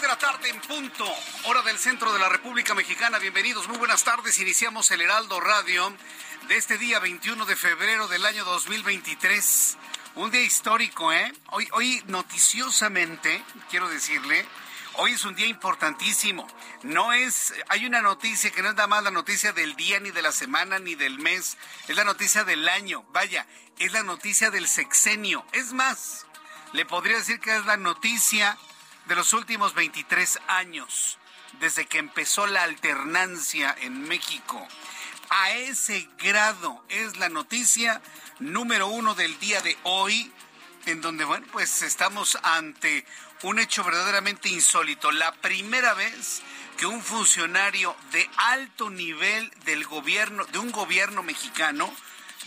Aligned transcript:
De 0.00 0.08
la 0.08 0.16
tarde 0.16 0.48
en 0.48 0.58
punto, 0.62 1.04
hora 1.44 1.60
del 1.62 1.76
centro 1.76 2.10
de 2.12 2.18
la 2.18 2.30
República 2.30 2.74
Mexicana. 2.74 3.18
Bienvenidos, 3.18 3.68
muy 3.68 3.76
buenas 3.76 4.02
tardes. 4.02 4.38
Iniciamos 4.38 4.90
el 4.92 5.02
Heraldo 5.02 5.40
Radio 5.40 5.92
de 6.48 6.56
este 6.56 6.78
día 6.78 6.98
21 7.00 7.44
de 7.44 7.54
febrero 7.54 8.08
del 8.08 8.24
año 8.24 8.44
2023. 8.46 9.76
Un 10.14 10.30
día 10.30 10.40
histórico, 10.40 11.12
¿eh? 11.12 11.30
Hoy, 11.50 11.68
hoy 11.72 12.02
noticiosamente, 12.06 13.44
quiero 13.68 13.90
decirle, 13.90 14.46
hoy 14.94 15.12
es 15.12 15.24
un 15.26 15.34
día 15.34 15.46
importantísimo. 15.46 16.48
No 16.82 17.12
es, 17.12 17.52
hay 17.68 17.84
una 17.84 18.00
noticia 18.00 18.50
que 18.50 18.62
no 18.62 18.70
es 18.70 18.76
nada 18.76 18.88
más 18.88 19.02
la 19.02 19.10
noticia 19.10 19.52
del 19.52 19.76
día, 19.76 20.00
ni 20.00 20.12
de 20.12 20.22
la 20.22 20.32
semana, 20.32 20.78
ni 20.78 20.94
del 20.94 21.18
mes. 21.18 21.58
Es 21.88 21.96
la 21.96 22.04
noticia 22.04 22.44
del 22.44 22.66
año. 22.70 23.02
Vaya, 23.10 23.46
es 23.78 23.92
la 23.92 24.02
noticia 24.02 24.50
del 24.50 24.66
sexenio. 24.66 25.44
Es 25.52 25.74
más, 25.74 26.26
le 26.72 26.86
podría 26.86 27.16
decir 27.18 27.38
que 27.38 27.54
es 27.54 27.66
la 27.66 27.76
noticia 27.76 28.56
de 29.10 29.16
los 29.16 29.32
últimos 29.32 29.74
23 29.74 30.38
años, 30.46 31.18
desde 31.58 31.84
que 31.84 31.98
empezó 31.98 32.46
la 32.46 32.62
alternancia 32.62 33.74
en 33.80 34.02
México. 34.06 34.64
A 35.30 35.50
ese 35.50 36.08
grado 36.16 36.84
es 36.88 37.16
la 37.16 37.28
noticia 37.28 38.00
número 38.38 38.86
uno 38.86 39.16
del 39.16 39.36
día 39.40 39.60
de 39.62 39.76
hoy, 39.82 40.30
en 40.86 41.00
donde, 41.00 41.24
bueno, 41.24 41.44
pues 41.50 41.82
estamos 41.82 42.38
ante 42.44 43.04
un 43.42 43.58
hecho 43.58 43.82
verdaderamente 43.82 44.48
insólito. 44.48 45.10
La 45.10 45.32
primera 45.32 45.92
vez 45.94 46.40
que 46.78 46.86
un 46.86 47.02
funcionario 47.02 47.96
de 48.12 48.30
alto 48.36 48.90
nivel 48.90 49.50
del 49.64 49.86
gobierno, 49.86 50.44
de 50.44 50.58
un 50.58 50.70
gobierno 50.70 51.24
mexicano, 51.24 51.92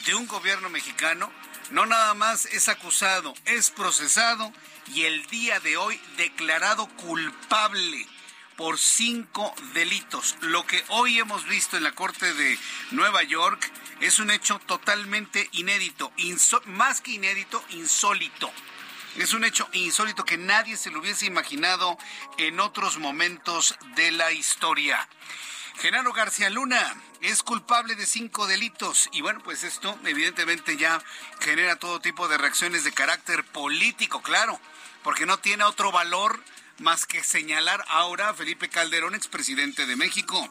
de 0.06 0.16
un 0.16 0.28
gobierno 0.28 0.70
mexicano, 0.70 1.30
no 1.72 1.86
nada 1.86 2.14
más 2.14 2.46
es 2.46 2.70
acusado, 2.70 3.34
es 3.44 3.70
procesado 3.70 4.54
y 4.88 5.04
el 5.04 5.26
día 5.28 5.60
de 5.60 5.78
hoy 5.78 6.00
declarado 6.18 6.88
culpable 6.88 8.08
por 8.56 8.78
cinco 8.78 9.54
delitos. 9.74 10.36
Lo 10.42 10.66
que 10.66 10.84
hoy 10.90 11.20
hemos 11.20 11.46
visto 11.46 11.78
en 11.78 11.84
la 11.84 11.94
Corte 11.94 12.34
de 12.34 12.58
Nueva 12.92 13.24
York 13.24 13.72
es 14.00 14.20
un 14.20 14.32
hecho 14.32 14.60
totalmente 14.60 15.50
inédito, 15.54 16.12
más 16.66 17.02
que 17.02 17.12
inédito, 17.12 17.64
insólito. 17.70 18.52
Es 19.18 19.34
un 19.34 19.44
hecho 19.44 19.70
insólito 19.74 20.26
que 20.26 20.38
nadie 20.38 20.76
se 20.76 20.90
lo 20.90 21.00
hubiese 21.00 21.26
imaginado 21.26 21.98
en 22.38 22.60
otros 22.60 22.98
momentos 22.98 23.76
de 23.96 24.12
la 24.12 24.32
historia. 24.32 25.08
Genaro 25.80 26.14
García 26.14 26.50
Luna 26.50 26.96
es 27.22 27.42
culpable 27.42 27.96
de 27.96 28.06
cinco 28.06 28.48
delitos 28.48 29.10
y 29.12 29.22
bueno, 29.22 29.42
pues 29.44 29.64
esto 29.64 29.98
evidentemente 30.06 30.78
ya 30.78 31.02
genera 31.40 31.78
todo 31.78 32.00
tipo 32.00 32.28
de 32.28 32.38
reacciones 32.38 32.84
de 32.84 32.92
carácter 32.92 33.44
político, 33.44 34.22
claro, 34.22 34.60
porque 35.04 35.26
no 35.26 35.40
tiene 35.40 35.64
otro 35.64 35.92
valor 35.92 36.40
más 36.80 37.06
que 37.06 37.24
señalar 37.24 37.86
ahora 37.88 38.30
a 38.30 38.34
Felipe 38.34 38.70
Calderón, 38.70 39.16
expresidente 39.16 39.86
de 39.86 39.96
México. 39.96 40.50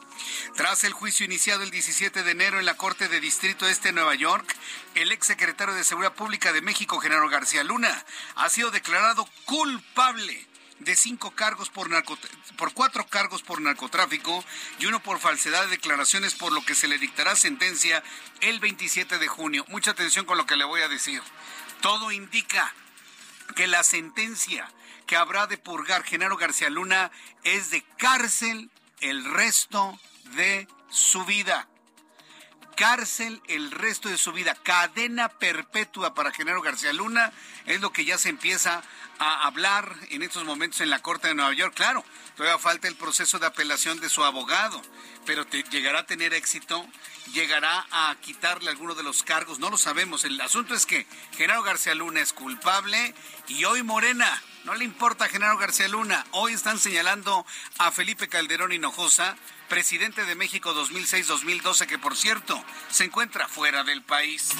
Tras 0.56 0.84
el 0.84 0.92
juicio 0.92 1.26
iniciado 1.26 1.62
el 1.62 1.70
17 1.70 2.22
de 2.22 2.30
enero 2.30 2.58
en 2.58 2.66
la 2.66 2.76
Corte 2.76 3.08
de 3.08 3.20
Distrito 3.20 3.66
Este 3.68 3.88
de 3.88 3.94
Nueva 3.94 4.14
York, 4.14 4.56
el 4.94 5.12
exsecretario 5.12 5.74
de 5.74 5.84
Seguridad 5.84 6.14
Pública 6.14 6.52
de 6.52 6.62
México, 6.62 7.00
Genaro 7.00 7.28
García 7.28 7.64
Luna, 7.64 8.04
ha 8.36 8.48
sido 8.48 8.70
declarado 8.70 9.26
culpable 9.44 10.46
de 10.78 10.96
cinco 10.96 11.30
cargos 11.32 11.70
por, 11.70 11.88
por 12.56 12.72
cuatro 12.72 13.06
cargos 13.06 13.42
por 13.42 13.60
narcotráfico 13.60 14.44
y 14.78 14.86
uno 14.86 15.02
por 15.02 15.18
falsedad 15.18 15.64
de 15.64 15.70
declaraciones, 15.70 16.34
por 16.34 16.52
lo 16.52 16.64
que 16.64 16.74
se 16.74 16.88
le 16.88 16.98
dictará 16.98 17.36
sentencia 17.36 18.02
el 18.40 18.60
27 18.60 19.18
de 19.18 19.28
junio. 19.28 19.64
Mucha 19.68 19.92
atención 19.92 20.24
con 20.24 20.38
lo 20.38 20.46
que 20.46 20.56
le 20.56 20.64
voy 20.64 20.82
a 20.82 20.88
decir. 20.88 21.22
Todo 21.80 22.12
indica 22.12 22.72
que 23.54 23.66
la 23.66 23.82
sentencia 23.82 24.70
que 25.06 25.16
habrá 25.16 25.46
de 25.46 25.58
purgar 25.58 26.04
Genaro 26.04 26.36
García 26.36 26.70
Luna 26.70 27.10
es 27.44 27.70
de 27.70 27.82
cárcel 27.98 28.70
el 29.00 29.24
resto 29.24 29.98
de 30.36 30.68
su 30.88 31.24
vida. 31.24 31.68
Cárcel 32.82 33.40
el 33.46 33.70
resto 33.70 34.08
de 34.08 34.18
su 34.18 34.32
vida. 34.32 34.56
Cadena 34.60 35.28
perpetua 35.28 36.14
para 36.14 36.32
Genaro 36.32 36.62
García 36.62 36.92
Luna 36.92 37.32
es 37.64 37.80
lo 37.80 37.92
que 37.92 38.04
ya 38.04 38.18
se 38.18 38.28
empieza 38.28 38.82
a 39.20 39.46
hablar 39.46 39.94
en 40.10 40.24
estos 40.24 40.42
momentos 40.44 40.80
en 40.80 40.90
la 40.90 40.98
Corte 40.98 41.28
de 41.28 41.36
Nueva 41.36 41.52
York. 41.52 41.74
Claro, 41.76 42.04
todavía 42.36 42.58
falta 42.58 42.88
el 42.88 42.96
proceso 42.96 43.38
de 43.38 43.46
apelación 43.46 44.00
de 44.00 44.08
su 44.08 44.24
abogado, 44.24 44.82
pero 45.24 45.48
llegará 45.48 46.00
a 46.00 46.06
tener 46.06 46.34
éxito, 46.34 46.84
llegará 47.32 47.86
a 47.92 48.16
quitarle 48.20 48.70
alguno 48.70 48.96
de 48.96 49.04
los 49.04 49.22
cargos, 49.22 49.60
no 49.60 49.70
lo 49.70 49.78
sabemos. 49.78 50.24
El 50.24 50.40
asunto 50.40 50.74
es 50.74 50.84
que 50.84 51.06
Genaro 51.36 51.62
García 51.62 51.94
Luna 51.94 52.20
es 52.20 52.32
culpable 52.32 53.14
y 53.46 53.64
hoy 53.64 53.84
Morena. 53.84 54.42
No 54.64 54.74
le 54.74 54.84
importa 54.84 55.26
a 55.26 55.28
Genaro 55.28 55.56
García 55.56 55.86
Luna. 55.86 56.26
Hoy 56.32 56.52
están 56.52 56.80
señalando 56.80 57.46
a 57.78 57.92
Felipe 57.92 58.28
Calderón 58.28 58.72
Hinojosa, 58.72 59.36
presidente 59.72 60.26
de 60.26 60.34
México 60.34 60.74
2006-2012, 60.74 61.86
que 61.86 61.98
por 61.98 62.14
cierto 62.14 62.62
se 62.90 63.04
encuentra 63.04 63.48
fuera 63.48 63.82
del 63.84 64.02
país. 64.02 64.50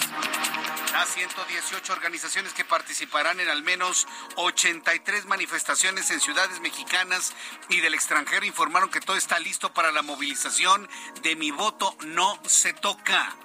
Las 0.94 1.10
118 1.10 1.92
organizaciones 1.92 2.54
que 2.54 2.64
participarán 2.64 3.38
en 3.38 3.50
al 3.50 3.62
menos 3.62 4.08
83 4.36 5.26
manifestaciones 5.26 6.10
en 6.10 6.20
ciudades 6.20 6.60
mexicanas 6.60 7.34
y 7.68 7.80
del 7.80 7.92
extranjero 7.92 8.46
informaron 8.46 8.88
que 8.88 9.02
todo 9.02 9.18
está 9.18 9.38
listo 9.38 9.74
para 9.74 9.92
la 9.92 10.00
movilización 10.00 10.88
de 11.22 11.36
mi 11.36 11.50
voto 11.50 11.94
no 12.06 12.40
se 12.46 12.72
toca. 12.72 13.36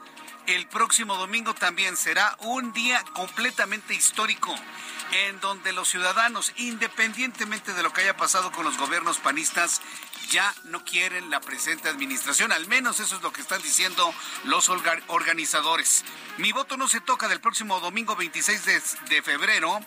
El 0.46 0.70
próximo 0.70 1.18
domingo 1.18 1.54
también 1.54 1.98
será 1.98 2.38
un 2.40 2.72
día 2.72 3.04
completamente 3.14 3.94
histórico 3.94 4.56
en 5.12 5.40
donde 5.40 5.72
los 5.74 5.88
ciudadanos, 5.88 6.52
independientemente 6.58 7.74
de 7.74 7.84
lo 7.84 7.94
que 7.94 8.02
haya 8.02 8.18
pasado 8.18 8.52
con 8.52 8.66
los 8.66 8.78
gobiernos 8.78 9.18
panistas, 9.18 9.82
ya 10.30 10.54
no 10.66 10.84
quieren 10.84 11.30
la 11.30 11.40
presente 11.40 11.90
administración. 11.90 12.52
Al 12.52 12.68
menos 12.68 13.00
eso 13.00 13.16
es 13.16 13.22
lo 13.22 13.32
que 13.32 13.42
están 13.42 13.62
diciendo 13.62 14.14
los 14.44 14.70
organizadores. 14.70 16.04
Mi 16.38 16.52
voto 16.52 16.78
no 16.78 16.88
se 16.88 17.02
toca 17.02 17.28
del 17.28 17.40
próximo 17.40 17.80
domingo 17.80 18.16
26 18.16 18.66
de, 19.10 19.22
febrero, 19.22 19.80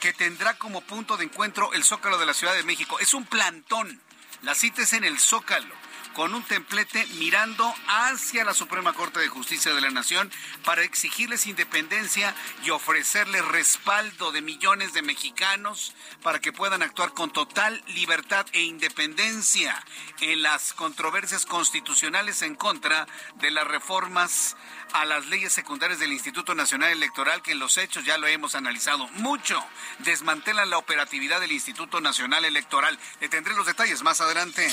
que 0.00 0.12
tendrá 0.12 0.54
como 0.54 0.80
punto 0.82 1.16
de 1.16 1.24
encuentro 1.24 1.72
el 1.72 1.84
Zócalo 1.84 2.18
de 2.18 2.26
la 2.26 2.34
Ciudad 2.34 2.54
de 2.54 2.62
México. 2.62 2.98
Es 2.98 3.14
un 3.14 3.24
plantón. 3.24 4.00
La 4.42 4.54
cita 4.54 4.82
es 4.82 4.92
en 4.92 5.04
el 5.04 5.18
Zócalo 5.18 5.85
con 6.16 6.32
un 6.32 6.42
templete 6.42 7.06
mirando 7.18 7.70
hacia 7.88 8.42
la 8.42 8.54
Suprema 8.54 8.94
Corte 8.94 9.20
de 9.20 9.28
Justicia 9.28 9.74
de 9.74 9.82
la 9.82 9.90
Nación 9.90 10.32
para 10.64 10.82
exigirles 10.82 11.46
independencia 11.46 12.34
y 12.64 12.70
ofrecerles 12.70 13.44
respaldo 13.44 14.32
de 14.32 14.40
millones 14.40 14.94
de 14.94 15.02
mexicanos 15.02 15.92
para 16.22 16.40
que 16.40 16.54
puedan 16.54 16.80
actuar 16.80 17.12
con 17.12 17.30
total 17.30 17.84
libertad 17.88 18.46
e 18.54 18.62
independencia 18.62 19.84
en 20.22 20.40
las 20.40 20.72
controversias 20.72 21.44
constitucionales 21.44 22.40
en 22.40 22.54
contra 22.54 23.06
de 23.34 23.50
las 23.50 23.66
reformas 23.66 24.56
a 24.96 25.04
las 25.04 25.26
leyes 25.26 25.52
secundarias 25.52 26.00
del 26.00 26.12
Instituto 26.12 26.54
Nacional 26.54 26.90
Electoral, 26.90 27.42
que 27.42 27.52
en 27.52 27.58
los 27.58 27.76
hechos 27.76 28.06
ya 28.06 28.16
lo 28.16 28.26
hemos 28.28 28.54
analizado 28.54 29.06
mucho, 29.08 29.62
desmantelan 29.98 30.70
la 30.70 30.78
operatividad 30.78 31.38
del 31.38 31.52
Instituto 31.52 32.00
Nacional 32.00 32.46
Electoral. 32.46 32.98
Le 33.20 33.28
tendré 33.28 33.54
los 33.54 33.66
detalles 33.66 34.02
más 34.02 34.22
adelante. 34.22 34.66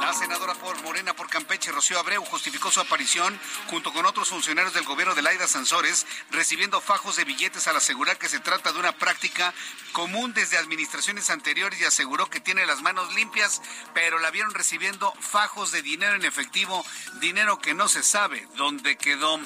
La 0.00 0.12
senadora 0.12 0.54
por 0.54 0.82
Morena 0.82 1.14
por 1.14 1.28
Campeche, 1.28 1.70
Rocío 1.70 2.00
Abreu, 2.00 2.24
justificó 2.24 2.72
su 2.72 2.80
aparición 2.80 3.38
junto 3.68 3.92
con 3.92 4.06
otros 4.06 4.30
funcionarios 4.30 4.74
del 4.74 4.82
gobierno 4.82 5.14
de 5.14 5.22
Laida 5.22 5.46
Sansores, 5.46 6.04
recibiendo 6.32 6.80
fajos 6.80 7.14
de 7.14 7.24
billetes 7.24 7.68
al 7.68 7.76
asegurar 7.76 8.18
que 8.18 8.28
se 8.28 8.40
trata 8.40 8.72
de 8.72 8.80
una 8.80 8.92
práctica 8.92 9.54
común 9.92 10.34
desde 10.34 10.58
administraciones 10.58 11.30
anteriores 11.30 11.80
y 11.80 11.84
aseguró 11.84 12.28
que 12.28 12.40
tiene 12.40 12.66
las 12.66 12.82
manos 12.82 13.14
limpias, 13.14 13.62
pero 13.94 14.18
la 14.18 14.32
vieron 14.32 14.52
recibiendo 14.52 15.12
fajos 15.20 15.70
de 15.70 15.82
dinero 15.82 16.16
en 16.16 16.24
efectivo, 16.24 16.84
dinero 17.20 17.60
que 17.60 17.74
no 17.74 17.86
se 17.86 18.02
sabe 18.02 18.48
dónde 18.56 18.96
quedó. 18.96 19.38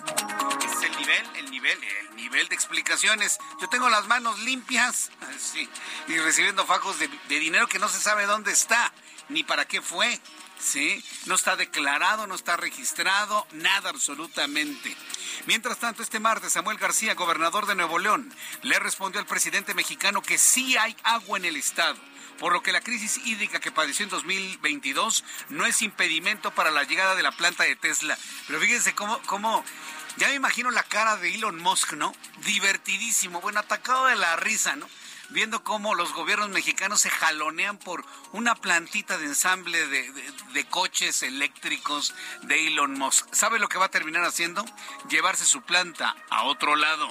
Es 0.65 0.83
el 0.83 0.97
nivel, 0.97 1.27
el 1.37 1.51
nivel, 1.51 1.79
el 1.85 2.17
nivel 2.17 2.49
de 2.49 2.55
explicaciones. 2.55 3.39
Yo 3.61 3.69
tengo 3.69 3.89
las 3.89 4.07
manos 4.07 4.39
limpias, 4.41 5.11
sí, 5.39 5.69
y 6.09 6.19
recibiendo 6.19 6.67
fajos 6.67 6.99
de, 6.99 7.09
dinero 7.29 7.67
que 7.67 7.79
no 7.79 7.89
se 7.89 8.01
sabe 8.01 8.27
dónde 8.27 8.53
está 8.53 8.93
ni 9.29 9.45
para 9.45 9.67
qué 9.67 9.81
fue. 9.81 10.21
¿sí? 10.59 11.05
No 11.27 11.35
está 11.35 11.57
declarado, 11.57 12.27
no 12.27 12.35
está 12.35 12.57
registrado, 12.57 13.47
nada 13.53 13.91
absolutamente. 13.91 14.97
Mientras 15.47 15.79
tanto, 15.79 16.03
este 16.03 16.21
martes, 16.21 16.53
Samuel 16.53 16.79
García, 16.79 17.15
gobernador 17.15 17.67
de 17.67 17.75
Nuevo 17.75 17.99
León, 17.99 18.33
le 18.63 18.79
respondió 18.79 19.21
al 19.21 19.27
presidente 19.27 19.75
mexicano 19.75 20.23
que 20.23 20.39
sí 20.39 20.77
hay 20.77 20.97
agua 21.03 21.39
en 21.39 21.45
el 21.45 21.57
estado 21.57 21.99
por 22.39 22.53
lo 22.53 22.63
que 22.63 22.73
la 22.73 22.81
crisis 22.81 23.19
hídrica 23.25 23.61
que 23.61 23.73
padeció 23.73 24.05
en 24.05 24.11
2022 24.11 25.25
no 25.51 25.67
es 25.67 25.83
impedimento 25.83 26.51
para 26.51 26.71
la 26.71 26.85
llegada 26.85 27.15
de 27.15 27.23
la 27.23 27.33
planta 27.33 27.65
de 27.65 27.77
Tesla. 27.77 28.19
Pero 28.47 28.61
fíjense 28.61 28.95
cómo, 28.95 29.21
cómo 29.27 29.65
ya 30.17 30.29
me 30.29 30.35
imagino 30.35 30.71
la 30.71 30.83
cara 30.83 31.17
de 31.17 31.35
Elon 31.35 31.59
Musk, 31.59 31.93
¿no? 31.95 32.15
Divertidísimo, 32.45 33.41
bueno, 33.41 33.61
atacado 33.61 34.07
de 34.07 34.17
la 34.17 34.37
risa, 34.37 34.77
¿no? 34.77 34.89
viendo 35.31 35.65
cómo 35.65 35.95
los 35.95 36.13
gobiernos 36.13 36.51
mexicanos 36.51 37.01
se 37.01 37.11
jalonean 37.11 37.79
por 37.79 38.05
una 38.33 38.55
plantita 38.55 39.19
de 39.19 39.27
ensamble 39.27 39.87
de, 39.89 40.67
coches 40.71 41.23
eléctricos 41.23 42.15
de 42.43 42.69
Elon 42.69 42.95
Musk. 42.95 43.33
¿Sabe 43.33 43.59
lo 43.59 43.69
que 43.69 43.79
va 43.79 43.87
a 43.87 43.91
terminar 43.91 44.25
haciendo? 44.25 44.65
Llevarse 45.09 45.45
su 45.45 45.63
planta 45.63 46.17
a 46.31 46.45
otro 46.45 46.75
lado. 46.75 47.11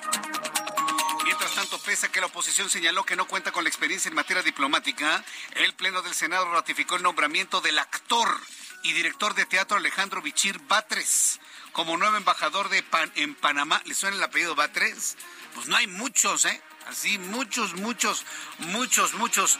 Mientras 1.23 1.53
tanto, 1.55 1.79
pese 1.79 2.07
a 2.07 2.11
que 2.11 2.19
la 2.19 2.27
oposición 2.27 2.69
señaló 2.69 3.05
que 3.05 3.15
no 3.15 3.27
cuenta 3.27 3.51
con 3.51 3.63
la 3.63 3.69
experiencia 3.69 4.09
en 4.09 4.15
materia 4.15 4.43
diplomática, 4.43 5.23
el 5.55 5.73
Pleno 5.73 6.01
del 6.01 6.13
Senado 6.13 6.51
ratificó 6.51 6.95
el 6.95 7.03
nombramiento 7.03 7.61
del 7.61 7.79
actor 7.79 8.37
y 8.83 8.91
director 8.93 9.33
de 9.33 9.45
teatro 9.45 9.77
Alejandro 9.77 10.21
Bichir 10.21 10.59
Batres 10.59 11.39
como 11.73 11.97
nuevo 11.97 12.15
embajador 12.15 12.69
de 12.69 12.83
en 13.15 13.35
Panamá. 13.35 13.81
¿Le 13.85 13.93
suena 13.93 14.15
el 14.15 14.23
apellido 14.23 14.55
Batres? 14.55 15.17
Pues 15.53 15.67
no 15.67 15.75
hay 15.75 15.87
muchos, 15.87 16.45
¿eh? 16.45 16.61
Así 16.87 17.17
muchos, 17.17 17.73
muchos, 17.73 18.25
muchos, 18.59 19.13
muchos, 19.15 19.59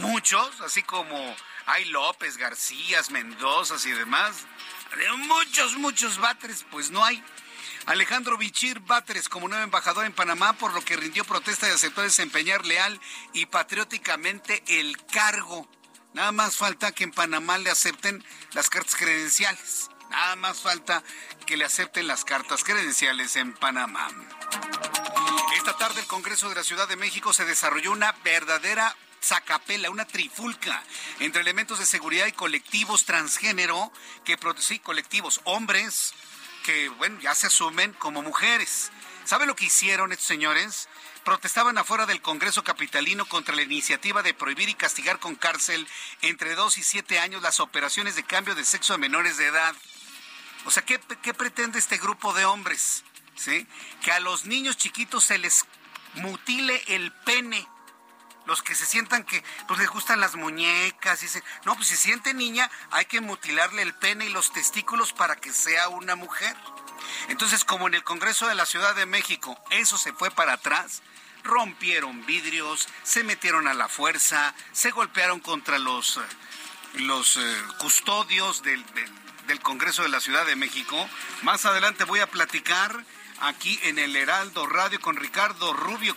muchos, 0.00 0.60
así 0.60 0.82
como 0.82 1.36
hay 1.66 1.84
López, 1.86 2.36
García, 2.36 3.00
Mendoza 3.10 3.76
y 3.86 3.92
demás. 3.92 4.36
De 4.96 5.10
muchos, 5.16 5.76
muchos 5.76 6.18
Batres, 6.18 6.64
pues 6.70 6.90
no 6.90 7.04
hay. 7.04 7.22
Alejandro 7.86 8.36
Bichir 8.36 8.80
Batres 8.80 9.28
como 9.28 9.48
nuevo 9.48 9.64
embajador 9.64 10.04
en 10.04 10.12
Panamá, 10.12 10.52
por 10.54 10.74
lo 10.74 10.84
que 10.84 10.96
rindió 10.96 11.24
protesta 11.24 11.68
y 11.68 11.72
aceptó 11.72 12.02
desempeñar 12.02 12.66
leal 12.66 13.00
y 13.32 13.46
patrióticamente 13.46 14.62
el 14.66 14.96
cargo. 15.06 15.68
Nada 16.12 16.32
más 16.32 16.56
falta 16.56 16.92
que 16.92 17.04
en 17.04 17.12
Panamá 17.12 17.58
le 17.58 17.70
acepten 17.70 18.24
las 18.52 18.68
cartas 18.68 18.96
credenciales. 18.96 19.88
Nada 20.10 20.36
más 20.36 20.60
falta 20.60 21.02
que 21.46 21.56
le 21.56 21.64
acepten 21.64 22.06
las 22.06 22.24
cartas 22.24 22.64
credenciales 22.64 23.36
en 23.36 23.54
Panamá. 23.54 24.08
Esta 25.56 25.76
tarde 25.76 26.00
el 26.00 26.06
Congreso 26.06 26.48
de 26.48 26.54
la 26.54 26.64
Ciudad 26.64 26.88
de 26.88 26.96
México 26.96 27.32
se 27.32 27.44
desarrolló 27.44 27.92
una 27.92 28.12
verdadera 28.24 28.96
sacapela, 29.20 29.90
una 29.90 30.06
trifulca 30.06 30.82
entre 31.20 31.42
elementos 31.42 31.78
de 31.78 31.86
seguridad 31.86 32.26
y 32.26 32.32
colectivos 32.32 33.04
transgénero 33.04 33.92
que 34.24 34.38
sí, 34.58 34.78
colectivos 34.78 35.40
hombres 35.44 36.14
que 36.64 36.88
bueno, 36.90 37.18
ya 37.20 37.34
se 37.34 37.46
asumen 37.46 37.92
como 37.94 38.22
mujeres. 38.22 38.90
¿Sabe 39.24 39.46
lo 39.46 39.56
que 39.56 39.66
hicieron 39.66 40.12
estos 40.12 40.26
señores? 40.26 40.88
Protestaban 41.24 41.76
afuera 41.78 42.06
del 42.06 42.22
Congreso 42.22 42.64
capitalino 42.64 43.26
contra 43.26 43.54
la 43.54 43.62
iniciativa 43.62 44.22
de 44.22 44.34
prohibir 44.34 44.68
y 44.68 44.74
castigar 44.74 45.18
con 45.18 45.34
cárcel 45.34 45.86
entre 46.22 46.54
dos 46.54 46.78
y 46.78 46.82
siete 46.82 47.18
años 47.18 47.42
las 47.42 47.60
operaciones 47.60 48.16
de 48.16 48.22
cambio 48.22 48.54
de 48.54 48.64
sexo 48.64 48.94
de 48.94 48.98
menores 48.98 49.36
de 49.36 49.46
edad. 49.46 49.74
O 50.64 50.70
sea, 50.70 50.84
¿qué, 50.84 51.00
qué 51.22 51.34
pretende 51.34 51.78
este 51.78 51.98
grupo 51.98 52.32
de 52.34 52.44
hombres? 52.44 53.04
Que 54.02 54.12
a 54.12 54.20
los 54.20 54.46
niños 54.46 54.76
chiquitos 54.76 55.24
se 55.24 55.38
les 55.38 55.64
mutile 56.14 56.82
el 56.88 57.12
pene. 57.12 57.66
Los 58.46 58.62
que 58.62 58.74
se 58.74 58.86
sientan 58.86 59.24
que 59.24 59.44
pues 59.66 59.78
les 59.78 59.90
gustan 59.90 60.20
las 60.20 60.34
muñecas, 60.34 61.22
y 61.22 61.26
dicen, 61.26 61.44
no, 61.64 61.74
pues 61.74 61.88
si 61.88 61.96
siente 61.96 62.32
niña, 62.32 62.70
hay 62.90 63.04
que 63.04 63.20
mutilarle 63.20 63.82
el 63.82 63.94
pene 63.94 64.24
y 64.24 64.30
los 64.30 64.52
testículos 64.52 65.12
para 65.12 65.36
que 65.36 65.52
sea 65.52 65.88
una 65.88 66.16
mujer. 66.16 66.56
Entonces, 67.28 67.64
como 67.64 67.86
en 67.86 67.94
el 67.94 68.04
Congreso 68.04 68.48
de 68.48 68.54
la 68.54 68.66
Ciudad 68.66 68.94
de 68.94 69.06
México 69.06 69.56
eso 69.70 69.98
se 69.98 70.12
fue 70.14 70.30
para 70.30 70.54
atrás, 70.54 71.02
rompieron 71.44 72.24
vidrios, 72.26 72.88
se 73.02 73.22
metieron 73.22 73.68
a 73.68 73.74
la 73.74 73.88
fuerza, 73.88 74.54
se 74.72 74.90
golpearon 74.90 75.40
contra 75.40 75.78
los, 75.78 76.16
eh, 76.16 76.20
los 76.94 77.36
eh, 77.36 77.56
custodios 77.78 78.62
del 78.62 78.84
Congreso 79.60 80.02
de 80.02 80.10
la 80.10 80.20
Ciudad 80.20 80.44
de 80.46 80.56
México. 80.56 81.08
Más 81.42 81.64
adelante 81.64 82.04
voy 82.04 82.20
a 82.20 82.30
platicar 82.30 83.04
aquí 83.40 83.80
en 83.84 83.98
el 83.98 84.14
Heraldo 84.14 84.66
Radio 84.66 85.00
con 85.00 85.16
Ricardo 85.16 85.72
Rubio, 85.72 86.16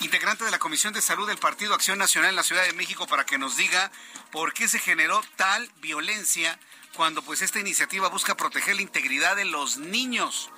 integrante 0.00 0.44
de 0.44 0.50
la 0.50 0.58
Comisión 0.58 0.92
de 0.92 1.00
Salud 1.00 1.28
del 1.28 1.38
Partido 1.38 1.74
Acción 1.74 1.98
Nacional 1.98 2.30
en 2.30 2.36
la 2.36 2.42
Ciudad 2.42 2.64
de 2.64 2.72
México, 2.72 3.06
para 3.06 3.24
que 3.24 3.38
nos 3.38 3.56
diga 3.56 3.92
por 4.32 4.52
qué 4.52 4.66
se 4.66 4.80
generó 4.80 5.22
tal 5.36 5.70
violencia 5.80 6.58
cuando 6.94 7.22
pues 7.22 7.42
esta 7.42 7.60
iniciativa 7.60 8.08
busca 8.08 8.36
proteger 8.36 8.76
la 8.76 8.82
integridad 8.82 9.36
de 9.36 9.44
los 9.44 9.76
niños. 9.76 10.50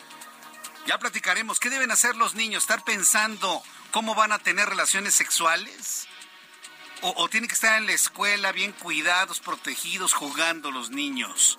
Ya 0.87 0.99
platicaremos, 0.99 1.61
¿qué 1.61 1.69
deben 1.69 1.91
hacer 1.91 2.17
los 2.17 2.35
niños? 2.35 2.63
¿Estar 2.63 2.83
pensando 2.85 3.63
cómo 3.91 4.15
van 4.15 4.33
a 4.33 4.39
tener 4.39 4.69
relaciones 4.69 5.15
sexuales? 5.15 6.09
¿O, 7.03 7.15
o 7.17 7.29
tienen 7.29 7.49
que 7.49 7.55
estar 7.55 7.79
en 7.79 7.87
la 7.87 7.93
escuela 7.93 8.53
bien 8.53 8.73
cuidados, 8.73 9.41
protegidos, 9.41 10.13
jugando 10.13 10.71
los 10.71 10.91
niños? 10.91 11.59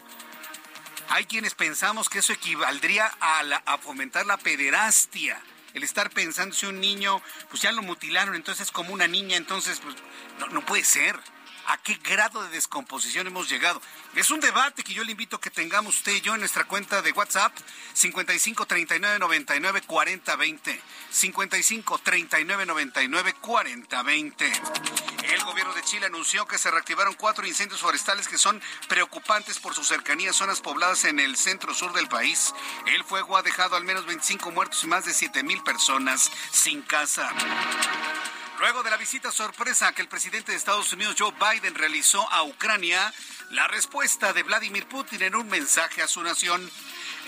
Hay 1.10 1.26
quienes 1.26 1.56
pensamos 1.56 2.08
que 2.08 2.20
eso 2.20 2.32
equivaldría 2.32 3.12
a, 3.20 3.78
fomentar 3.80 4.26
la 4.26 4.38
pederastia 4.38 5.42
el 5.74 5.84
estar 5.84 6.10
pensando 6.10 6.56
si 6.56 6.66
un 6.66 6.80
niño, 6.80 7.22
pues 7.50 7.62
ya 7.62 7.72
lo 7.72 7.82
mutilaron, 7.82 8.36
entonces 8.36 8.68
es 8.68 8.72
como 8.72 8.94
una 8.94 9.08
niña, 9.08 9.38
entonces 9.38 9.80
pues 9.80 9.96
no 10.52 10.66
puede 10.66 10.84
ser 10.84 11.18
a 11.71 11.77
qué 11.77 11.94
grado 12.03 12.44
de 12.44 12.50
descomposición 12.50 13.27
hemos 13.27 13.50
llegado. 13.50 13.81
Es 14.16 14.30
un 14.30 14.42
debate 14.42 14.83
que 14.83 14.94
yo 14.94 15.06
le 15.06 15.13
invito 15.13 15.37
a 15.37 15.42
que 15.42 15.49
tengamos 15.49 15.95
usted 15.99 16.11
y 16.11 16.19
yo 16.19 16.33
en 16.33 16.42
nuestra 16.42 16.66
cuenta 16.66 17.01
de 17.01 17.13
WhatsApp 17.13 17.54
55 17.94 18.66
39 18.66 19.19
99 19.19 19.81
40 19.87 20.35
20. 20.35 20.81
55 21.09 21.97
39 21.99 22.66
99 22.66 23.33
40 23.40 24.04
20. 24.04 24.51
El 25.33 25.44
gobierno 25.45 25.73
de 25.73 25.81
Chile 25.83 26.07
anunció 26.07 26.45
que 26.45 26.57
se 26.57 26.69
reactivaron 26.69 27.13
cuatro 27.13 27.47
incendios 27.47 27.80
forestales 27.80 28.28
que 28.28 28.37
son 28.37 28.61
preocupantes 28.90 29.59
por 29.59 29.73
su 29.73 29.85
cercanía 29.85 30.31
a 30.31 30.33
zonas 30.33 30.59
pobladas 30.59 31.06
en 31.06 31.21
el 31.21 31.37
centro 31.37 31.73
sur 31.73 31.94
del 31.94 32.09
país. 32.09 32.54
El 32.87 33.06
fuego 33.06 33.37
ha 33.37 33.44
dejado 33.44 33.78
al 33.78 33.85
menos 33.85 34.06
25 34.06 34.51
muertos 34.51 34.83
y 34.83 34.87
más 34.87 35.06
de 35.06 35.13
7 35.13 35.42
mil 35.44 35.63
personas 35.63 36.30
sin 36.51 36.81
casa. 36.81 37.31
Luego 38.61 38.83
de 38.83 38.91
la 38.91 38.97
visita 38.97 39.31
sorpresa 39.31 39.91
que 39.91 40.03
el 40.03 40.07
presidente 40.07 40.51
de 40.51 40.57
Estados 40.59 40.94
Unidos, 40.94 41.15
Joe 41.18 41.33
Biden, 41.33 41.73
realizó 41.73 42.31
a 42.31 42.44
Ucrania, 42.44 43.11
la 43.49 43.68
respuesta 43.68 44.33
de 44.33 44.44
Vladimir 44.44 44.87
Putin 44.87 45.23
en 45.23 45.33
un 45.33 45.47
mensaje 45.47 46.03
a 46.03 46.07
su 46.07 46.21
nación. 46.21 46.69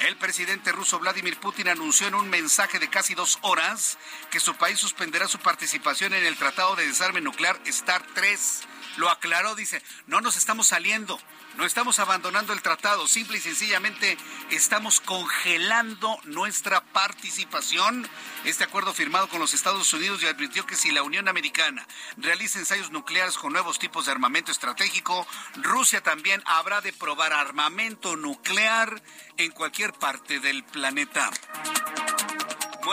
El 0.06 0.16
presidente 0.18 0.72
ruso 0.72 1.00
Vladimir 1.00 1.40
Putin 1.40 1.70
anunció 1.70 2.06
en 2.06 2.14
un 2.14 2.30
mensaje 2.30 2.78
de 2.78 2.88
casi 2.88 3.16
dos 3.16 3.40
horas 3.42 3.98
que 4.30 4.40
su 4.40 4.54
país 4.54 4.78
suspenderá 4.78 5.28
su 5.28 5.40
participación 5.40 6.14
en 6.14 6.24
el 6.24 6.38
Tratado 6.38 6.76
de 6.76 6.86
Desarme 6.86 7.20
Nuclear 7.20 7.60
START 7.66 8.06
3. 8.14 8.62
Lo 8.98 9.10
aclaró, 9.10 9.56
dice, 9.56 9.82
no 10.06 10.22
nos 10.22 10.38
estamos 10.38 10.68
saliendo, 10.68 11.20
no 11.58 11.66
estamos 11.66 12.00
abandonando 12.00 12.54
el 12.54 12.62
tratado, 12.62 13.08
simple 13.08 13.38
y 13.38 13.42
sencillamente 13.42 14.18
estamos 14.50 15.00
congelando 15.00 16.20
nuestra 16.24 16.84
participación. 16.84 18.08
Este 18.44 18.64
acuerdo 18.64 18.94
firmado 18.94 19.30
con 19.30 19.40
los 19.40 19.54
Estados 19.54 19.94
Unidos 19.94 20.24
y 20.24 20.28
advirtió 20.28 20.66
que 20.66 20.76
si 20.76 20.92
la 20.92 21.04
Unión 21.04 21.28
Americana 21.28 21.88
realiza 22.18 22.60
ensayos 22.60 22.92
nucleares 22.92 23.38
con 23.38 23.54
nuevos 23.54 23.80
tipos 23.80 24.06
de 24.06 24.12
armamento 24.12 24.52
estratégico, 24.52 25.28
Rusia 25.58 26.02
también 26.02 26.42
habrá 26.46 26.82
de 26.82 26.94
probar 26.94 27.34
armamento 27.34 28.16
nuclear 28.16 29.02
en 29.38 29.52
cualquier 29.52 29.94
parte 29.94 30.40
del 30.40 30.64
planeta 30.64 31.30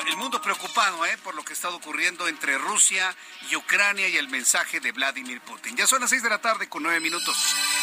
el 0.06 0.16
mundo 0.16 0.40
preocupado 0.40 1.04
¿eh? 1.06 1.18
por 1.22 1.34
lo 1.34 1.44
que 1.44 1.52
está 1.52 1.68
ocurriendo 1.68 2.28
entre 2.28 2.56
Rusia 2.58 3.14
y 3.50 3.56
Ucrania 3.56 4.08
y 4.08 4.16
el 4.16 4.28
mensaje 4.28 4.80
de 4.80 4.92
Vladimir 4.92 5.40
Putin. 5.40 5.76
Ya 5.76 5.86
son 5.86 6.00
las 6.00 6.10
seis 6.10 6.22
de 6.22 6.30
la 6.30 6.40
tarde 6.40 6.68
con 6.68 6.82
nueve 6.82 7.00
minutos. 7.00 7.36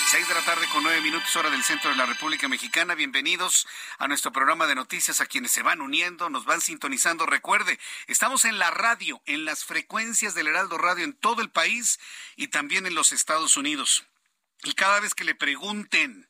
Seis 0.10 0.26
de 0.26 0.36
la 0.36 0.46
tarde 0.46 0.66
con 0.72 0.84
nueve 0.84 1.02
minutos 1.02 1.36
hora 1.36 1.50
del 1.50 1.66
centro 1.66 1.90
de 1.90 1.98
la 1.98 2.06
República 2.06 2.48
Mexicana. 2.48 2.96
Bienvenidos 2.96 3.68
a 3.98 4.08
nuestro 4.08 4.32
programa 4.32 4.66
de 4.66 4.74
noticias 4.74 5.20
a 5.20 5.26
quienes 5.26 5.52
se 5.52 5.64
van 5.64 5.82
uniendo, 5.82 6.30
nos 6.30 6.46
van 6.46 6.62
sintonizando. 6.62 7.26
Recuerde, 7.26 7.78
estamos 8.08 8.46
en 8.46 8.58
la 8.58 8.72
radio, 8.72 9.22
en 9.26 9.44
las 9.44 9.66
frecuencias 9.66 10.34
del 10.34 10.48
Heraldo 10.48 10.78
Radio 10.78 11.04
en 11.04 11.12
todo 11.12 11.42
el 11.42 11.50
país 11.50 12.00
y 12.38 12.48
también 12.48 12.88
en 12.88 12.96
los 12.96 13.12
Estados 13.12 13.58
Unidos. 13.58 14.06
Y 14.64 14.76
cada 14.76 15.02
vez 15.02 15.14
que 15.14 15.26
le 15.26 15.36
pregunten 15.36 16.30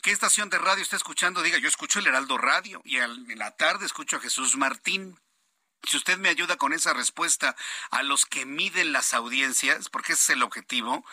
qué 0.00 0.12
estación 0.12 0.48
de 0.48 0.58
radio 0.58 0.84
está 0.84 0.94
escuchando, 0.94 1.42
diga, 1.42 1.58
yo 1.58 1.66
escucho 1.66 1.98
el 1.98 2.06
Heraldo 2.06 2.38
Radio 2.38 2.82
y 2.84 2.98
en 2.98 3.36
la 3.36 3.50
tarde 3.56 3.84
escucho 3.84 4.18
a 4.18 4.20
Jesús 4.20 4.56
Martín. 4.56 5.18
Si 5.84 5.96
usted 5.96 6.18
me 6.18 6.28
ayuda 6.28 6.56
con 6.56 6.72
esa 6.72 6.92
respuesta 6.92 7.56
a 7.90 8.02
los 8.02 8.26
que 8.26 8.44
miden 8.44 8.92
las 8.92 9.14
audiencias, 9.14 9.88
porque 9.88 10.12
ese 10.12 10.22
es 10.22 10.30
el 10.30 10.42
objetivo, 10.42 11.04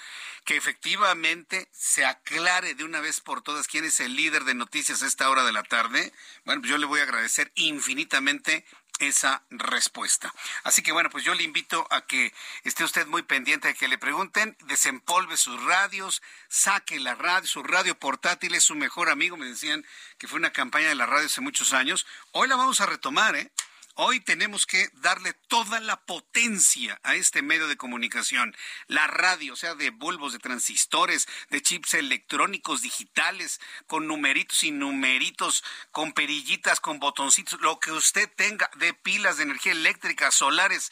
que 0.43 0.57
efectivamente 0.57 1.69
se 1.71 2.05
aclare 2.05 2.75
de 2.75 2.83
una 2.83 2.99
vez 2.99 3.21
por 3.21 3.41
todas 3.41 3.67
quién 3.67 3.85
es 3.85 3.99
el 3.99 4.15
líder 4.15 4.43
de 4.43 4.53
noticias 4.53 5.01
a 5.01 5.07
esta 5.07 5.29
hora 5.29 5.43
de 5.43 5.51
la 5.51 5.63
tarde, 5.63 6.13
bueno, 6.45 6.61
pues 6.61 6.71
yo 6.71 6.77
le 6.77 6.85
voy 6.85 6.99
a 6.99 7.03
agradecer 7.03 7.51
infinitamente 7.55 8.65
esa 8.99 9.43
respuesta. 9.49 10.33
Así 10.63 10.81
que 10.81 10.91
bueno, 10.91 11.09
pues 11.09 11.23
yo 11.23 11.33
le 11.33 11.43
invito 11.43 11.87
a 11.91 12.01
que 12.01 12.33
esté 12.63 12.83
usted 12.83 13.07
muy 13.07 13.23
pendiente 13.23 13.67
de 13.67 13.75
que 13.75 13.87
le 13.87 13.97
pregunten, 13.97 14.57
desempolve 14.65 15.37
sus 15.37 15.61
radios, 15.63 16.21
saque 16.47 16.99
la 16.99 17.15
radio, 17.15 17.47
su 17.47 17.63
radio 17.63 17.97
portátil 17.97 18.55
es 18.55 18.63
su 18.63 18.75
mejor 18.75 19.09
amigo, 19.09 19.37
me 19.37 19.47
decían 19.47 19.85
que 20.17 20.27
fue 20.27 20.39
una 20.39 20.53
campaña 20.53 20.89
de 20.89 20.95
la 20.95 21.05
radio 21.05 21.25
hace 21.25 21.41
muchos 21.41 21.73
años. 21.73 22.05
Hoy 22.31 22.47
la 22.47 22.55
vamos 22.55 22.79
a 22.81 22.85
retomar, 22.85 23.35
¿eh? 23.35 23.51
Hoy 23.97 24.19
tenemos 24.19 24.65
que 24.65 24.89
darle 24.95 25.31
toda 25.47 25.79
la 25.79 25.95
potencia 26.01 26.99
a 27.03 27.15
este 27.15 27.41
medio 27.41 27.69
de 27.69 27.77
comunicación. 27.77 28.53
La 28.87 29.07
radio, 29.07 29.53
o 29.53 29.55
sea, 29.55 29.73
de 29.73 29.89
bulbos, 29.89 30.33
de 30.33 30.39
transistores, 30.39 31.29
de 31.49 31.61
chips 31.61 31.93
electrónicos 31.93 32.81
digitales, 32.81 33.61
con 33.87 34.05
numeritos 34.05 34.65
y 34.65 34.71
numeritos, 34.71 35.63
con 35.91 36.11
perillitas, 36.11 36.81
con 36.81 36.99
botoncitos, 36.99 37.61
lo 37.61 37.79
que 37.79 37.93
usted 37.93 38.29
tenga, 38.35 38.69
de 38.75 38.93
pilas 38.93 39.37
de 39.37 39.43
energía 39.43 39.71
eléctrica, 39.71 40.29
solares 40.29 40.91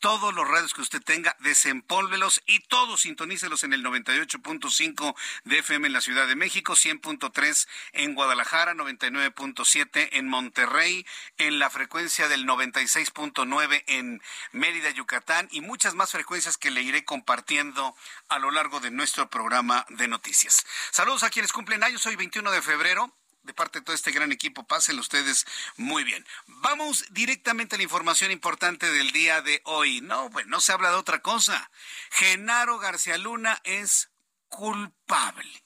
todos 0.00 0.34
los 0.34 0.46
radios 0.46 0.74
que 0.74 0.82
usted 0.82 1.02
tenga, 1.02 1.36
desempólvelos 1.40 2.42
y 2.46 2.60
todos 2.60 3.02
sintonícelos 3.02 3.64
en 3.64 3.72
el 3.72 3.84
98.5 3.84 5.14
de 5.44 5.58
FM 5.58 5.86
en 5.86 5.92
la 5.92 6.00
Ciudad 6.00 6.26
de 6.26 6.36
México, 6.36 6.74
100.3 6.74 7.68
en 7.92 8.14
Guadalajara, 8.14 8.74
99.7 8.74 10.08
en 10.12 10.28
Monterrey, 10.28 11.06
en 11.38 11.58
la 11.58 11.70
frecuencia 11.70 12.28
del 12.28 12.46
96.9 12.46 13.84
en 13.86 14.22
Mérida, 14.52 14.90
Yucatán 14.90 15.48
y 15.50 15.60
muchas 15.60 15.94
más 15.94 16.10
frecuencias 16.10 16.58
que 16.58 16.70
le 16.70 16.82
iré 16.82 17.04
compartiendo 17.04 17.94
a 18.28 18.38
lo 18.38 18.50
largo 18.50 18.80
de 18.80 18.90
nuestro 18.90 19.30
programa 19.30 19.86
de 19.90 20.08
noticias. 20.08 20.64
Saludos 20.90 21.22
a 21.22 21.30
quienes 21.30 21.52
cumplen 21.52 21.82
años, 21.82 22.06
hoy 22.06 22.16
21 22.16 22.50
de 22.50 22.62
febrero 22.62 23.12
de 23.46 23.54
parte 23.54 23.78
de 23.78 23.84
todo 23.84 23.94
este 23.94 24.12
gran 24.12 24.32
equipo. 24.32 24.66
Pásenlo 24.66 25.00
ustedes 25.00 25.46
muy 25.76 26.04
bien. 26.04 26.26
Vamos 26.46 27.06
directamente 27.10 27.76
a 27.76 27.78
la 27.78 27.84
información 27.84 28.30
importante 28.30 28.90
del 28.90 29.12
día 29.12 29.40
de 29.40 29.62
hoy. 29.64 30.00
No, 30.00 30.28
pues 30.30 30.46
no 30.46 30.60
se 30.60 30.72
habla 30.72 30.90
de 30.90 30.96
otra 30.96 31.22
cosa. 31.22 31.70
Genaro 32.10 32.78
García 32.78 33.16
Luna 33.16 33.60
es 33.64 34.10
culpable. 34.48 35.64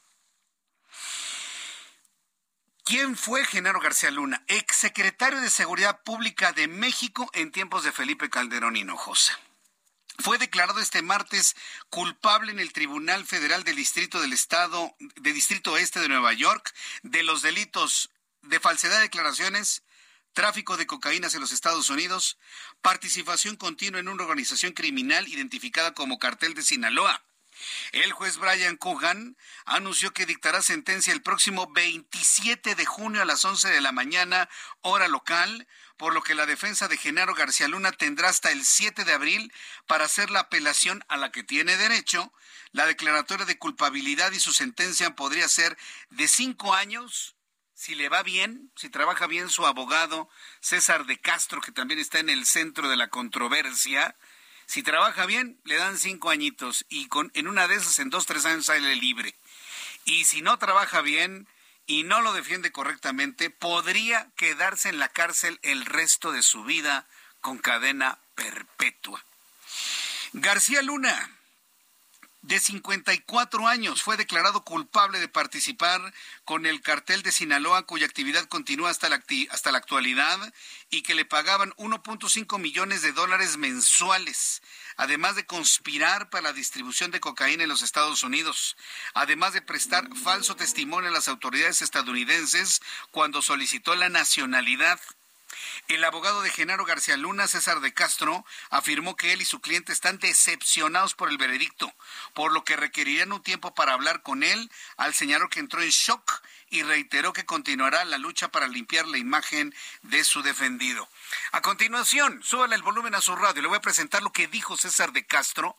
¿Quién 2.84 3.16
fue 3.16 3.44
Genaro 3.44 3.80
García 3.80 4.10
Luna? 4.10 4.44
Exsecretario 4.48 5.40
de 5.40 5.50
Seguridad 5.50 6.02
Pública 6.02 6.52
de 6.52 6.68
México 6.68 7.30
en 7.34 7.52
tiempos 7.52 7.84
de 7.84 7.92
Felipe 7.92 8.30
Calderón 8.30 8.76
Hinojosa 8.76 9.38
fue 10.20 10.38
declarado 10.38 10.80
este 10.80 11.02
martes 11.02 11.56
culpable 11.88 12.52
en 12.52 12.58
el 12.58 12.72
Tribunal 12.72 13.26
Federal 13.26 13.64
del 13.64 13.76
Distrito 13.76 14.20
del 14.20 14.32
Estado, 14.32 14.94
de 14.98 15.32
Distrito 15.32 15.76
Este 15.76 16.00
de 16.00 16.08
Nueva 16.08 16.32
York, 16.32 16.74
de 17.02 17.22
los 17.22 17.42
delitos 17.42 18.10
de 18.42 18.60
falsedad 18.60 18.96
de 18.96 19.02
declaraciones, 19.02 19.82
tráfico 20.32 20.76
de 20.76 20.86
cocaína 20.86 21.28
en 21.32 21.40
los 21.40 21.52
Estados 21.52 21.90
Unidos, 21.90 22.38
participación 22.82 23.56
continua 23.56 24.00
en 24.00 24.08
una 24.08 24.22
organización 24.22 24.72
criminal 24.72 25.28
identificada 25.28 25.92
como 25.92 26.18
Cartel 26.18 26.54
de 26.54 26.62
Sinaloa. 26.62 27.22
El 27.92 28.12
juez 28.12 28.38
Brian 28.38 28.76
Cogan 28.76 29.36
anunció 29.66 30.12
que 30.12 30.24
dictará 30.24 30.62
sentencia 30.62 31.12
el 31.12 31.22
próximo 31.22 31.70
27 31.72 32.74
de 32.74 32.86
junio 32.86 33.20
a 33.20 33.26
las 33.26 33.44
11 33.44 33.68
de 33.68 33.80
la 33.80 33.92
mañana, 33.92 34.48
hora 34.80 35.08
local, 35.08 35.66
por 36.00 36.14
lo 36.14 36.22
que 36.22 36.34
la 36.34 36.46
defensa 36.46 36.88
de 36.88 36.96
Genaro 36.96 37.34
García 37.34 37.68
Luna 37.68 37.92
tendrá 37.92 38.30
hasta 38.30 38.50
el 38.50 38.64
7 38.64 39.04
de 39.04 39.12
abril 39.12 39.52
para 39.86 40.06
hacer 40.06 40.30
la 40.30 40.40
apelación 40.40 41.04
a 41.08 41.18
la 41.18 41.30
que 41.30 41.42
tiene 41.42 41.76
derecho. 41.76 42.32
La 42.72 42.86
declaratoria 42.86 43.44
de 43.44 43.58
culpabilidad 43.58 44.32
y 44.32 44.40
su 44.40 44.54
sentencia 44.54 45.14
podría 45.14 45.46
ser 45.46 45.76
de 46.08 46.26
cinco 46.26 46.72
años, 46.72 47.36
si 47.74 47.94
le 47.94 48.08
va 48.08 48.22
bien, 48.22 48.72
si 48.76 48.88
trabaja 48.88 49.26
bien 49.26 49.50
su 49.50 49.66
abogado 49.66 50.30
César 50.60 51.04
de 51.04 51.20
Castro, 51.20 51.60
que 51.60 51.70
también 51.70 52.00
está 52.00 52.18
en 52.18 52.30
el 52.30 52.46
centro 52.46 52.88
de 52.88 52.96
la 52.96 53.08
controversia. 53.08 54.16
Si 54.64 54.82
trabaja 54.82 55.26
bien, 55.26 55.60
le 55.64 55.76
dan 55.76 55.98
cinco 55.98 56.30
añitos 56.30 56.86
y 56.88 57.08
con, 57.08 57.30
en 57.34 57.46
una 57.46 57.68
de 57.68 57.74
esas, 57.74 57.98
en 57.98 58.08
dos, 58.08 58.24
tres 58.24 58.46
años 58.46 58.64
sale 58.64 58.96
libre. 58.96 59.36
Y 60.06 60.24
si 60.24 60.40
no 60.40 60.58
trabaja 60.58 61.02
bien, 61.02 61.46
y 61.86 62.04
no 62.04 62.20
lo 62.20 62.32
defiende 62.32 62.72
correctamente, 62.72 63.50
podría 63.50 64.28
quedarse 64.36 64.88
en 64.88 64.98
la 64.98 65.08
cárcel 65.08 65.58
el 65.62 65.84
resto 65.86 66.32
de 66.32 66.42
su 66.42 66.64
vida 66.64 67.06
con 67.40 67.58
cadena 67.58 68.18
perpetua. 68.34 69.24
García 70.32 70.82
Luna, 70.82 71.36
de 72.42 72.60
54 72.60 73.66
años, 73.66 74.02
fue 74.02 74.16
declarado 74.16 74.64
culpable 74.64 75.18
de 75.18 75.28
participar 75.28 76.14
con 76.44 76.64
el 76.66 76.80
cartel 76.80 77.22
de 77.22 77.32
Sinaloa, 77.32 77.84
cuya 77.84 78.06
actividad 78.06 78.44
continúa 78.46 78.90
hasta 78.90 79.08
la, 79.08 79.22
hasta 79.50 79.72
la 79.72 79.78
actualidad 79.78 80.54
y 80.88 81.02
que 81.02 81.14
le 81.14 81.24
pagaban 81.24 81.72
1.5 81.72 82.58
millones 82.58 83.02
de 83.02 83.12
dólares 83.12 83.56
mensuales 83.56 84.62
además 85.00 85.34
de 85.34 85.46
conspirar 85.46 86.28
para 86.28 86.48
la 86.48 86.52
distribución 86.52 87.10
de 87.10 87.20
cocaína 87.20 87.62
en 87.62 87.70
los 87.70 87.80
Estados 87.80 88.22
Unidos, 88.22 88.76
además 89.14 89.54
de 89.54 89.62
prestar 89.62 90.06
falso 90.14 90.56
testimonio 90.56 91.08
a 91.08 91.12
las 91.12 91.26
autoridades 91.26 91.80
estadounidenses 91.80 92.82
cuando 93.10 93.40
solicitó 93.40 93.94
la 93.94 94.10
nacionalidad. 94.10 95.00
El 95.88 96.04
abogado 96.04 96.42
de 96.42 96.50
Genaro 96.50 96.84
García 96.84 97.16
Luna, 97.16 97.48
César 97.48 97.80
de 97.80 97.94
Castro, 97.94 98.44
afirmó 98.68 99.16
que 99.16 99.32
él 99.32 99.40
y 99.40 99.46
su 99.46 99.62
cliente 99.62 99.94
están 99.94 100.18
decepcionados 100.18 101.14
por 101.14 101.30
el 101.30 101.38
veredicto, 101.38 101.90
por 102.34 102.52
lo 102.52 102.62
que 102.64 102.76
requerirían 102.76 103.32
un 103.32 103.42
tiempo 103.42 103.74
para 103.74 103.94
hablar 103.94 104.22
con 104.22 104.42
él, 104.42 104.70
al 104.98 105.14
señalar 105.14 105.48
que 105.48 105.60
entró 105.60 105.80
en 105.80 105.88
shock 105.88 106.42
y 106.70 106.82
reiteró 106.82 107.32
que 107.32 107.44
continuará 107.44 108.04
la 108.04 108.16
lucha 108.16 108.48
para 108.48 108.68
limpiar 108.68 109.06
la 109.06 109.18
imagen 109.18 109.74
de 110.02 110.24
su 110.24 110.42
defendido. 110.42 111.08
A 111.52 111.60
continuación, 111.60 112.40
súbale 112.42 112.76
el 112.76 112.82
volumen 112.82 113.14
a 113.14 113.20
su 113.20 113.34
radio. 113.36 113.60
Le 113.60 113.68
voy 113.68 113.78
a 113.78 113.82
presentar 113.82 114.22
lo 114.22 114.32
que 114.32 114.46
dijo 114.46 114.76
César 114.76 115.12
de 115.12 115.26
Castro. 115.26 115.76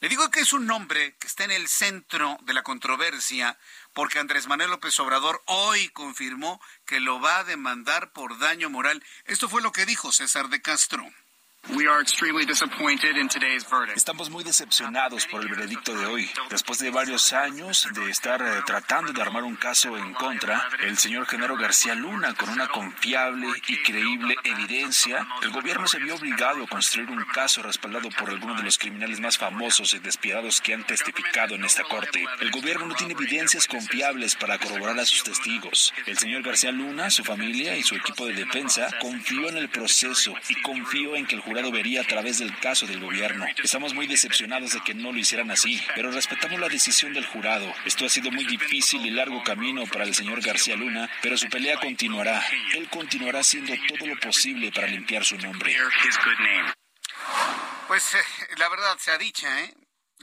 Le 0.00 0.10
digo 0.10 0.30
que 0.30 0.40
es 0.40 0.52
un 0.52 0.66
nombre 0.66 1.16
que 1.18 1.26
está 1.26 1.44
en 1.44 1.50
el 1.50 1.68
centro 1.68 2.36
de 2.42 2.52
la 2.52 2.62
controversia 2.62 3.58
porque 3.94 4.18
Andrés 4.18 4.46
Manuel 4.46 4.70
López 4.70 5.00
Obrador 5.00 5.42
hoy 5.46 5.88
confirmó 5.88 6.60
que 6.84 7.00
lo 7.00 7.18
va 7.18 7.38
a 7.38 7.44
demandar 7.44 8.12
por 8.12 8.38
daño 8.38 8.68
moral. 8.68 9.02
Esto 9.24 9.48
fue 9.48 9.62
lo 9.62 9.72
que 9.72 9.86
dijo 9.86 10.12
César 10.12 10.50
de 10.50 10.60
Castro. 10.60 11.10
Estamos 13.96 14.30
muy 14.30 14.44
decepcionados 14.44 15.26
por 15.26 15.42
el 15.42 15.48
veredicto 15.48 15.96
de 15.96 16.06
hoy. 16.06 16.30
Después 16.48 16.78
de 16.78 16.90
varios 16.90 17.32
años 17.32 17.88
de 17.92 18.08
estar 18.08 18.40
eh, 18.40 18.62
tratando 18.64 19.12
de 19.12 19.20
armar 19.20 19.42
un 19.42 19.56
caso 19.56 19.96
en 19.96 20.14
contra, 20.14 20.68
el 20.84 20.96
señor 20.96 21.26
Genaro 21.26 21.56
García 21.56 21.96
Luna, 21.96 22.34
con 22.34 22.50
una 22.50 22.68
confiable 22.68 23.48
y 23.66 23.82
creíble 23.82 24.36
evidencia, 24.44 25.26
el 25.42 25.50
gobierno 25.50 25.88
se 25.88 25.98
vio 25.98 26.14
obligado 26.14 26.62
a 26.62 26.68
construir 26.68 27.10
un 27.10 27.24
caso 27.24 27.62
respaldado 27.62 28.10
por 28.10 28.30
algunos 28.30 28.58
de 28.58 28.62
los 28.62 28.78
criminales 28.78 29.18
más 29.18 29.36
famosos 29.36 29.92
y 29.94 29.98
despiadados 29.98 30.60
que 30.60 30.72
han 30.72 30.84
testificado 30.84 31.56
en 31.56 31.64
esta 31.64 31.82
corte. 31.82 32.24
El 32.40 32.52
gobierno 32.52 32.86
no 32.86 32.94
tiene 32.94 33.14
evidencias 33.14 33.66
confiables 33.66 34.36
para 34.36 34.58
corroborar 34.58 35.00
a 35.00 35.04
sus 35.04 35.24
testigos. 35.24 35.92
El 36.06 36.16
señor 36.16 36.42
García 36.42 36.70
Luna, 36.70 37.10
su 37.10 37.24
familia 37.24 37.76
y 37.76 37.82
su 37.82 37.96
equipo 37.96 38.26
de 38.26 38.34
defensa 38.34 38.88
confió 39.00 39.48
en 39.48 39.56
el 39.56 39.68
proceso 39.68 40.32
y 40.48 40.62
confió 40.62 41.16
en 41.16 41.26
que 41.26 41.34
el 41.34 41.42
jurado 41.56 41.72
vería 41.72 42.02
a 42.02 42.04
través 42.04 42.38
del 42.38 42.54
caso 42.58 42.86
del 42.86 43.00
gobierno. 43.00 43.46
Estamos 43.62 43.94
muy 43.94 44.06
decepcionados 44.06 44.74
de 44.74 44.80
que 44.82 44.92
no 44.92 45.10
lo 45.10 45.18
hicieran 45.18 45.50
así, 45.50 45.82
pero 45.94 46.10
respetamos 46.10 46.60
la 46.60 46.68
decisión 46.68 47.14
del 47.14 47.24
jurado. 47.24 47.72
Esto 47.86 48.04
ha 48.04 48.10
sido 48.10 48.30
muy 48.30 48.44
difícil 48.44 49.06
y 49.06 49.10
largo 49.10 49.42
camino 49.42 49.86
para 49.86 50.04
el 50.04 50.14
señor 50.14 50.42
García 50.42 50.76
Luna, 50.76 51.10
pero 51.22 51.38
su 51.38 51.48
pelea 51.48 51.80
continuará. 51.80 52.44
Él 52.74 52.90
continuará 52.90 53.40
haciendo 53.40 53.72
todo 53.88 54.06
lo 54.06 54.20
posible 54.20 54.70
para 54.70 54.86
limpiar 54.86 55.24
su 55.24 55.38
nombre. 55.38 55.74
Pues 57.88 58.14
eh, 58.14 58.18
la 58.58 58.68
verdad 58.68 58.98
se 58.98 59.12
ha 59.12 59.16
dicha, 59.16 59.62
¿eh? 59.62 59.74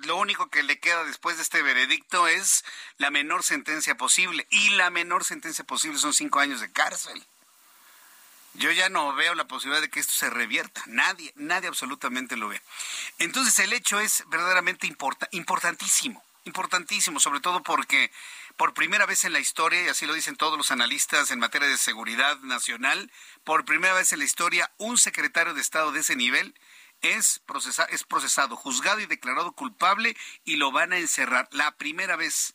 Lo 0.05 0.17
único 0.17 0.51
que 0.51 0.61
le 0.61 0.79
queda 0.79 1.03
después 1.03 1.37
de 1.37 1.43
este 1.43 1.63
veredicto 1.63 2.27
es 2.27 2.63
la 2.97 3.09
menor 3.09 3.41
sentencia 3.41 3.95
posible. 3.95 4.45
Y 4.51 4.69
la 4.71 4.91
menor 4.91 5.23
sentencia 5.23 5.63
posible 5.63 5.97
son 5.97 6.13
cinco 6.13 6.39
años 6.39 6.61
de 6.61 6.71
cárcel. 6.71 7.25
Yo 8.55 8.71
ya 8.71 8.89
no 8.89 9.13
veo 9.15 9.33
la 9.35 9.47
posibilidad 9.47 9.81
de 9.81 9.89
que 9.89 9.99
esto 9.99 10.13
se 10.13 10.29
revierta. 10.29 10.83
Nadie, 10.87 11.33
nadie 11.35 11.67
absolutamente 11.67 12.37
lo 12.37 12.49
ve. 12.49 12.61
Entonces 13.17 13.57
el 13.59 13.73
hecho 13.73 13.99
es 13.99 14.23
verdaderamente 14.27 14.87
importantísimo, 15.31 16.23
importantísimo, 16.45 17.19
sobre 17.19 17.39
todo 17.39 17.63
porque 17.63 18.11
por 18.55 18.73
primera 18.73 19.07
vez 19.07 19.23
en 19.23 19.33
la 19.33 19.39
historia, 19.39 19.83
y 19.83 19.89
así 19.89 20.05
lo 20.05 20.13
dicen 20.13 20.35
todos 20.35 20.57
los 20.57 20.69
analistas 20.69 21.31
en 21.31 21.39
materia 21.39 21.67
de 21.67 21.77
seguridad 21.77 22.37
nacional, 22.41 23.11
por 23.43 23.65
primera 23.65 23.95
vez 23.95 24.13
en 24.13 24.19
la 24.19 24.25
historia, 24.25 24.71
un 24.77 24.97
secretario 24.97 25.55
de 25.55 25.61
Estado 25.61 25.91
de 25.91 26.01
ese 26.01 26.15
nivel 26.15 26.53
es, 27.01 27.41
es 27.89 28.03
procesado, 28.03 28.55
juzgado 28.55 28.99
y 28.99 29.07
declarado 29.07 29.53
culpable 29.53 30.15
y 30.45 30.57
lo 30.57 30.71
van 30.71 30.93
a 30.93 30.97
encerrar. 30.97 31.49
La 31.51 31.75
primera 31.75 32.15
vez 32.15 32.53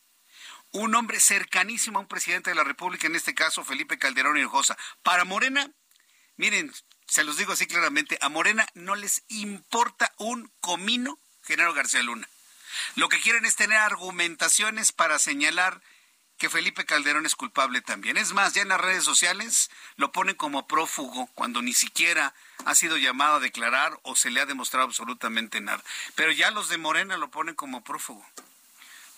un 0.71 0.93
hombre 0.95 1.19
cercanísimo 1.19 1.99
a 1.99 2.01
un 2.01 2.07
presidente 2.07 2.51
de 2.51 2.55
la 2.55 2.63
República, 2.63 3.07
en 3.07 3.15
este 3.15 3.33
caso 3.33 3.63
Felipe 3.63 3.97
Calderón 3.97 4.37
Hinojosa. 4.37 4.77
Para 5.03 5.25
Morena, 5.25 5.71
miren, 6.39 6.73
se 7.05 7.25
los 7.25 7.37
digo 7.37 7.51
así 7.51 7.67
claramente, 7.67 8.17
a 8.21 8.29
Morena 8.29 8.65
no 8.73 8.95
les 8.95 9.23
importa 9.27 10.13
un 10.17 10.49
comino 10.61 11.19
Genaro 11.43 11.73
García 11.73 12.01
Luna. 12.01 12.27
Lo 12.95 13.09
que 13.09 13.19
quieren 13.19 13.45
es 13.45 13.57
tener 13.57 13.77
argumentaciones 13.77 14.93
para 14.93 15.19
señalar 15.19 15.81
que 16.37 16.49
Felipe 16.49 16.85
Calderón 16.85 17.25
es 17.25 17.35
culpable 17.35 17.81
también. 17.81 18.15
Es 18.15 18.31
más, 18.31 18.53
ya 18.53 18.61
en 18.61 18.69
las 18.69 18.79
redes 18.79 19.03
sociales 19.03 19.69
lo 19.97 20.13
ponen 20.13 20.35
como 20.35 20.65
prófugo 20.65 21.27
cuando 21.35 21.61
ni 21.61 21.73
siquiera 21.73 22.33
ha 22.63 22.73
sido 22.73 22.95
llamado 22.95 23.35
a 23.35 23.39
declarar 23.41 23.99
o 24.03 24.15
se 24.15 24.29
le 24.29 24.39
ha 24.39 24.45
demostrado 24.45 24.85
absolutamente 24.85 25.59
nada. 25.59 25.83
Pero 26.15 26.31
ya 26.31 26.51
los 26.51 26.69
de 26.69 26.77
Morena 26.77 27.17
lo 27.17 27.29
ponen 27.29 27.55
como 27.55 27.83
prófugo. 27.83 28.25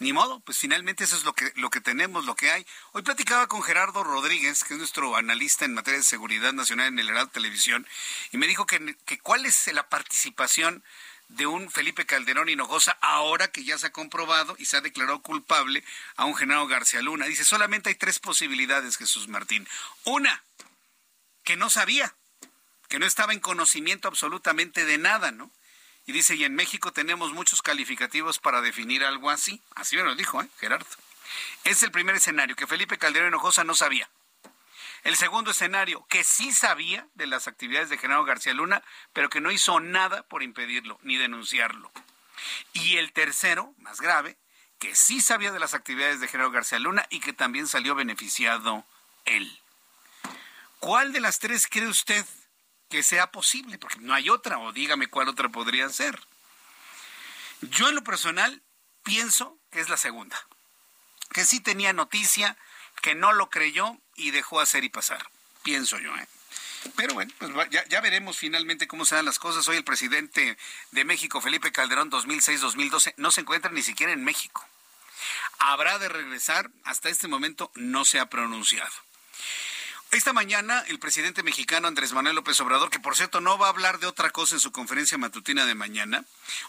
Ni 0.02 0.14
modo, 0.14 0.40
pues 0.40 0.58
finalmente 0.58 1.04
eso 1.04 1.16
es 1.16 1.26
lo 1.26 1.34
que, 1.34 1.54
lo 1.58 1.70
que 1.70 1.80
tenemos, 1.80 2.26
lo 2.26 2.36
que 2.36 2.50
hay. 2.50 2.66
Hoy 2.94 3.04
platicaba 3.04 3.46
con 3.46 3.62
Gerardo 3.62 4.04
Rodríguez, 4.04 4.64
que 4.64 4.74
es 4.74 4.80
nuestro 4.80 5.16
analista 5.16 5.64
en 5.64 5.76
materia 5.76 6.00
de 6.00 6.04
seguridad 6.04 6.54
nacional 6.54 6.88
en 6.88 6.98
el 6.98 7.10
Heraldo 7.10 7.30
Televisión, 7.30 7.86
y 8.32 8.38
me 8.38 8.48
dijo 8.48 8.66
que, 8.66 8.96
que 9.06 9.20
cuál 9.20 9.46
es 9.46 9.72
la 9.72 9.90
participación 9.90 10.84
de 11.28 11.46
un 11.46 11.70
Felipe 11.70 12.08
Calderón 12.08 12.50
Hinojosa 12.50 12.98
ahora 13.00 13.52
que 13.52 13.64
ya 13.64 13.78
se 13.78 13.86
ha 13.86 13.92
comprobado 13.92 14.56
y 14.58 14.66
se 14.66 14.78
ha 14.78 14.82
declarado 14.82 15.22
culpable 15.22 15.84
a 16.16 16.26
un 16.26 16.36
general 16.36 16.68
García 16.68 17.04
Luna. 17.04 17.28
Dice, 17.28 17.46
solamente 17.46 17.90
hay 17.90 17.96
tres 17.96 18.18
posibilidades, 18.18 18.98
Jesús 18.98 19.28
Martín. 19.28 19.68
Una, 20.06 20.44
que 21.44 21.58
no 21.58 21.70
sabía, 21.70 22.16
que 22.90 22.98
no 22.98 23.06
estaba 23.06 23.34
en 23.34 23.40
conocimiento 23.40 24.08
absolutamente 24.08 24.84
de 24.84 24.98
nada, 24.98 25.30
¿no? 25.30 25.52
Y 26.06 26.14
dice, 26.14 26.36
y 26.36 26.44
en 26.44 26.56
México 26.56 26.92
tenemos 26.92 27.32
muchos 27.34 27.62
calificativos 27.62 28.40
para 28.40 28.62
definir 28.62 29.04
algo 29.04 29.30
así. 29.30 29.62
Así 29.76 29.96
me 29.96 30.04
lo 30.04 30.16
dijo, 30.16 30.42
¿eh, 30.42 30.48
Gerardo? 30.60 30.86
Es 31.64 31.84
el 31.84 31.92
primer 31.92 32.16
escenario, 32.16 32.56
que 32.56 32.68
Felipe 32.68 32.98
Calderón 32.98 33.30
Hinojosa 33.30 33.64
no 33.64 33.76
sabía. 33.76 34.10
El 35.04 35.16
segundo 35.16 35.52
escenario, 35.52 36.06
que 36.10 36.24
sí 36.24 36.52
sabía 36.52 37.08
de 37.16 37.26
las 37.26 37.48
actividades 37.48 37.90
de 37.90 37.98
Genaro 37.98 38.24
García 38.24 38.54
Luna, 38.54 38.84
pero 39.14 39.30
que 39.30 39.42
no 39.42 39.52
hizo 39.52 39.80
nada 39.80 40.24
por 40.24 40.44
impedirlo 40.44 41.00
ni 41.02 41.18
denunciarlo. 41.18 41.92
Y 42.74 42.98
el 42.98 43.12
tercero, 43.12 43.74
más 43.80 44.00
grave, 44.00 44.38
que 44.80 44.96
sí 44.96 45.22
sabía 45.22 45.52
de 45.52 45.60
las 45.60 45.74
actividades 45.74 46.20
de 46.20 46.28
Genaro 46.28 46.52
García 46.52 46.80
Luna 46.80 47.06
y 47.10 47.20
que 47.20 47.34
también 47.34 47.68
salió 47.68 47.96
beneficiado 47.96 48.86
él. 49.26 49.60
¿Cuál 50.80 51.14
de 51.14 51.22
las 51.22 51.40
tres 51.40 51.68
cree 51.68 51.88
usted 51.88 52.26
que 52.92 53.02
sea 53.02 53.32
posible? 53.32 53.80
Porque 53.80 54.00
no 54.00 54.14
hay 54.14 54.30
otra, 54.30 54.60
o 54.60 54.72
dígame 54.72 55.08
cuál 55.08 55.30
otra 55.30 55.50
podría 55.50 55.90
ser. 55.90 56.22
Yo 57.62 57.90
en 57.90 57.96
lo 57.96 58.04
personal 58.04 58.62
pienso 59.02 59.58
que 59.72 59.80
es 59.80 59.90
la 59.90 59.98
segunda, 59.98 60.38
que 61.32 61.46
sí 61.46 61.60
tenía 61.60 61.94
noticia, 61.94 62.58
que 63.02 63.16
no 63.16 63.34
lo 63.34 63.50
creyó 63.50 63.98
y 64.16 64.30
dejó 64.30 64.60
hacer 64.60 64.84
y 64.84 64.90
pasar, 64.90 65.26
pienso 65.64 65.98
yo. 65.98 66.16
¿eh? 66.16 66.28
Pero 66.96 67.14
bueno, 67.14 67.32
pues 67.40 67.52
ya, 67.70 68.02
veremos 68.02 68.38
finalmente 68.38 68.88
cómo 68.88 69.06
se 69.06 69.16
dan 69.16 69.26
las 69.26 69.40
cosas. 69.40 69.68
Hoy 69.68 69.78
el 69.78 69.84
presidente 69.84 70.58
de 70.92 71.06
México, 71.06 71.42
Felipe 71.42 71.72
Calderón, 71.72 72.12
2006-2012, 72.12 73.14
no 73.18 73.32
se 73.32 73.42
encuentra 73.42 73.72
ni 73.72 73.84
siquiera 73.84 74.12
en 74.14 74.24
México. 74.24 74.68
Habrá 75.60 76.00
de 76.00 76.10
regresar, 76.10 76.72
hasta 76.84 77.10
este 77.10 77.28
momento 77.28 77.72
no 77.76 78.04
se 78.04 78.20
ha 78.20 78.28
pronunciado. 78.28 78.92
Esta 80.12 80.34
mañana 80.34 80.84
el 80.90 81.00
presidente 81.00 81.42
mexicano 81.42 81.88
Andrés 81.88 82.12
Manuel 82.12 82.36
López 82.36 82.60
Obrador, 82.60 82.90
que 82.90 83.00
por 83.00 83.16
cierto 83.16 83.40
no 83.40 83.58
va 83.58 83.68
a 83.68 83.70
hablar 83.70 83.98
de 84.00 84.08
otra 84.08 84.30
cosa 84.30 84.56
en 84.56 84.60
su 84.60 84.74
conferencia 84.74 85.18
matutina 85.18 85.66
de 85.66 85.74
mañana, 85.74 86.26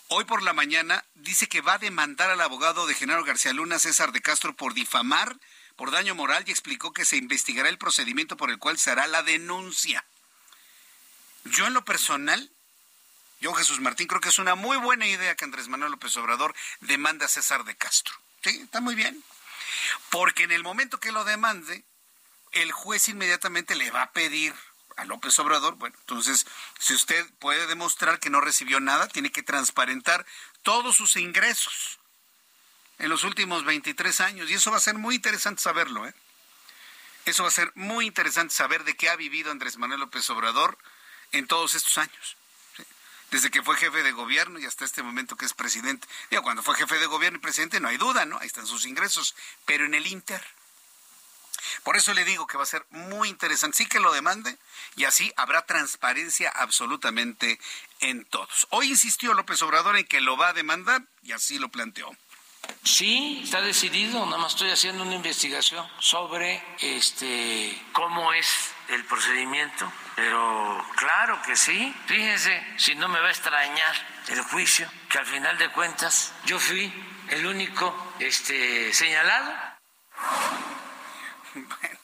hoy 0.06 0.24
por 0.24 0.44
la 0.44 0.52
mañana 0.52 1.04
dice 1.16 1.48
que 1.48 1.60
va 1.60 1.74
a 1.74 1.78
demandar 1.78 2.30
al 2.30 2.40
abogado 2.40 2.86
de 2.86 2.94
Genaro 2.94 3.24
García 3.24 3.52
Luna, 3.52 3.80
César 3.80 4.12
de 4.12 4.22
Castro, 4.22 4.54
por 4.54 4.74
difamar 4.74 5.36
por 5.74 5.90
daño 5.90 6.14
moral 6.14 6.44
y 6.46 6.52
explicó 6.52 6.92
que 6.92 7.04
se 7.04 7.16
investigará 7.16 7.68
el 7.68 7.78
procedimiento 7.78 8.36
por 8.36 8.48
el 8.48 8.58
cual 8.58 8.78
se 8.78 8.92
hará 8.92 9.08
la 9.08 9.24
denuncia. 9.24 10.04
Yo 11.42 11.66
en 11.66 11.74
lo 11.74 11.84
personal, 11.84 12.48
yo 13.40 13.52
Jesús 13.54 13.80
Martín, 13.80 14.06
creo 14.06 14.20
que 14.20 14.28
es 14.28 14.38
una 14.38 14.54
muy 14.54 14.76
buena 14.76 15.08
idea 15.08 15.34
que 15.34 15.44
Andrés 15.44 15.66
Manuel 15.66 15.90
López 15.90 16.16
Obrador 16.16 16.54
demande 16.78 17.24
a 17.24 17.28
César 17.28 17.64
de 17.64 17.74
Castro. 17.74 18.14
Sí, 18.44 18.60
está 18.62 18.80
muy 18.80 18.94
bien. 18.94 19.20
Porque 20.10 20.44
en 20.44 20.52
el 20.52 20.62
momento 20.62 21.00
que 21.00 21.10
lo 21.10 21.24
demande, 21.24 21.84
el 22.52 22.72
juez 22.72 23.08
inmediatamente 23.08 23.74
le 23.74 23.90
va 23.90 24.02
a 24.02 24.12
pedir 24.12 24.54
a 24.96 25.04
López 25.04 25.38
Obrador, 25.38 25.76
bueno, 25.76 25.96
entonces, 26.00 26.46
si 26.78 26.94
usted 26.94 27.26
puede 27.38 27.66
demostrar 27.66 28.20
que 28.20 28.30
no 28.30 28.40
recibió 28.40 28.78
nada, 28.80 29.08
tiene 29.08 29.32
que 29.32 29.42
transparentar 29.42 30.26
todos 30.62 30.96
sus 30.96 31.16
ingresos 31.16 31.98
en 32.98 33.08
los 33.08 33.24
últimos 33.24 33.64
23 33.64 34.20
años. 34.20 34.50
Y 34.50 34.54
eso 34.54 34.70
va 34.70 34.76
a 34.76 34.80
ser 34.80 34.94
muy 34.94 35.16
interesante 35.16 35.62
saberlo. 35.62 36.06
¿eh? 36.06 36.14
Eso 37.24 37.42
va 37.42 37.48
a 37.48 37.52
ser 37.52 37.72
muy 37.74 38.06
interesante 38.06 38.54
saber 38.54 38.84
de 38.84 38.96
qué 38.96 39.08
ha 39.08 39.16
vivido 39.16 39.50
Andrés 39.50 39.76
Manuel 39.76 40.00
López 40.00 40.28
Obrador 40.30 40.78
en 41.32 41.46
todos 41.46 41.74
estos 41.74 41.98
años. 41.98 42.36
Desde 43.30 43.50
que 43.50 43.62
fue 43.62 43.76
jefe 43.76 44.02
de 44.02 44.12
gobierno 44.12 44.58
y 44.58 44.66
hasta 44.66 44.84
este 44.84 45.02
momento 45.02 45.36
que 45.36 45.46
es 45.46 45.54
presidente. 45.54 46.06
Digo, 46.30 46.42
cuando 46.42 46.62
fue 46.62 46.76
jefe 46.76 46.98
de 46.98 47.06
gobierno 47.06 47.38
y 47.38 47.40
presidente 47.40 47.80
no 47.80 47.88
hay 47.88 47.96
duda, 47.96 48.26
¿no? 48.26 48.38
Ahí 48.38 48.46
están 48.46 48.66
sus 48.66 48.84
ingresos. 48.84 49.34
Pero 49.64 49.86
en 49.86 49.94
el 49.94 50.06
Inter. 50.06 50.44
Por 51.82 51.96
eso 51.96 52.14
le 52.14 52.24
digo 52.24 52.46
que 52.46 52.56
va 52.56 52.62
a 52.62 52.66
ser 52.66 52.84
muy 52.90 53.28
interesante. 53.28 53.76
Sí 53.78 53.86
que 53.86 54.00
lo 54.00 54.12
demande 54.12 54.56
y 54.96 55.04
así 55.04 55.32
habrá 55.36 55.64
transparencia 55.66 56.50
absolutamente 56.50 57.58
en 58.00 58.24
todos. 58.24 58.66
Hoy 58.70 58.88
insistió 58.88 59.34
López 59.34 59.62
Obrador 59.62 59.96
en 59.96 60.06
que 60.06 60.20
lo 60.20 60.36
va 60.36 60.48
a 60.48 60.52
demandar 60.52 61.02
y 61.22 61.32
así 61.32 61.58
lo 61.58 61.68
planteó. 61.68 62.10
Sí, 62.84 63.40
está 63.44 63.60
decidido, 63.60 64.24
nada 64.26 64.38
más 64.38 64.52
estoy 64.52 64.70
haciendo 64.70 65.02
una 65.02 65.14
investigación 65.14 65.86
sobre 65.98 66.62
este 66.80 67.80
cómo 67.92 68.32
es 68.32 68.72
el 68.88 69.04
procedimiento, 69.04 69.90
pero 70.16 70.84
claro 70.96 71.40
que 71.42 71.56
sí. 71.56 71.94
Fíjense, 72.06 72.64
si 72.76 72.94
no 72.94 73.08
me 73.08 73.20
va 73.20 73.28
a 73.28 73.30
extrañar 73.30 73.94
el 74.28 74.42
juicio, 74.42 74.88
que 75.08 75.18
al 75.18 75.26
final 75.26 75.58
de 75.58 75.70
cuentas 75.70 76.32
yo 76.44 76.58
fui 76.58 76.92
el 77.28 77.46
único 77.46 78.14
este 78.18 78.92
señalado. 78.92 79.52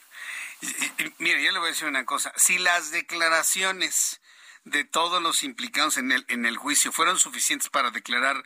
Bueno, 0.60 1.12
mire, 1.18 1.44
yo 1.44 1.52
le 1.52 1.58
voy 1.60 1.68
a 1.68 1.70
decir 1.70 1.86
una 1.86 2.04
cosa, 2.04 2.32
si 2.36 2.58
las 2.58 2.90
declaraciones 2.90 4.20
de 4.64 4.84
todos 4.84 5.22
los 5.22 5.44
implicados 5.44 5.96
en 5.96 6.10
el 6.10 6.24
en 6.28 6.46
el 6.46 6.56
juicio 6.56 6.90
fueron 6.90 7.18
suficientes 7.18 7.68
para 7.70 7.92
declarar 7.92 8.44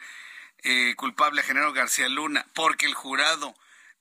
eh, 0.62 0.94
culpable 0.96 1.40
a 1.40 1.44
Genaro 1.44 1.72
García 1.72 2.08
Luna 2.08 2.46
porque 2.54 2.86
el 2.86 2.94
jurado 2.94 3.56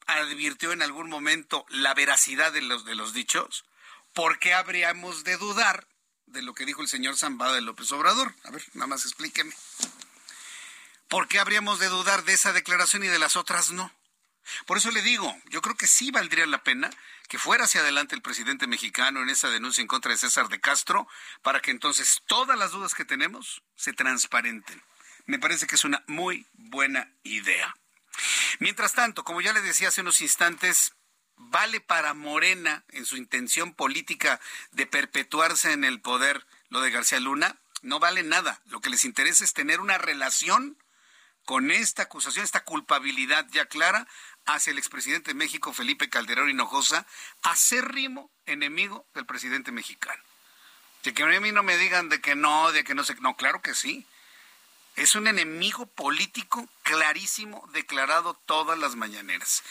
advirtió 0.05 0.71
en 0.71 0.81
algún 0.81 1.09
momento 1.09 1.65
la 1.69 1.93
veracidad 1.93 2.51
de 2.51 2.61
los, 2.61 2.85
de 2.85 2.95
los 2.95 3.13
dichos, 3.13 3.65
¿por 4.13 4.39
qué 4.39 4.53
habríamos 4.53 5.23
de 5.23 5.37
dudar 5.37 5.87
de 6.25 6.41
lo 6.41 6.53
que 6.53 6.65
dijo 6.65 6.81
el 6.81 6.87
señor 6.87 7.17
Zambada 7.17 7.53
de 7.53 7.61
López 7.61 7.91
Obrador? 7.91 8.33
A 8.43 8.51
ver, 8.51 8.63
nada 8.73 8.87
más 8.87 9.05
explíqueme. 9.05 9.53
¿Por 11.07 11.27
qué 11.27 11.39
habríamos 11.39 11.79
de 11.79 11.87
dudar 11.87 12.23
de 12.23 12.33
esa 12.33 12.53
declaración 12.53 13.03
y 13.03 13.07
de 13.07 13.19
las 13.19 13.35
otras 13.35 13.71
no? 13.71 13.91
Por 14.65 14.77
eso 14.77 14.91
le 14.91 15.01
digo, 15.01 15.35
yo 15.49 15.61
creo 15.61 15.75
que 15.75 15.87
sí 15.87 16.11
valdría 16.11 16.45
la 16.45 16.63
pena 16.63 16.89
que 17.27 17.39
fuera 17.39 17.63
hacia 17.63 17.81
adelante 17.81 18.15
el 18.15 18.21
presidente 18.21 18.67
mexicano 18.67 19.21
en 19.21 19.29
esa 19.29 19.49
denuncia 19.49 19.81
en 19.81 19.87
contra 19.87 20.11
de 20.11 20.17
César 20.17 20.49
de 20.49 20.59
Castro, 20.59 21.07
para 21.41 21.61
que 21.61 21.71
entonces 21.71 22.21
todas 22.27 22.57
las 22.57 22.71
dudas 22.71 22.93
que 22.93 23.05
tenemos 23.05 23.63
se 23.75 23.93
transparenten. 23.93 24.83
Me 25.25 25.39
parece 25.39 25.67
que 25.67 25.75
es 25.75 25.85
una 25.85 26.03
muy 26.07 26.45
buena 26.53 27.13
idea. 27.23 27.73
Mientras 28.59 28.93
tanto, 28.93 29.23
como 29.23 29.41
ya 29.41 29.53
le 29.53 29.61
decía 29.61 29.87
hace 29.87 30.01
unos 30.01 30.19
instantes, 30.21 30.93
vale 31.35 31.79
para 31.79 32.13
Morena 32.13 32.83
en 32.89 33.05
su 33.05 33.17
intención 33.17 33.73
política 33.73 34.39
de 34.71 34.85
perpetuarse 34.85 35.71
en 35.71 35.83
el 35.83 36.01
poder 36.01 36.45
lo 36.69 36.81
de 36.81 36.91
García 36.91 37.19
Luna, 37.19 37.55
no 37.81 37.99
vale 37.99 38.23
nada. 38.23 38.61
Lo 38.65 38.81
que 38.81 38.89
les 38.89 39.05
interesa 39.05 39.43
es 39.43 39.53
tener 39.53 39.79
una 39.79 39.97
relación 39.97 40.77
con 41.45 41.71
esta 41.71 42.03
acusación, 42.03 42.45
esta 42.45 42.63
culpabilidad 42.63 43.47
ya 43.51 43.65
clara 43.65 44.07
hacia 44.45 44.71
el 44.71 44.77
expresidente 44.77 45.31
de 45.31 45.35
México, 45.35 45.73
Felipe 45.73 46.09
Calderón 46.09 46.49
Hinojosa, 46.49 47.05
acérrimo 47.43 48.29
enemigo 48.45 49.05
del 49.13 49.25
presidente 49.25 49.71
mexicano. 49.71 50.21
De 51.03 51.13
que 51.13 51.23
a 51.23 51.39
mí 51.39 51.51
no 51.51 51.63
me 51.63 51.77
digan 51.77 52.09
de 52.09 52.21
que 52.21 52.35
no, 52.35 52.71
de 52.71 52.83
que 52.83 52.93
no 52.93 53.03
sé, 53.03 53.15
no, 53.21 53.35
claro 53.35 53.61
que 53.61 53.73
sí. 53.73 54.05
Es 54.95 55.15
un 55.15 55.27
enemigo 55.27 55.85
político 55.85 56.67
clarísimo, 56.83 57.67
declarado 57.71 58.33
todas 58.45 58.77
las 58.77 58.95
mañaneras. 58.95 59.63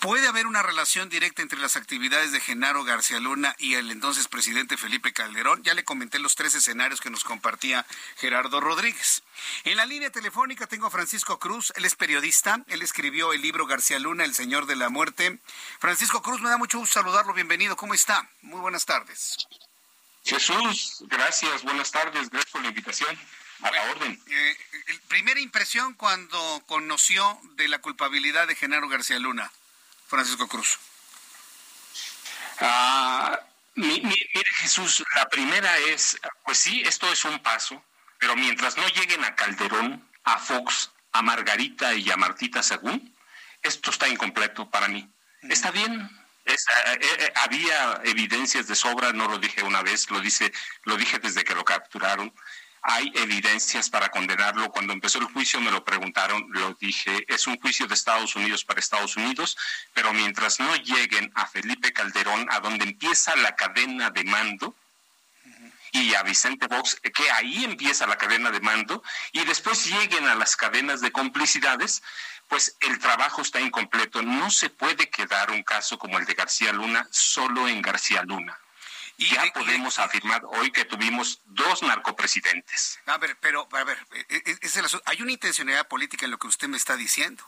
¿Puede 0.00 0.28
haber 0.28 0.46
una 0.46 0.62
relación 0.62 1.08
directa 1.08 1.42
entre 1.42 1.58
las 1.58 1.74
actividades 1.74 2.30
de 2.30 2.40
Genaro 2.40 2.84
García 2.84 3.18
Luna 3.18 3.56
y 3.58 3.74
el 3.74 3.90
entonces 3.90 4.28
presidente 4.28 4.76
Felipe 4.76 5.12
Calderón? 5.12 5.62
Ya 5.62 5.74
le 5.74 5.84
comenté 5.84 6.18
los 6.18 6.36
tres 6.36 6.54
escenarios 6.54 7.00
que 7.00 7.10
nos 7.10 7.24
compartía 7.24 7.86
Gerardo 8.16 8.60
Rodríguez. 8.60 9.22
En 9.64 9.78
la 9.78 9.86
línea 9.86 10.10
telefónica 10.10 10.66
tengo 10.66 10.86
a 10.86 10.90
Francisco 10.90 11.38
Cruz, 11.38 11.72
él 11.76 11.86
es 11.86 11.94
periodista, 11.94 12.62
él 12.68 12.82
escribió 12.82 13.32
el 13.32 13.40
libro 13.40 13.66
García 13.66 13.98
Luna, 13.98 14.24
El 14.24 14.34
Señor 14.34 14.66
de 14.66 14.76
la 14.76 14.90
Muerte. 14.90 15.38
Francisco 15.80 16.20
Cruz, 16.22 16.40
me 16.42 16.50
da 16.50 16.58
mucho 16.58 16.78
gusto 16.78 17.00
saludarlo, 17.00 17.32
bienvenido, 17.32 17.74
¿cómo 17.76 17.94
está? 17.94 18.28
Muy 18.42 18.60
buenas 18.60 18.84
tardes. 18.84 19.48
Jesús, 20.24 21.04
gracias, 21.08 21.62
buenas 21.62 21.90
tardes, 21.90 22.28
gracias 22.28 22.52
por 22.52 22.62
la 22.62 22.68
invitación. 22.68 23.18
A 23.62 23.70
la 23.70 23.90
orden. 23.90 24.22
Eh, 24.26 24.56
primera 25.08 25.40
impresión 25.40 25.94
cuando 25.94 26.62
conoció 26.66 27.40
de 27.54 27.68
la 27.68 27.78
culpabilidad 27.78 28.46
de 28.46 28.54
Genaro 28.54 28.88
García 28.88 29.18
Luna, 29.18 29.50
Francisco 30.06 30.46
Cruz. 30.48 30.78
Ah, 32.60 33.38
mire 33.74 34.16
Jesús, 34.58 35.04
la 35.14 35.28
primera 35.28 35.76
es, 35.78 36.18
pues 36.44 36.58
sí, 36.58 36.82
esto 36.86 37.10
es 37.12 37.24
un 37.24 37.38
paso, 37.40 37.84
pero 38.18 38.34
mientras 38.36 38.76
no 38.76 38.86
lleguen 38.88 39.24
a 39.24 39.34
Calderón, 39.34 40.08
a 40.24 40.38
Fox, 40.38 40.90
a 41.12 41.22
Margarita 41.22 41.94
y 41.94 42.10
a 42.10 42.16
Martita 42.16 42.62
Según, 42.62 43.14
esto 43.62 43.90
está 43.90 44.08
incompleto 44.08 44.70
para 44.70 44.88
mí. 44.88 45.08
Está 45.42 45.70
bien, 45.70 46.08
eh, 46.46 46.54
eh, 46.54 46.98
eh, 47.00 47.32
había 47.34 48.00
evidencias 48.04 48.68
de 48.68 48.74
sobra, 48.74 49.12
no 49.12 49.28
lo 49.28 49.38
dije 49.38 49.62
una 49.62 49.82
vez, 49.82 50.10
lo 50.10 50.20
dice, 50.20 50.52
lo 50.84 50.96
dije 50.96 51.18
desde 51.18 51.44
que 51.44 51.54
lo 51.54 51.64
capturaron. 51.64 52.32
Hay 52.82 53.10
evidencias 53.14 53.90
para 53.90 54.08
condenarlo. 54.10 54.70
Cuando 54.70 54.92
empezó 54.92 55.18
el 55.18 55.24
juicio 55.26 55.60
me 55.60 55.70
lo 55.70 55.84
preguntaron, 55.84 56.46
lo 56.50 56.74
dije, 56.74 57.24
es 57.28 57.46
un 57.46 57.58
juicio 57.58 57.86
de 57.86 57.94
Estados 57.94 58.36
Unidos 58.36 58.64
para 58.64 58.80
Estados 58.80 59.16
Unidos, 59.16 59.56
pero 59.92 60.12
mientras 60.12 60.60
no 60.60 60.74
lleguen 60.76 61.32
a 61.34 61.46
Felipe 61.46 61.92
Calderón, 61.92 62.46
a 62.50 62.60
donde 62.60 62.84
empieza 62.84 63.34
la 63.36 63.56
cadena 63.56 64.10
de 64.10 64.24
mando, 64.24 64.74
y 65.92 66.14
a 66.14 66.22
Vicente 66.22 66.68
Fox, 66.68 67.00
que 67.00 67.30
ahí 67.30 67.64
empieza 67.64 68.06
la 68.06 68.16
cadena 68.16 68.50
de 68.50 68.60
mando, 68.60 69.02
y 69.32 69.44
después 69.44 69.86
lleguen 69.86 70.28
a 70.28 70.34
las 70.34 70.56
cadenas 70.56 71.00
de 71.00 71.10
complicidades, 71.10 72.02
pues 72.48 72.76
el 72.80 72.98
trabajo 72.98 73.42
está 73.42 73.60
incompleto. 73.60 74.22
No 74.22 74.50
se 74.50 74.70
puede 74.70 75.08
quedar 75.08 75.50
un 75.50 75.62
caso 75.62 75.98
como 75.98 76.18
el 76.18 76.26
de 76.26 76.34
García 76.34 76.72
Luna 76.72 77.06
solo 77.10 77.66
en 77.68 77.82
García 77.82 78.22
Luna. 78.22 78.58
Y 79.18 79.28
ya 79.28 79.50
podemos 79.52 79.98
afirmar 79.98 80.42
hoy 80.44 80.70
que 80.70 80.84
tuvimos 80.84 81.40
dos 81.46 81.82
narcopresidentes. 81.82 82.98
A 83.06 83.16
ver, 83.16 83.36
pero, 83.40 83.66
a 83.72 83.84
ver, 83.84 83.98
e, 84.28 84.42
e, 84.44 84.58
es 84.60 84.78
hay 85.06 85.22
una 85.22 85.32
intencionalidad 85.32 85.88
política 85.88 86.26
en 86.26 86.32
lo 86.32 86.38
que 86.38 86.48
usted 86.48 86.68
me 86.68 86.76
está 86.76 86.96
diciendo. 86.96 87.42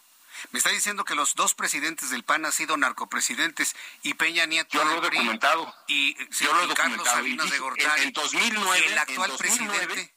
Me 0.53 0.59
está 0.59 0.71
diciendo 0.71 1.05
que 1.05 1.15
los 1.15 1.35
dos 1.35 1.55
presidentes 1.55 2.11
del 2.11 2.23
PAN 2.23 2.47
han 2.47 2.53
sido 2.53 2.77
narcopresidentes 2.77 3.75
y 4.03 4.15
Peña 4.15 4.47
Nieto. 4.47 4.79
Yo 4.79 4.85
lo 4.85 4.99
he 4.99 5.01
documentado. 5.01 5.75
Y, 5.89 6.17
Yo 6.31 6.53
lo 6.53 6.73
he 6.73 6.75
Carlos 6.75 7.07
Salinas 7.07 7.51
de 7.51 7.59
Gortari. 7.59 8.03
En, 8.05 8.13
2009. 8.13 8.87
el 8.87 8.99
actual 8.99 9.33
presidente. 9.37 10.15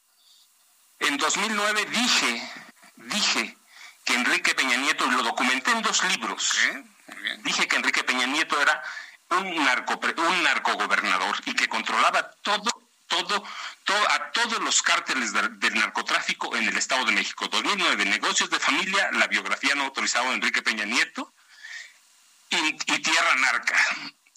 En 1.00 1.18
2009 1.18 1.86
dije, 1.86 2.52
dije 2.98 3.58
que 4.06 4.14
Enrique 4.14 4.54
Peña 4.54 4.78
Nieto, 4.78 5.06
y 5.08 5.12
lo 5.12 5.24
documenté 5.24 5.72
en 5.72 5.82
dos 5.82 6.04
libros, 6.04 6.56
dije 7.40 7.68
que 7.68 7.76
Enrique 7.76 8.04
Peña 8.04 8.28
Nieto 8.28 8.62
era 8.62 8.84
un, 9.32 9.56
narco, 9.64 10.00
un 10.18 10.44
narcogobernador 10.44 11.38
y 11.46 11.54
que 11.54 11.68
controlaba 11.68 12.32
todo, 12.42 12.70
todo, 13.08 13.44
todo 13.84 14.10
a 14.12 14.32
todos 14.32 14.60
los 14.62 14.82
cárteles 14.82 15.34
del, 15.34 15.74
narcotráfico 15.74 16.56
en 16.56 16.68
el 16.68 16.78
Estado 16.78 17.06
de 17.06 17.14
México. 17.14 17.48
2009, 17.48 18.06
negocios 18.06 18.50
de 18.50 18.60
familia, 18.60 19.10
la 19.14 19.28
biografía 19.28 19.76
no 19.76 19.86
autorizada 19.86 20.30
de 20.30 20.36
Enrique 20.36 20.62
Peña 20.62 20.86
Nieto 20.86 21.34
y, 22.50 22.56
y 22.58 23.02
tierra 23.02 23.36
narca. 23.36 23.78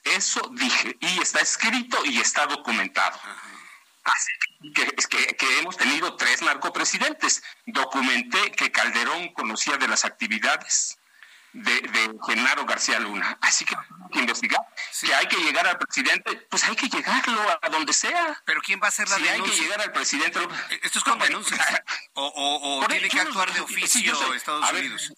Eso 0.04 0.40
dije, 0.52 0.96
y 1.00 1.20
está 1.20 1.40
escrito 1.40 2.04
y 2.04 2.20
está 2.20 2.46
documentado. 2.46 3.18
Así 4.04 4.72
que, 4.74 5.34
que, 5.34 5.58
hemos 5.58 5.76
tenido 5.76 6.14
tres 6.16 6.42
narcopresidentes. 6.42 7.42
Documenté 7.66 8.52
que 8.52 8.70
Calderón 8.70 9.32
conocía 9.32 9.78
de 9.78 9.88
las 9.88 10.04
actividades 10.04 10.98
de, 11.54 12.14
Genaro 12.26 12.66
García 12.66 12.98
Luna. 13.00 13.38
Así 13.40 13.64
que 13.64 13.74
hay 13.76 14.10
que 14.12 14.18
investigar. 14.20 14.60
Si 14.90 15.10
hay 15.12 15.26
que 15.26 15.36
llegar 15.36 15.66
al 15.66 15.78
presidente, 15.78 16.36
pues 16.50 16.64
hay 16.64 16.76
que 16.76 16.88
llegarlo 16.88 17.40
a 17.62 17.68
donde 17.70 17.92
sea. 17.92 18.42
Pero 18.44 18.60
¿quién 18.60 18.80
va 18.80 18.86
a 18.86 18.88
hacer 18.88 19.08
la 19.08 19.16
si 19.16 19.28
hay 19.28 19.40
que 19.40 19.50
llegar 19.50 19.80
al 19.80 19.92
presidente... 19.92 20.40
Eh, 20.40 20.80
esto 20.82 20.98
es 20.98 21.04
con 21.04 21.18
denuncias. 21.18 21.60
O, 22.16 22.80
o, 22.80 22.86
tiene 22.86 23.08
que 23.08 23.20
actuar 23.20 23.52
de 23.52 23.60
oficio 23.60 24.34
Estados 24.34 24.70
Unidos. 24.70 25.12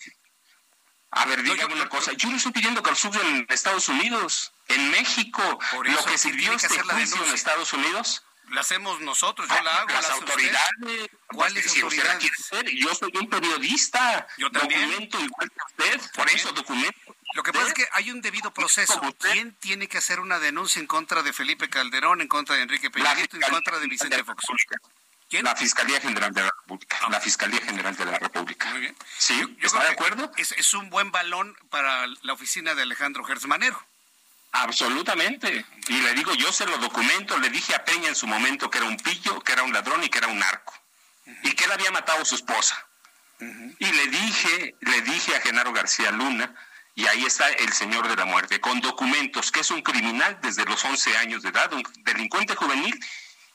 A 1.11 1.27
ver, 1.27 1.43
dígame 1.43 1.75
una 1.75 1.89
cosa. 1.91 2.13
Yo 2.13 2.31
no 2.31 2.37
estoy 2.37 2.53
pidiendo 2.53 2.83
que 2.83 2.91
en 2.91 3.47
Estados 3.51 3.89
Unidos, 3.89 4.53
en 4.69 4.91
México. 4.91 5.43
lo 5.73 6.05
que 6.05 6.17
sirvió 6.17 6.53
este 6.53 6.81
juicio 6.81 7.25
en 7.25 7.35
Estados 7.35 7.73
Unidos 7.75 8.23
la 8.51 8.61
hacemos 8.61 9.01
nosotros, 9.01 9.49
yo 9.49 9.63
la 9.63 9.79
hago. 9.79 9.89
Las 9.89 10.11
autoridades. 10.11 11.11
¿Cuáles 11.29 11.83
autoridades? 11.83 12.31
yo 12.75 12.95
soy 12.95 13.13
un 13.21 13.29
periodista. 13.29 14.27
Yo 14.39 14.51
también. 14.51 14.81
Documento 14.83 15.21
igual 15.21 15.51
que 15.51 15.85
usted, 15.85 16.11
por 16.13 16.31
eso 16.31 16.53
documento. 16.53 17.17
Lo 17.35 17.43
que 17.43 17.53
pasa 17.53 17.69
es 17.69 17.75
que 17.75 17.89
hay 17.93 18.11
un 18.11 18.23
debido 18.23 18.53
proceso. 18.53 19.01
¿Quién 19.19 19.55
tiene 19.57 19.89
que 19.89 19.99
hacer 19.99 20.21
una 20.21 20.39
denuncia 20.39 20.81
en 20.81 20.87
contra 20.87 21.23
de 21.23 21.33
Felipe 21.33 21.69
Calderón, 21.69 22.21
en 22.21 22.29
contra 22.29 22.57
de 22.57 22.63
Enrique 22.63 22.91
Peña 22.91 23.15
Nieto, 23.15 23.37
en 23.37 23.43
contra 23.43 23.79
de 23.79 23.87
Vicente 23.87 24.25
Fox? 24.25 24.45
¿Quién? 25.29 25.45
La 25.45 25.57
Fiscalía 25.57 26.01
General 26.01 26.33
de 26.33 26.43
la 26.43 26.51
República. 26.51 26.99
Ah. 27.03 27.09
La 27.11 27.21
Fiscalía 27.21 27.61
General 27.61 27.97
de 27.97 28.05
la 28.05 28.19
República. 28.19 28.71
Muy 28.71 28.81
bien. 28.81 28.97
¿Sí? 29.19 29.57
¿Está 29.61 29.83
de 29.83 29.91
acuerdo? 29.91 30.31
Es, 30.37 30.53
es 30.53 30.73
un 30.73 30.89
buen 30.89 31.11
balón 31.11 31.57
para 31.69 32.07
la 32.23 32.33
oficina 32.33 32.75
de 32.75 32.83
Alejandro 32.83 33.25
Gersmanero. 33.25 33.85
Absolutamente. 34.63 35.67
Y 35.89 36.01
le 36.01 36.15
digo, 36.15 36.35
yo 36.35 36.51
se 36.53 36.67
lo 36.67 36.79
documento, 36.79 37.39
le 37.39 37.51
dije 37.51 37.75
a 37.75 37.85
Peña 37.85 38.09
en 38.09 38.15
su 38.15 38.27
momento 38.27 38.71
que 38.71 38.79
era 38.79 38.87
un 38.87 38.97
pillo, 38.97 39.41
que 39.41 39.53
era 39.53 39.63
un 39.63 39.73
ladrón 39.73 40.03
y 40.03 40.09
que 40.09 40.19
era 40.19 40.29
un 40.29 40.39
narco. 40.39 40.75
Y 41.43 41.53
que 41.53 41.65
él 41.65 41.73
había 41.73 41.91
matado 41.91 42.23
a 42.23 42.25
su 42.25 42.37
esposa. 42.37 42.87
Y 43.39 43.87
le 43.87 44.07
dije, 44.07 44.75
le 44.81 45.03
dije 45.03 45.37
a 45.37 45.41
Genaro 45.41 45.73
García 45.73 46.11
Luna, 46.11 46.55
y 46.95 47.07
ahí 47.07 47.27
está 47.27 47.49
el 47.51 47.73
señor 47.75 48.09
de 48.09 48.17
la 48.17 48.25
muerte, 48.25 48.59
con 48.59 48.81
documentos, 48.81 49.53
que 49.53 49.61
es 49.61 49.71
un 49.71 49.83
criminal 49.83 50.39
desde 50.41 50.65
los 50.65 50.83
11 50.83 51.19
años 51.19 51.43
de 51.43 51.51
edad, 51.51 51.71
un 51.75 51.83
delincuente 52.05 52.55
juvenil 52.55 52.99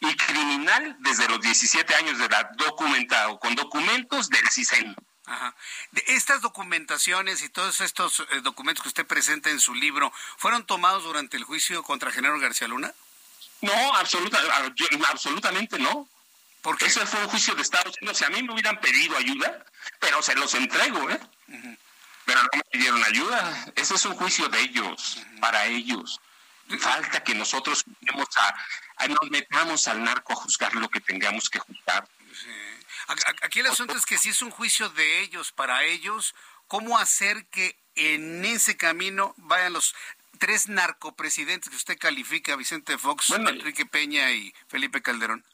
y 0.01 0.15
criminal 0.15 0.97
desde 0.99 1.27
los 1.27 1.41
17 1.41 1.95
años 1.95 2.19
de 2.19 2.25
edad, 2.25 2.51
documentado, 2.57 3.39
con 3.39 3.55
documentos 3.55 4.29
del 4.29 4.47
CISEN. 4.49 4.95
De 5.91 6.03
estas 6.07 6.41
documentaciones 6.41 7.41
y 7.41 7.49
todos 7.49 7.81
estos 7.81 8.19
eh, 8.31 8.41
documentos 8.41 8.83
que 8.83 8.89
usted 8.89 9.05
presenta 9.05 9.49
en 9.49 9.59
su 9.59 9.73
libro, 9.73 10.11
¿fueron 10.37 10.65
tomados 10.65 11.03
durante 11.03 11.37
el 11.37 11.43
juicio 11.43 11.83
contra 11.83 12.11
Genaro 12.11 12.39
García 12.39 12.67
Luna? 12.67 12.93
No, 13.61 13.95
absoluta, 13.95 14.39
absolutamente 15.09 15.79
no. 15.79 16.07
Porque 16.61 16.85
ese 16.85 17.05
fue 17.05 17.19
un 17.23 17.29
juicio 17.29 17.55
de 17.55 17.63
Estados 17.63 17.95
Unidos. 18.01 18.17
Si 18.17 18.23
a 18.23 18.29
mí 18.29 18.43
me 18.43 18.53
hubieran 18.53 18.79
pedido 18.79 19.17
ayuda, 19.17 19.65
pero 19.99 20.21
se 20.21 20.35
los 20.35 20.53
entrego, 20.53 21.09
¿eh? 21.09 21.19
Pero 22.25 22.41
no 22.43 22.49
me 22.53 22.63
pidieron 22.71 23.03
ayuda. 23.03 23.65
Ese 23.75 23.95
es 23.95 24.05
un 24.05 24.15
juicio 24.15 24.47
de 24.47 24.59
ellos, 24.61 25.19
para 25.39 25.65
ellos. 25.65 26.19
Falta 26.79 27.23
que 27.23 27.33
nosotros 27.33 27.83
a, 28.97 29.07
nos 29.07 29.31
metamos 29.31 29.87
al 29.87 30.03
narco 30.03 30.33
a 30.33 30.35
juzgar 30.35 30.75
lo 30.75 30.87
que 30.89 31.01
tengamos 31.01 31.49
que 31.49 31.59
juzgar. 31.59 32.07
Aquí 33.43 33.59
el 33.59 33.67
asunto 33.67 33.95
es 33.95 34.05
que 34.05 34.17
si 34.17 34.29
es 34.29 34.41
un 34.41 34.51
juicio 34.51 34.89
de 34.89 35.21
ellos 35.21 35.51
para 35.51 35.83
ellos, 35.83 36.35
¿cómo 36.67 36.97
hacer 36.97 37.45
que 37.47 37.77
en 37.95 38.45
ese 38.45 38.77
camino 38.77 39.33
vayan 39.37 39.73
los 39.73 39.95
tres 40.39 40.69
narcopresidentes 40.69 41.69
que 41.69 41.75
usted 41.75 41.97
califica, 41.97 42.55
Vicente 42.55 42.97
Fox, 42.97 43.29
Enrique 43.31 43.85
Peña 43.85 44.31
y 44.31 44.53
Felipe 44.67 45.01
Calderón? 45.01 45.45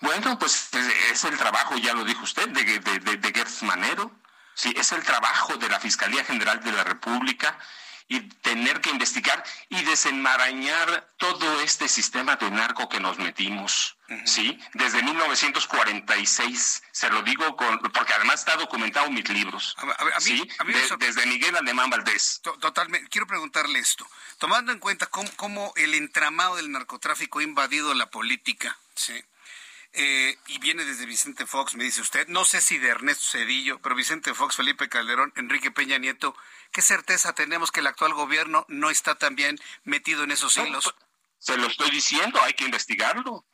Bueno, 0.00 0.38
pues 0.38 0.70
es 1.12 1.24
el 1.24 1.36
trabajo, 1.36 1.76
ya 1.78 1.94
lo 1.94 2.04
dijo 2.04 2.22
usted, 2.22 2.48
de, 2.48 2.64
de, 2.64 2.98
de, 2.98 3.16
de 3.16 3.32
Gertz 3.32 3.62
Manero. 3.62 4.10
Sí, 4.54 4.74
es 4.76 4.92
el 4.92 5.02
trabajo 5.02 5.56
de 5.56 5.68
la 5.68 5.80
Fiscalía 5.80 6.24
General 6.24 6.62
de 6.62 6.72
la 6.72 6.84
República 6.84 7.58
y 8.08 8.20
tener 8.20 8.80
que 8.80 8.90
investigar 8.90 9.42
y 9.68 9.82
desenmarañar 9.82 11.08
todo 11.16 11.60
este 11.60 11.88
sistema 11.88 12.36
de 12.36 12.50
narco 12.50 12.88
que 12.88 13.00
nos 13.00 13.18
metimos, 13.18 13.96
¿sí? 14.24 14.58
Desde 14.74 15.02
1946, 15.02 16.82
se 16.90 17.10
lo 17.10 17.22
digo 17.22 17.56
con, 17.56 17.78
porque 17.78 18.12
además 18.14 18.40
está 18.40 18.56
documentado 18.56 19.06
en 19.06 19.14
mis 19.14 19.28
libros, 19.28 19.76
¿sí? 20.18 20.48
desde 20.98 21.26
Miguel 21.26 21.56
Alemán 21.56 21.90
Valdés. 21.90 22.40
Totalmente, 22.42 23.08
quiero 23.08 23.26
preguntarle 23.26 23.78
esto, 23.78 24.06
tomando 24.38 24.72
en 24.72 24.78
cuenta 24.78 25.06
cómo, 25.06 25.72
el 25.76 25.94
entramado 25.94 26.56
del 26.56 26.70
narcotráfico 26.70 27.38
ha 27.38 27.42
invadido 27.42 27.94
la 27.94 28.10
política, 28.10 28.76
¿sí? 28.94 29.14
Eh, 29.94 30.38
y 30.46 30.58
viene 30.58 30.84
desde 30.86 31.04
Vicente 31.04 31.44
Fox, 31.44 31.74
me 31.74 31.84
dice 31.84 32.00
usted, 32.00 32.26
no 32.28 32.46
sé 32.46 32.62
si 32.62 32.78
de 32.78 32.88
Ernesto 32.88 33.24
Cedillo, 33.30 33.78
pero 33.82 33.94
Vicente 33.94 34.32
Fox, 34.32 34.56
Felipe 34.56 34.88
Calderón, 34.88 35.34
Enrique 35.36 35.70
Peña 35.70 35.98
Nieto, 35.98 36.34
¿qué 36.70 36.80
certeza 36.80 37.34
tenemos 37.34 37.70
que 37.70 37.80
el 37.80 37.86
actual 37.86 38.14
gobierno 38.14 38.64
no 38.68 38.88
está 38.88 39.16
también 39.16 39.60
metido 39.84 40.24
en 40.24 40.30
esos 40.30 40.56
hilos? 40.56 40.84
Pues, 40.84 41.06
se 41.38 41.56
lo 41.58 41.66
estoy 41.66 41.90
diciendo, 41.90 42.40
hay 42.42 42.54
que 42.54 42.64
investigarlo. 42.64 43.44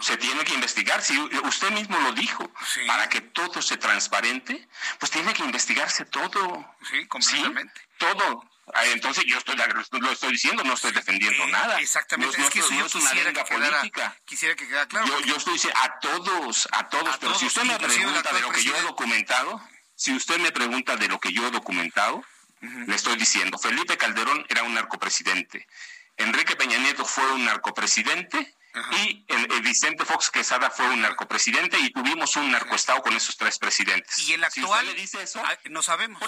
Se 0.00 0.16
tiene 0.16 0.44
que 0.44 0.54
investigar, 0.54 1.02
si 1.02 1.18
usted 1.18 1.70
mismo 1.70 1.98
lo 2.00 2.12
dijo, 2.12 2.52
para 2.86 3.08
que 3.08 3.20
todo 3.20 3.62
se 3.62 3.76
transparente, 3.76 4.68
pues 4.98 5.10
tiene 5.10 5.32
que 5.32 5.44
investigarse 5.44 6.04
todo. 6.04 6.74
Sí, 6.90 7.06
completamente. 7.06 7.80
todo. 7.96 8.44
Ah, 8.74 8.84
entonces 8.86 9.24
yo 9.26 9.38
estoy 9.38 9.56
lo 9.56 10.12
estoy 10.12 10.32
diciendo, 10.32 10.62
no 10.64 10.74
estoy 10.74 10.92
defendiendo 10.92 11.46
nada. 11.46 11.80
Exactamente, 11.80 12.40
es 12.40 12.50
que 12.50 12.60
eso 12.60 12.74
yo 12.74 12.86
quisiera, 12.86 13.32
que 13.32 13.44
quedara, 13.44 13.82
quisiera 14.24 14.54
que 14.54 14.66
quedara 14.66 14.86
claro. 14.86 15.06
Yo, 15.06 15.20
yo 15.20 15.36
estoy 15.36 15.54
diciendo 15.54 15.78
a 15.82 15.98
todos, 16.00 16.68
a 16.72 16.88
todos, 16.88 17.16
pero 17.18 17.34
si 17.34 17.46
usted 17.46 17.62
me 17.62 17.78
pregunta 17.78 18.32
de 18.32 18.40
lo 18.40 18.50
que 18.50 18.62
yo 18.62 18.76
he 18.76 18.82
documentado, 18.82 19.60
si 19.94 20.14
usted 20.14 20.38
me 20.38 20.52
pregunta 20.52 20.96
de 20.96 21.08
lo 21.08 21.18
que 21.18 21.32
yo 21.32 21.46
he 21.46 21.50
documentado, 21.50 22.24
le 22.60 22.94
estoy 22.94 23.16
diciendo, 23.16 23.58
Felipe 23.58 23.96
Calderón 23.96 24.44
era 24.48 24.62
un 24.64 24.74
narcopresidente, 24.74 25.66
Enrique 26.16 26.56
Peña 26.56 26.78
Nieto 26.78 27.04
fue 27.04 27.32
un 27.32 27.44
narcopresidente 27.44 28.54
y 29.02 29.24
el, 29.28 29.62
Vicente 29.62 30.04
Fox 30.04 30.30
Quesada 30.30 30.70
fue 30.70 30.88
un 30.88 31.00
narcopresidente 31.00 31.78
y 31.78 31.90
tuvimos 31.90 32.36
un 32.36 32.50
narcoestado 32.50 33.02
con 33.02 33.14
esos 33.14 33.36
tres 33.36 33.58
presidentes. 33.58 34.18
¿Y 34.28 34.34
el 34.34 34.44
actual? 34.44 34.86
le 34.86 34.94
dice 34.94 35.22
eso? 35.22 35.42
Ah, 35.44 35.58
no 35.70 35.82
sabemos. 35.82 36.22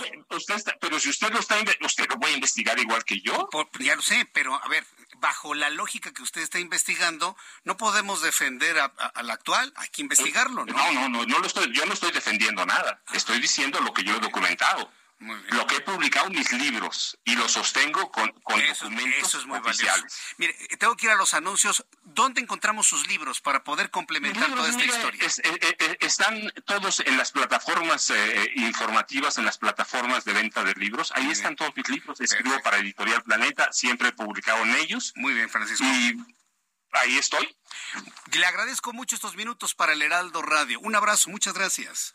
pero 0.81 1.00
si 1.00 1.11
usted 1.11 1.31
lo 1.33 1.38
está 1.38 1.57
usted 1.81 2.09
lo 2.09 2.18
puede 2.18 2.35
investigar 2.35 2.79
igual 2.79 3.05
que 3.05 3.20
yo. 3.20 3.48
ya 3.79 3.96
lo 3.96 4.03
sé, 4.03 4.29
pero 4.33 4.55
a 4.62 4.68
ver, 4.68 4.85
bajo 5.18 5.55
la 5.55 5.70
lógica 5.70 6.12
que 6.12 6.22
usted 6.22 6.40
está 6.40 6.59
investigando, 6.59 7.37
no 7.64 7.76
podemos 7.76 8.22
defender 8.22 8.79
al 8.79 9.31
actual, 9.31 9.72
hay 9.76 9.88
que 9.88 10.03
investigarlo, 10.03 10.64
¿no? 10.64 10.72
No, 10.72 10.92
no, 10.92 11.09
no, 11.09 11.26
no 11.26 11.38
lo 11.38 11.46
estoy, 11.46 11.72
yo 11.72 11.85
no 11.87 11.92
estoy 11.92 12.11
defendiendo 12.12 12.64
nada. 12.66 13.03
Estoy 13.12 13.40
diciendo 13.40 13.81
lo 13.81 13.92
que 13.92 14.03
yo 14.03 14.16
he 14.16 14.20
documentado. 14.20 14.90
Lo 15.20 15.66
que 15.66 15.76
he 15.76 15.80
publicado 15.80 16.30
mis 16.30 16.50
libros 16.52 17.18
y 17.24 17.37
lo 17.37 17.46
sostengo 17.46 18.11
con, 18.11 18.33
documentos 18.33 19.44
oficiales. 19.50 20.18
Mire, 20.38 20.54
tengo 20.78 20.96
que 20.96 21.06
ir 21.06 21.12
a 21.12 21.14
los 21.16 21.35
anuncios. 21.35 21.85
¿Dónde 22.02 22.40
encontramos 22.40 22.87
sus 22.87 23.06
libros 23.06 23.42
para 23.42 23.62
poder 23.62 23.90
complementar 23.90 24.48
toda 24.54 24.70
esta 24.70 24.83
historia? 24.83 25.22
Eh, 25.22 25.30
eh, 25.44 25.76
eh, 25.78 25.96
están 26.00 26.50
todos 26.64 27.00
en 27.00 27.18
las 27.18 27.33
plataformas 27.33 28.11
informativas, 28.54 29.37
en 29.37 29.44
las 29.44 29.59
plataformas 29.59 30.24
de 30.24 30.33
venta 30.33 30.64
de 30.64 30.72
libros. 30.74 31.12
Ahí 31.14 31.30
están 31.30 31.54
todos 31.54 31.76
mis 31.76 31.88
libros. 31.90 32.18
Escribo 32.20 32.59
para 32.62 32.78
Editorial 32.78 33.22
Planeta, 33.22 33.70
siempre 33.72 34.09
he 34.09 34.12
publicado 34.12 34.62
en 34.62 34.74
ellos. 34.76 35.12
Muy 35.16 35.35
bien, 35.35 35.50
Francisco. 35.50 35.85
Y 35.85 36.16
ahí 36.92 37.18
estoy. 37.18 37.46
Le 38.33 38.46
agradezco 38.46 38.94
mucho 38.94 39.16
estos 39.16 39.37
minutos 39.37 39.74
para 39.74 39.92
el 39.92 40.00
Heraldo 40.00 40.40
Radio. 40.40 40.80
Un 40.80 40.96
abrazo, 40.96 41.28
muchas 41.28 41.52
gracias. 41.52 42.14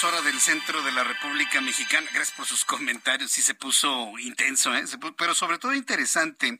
minutos 0.00 0.04
hora 0.04 0.22
del 0.22 0.40
centro 0.40 0.82
de 0.82 0.92
la 0.92 1.04
República 1.04 1.60
Mexicana. 1.60 2.08
Gracias 2.12 2.36
por 2.36 2.46
sus 2.46 2.64
comentarios. 2.64 3.32
Sí 3.32 3.42
se 3.42 3.54
puso 3.54 4.18
intenso, 4.18 4.74
¿eh? 4.74 4.84
pero 5.16 5.34
sobre 5.34 5.58
todo 5.58 5.74
interesante, 5.74 6.58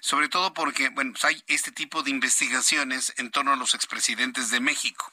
sobre 0.00 0.28
todo 0.28 0.52
porque, 0.52 0.90
bueno, 0.90 1.12
pues 1.12 1.24
hay 1.24 1.42
este 1.46 1.72
tipo 1.72 2.02
de 2.02 2.10
investigaciones 2.10 3.14
en 3.16 3.30
torno 3.30 3.52
a 3.52 3.56
los 3.56 3.74
expresidentes 3.74 4.50
de 4.50 4.60
México. 4.60 5.10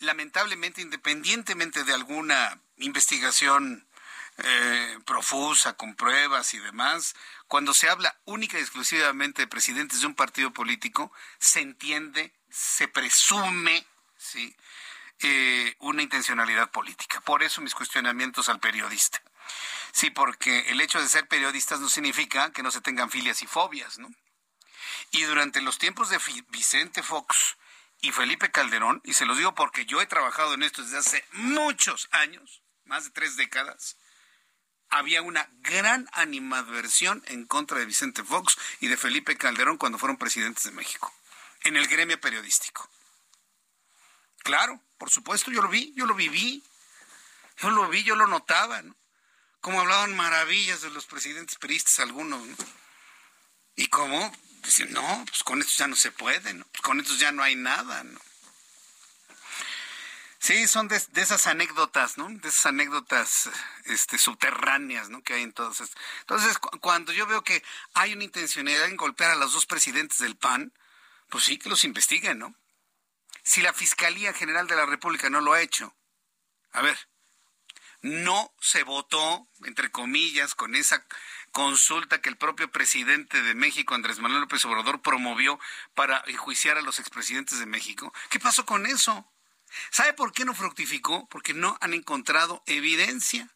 lamentablemente, 0.00 0.82
independientemente 0.82 1.84
de 1.84 1.94
alguna 1.94 2.58
investigación 2.78 3.86
eh, 4.38 4.98
profusa, 5.04 5.74
con 5.74 5.94
pruebas 5.94 6.54
y 6.54 6.58
demás, 6.58 7.14
cuando 7.46 7.72
se 7.72 7.88
habla 7.88 8.16
única 8.24 8.58
y 8.58 8.62
exclusivamente 8.62 9.42
de 9.42 9.48
presidentes 9.48 10.00
de 10.00 10.06
un 10.06 10.14
partido 10.14 10.52
político, 10.52 11.12
se 11.38 11.60
entiende, 11.60 12.32
se 12.50 12.88
presume, 12.88 13.86
¿sí? 14.18 14.54
Eh, 15.24 15.76
una 15.78 16.02
intencionalidad 16.02 16.70
política. 16.70 17.20
Por 17.20 17.44
eso 17.44 17.60
mis 17.60 17.74
cuestionamientos 17.74 18.48
al 18.48 18.58
periodista. 18.58 19.22
Sí, 19.92 20.10
porque 20.10 20.70
el 20.70 20.80
hecho 20.80 21.00
de 21.00 21.08
ser 21.08 21.28
periodistas 21.28 21.78
no 21.78 21.88
significa 21.88 22.50
que 22.50 22.62
no 22.62 22.72
se 22.72 22.80
tengan 22.80 23.10
filias 23.10 23.42
y 23.42 23.46
fobias, 23.46 23.98
¿no? 23.98 24.12
Y 25.12 25.22
durante 25.22 25.60
los 25.60 25.78
tiempos 25.78 26.08
de 26.08 26.18
Vicente 26.48 27.02
Fox 27.02 27.56
y 28.00 28.10
Felipe 28.10 28.50
Calderón, 28.50 29.00
y 29.04 29.14
se 29.14 29.26
los 29.26 29.36
digo 29.38 29.54
porque 29.54 29.86
yo 29.86 30.00
he 30.00 30.06
trabajado 30.06 30.54
en 30.54 30.64
esto 30.64 30.82
desde 30.82 30.98
hace 30.98 31.24
muchos 31.32 32.08
años, 32.10 32.62
más 32.84 33.04
de 33.04 33.10
tres 33.10 33.36
décadas, 33.36 33.96
había 34.88 35.22
una 35.22 35.48
gran 35.60 36.08
animadversión 36.12 37.22
en 37.26 37.46
contra 37.46 37.78
de 37.78 37.86
Vicente 37.86 38.24
Fox 38.24 38.58
y 38.80 38.88
de 38.88 38.96
Felipe 38.96 39.36
Calderón 39.36 39.78
cuando 39.78 39.98
fueron 39.98 40.16
presidentes 40.16 40.64
de 40.64 40.72
México, 40.72 41.14
en 41.62 41.76
el 41.76 41.86
gremio 41.86 42.20
periodístico. 42.20 42.90
Claro, 44.42 44.82
por 45.02 45.10
supuesto, 45.10 45.50
yo 45.50 45.62
lo 45.62 45.68
vi, 45.68 45.92
yo 45.96 46.06
lo 46.06 46.14
viví, 46.14 46.62
yo 47.58 47.70
lo 47.70 47.88
vi, 47.88 48.04
yo 48.04 48.14
lo 48.14 48.28
notaba, 48.28 48.82
¿no? 48.82 48.94
Como 49.60 49.80
hablaban 49.80 50.14
maravillas 50.14 50.80
de 50.80 50.90
los 50.90 51.06
presidentes 51.06 51.58
peristas 51.58 51.98
algunos, 51.98 52.40
¿no? 52.46 52.56
Y 53.74 53.88
como, 53.88 54.32
dicen, 54.62 54.92
no, 54.92 55.24
pues 55.26 55.42
con 55.42 55.60
estos 55.60 55.76
ya 55.76 55.88
no 55.88 55.96
se 55.96 56.12
puede, 56.12 56.54
¿no? 56.54 56.64
Pues 56.66 56.82
con 56.82 57.00
estos 57.00 57.18
ya 57.18 57.32
no 57.32 57.42
hay 57.42 57.56
nada, 57.56 58.04
¿no? 58.04 58.20
Sí, 60.38 60.68
son 60.68 60.86
de, 60.86 61.02
esas 61.16 61.48
anécdotas, 61.48 62.16
¿no? 62.16 62.28
De 62.28 62.48
esas 62.48 62.66
anécdotas 62.66 63.50
este, 63.86 64.18
subterráneas, 64.18 65.10
¿no? 65.10 65.24
Que 65.24 65.34
hay 65.34 65.42
en 65.42 65.52
todos 65.52 65.80
estos. 65.80 66.00
Entonces, 66.20 66.58
cuando 66.80 67.12
yo 67.12 67.26
veo 67.26 67.42
que 67.42 67.64
hay 67.94 68.12
una 68.12 68.22
intencionalidad 68.22 68.86
en 68.86 68.96
golpear 68.96 69.32
a 69.32 69.34
los 69.34 69.52
dos 69.52 69.66
presidentes 69.66 70.18
del 70.18 70.36
PAN, 70.36 70.72
pues 71.28 71.42
sí, 71.42 71.58
que 71.58 71.70
los 71.70 71.82
investiguen, 71.82 72.38
¿no? 72.38 72.54
Si 73.42 73.62
la 73.62 73.72
Fiscalía 73.72 74.32
General 74.32 74.66
de 74.66 74.76
la 74.76 74.86
República 74.86 75.30
no 75.30 75.40
lo 75.40 75.52
ha 75.52 75.60
hecho? 75.60 75.94
A 76.72 76.82
ver, 76.82 76.96
no 78.02 78.52
se 78.60 78.82
votó, 78.82 79.48
entre 79.64 79.90
comillas, 79.90 80.54
con 80.54 80.74
esa 80.74 81.06
consulta 81.52 82.20
que 82.20 82.28
el 82.28 82.36
propio 82.36 82.70
presidente 82.70 83.42
de 83.42 83.54
México, 83.54 83.94
Andrés 83.94 84.18
Manuel 84.18 84.42
López 84.42 84.64
Obrador, 84.64 85.02
promovió 85.02 85.60
para 85.94 86.22
enjuiciar 86.26 86.78
a 86.78 86.82
los 86.82 86.98
expresidentes 86.98 87.58
de 87.58 87.66
México. 87.66 88.12
¿Qué 88.30 88.40
pasó 88.40 88.66
con 88.66 88.86
eso? 88.86 89.30
¿Sabe 89.90 90.12
por 90.14 90.32
qué 90.32 90.44
no 90.44 90.54
fructificó? 90.54 91.28
Porque 91.28 91.54
no 91.54 91.78
han 91.80 91.94
encontrado 91.94 92.62
evidencia 92.66 93.48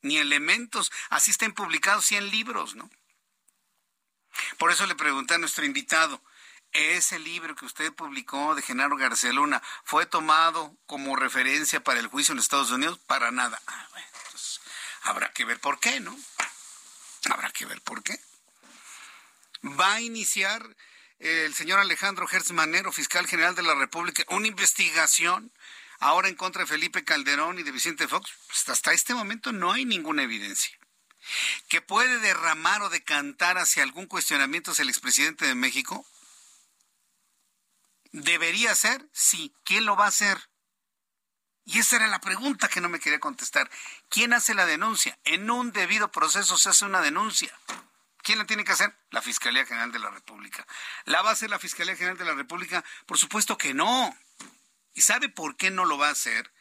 ni 0.00 0.16
elementos. 0.18 0.90
Así 1.10 1.30
están 1.30 1.52
publicados 1.52 2.06
100 2.06 2.30
libros, 2.30 2.74
¿no? 2.74 2.90
Por 4.58 4.70
eso 4.70 4.86
le 4.86 4.94
pregunté 4.94 5.34
a 5.34 5.38
nuestro 5.38 5.64
invitado, 5.64 6.22
ese 6.74 7.18
libro 7.18 7.54
que 7.54 7.64
usted 7.64 7.92
publicó 7.92 8.54
de 8.54 8.62
Genaro 8.62 8.96
García 8.96 9.32
Luna 9.32 9.62
fue 9.84 10.06
tomado 10.06 10.76
como 10.86 11.16
referencia 11.16 11.82
para 11.82 12.00
el 12.00 12.08
juicio 12.08 12.32
en 12.32 12.40
Estados 12.40 12.70
Unidos? 12.70 12.98
Para 13.06 13.30
nada. 13.30 13.60
Ah, 13.66 13.88
habrá 15.04 15.32
que 15.32 15.44
ver 15.44 15.60
por 15.60 15.80
qué, 15.80 16.00
¿no? 16.00 16.16
Habrá 17.30 17.50
que 17.50 17.64
ver 17.64 17.80
por 17.80 18.02
qué. 18.02 18.18
Va 19.64 19.94
a 19.94 20.00
iniciar 20.00 20.76
el 21.20 21.54
señor 21.54 21.78
Alejandro 21.78 22.26
Gertz 22.26 22.50
Manero, 22.50 22.92
fiscal 22.92 23.26
general 23.26 23.54
de 23.54 23.62
la 23.62 23.74
República, 23.74 24.24
una 24.28 24.48
investigación 24.48 25.52
ahora 26.00 26.28
en 26.28 26.34
contra 26.34 26.62
de 26.62 26.66
Felipe 26.66 27.04
Calderón 27.04 27.58
y 27.58 27.62
de 27.62 27.70
Vicente 27.70 28.08
Fox. 28.08 28.30
Pues 28.48 28.68
hasta 28.68 28.92
este 28.92 29.14
momento 29.14 29.52
no 29.52 29.72
hay 29.72 29.84
ninguna 29.84 30.24
evidencia. 30.24 30.76
¿Que 31.68 31.80
puede 31.80 32.18
derramar 32.18 32.82
o 32.82 32.90
decantar 32.90 33.56
hacia 33.56 33.82
algún 33.82 34.06
cuestionamiento 34.06 34.72
hacia 34.72 34.82
el 34.82 34.90
expresidente 34.90 35.46
de 35.46 35.54
México? 35.54 36.06
¿Debería 38.14 38.72
ser? 38.76 39.08
Sí. 39.12 39.52
¿Quién 39.64 39.86
lo 39.86 39.96
va 39.96 40.04
a 40.04 40.08
hacer? 40.08 40.38
Y 41.64 41.80
esa 41.80 41.96
era 41.96 42.06
la 42.06 42.20
pregunta 42.20 42.68
que 42.68 42.80
no 42.80 42.88
me 42.88 43.00
quería 43.00 43.18
contestar. 43.18 43.68
¿Quién 44.08 44.32
hace 44.32 44.54
la 44.54 44.66
denuncia? 44.66 45.18
En 45.24 45.50
un 45.50 45.72
debido 45.72 46.12
proceso 46.12 46.56
se 46.56 46.68
hace 46.68 46.84
una 46.84 47.00
denuncia. 47.00 47.52
¿Quién 48.22 48.38
la 48.38 48.44
tiene 48.44 48.62
que 48.62 48.70
hacer? 48.70 48.96
La 49.10 49.20
Fiscalía 49.20 49.66
General 49.66 49.90
de 49.90 49.98
la 49.98 50.10
República. 50.10 50.64
¿La 51.06 51.22
va 51.22 51.30
a 51.30 51.32
hacer 51.32 51.50
la 51.50 51.58
Fiscalía 51.58 51.96
General 51.96 52.16
de 52.16 52.24
la 52.24 52.34
República? 52.34 52.84
Por 53.06 53.18
supuesto 53.18 53.58
que 53.58 53.74
no. 53.74 54.16
¿Y 54.92 55.00
sabe 55.00 55.28
por 55.28 55.56
qué 55.56 55.72
no 55.72 55.84
lo 55.84 55.98
va 55.98 56.06
a 56.06 56.12
hacer? 56.12 56.53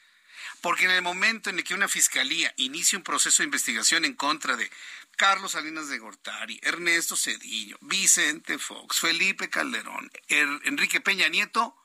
Porque 0.61 0.85
en 0.85 0.91
el 0.91 1.01
momento 1.01 1.49
en 1.49 1.57
el 1.57 1.63
que 1.63 1.73
una 1.73 1.87
fiscalía 1.87 2.53
inicie 2.57 2.97
un 2.97 3.03
proceso 3.03 3.43
de 3.43 3.45
investigación 3.45 4.05
en 4.05 4.13
contra 4.13 4.55
de 4.55 4.69
Carlos 5.15 5.51
Salinas 5.51 5.89
de 5.89 5.99
Gortari, 5.99 6.59
Ernesto 6.63 7.15
Cedillo, 7.15 7.77
Vicente 7.81 8.57
Fox, 8.57 8.99
Felipe 8.99 9.49
Calderón, 9.49 10.11
er, 10.27 10.47
Enrique 10.63 11.01
Peña 11.01 11.27
Nieto, 11.27 11.75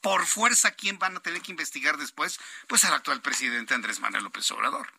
por 0.00 0.26
fuerza, 0.26 0.72
¿quién 0.72 0.98
van 0.98 1.16
a 1.16 1.20
tener 1.20 1.40
que 1.40 1.50
investigar 1.50 1.96
después? 1.96 2.38
Pues 2.66 2.84
al 2.84 2.92
actual 2.92 3.22
presidente 3.22 3.72
Andrés 3.72 4.00
Manuel 4.00 4.24
López 4.24 4.50
Obrador. 4.50 4.92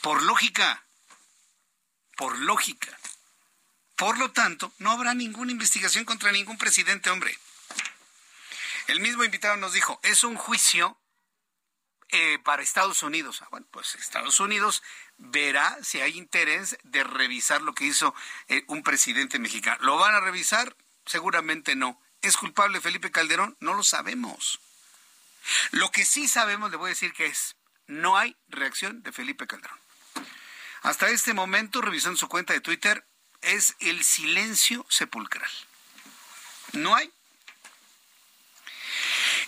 Por 0.00 0.22
lógica, 0.22 0.84
por 2.16 2.38
lógica. 2.38 2.96
Por 3.96 4.18
lo 4.18 4.30
tanto, 4.30 4.72
no 4.78 4.92
habrá 4.92 5.14
ninguna 5.14 5.50
investigación 5.50 6.04
contra 6.04 6.30
ningún 6.30 6.58
presidente, 6.58 7.10
hombre. 7.10 7.36
El 8.86 9.00
mismo 9.00 9.24
invitado 9.24 9.56
nos 9.56 9.72
dijo, 9.72 9.98
es 10.02 10.24
un 10.24 10.36
juicio 10.36 10.98
eh, 12.10 12.38
para 12.44 12.62
Estados 12.62 13.02
Unidos. 13.02 13.42
Ah, 13.42 13.48
bueno, 13.50 13.66
pues 13.70 13.94
Estados 13.96 14.38
Unidos 14.38 14.82
verá 15.16 15.76
si 15.82 16.00
hay 16.00 16.16
interés 16.16 16.78
de 16.84 17.02
revisar 17.02 17.62
lo 17.62 17.74
que 17.74 17.84
hizo 17.84 18.14
eh, 18.48 18.64
un 18.68 18.82
presidente 18.82 19.38
mexicano. 19.38 19.78
¿Lo 19.80 19.96
van 19.96 20.14
a 20.14 20.20
revisar? 20.20 20.76
Seguramente 21.04 21.74
no. 21.74 22.00
¿Es 22.22 22.36
culpable 22.36 22.80
Felipe 22.80 23.10
Calderón? 23.10 23.56
No 23.60 23.74
lo 23.74 23.82
sabemos. 23.82 24.60
Lo 25.72 25.90
que 25.90 26.04
sí 26.04 26.28
sabemos, 26.28 26.70
le 26.70 26.76
voy 26.76 26.86
a 26.86 26.94
decir 26.94 27.12
que 27.12 27.26
es, 27.26 27.56
no 27.86 28.16
hay 28.16 28.36
reacción 28.48 29.02
de 29.02 29.12
Felipe 29.12 29.46
Calderón. 29.46 29.78
Hasta 30.82 31.08
este 31.08 31.34
momento, 31.34 31.80
revisando 31.80 32.16
su 32.16 32.28
cuenta 32.28 32.52
de 32.52 32.60
Twitter, 32.60 33.04
es 33.42 33.74
el 33.80 34.04
silencio 34.04 34.86
sepulcral. 34.88 35.50
No 36.72 36.94
hay. 36.94 37.12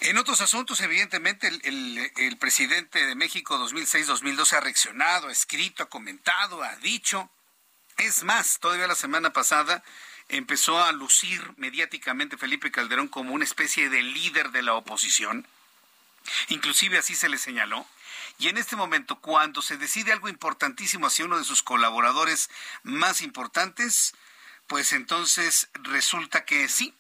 En 0.01 0.17
otros 0.17 0.41
asuntos, 0.41 0.81
evidentemente, 0.81 1.49
el, 1.49 2.37
presidente 2.39 3.05
de 3.05 3.15
México 3.17 3.59
2006-2012 3.59 4.53
ha 4.53 4.61
reaccionado, 4.61 5.29
ha 5.29 5.33
escrito, 5.33 5.83
ha 5.83 5.89
comentado, 5.89 6.63
ha 6.63 6.77
dicho. 6.77 7.31
Es 7.97 8.23
más, 8.23 8.61
todavía 8.61 8.87
la 8.87 8.95
semana 8.95 9.33
pasada 9.33 9.83
empezó 10.29 10.81
a 10.81 10.93
lucir 10.93 11.43
mediáticamente 11.57 12.37
Felipe 12.37 12.71
Calderón 12.71 13.09
como 13.09 13.35
una 13.35 13.45
especie 13.45 13.89
de 13.89 14.03
líder 14.03 14.51
de 14.53 14.63
la 14.63 14.75
oposición. 14.75 15.47
Inclusive 16.49 16.99
así 16.99 17.17
se 17.17 17.29
le 17.29 17.39
señaló. 17.39 17.85
Y 18.39 18.49
en 18.49 18.57
este 18.57 18.77
momento, 18.77 19.17
cuando 19.17 19.63
se 19.63 19.79
decide 19.79 20.13
algo 20.13 20.29
importantísimo 20.29 21.09
hacia 21.09 21.25
uno 21.25 21.39
de 21.39 21.45
sus 21.45 21.65
colaboradores 21.65 22.51
más 22.85 23.21
importantes, 23.21 24.15
pues 24.69 24.93
entonces 24.93 25.69
resulta 25.75 26.45
que 26.45 26.69
sí, 26.69 26.95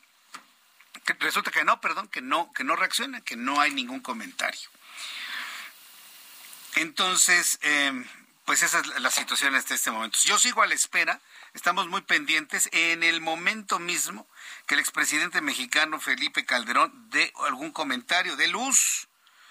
resulta 1.19 1.51
que 1.51 1.65
no, 1.65 1.81
perdón, 1.81 2.09
que 2.09 2.21
no, 2.21 2.53
que 2.53 2.65
no 2.65 2.77
reacciona, 2.77 3.21
que 3.21 3.37
no 3.37 3.61
hay 3.61 3.73
ningún 3.73 4.01
comentario. 4.01 4.69
Entonces, 6.75 7.59
em, 7.63 8.07
pues 8.45 8.63
esa 8.63 8.81
es 8.81 8.87
la 9.01 9.11
situación 9.11 9.55
hasta 9.55 9.75
este 9.75 9.91
momento. 9.91 10.19
Yo 10.25 10.39
sigo 10.39 10.63
a 10.63 10.67
la 10.67 10.75
espera, 10.75 11.21
estamos 11.55 11.89
muy 11.89 12.03
pendientes 12.03 12.69
en 12.73 13.03
el 13.03 13.21
momento 13.21 13.79
mismo 13.79 14.29
que 14.67 14.75
el 14.75 14.81
expresidente 14.81 15.41
mexicano 15.41 16.01
Felipe 16.01 16.45
Calderón 16.45 17.11
dé 17.11 17.33
algún 17.47 17.73
comentario 17.73 18.37
de 18.37 18.49
luz, 18.49 19.09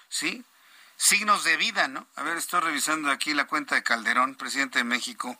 ¿sí? 0.08 0.44
signos 0.98 1.44
de 1.44 1.56
vida, 1.56 1.88
¿no? 1.88 2.06
A 2.16 2.22
ver, 2.22 2.36
estoy 2.36 2.60
revisando 2.60 3.10
aquí 3.10 3.32
la 3.32 3.46
cuenta 3.46 3.76
de 3.76 3.82
Calderón, 3.82 4.34
presidente 4.34 4.80
de 4.80 4.84
México. 4.84 5.38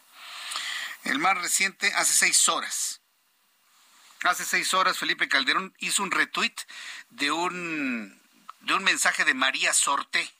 El 1.02 1.18
más 1.18 1.36
reciente, 1.36 1.92
hace 1.94 2.14
seis 2.14 2.48
horas. 2.48 3.00
Hace 4.24 4.44
seis 4.44 4.74
horas 4.74 4.98
Felipe 4.98 5.28
Calderón 5.28 5.74
hizo 5.78 6.02
un 6.02 6.10
retweet 6.10 6.54
de 7.10 7.30
un, 7.30 8.20
de 8.60 8.74
un 8.74 8.84
mensaje 8.84 9.24
de 9.24 9.34
María 9.34 9.72
Sorte. 9.72 10.32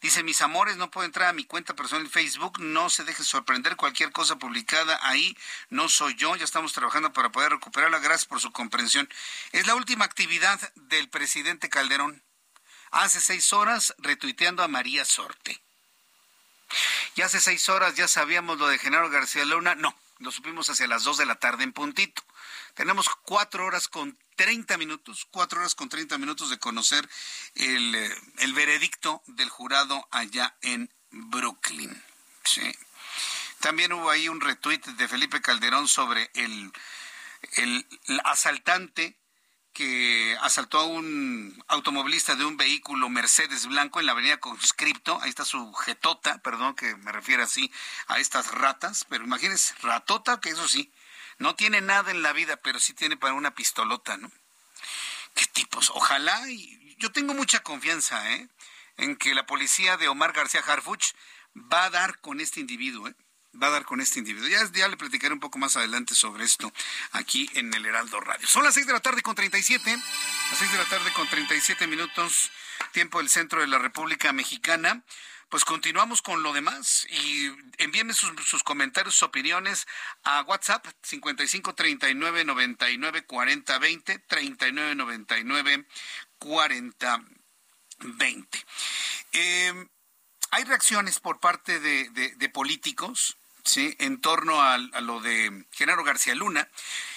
Dice, 0.00 0.22
mis 0.22 0.42
amores, 0.42 0.76
no 0.76 0.90
puedo 0.90 1.06
entrar 1.06 1.28
a 1.28 1.32
mi 1.32 1.44
cuenta 1.44 1.74
personal 1.74 2.04
en 2.04 2.10
Facebook, 2.10 2.60
no 2.60 2.90
se 2.90 3.04
deje 3.04 3.24
sorprender 3.24 3.76
cualquier 3.76 4.12
cosa 4.12 4.36
publicada 4.36 4.98
ahí, 5.02 5.36
no 5.70 5.88
soy 5.88 6.14
yo, 6.16 6.36
ya 6.36 6.44
estamos 6.44 6.74
trabajando 6.74 7.12
para 7.12 7.32
poder 7.32 7.52
recuperarla, 7.52 7.98
gracias 7.98 8.26
por 8.26 8.40
su 8.40 8.52
comprensión. 8.52 9.08
Es 9.52 9.66
la 9.66 9.74
última 9.74 10.04
actividad 10.04 10.60
del 10.74 11.08
presidente 11.08 11.70
Calderón 11.70 12.22
hace 12.90 13.20
seis 13.20 13.52
horas 13.52 13.94
retuiteando 13.98 14.62
a 14.62 14.68
María 14.68 15.04
Sorte. 15.04 15.60
Y 17.14 17.22
hace 17.22 17.40
seis 17.40 17.68
horas 17.68 17.94
ya 17.94 18.08
sabíamos 18.08 18.58
lo 18.58 18.68
de 18.68 18.78
Genaro 18.78 19.10
García 19.10 19.44
Luna. 19.44 19.74
No, 19.74 19.96
lo 20.18 20.30
supimos 20.30 20.68
hacia 20.70 20.86
las 20.86 21.04
dos 21.04 21.18
de 21.18 21.26
la 21.26 21.36
tarde 21.36 21.64
en 21.64 21.72
puntito. 21.72 22.22
Tenemos 22.76 23.08
cuatro 23.22 23.64
horas 23.64 23.88
con 23.88 24.18
treinta 24.36 24.76
minutos, 24.76 25.26
cuatro 25.30 25.60
horas 25.60 25.74
con 25.74 25.88
treinta 25.88 26.18
minutos 26.18 26.50
de 26.50 26.58
conocer 26.58 27.08
el, 27.54 27.94
eh, 27.94 28.14
el 28.40 28.52
veredicto 28.52 29.22
del 29.28 29.48
jurado 29.48 30.06
allá 30.10 30.54
en 30.60 30.92
Brooklyn. 31.10 31.90
Sí. 32.44 32.70
También 33.60 33.94
hubo 33.94 34.10
ahí 34.10 34.28
un 34.28 34.42
retweet 34.42 34.80
de 34.80 35.08
Felipe 35.08 35.40
Calderón 35.40 35.88
sobre 35.88 36.30
el, 36.34 36.70
el 37.52 37.86
asaltante 38.24 39.16
que 39.72 40.36
asaltó 40.42 40.78
a 40.78 40.84
un 40.84 41.62
automovilista 41.68 42.34
de 42.34 42.44
un 42.44 42.58
vehículo 42.58 43.08
Mercedes 43.08 43.66
blanco 43.66 44.00
en 44.00 44.06
la 44.06 44.12
avenida 44.12 44.38
Conscripto, 44.38 45.18
ahí 45.22 45.30
está 45.30 45.46
su 45.46 45.72
jetota, 45.72 46.38
perdón 46.38 46.74
que 46.74 46.94
me 46.96 47.10
refiere 47.10 47.42
así 47.42 47.72
a 48.06 48.18
estas 48.18 48.52
ratas, 48.52 49.06
pero 49.08 49.24
imagínense, 49.24 49.74
ratota, 49.80 50.40
que 50.40 50.50
eso 50.50 50.68
sí, 50.68 50.92
no 51.38 51.54
tiene 51.54 51.80
nada 51.80 52.10
en 52.10 52.22
la 52.22 52.32
vida, 52.32 52.56
pero 52.56 52.78
sí 52.80 52.94
tiene 52.94 53.16
para 53.16 53.34
una 53.34 53.54
pistolota, 53.54 54.16
¿no? 54.16 54.30
Qué 55.34 55.46
tipos, 55.46 55.90
ojalá, 55.90 56.48
y 56.48 56.96
yo 56.98 57.12
tengo 57.12 57.34
mucha 57.34 57.60
confianza, 57.60 58.32
¿eh? 58.32 58.48
En 58.96 59.16
que 59.16 59.34
la 59.34 59.46
policía 59.46 59.96
de 59.96 60.08
Omar 60.08 60.32
García 60.32 60.62
Harfuch 60.66 61.12
va 61.54 61.84
a 61.84 61.90
dar 61.90 62.18
con 62.20 62.40
este 62.40 62.60
individuo, 62.60 63.08
¿eh? 63.08 63.14
va 63.62 63.68
a 63.68 63.70
dar 63.70 63.84
con 63.84 64.00
este 64.00 64.18
individuo. 64.18 64.48
Ya, 64.48 64.70
ya 64.72 64.88
le 64.88 64.96
platicaré 64.96 65.32
un 65.32 65.40
poco 65.40 65.58
más 65.58 65.76
adelante 65.76 66.14
sobre 66.14 66.44
esto 66.44 66.72
aquí 67.12 67.50
en 67.54 67.72
el 67.74 67.86
Heraldo 67.86 68.20
Radio. 68.20 68.46
Son 68.46 68.64
las 68.64 68.74
6 68.74 68.86
de 68.86 68.92
la 68.92 69.00
tarde 69.00 69.22
con 69.22 69.34
37, 69.34 69.90
las 69.90 70.58
6 70.58 70.72
de 70.72 70.78
la 70.78 70.84
tarde 70.84 71.12
con 71.12 71.28
37 71.28 71.86
minutos, 71.86 72.50
tiempo 72.92 73.18
del 73.18 73.28
centro 73.28 73.60
de 73.60 73.66
la 73.66 73.78
República 73.78 74.32
Mexicana. 74.32 75.02
Pues 75.48 75.64
continuamos 75.64 76.22
con 76.22 76.42
lo 76.42 76.52
demás 76.52 77.06
y 77.08 77.46
envíenme 77.78 78.14
sus, 78.14 78.62
comentarios, 78.64 79.14
sus 79.14 79.22
opiniones 79.22 79.86
a 80.24 80.42
WhatsApp 80.42 80.84
55 81.02 81.74
39 81.74 82.44
99 82.44 83.24
40 83.26 83.78
20 83.78 84.18
39 84.18 84.94
99 84.96 85.86
40 86.38 87.24
20. 87.98 88.66
hay 90.50 90.64
reacciones 90.64 91.20
por 91.20 91.38
parte 91.40 91.80
de, 91.80 92.48
políticos 92.48 93.38
¿sí? 93.64 93.94
en 93.98 94.20
torno 94.20 94.62
a, 94.62 94.78
lo 94.78 95.20
de 95.20 95.66
Genaro 95.70 96.04
García 96.04 96.34
Luna, 96.34 96.68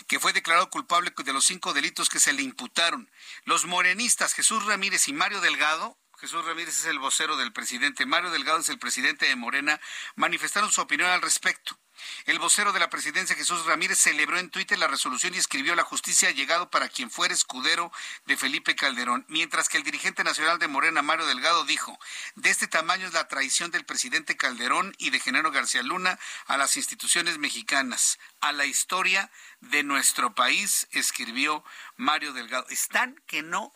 que 0.07 0.19
fue 0.19 0.33
declarado 0.33 0.69
culpable 0.69 1.11
de 1.17 1.33
los 1.33 1.45
cinco 1.45 1.73
delitos 1.73 2.09
que 2.09 2.19
se 2.19 2.33
le 2.33 2.43
imputaron. 2.43 3.09
Los 3.43 3.65
morenistas 3.65 4.33
Jesús 4.33 4.65
Ramírez 4.65 5.07
y 5.07 5.13
Mario 5.13 5.41
Delgado, 5.41 5.97
Jesús 6.19 6.43
Ramírez 6.43 6.77
es 6.77 6.85
el 6.85 6.99
vocero 6.99 7.37
del 7.37 7.53
presidente, 7.53 8.05
Mario 8.05 8.29
Delgado 8.29 8.59
es 8.59 8.67
el 8.67 8.77
presidente 8.77 9.25
de 9.25 9.37
Morena, 9.37 9.79
manifestaron 10.15 10.69
su 10.69 10.81
opinión 10.81 11.09
al 11.09 11.21
respecto. 11.21 11.79
El 12.25 12.39
vocero 12.39 12.73
de 12.73 12.79
la 12.81 12.89
presidencia, 12.89 13.37
Jesús 13.37 13.65
Ramírez, 13.65 13.99
celebró 13.99 14.37
en 14.37 14.49
Twitter 14.49 14.77
la 14.77 14.87
resolución 14.87 15.33
y 15.33 15.37
escribió 15.37 15.75
la 15.75 15.83
justicia 15.83 16.27
ha 16.27 16.33
llegado 16.33 16.69
para 16.69 16.89
quien 16.89 17.09
fuera 17.09 17.33
escudero 17.33 17.89
de 18.25 18.35
Felipe 18.35 18.75
Calderón, 18.75 19.25
mientras 19.29 19.69
que 19.69 19.77
el 19.77 19.83
dirigente 19.83 20.25
nacional 20.25 20.59
de 20.59 20.67
Morena, 20.67 21.01
Mario 21.01 21.25
Delgado, 21.25 21.63
dijo, 21.63 21.97
de 22.35 22.49
este 22.49 22.67
tamaño 22.67 23.07
es 23.07 23.13
la 23.13 23.29
traición 23.29 23.71
del 23.71 23.85
presidente 23.85 24.35
Calderón 24.35 24.93
y 24.97 25.11
de 25.11 25.21
Genaro 25.21 25.51
García 25.51 25.83
Luna 25.83 26.19
a 26.47 26.57
las 26.57 26.75
instituciones 26.75 27.37
mexicanas, 27.37 28.19
a 28.41 28.51
la 28.51 28.65
historia 28.65 29.31
de 29.61 29.83
nuestro 29.83 30.35
país, 30.35 30.87
escribió 30.91 31.63
Mario 31.95 32.33
Delgado. 32.33 32.67
Están 32.69 33.15
que 33.25 33.41
no 33.41 33.73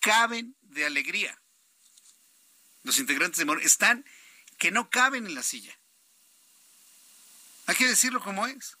caben 0.00 0.54
de 0.62 0.86
alegría. 0.86 1.39
Los 2.82 2.98
integrantes 2.98 3.38
de 3.38 3.44
Morena 3.44 3.66
están 3.66 4.04
que 4.58 4.70
no 4.70 4.90
caben 4.90 5.26
en 5.26 5.34
la 5.34 5.42
silla. 5.42 5.76
Hay 7.66 7.76
que 7.76 7.86
decirlo 7.86 8.20
como 8.20 8.46
es. 8.46 8.76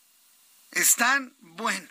Están, 0.72 1.36
bueno, 1.40 1.88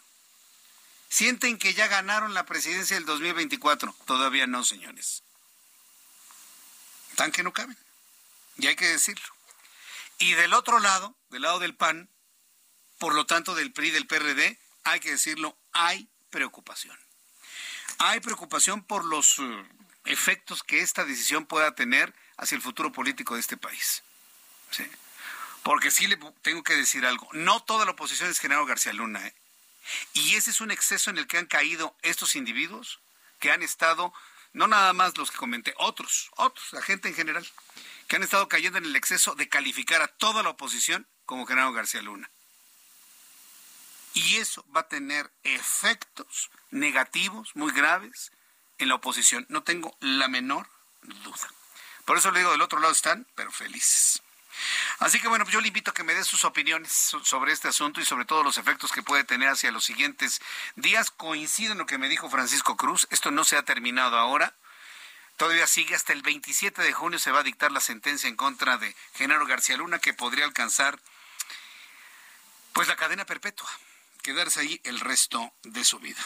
sienten 1.09 1.57
que 1.57 1.73
ya 1.73 1.87
ganaron 1.87 2.33
la 2.33 2.45
presidencia 2.45 2.95
del 2.95 3.05
2024. 3.05 3.95
Todavía 4.05 4.47
no, 4.47 4.63
señores. 4.63 5.23
Están 7.11 7.31
que 7.31 7.43
no 7.43 7.53
caben. 7.53 7.77
Y 8.57 8.67
hay 8.67 8.75
que 8.75 8.87
decirlo. 8.87 9.27
Y 10.19 10.33
del 10.33 10.53
otro 10.53 10.79
lado, 10.79 11.15
del 11.29 11.43
lado 11.43 11.59
del 11.59 11.75
PAN, 11.75 12.09
por 12.97 13.15
lo 13.15 13.25
tanto 13.25 13.55
del 13.55 13.71
PRI, 13.71 13.91
del 13.91 14.07
PRD, 14.07 14.59
hay 14.83 14.99
que 14.99 15.11
decirlo, 15.11 15.57
hay 15.71 16.09
preocupación. 16.29 16.97
Hay 17.97 18.19
preocupación 18.19 18.83
por 18.83 19.05
los 19.05 19.39
eh, 19.39 19.69
efectos 20.09 20.63
que 20.63 20.81
esta 20.81 21.05
decisión 21.05 21.45
pueda 21.45 21.75
tener 21.75 22.13
hacia 22.37 22.55
el 22.55 22.61
futuro 22.61 22.91
político 22.91 23.35
de 23.35 23.41
este 23.41 23.57
país. 23.57 24.03
Sí. 24.71 24.85
Porque 25.63 25.91
sí 25.91 26.07
le 26.07 26.17
tengo 26.41 26.63
que 26.63 26.75
decir 26.75 27.05
algo. 27.05 27.29
No 27.33 27.61
toda 27.61 27.85
la 27.85 27.91
oposición 27.91 28.29
es 28.29 28.39
Genaro 28.39 28.65
García 28.65 28.93
Luna. 28.93 29.25
¿eh? 29.25 29.33
Y 30.13 30.35
ese 30.35 30.51
es 30.51 30.61
un 30.61 30.71
exceso 30.71 31.09
en 31.09 31.17
el 31.17 31.27
que 31.27 31.37
han 31.37 31.45
caído 31.45 31.95
estos 32.01 32.35
individuos 32.35 32.99
que 33.39 33.51
han 33.51 33.61
estado 33.61 34.13
no 34.53 34.67
nada 34.67 34.93
más 34.93 35.17
los 35.17 35.29
que 35.29 35.37
comenté, 35.37 35.73
otros, 35.77 36.31
otros, 36.35 36.73
la 36.73 36.81
gente 36.81 37.07
en 37.07 37.13
general, 37.13 37.47
que 38.07 38.15
han 38.15 38.23
estado 38.23 38.47
cayendo 38.47 38.79
en 38.79 38.85
el 38.85 38.95
exceso 38.95 39.35
de 39.35 39.47
calificar 39.47 40.01
a 40.01 40.07
toda 40.07 40.41
la 40.41 40.49
oposición 40.49 41.07
como 41.25 41.45
Genaro 41.45 41.71
García 41.71 42.01
Luna. 42.01 42.29
Y 44.15 44.37
eso 44.37 44.65
va 44.75 44.81
a 44.81 44.87
tener 44.87 45.31
efectos 45.43 46.49
negativos 46.71 47.55
muy 47.55 47.71
graves 47.71 48.31
en 48.79 48.89
la 48.89 48.95
oposición. 48.95 49.45
No 49.49 49.63
tengo 49.63 49.95
la 49.99 50.27
menor 50.27 50.67
duda. 51.03 51.49
Por 52.05 52.17
eso 52.17 52.31
le 52.31 52.39
digo, 52.39 52.51
del 52.51 52.61
otro 52.61 52.79
lado 52.79 52.93
están, 52.93 53.27
pero 53.35 53.51
felices. 53.51 54.21
Así 54.99 55.19
que 55.21 55.27
bueno, 55.27 55.45
pues 55.45 55.53
yo 55.53 55.61
le 55.61 55.67
invito 55.67 55.91
a 55.91 55.93
que 55.93 56.03
me 56.03 56.13
dé 56.13 56.23
sus 56.23 56.43
opiniones 56.43 56.91
sobre 57.23 57.53
este 57.53 57.67
asunto 57.67 58.01
y 58.01 58.05
sobre 58.05 58.25
todos 58.25 58.43
los 58.43 58.57
efectos 58.57 58.91
que 58.91 59.03
puede 59.03 59.23
tener 59.23 59.49
hacia 59.49 59.71
los 59.71 59.85
siguientes 59.85 60.41
días. 60.75 61.11
Coincido 61.11 61.73
en 61.73 61.77
lo 61.77 61.85
que 61.85 61.97
me 61.97 62.09
dijo 62.09 62.29
Francisco 62.29 62.75
Cruz. 62.75 63.07
Esto 63.09 63.31
no 63.31 63.43
se 63.43 63.57
ha 63.57 63.63
terminado 63.63 64.17
ahora. 64.17 64.53
Todavía 65.37 65.67
sigue 65.67 65.95
hasta 65.95 66.11
el 66.11 66.21
27 66.21 66.81
de 66.81 66.91
junio 66.91 67.17
se 67.17 67.31
va 67.31 67.39
a 67.39 67.43
dictar 67.43 67.71
la 67.71 67.79
sentencia 67.79 68.27
en 68.27 68.35
contra 68.35 68.77
de 68.77 68.93
Genaro 69.13 69.45
García 69.45 69.77
Luna 69.77 69.99
que 69.99 70.13
podría 70.13 70.43
alcanzar 70.43 70.99
pues 72.73 72.89
la 72.89 72.97
cadena 72.97 73.25
perpetua, 73.25 73.69
quedarse 74.21 74.59
ahí 74.59 74.81
el 74.83 74.99
resto 74.99 75.53
de 75.63 75.85
su 75.85 75.99
vida. 75.99 76.21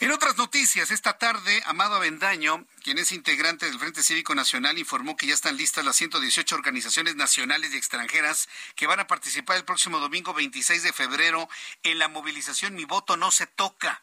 En 0.00 0.10
otras 0.10 0.36
noticias, 0.36 0.90
esta 0.90 1.18
tarde, 1.18 1.62
Amado 1.66 1.94
Avendaño, 1.94 2.66
quien 2.82 2.98
es 2.98 3.12
integrante 3.12 3.66
del 3.66 3.78
Frente 3.78 4.02
Cívico 4.02 4.34
Nacional, 4.34 4.76
informó 4.76 5.16
que 5.16 5.28
ya 5.28 5.34
están 5.34 5.56
listas 5.56 5.84
las 5.84 5.94
118 5.96 6.52
organizaciones 6.54 7.14
nacionales 7.14 7.72
y 7.72 7.76
extranjeras 7.76 8.48
que 8.74 8.88
van 8.88 8.98
a 8.98 9.06
participar 9.06 9.56
el 9.56 9.64
próximo 9.64 10.00
domingo 10.00 10.34
26 10.34 10.82
de 10.82 10.92
febrero 10.92 11.48
en 11.84 12.00
la 12.00 12.08
movilización 12.08 12.74
Mi 12.74 12.84
voto 12.84 13.16
no 13.16 13.30
se 13.30 13.46
toca. 13.46 14.02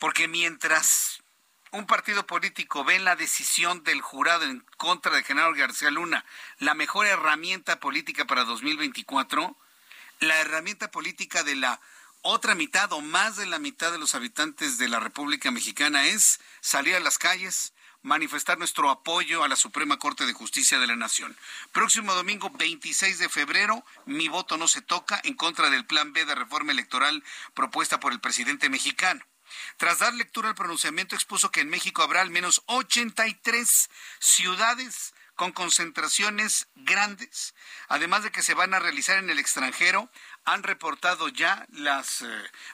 Porque 0.00 0.26
mientras 0.26 1.22
un 1.70 1.86
partido 1.86 2.26
político 2.26 2.84
ve 2.84 2.96
en 2.96 3.04
la 3.04 3.14
decisión 3.14 3.84
del 3.84 4.00
jurado 4.00 4.44
en 4.46 4.64
contra 4.78 5.14
de 5.14 5.22
Genaro 5.22 5.54
García 5.54 5.90
Luna 5.92 6.24
la 6.58 6.74
mejor 6.74 7.06
herramienta 7.06 7.78
política 7.78 8.24
para 8.24 8.44
2024, 8.44 9.56
la 10.20 10.40
herramienta 10.40 10.90
política 10.90 11.44
de 11.44 11.54
la 11.54 11.80
otra 12.22 12.54
mitad 12.54 12.92
o 12.92 13.00
más 13.00 13.36
de 13.36 13.46
la 13.46 13.58
mitad 13.58 13.92
de 13.92 13.98
los 13.98 14.14
habitantes 14.14 14.78
de 14.78 14.88
la 14.88 15.00
República 15.00 15.50
Mexicana 15.50 16.06
es 16.06 16.40
salir 16.60 16.94
a 16.96 17.00
las 17.00 17.18
calles, 17.18 17.72
manifestar 18.02 18.58
nuestro 18.58 18.90
apoyo 18.90 19.44
a 19.44 19.48
la 19.48 19.56
Suprema 19.56 19.98
Corte 19.98 20.26
de 20.26 20.32
Justicia 20.32 20.78
de 20.78 20.86
la 20.86 20.96
Nación. 20.96 21.36
Próximo 21.72 22.14
domingo 22.14 22.50
26 22.50 23.18
de 23.18 23.28
febrero, 23.28 23.84
mi 24.06 24.28
voto 24.28 24.56
no 24.56 24.68
se 24.68 24.82
toca 24.82 25.20
en 25.24 25.34
contra 25.34 25.70
del 25.70 25.86
Plan 25.86 26.12
B 26.12 26.24
de 26.24 26.34
reforma 26.34 26.72
electoral 26.72 27.22
propuesta 27.54 28.00
por 28.00 28.12
el 28.12 28.20
presidente 28.20 28.68
mexicano. 28.68 29.24
Tras 29.76 30.00
dar 30.00 30.14
lectura 30.14 30.50
al 30.50 30.54
pronunciamiento, 30.54 31.14
expuso 31.14 31.50
que 31.50 31.60
en 31.60 31.70
México 31.70 32.02
habrá 32.02 32.20
al 32.20 32.30
menos 32.30 32.62
83 32.66 33.90
ciudades 34.18 35.14
con 35.38 35.52
concentraciones 35.52 36.66
grandes, 36.74 37.54
además 37.86 38.24
de 38.24 38.32
que 38.32 38.42
se 38.42 38.54
van 38.54 38.74
a 38.74 38.80
realizar 38.80 39.18
en 39.18 39.30
el 39.30 39.38
extranjero 39.38 40.10
han 40.44 40.64
reportado 40.64 41.28
ya 41.28 41.64
las 41.70 42.22
eh, 42.22 42.26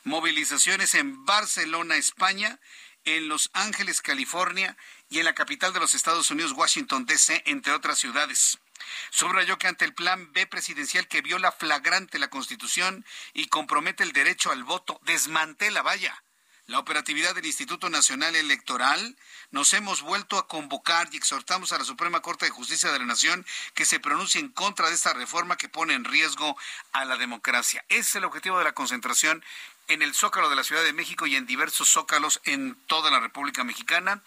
movilizaciones 0.03 0.95
en 0.95 1.27
Barcelona, 1.27 1.97
España, 1.97 2.59
en 3.05 3.29
Los 3.29 3.51
Ángeles, 3.53 4.01
California 4.01 4.79
y 5.11 5.19
en 5.19 5.27
la 5.27 5.35
capital 5.35 5.75
de 5.75 5.81
los 5.81 5.95
Estados 5.95 6.31
Unidos, 6.31 6.53
Washington, 6.53 7.05
D.C., 7.05 7.43
entre 7.45 7.75
otras 7.75 7.99
ciudades. 7.99 8.59
Subrayó 9.11 9.59
que 9.59 9.69
ante 9.69 9.85
el 9.85 9.93
plan 9.93 10.33
B 10.33 10.47
presidencial 10.47 11.07
que 11.07 11.21
viola 11.21 11.53
flagrante 11.53 12.19
la 12.19 12.31
Constitución 12.31 13.05
y 13.35 13.49
compromete 13.49 14.05
el 14.05 14.13
derecho 14.13 14.51
al 14.51 14.65
voto, 14.65 14.99
desmantela, 15.05 15.83
vaya, 15.83 16.25
la 16.67 16.79
operatividad 16.79 17.35
del 17.35 17.45
Instituto 17.45 17.91
Nacional 17.91 18.35
Electoral, 18.37 19.17
nos 19.51 19.75
hemos 19.75 20.01
vuelto 20.01 20.39
a 20.39 20.49
convocar 20.49 21.09
y 21.13 21.17
exhortamos 21.17 21.73
a 21.73 21.79
la 21.79 21.85
Suprema 21.85 22.21
Corte 22.21 22.47
de 22.47 22.51
Justicia 22.51 22.91
de 22.91 22.99
la 22.99 23.05
Nación 23.05 23.45
que 23.75 23.85
se 23.85 24.01
pronuncie 24.01 24.41
en 24.41 24.49
contra 24.49 24.89
de 24.89 24.95
esta 24.95 25.13
reforma 25.13 25.57
que 25.57 25.69
pone 25.69 25.93
en 25.93 26.05
riesgo 26.05 26.57
a 26.93 27.05
la 27.05 27.17
democracia. 27.17 27.85
Es 27.89 28.15
el 28.15 28.25
objetivo 28.25 28.59
de 28.59 28.65
la 28.65 28.73
concentración 28.73 29.45
en 29.89 30.01
el 30.01 30.15
Zócalo 30.15 30.49
de 30.49 30.57
la 30.57 30.65
Ciudad 30.65 30.83
de 30.83 30.95
México 30.95 31.27
y 31.27 31.37
en 31.37 31.45
diversos 31.45 31.91
zócalos 31.91 32.41
en 32.45 32.77
toda 32.87 33.11
la 33.11 33.21
República 33.21 33.63
Mexicana. 33.63 34.23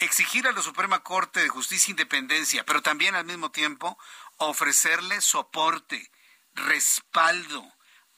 Exigir 0.00 0.48
a 0.48 0.52
la 0.52 0.62
Suprema 0.62 1.04
Corte 1.04 1.40
de 1.40 1.48
Justicia 1.48 1.92
independencia, 1.92 2.66
pero 2.66 2.82
también 2.82 3.14
al 3.14 3.24
mismo 3.24 3.52
tiempo 3.52 3.96
ofrecerle 4.38 5.20
soporte, 5.20 6.10
respaldo, 6.54 7.64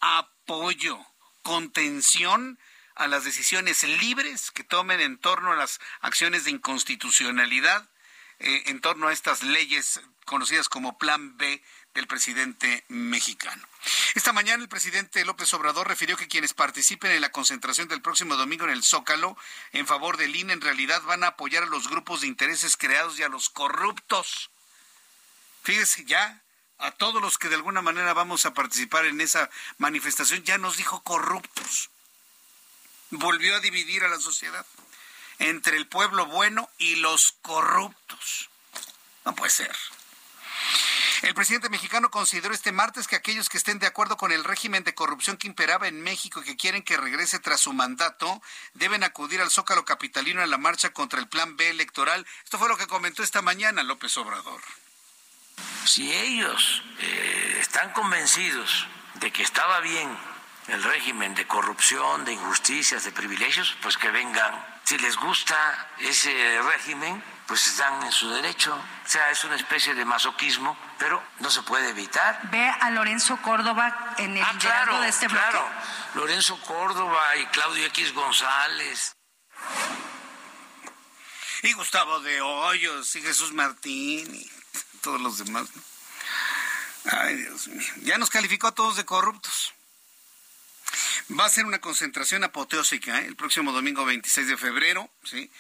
apoyo, 0.01 0.99
contención 1.43 2.59
a 2.99 3.07
las 3.07 3.25
decisiones 3.25 3.85
libres 3.85 4.51
que 4.51 4.65
tomen 4.65 5.01
en 5.01 5.19
torno 5.19 5.53
a 5.53 5.57
las 5.57 5.81
acciones 6.01 6.45
de 6.45 6.51
inconstitucionalidad, 6.51 7.89
eh, 8.41 8.65
en 8.67 8.81
torno 8.81 9.07
a 9.09 9.13
estas 9.13 9.45
leyes 9.45 10.01
conocidas 10.25 10.69
como 10.69 10.99
Plan 10.99 11.37
B 11.37 11.63
del 11.95 12.09
presidente 12.09 12.85
mexicano. 12.89 13.67
Esta 14.15 14.33
mañana 14.33 14.63
el 14.63 14.69
presidente 14.69 15.25
López 15.25 15.53
Obrador 15.55 15.87
refirió 15.87 16.17
que 16.17 16.29
quienes 16.29 16.55
participen 16.55 17.13
en 17.13 17.21
la 17.21 17.31
concentración 17.31 17.87
del 17.89 18.03
próximo 18.03 18.37
domingo 18.37 18.65
en 18.65 18.71
el 18.71 18.83
Zócalo 18.83 19.37
en 19.73 19.87
favor 19.87 20.17
del 20.17 20.35
INE 20.35 20.53
en 20.53 20.61
realidad 20.61 21.01
van 21.03 21.23
a 21.23 21.29
apoyar 21.29 21.63
a 21.63 21.67
los 21.67 21.89
grupos 21.89 22.21
de 22.21 22.27
intereses 22.27 22.77
creados 22.77 23.19
y 23.19 23.23
a 23.23 23.29
los 23.29 23.49
corruptos. 23.49 24.51
Fíjese, 25.63 26.05
ya 26.05 26.43
a 26.79 26.91
todos 26.91 27.23
los 27.23 27.39
que 27.39 27.49
de 27.49 27.55
alguna 27.55 27.81
manera 27.81 28.13
vamos 28.13 28.45
a 28.45 28.55
participar 28.55 29.07
en 29.07 29.21
esa 29.21 29.51
manifestación 29.79 30.43
ya 30.43 30.59
nos 30.59 30.77
dijo 30.77 31.03
corruptos 31.03 31.91
volvió 33.11 33.57
a 33.57 33.61
dividir 33.61 34.05
a 34.05 34.09
la 34.09 34.21
sociedad 34.21 34.67
entre 35.39 35.77
el 35.77 35.87
pueblo 35.87 36.27
bueno 36.27 36.69
y 36.79 36.97
los 36.97 37.37
corruptos. 37.43 38.51
No 39.25 39.35
puede 39.35 39.51
ser. 39.51 39.75
El 41.23 41.35
presidente 41.35 41.69
mexicano 41.69 42.11
consideró 42.11 42.55
este 42.55 42.71
martes 42.71 43.09
que 43.09 43.17
aquellos 43.17 43.49
que 43.49 43.59
estén 43.59 43.81
de 43.81 43.89
acuerdo 43.89 44.17
con 44.17 44.31
el 44.31 44.45
régimen 44.45 44.85
de 44.85 44.95
corrupción 44.95 45.37
que 45.37 45.49
imperaba 45.49 45.89
en 45.89 46.01
México 46.01 46.41
y 46.41 46.45
que 46.45 46.57
quieren 46.57 46.83
que 46.83 46.97
regrese 46.97 47.41
tras 47.41 47.61
su 47.61 47.73
mandato 47.73 48.41
deben 48.75 49.03
acudir 49.03 49.41
al 49.41 49.51
Zócalo 49.51 49.85
Capitalino 49.85 50.43
en 50.43 50.51
la 50.51 50.59
marcha 50.59 50.93
contra 50.93 51.19
el 51.19 51.29
Plan 51.29 51.57
B 51.57 51.71
electoral. 51.71 52.25
Esto 52.45 52.59
fue 52.59 52.69
lo 52.69 52.77
que 52.77 52.87
comentó 52.87 53.25
esta 53.25 53.43
mañana 53.43 53.83
López 53.83 54.17
Obrador. 54.17 54.61
Si 55.85 56.13
ellos 56.13 56.83
eh, 57.01 57.59
están 57.61 57.93
convencidos 57.93 58.87
de 59.15 59.33
que 59.33 59.43
estaba 59.43 59.81
bien 59.81 60.17
el 60.69 60.83
régimen 60.83 61.35
de 61.35 61.47
corrupción, 61.47 62.25
de 62.25 62.33
injusticias, 62.33 63.05
de 63.05 63.13
privilegios, 63.13 63.77
pues 63.83 63.97
que 63.97 64.11
vengan. 64.11 64.55
Si 64.85 64.99
les 64.99 65.17
gusta 65.17 65.57
ese 65.99 66.61
régimen, 66.63 67.23
pues 67.47 67.67
están 67.67 68.03
en 68.03 68.13
su 68.13 68.29
derecho. 68.29 68.75
O 68.75 69.09
sea, 69.09 69.31
es 69.31 69.43
una 69.45 69.57
especie 69.57 69.95
de 69.95 70.05
masoquismo, 70.05 70.77
pero 70.99 71.23
no 71.41 71.51
se 71.51 71.63
puede 71.63 71.89
evitar. 71.89 72.41
Ve 72.51 72.69
a 72.69 72.91
Lorenzo 72.91 73.39
Córdoba 73.39 74.15
en 74.19 74.37
el 74.37 74.45
ah, 74.45 75.01
de 75.01 75.09
este 75.09 75.27
bloque. 75.29 75.49
Claro, 75.51 75.69
Lorenzo 76.15 76.61
Córdoba 76.61 77.37
y 77.37 77.47
Claudio 77.47 77.87
X 77.87 78.13
González. 78.13 79.17
Y 81.63 81.73
Gustavo 81.73 82.21
de 82.21 82.41
Hoyos 82.41 83.17
y 83.17 83.23
Jesús 83.23 83.53
Martín 83.53 84.35
y 84.35 84.51
todos 85.01 85.21
los 85.21 85.39
demás. 85.39 85.67
Ay, 87.11 87.37
Dios 87.37 87.69
mío. 87.69 87.93
Ya 88.03 88.19
nos 88.19 88.29
calificó 88.29 88.69
a 88.69 88.73
todos 88.73 88.97
de 88.97 89.05
corruptos. 89.05 89.75
Va 91.31 91.45
a 91.45 91.51
ser 91.51 91.67
una 91.67 91.81
concentración 91.81 92.43
apoteósica 92.43 93.21
¿eh? 93.21 93.27
el 93.27 93.37
próximo 93.37 93.73
domingo 93.73 94.05
26 94.07 94.49
de 94.49 94.57
febrero, 94.57 95.11
¿sí? 95.25 95.51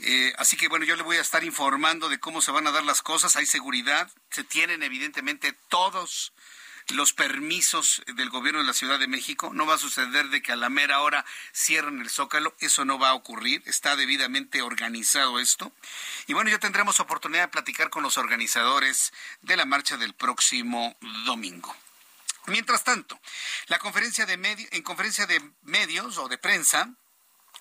Eh, 0.00 0.34
así 0.36 0.56
que 0.56 0.68
bueno, 0.68 0.84
yo 0.84 0.96
le 0.96 1.02
voy 1.02 1.16
a 1.16 1.22
estar 1.22 1.44
informando 1.44 2.08
de 2.08 2.18
cómo 2.18 2.42
se 2.42 2.50
van 2.50 2.66
a 2.66 2.72
dar 2.72 2.84
las 2.84 3.00
cosas. 3.00 3.36
Hay 3.36 3.46
seguridad, 3.46 4.10
se 4.30 4.44
tienen 4.44 4.82
evidentemente 4.82 5.54
todos 5.68 6.32
los 6.88 7.14
permisos 7.14 8.02
del 8.14 8.28
gobierno 8.28 8.60
de 8.60 8.66
la 8.66 8.74
Ciudad 8.74 8.98
de 8.98 9.06
México. 9.06 9.50
No 9.54 9.64
va 9.64 9.74
a 9.74 9.78
suceder 9.78 10.28
de 10.28 10.42
que 10.42 10.52
a 10.52 10.56
la 10.56 10.68
mera 10.68 11.00
hora 11.00 11.24
cierren 11.54 12.02
el 12.02 12.10
zócalo. 12.10 12.54
Eso 12.58 12.84
no 12.84 12.98
va 12.98 13.10
a 13.10 13.14
ocurrir. 13.14 13.62
Está 13.64 13.96
debidamente 13.96 14.60
organizado 14.60 15.38
esto. 15.38 15.72
Y 16.26 16.34
bueno, 16.34 16.50
ya 16.50 16.58
tendremos 16.58 17.00
oportunidad 17.00 17.44
de 17.44 17.48
platicar 17.48 17.88
con 17.88 18.02
los 18.02 18.18
organizadores 18.18 19.12
de 19.40 19.56
la 19.56 19.64
marcha 19.64 19.96
del 19.96 20.12
próximo 20.12 20.96
domingo. 21.24 21.74
Mientras 22.46 22.84
tanto, 22.84 23.18
la 23.68 23.78
conferencia 23.78 24.26
de 24.26 24.34
en 24.34 24.82
conferencia 24.82 25.26
de 25.26 25.40
medios 25.62 26.18
o 26.18 26.28
de 26.28 26.38
prensa, 26.38 26.94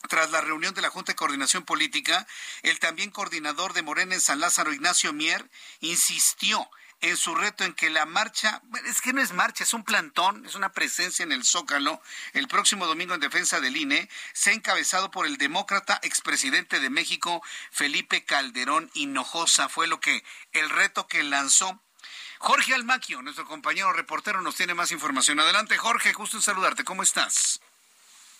tras 0.09 0.31
la 0.31 0.41
reunión 0.41 0.73
de 0.73 0.81
la 0.81 0.89
Junta 0.89 1.13
de 1.13 1.15
Coordinación 1.15 1.63
Política, 1.63 2.27
el 2.61 2.79
también 2.79 3.09
coordinador 3.09 3.73
de 3.73 3.83
Morena 3.83 4.15
en 4.15 4.21
San 4.21 4.39
Lázaro, 4.39 4.73
Ignacio 4.73 5.13
Mier, 5.13 5.49
insistió 5.79 6.69
en 7.03 7.17
su 7.17 7.35
reto 7.35 7.65
en 7.65 7.73
que 7.73 7.89
la 7.89 8.05
marcha, 8.05 8.61
es 8.85 9.01
que 9.01 9.11
no 9.11 9.21
es 9.21 9.33
marcha, 9.33 9.65
es 9.65 9.73
un 9.73 9.83
plantón, 9.83 10.45
es 10.45 10.55
una 10.55 10.71
presencia 10.71 11.23
en 11.23 11.33
el 11.33 11.43
Zócalo, 11.43 12.01
el 12.31 12.47
próximo 12.47 12.87
domingo 12.87 13.13
en 13.13 13.19
defensa 13.19 13.59
del 13.59 13.75
INE, 13.75 14.09
se 14.33 14.51
ha 14.51 14.53
encabezado 14.53 15.11
por 15.11 15.25
el 15.25 15.37
demócrata 15.37 15.99
expresidente 16.01 16.79
de 16.79 16.89
México, 16.89 17.43
Felipe 17.71 18.23
Calderón 18.23 18.89
Hinojosa. 18.93 19.67
Fue 19.67 19.87
lo 19.87 19.99
que, 19.99 20.23
el 20.53 20.69
reto 20.69 21.07
que 21.07 21.23
lanzó 21.23 21.82
Jorge 22.45 22.73
Almaquio, 22.73 23.21
nuestro 23.21 23.45
compañero 23.45 23.93
reportero, 23.93 24.41
nos 24.41 24.55
tiene 24.55 24.73
más 24.73 24.91
información. 24.91 25.39
Adelante, 25.39 25.77
Jorge, 25.77 26.11
justo 26.11 26.35
en 26.35 26.43
saludarte. 26.43 26.83
¿Cómo 26.83 27.01
estás? 27.01 27.61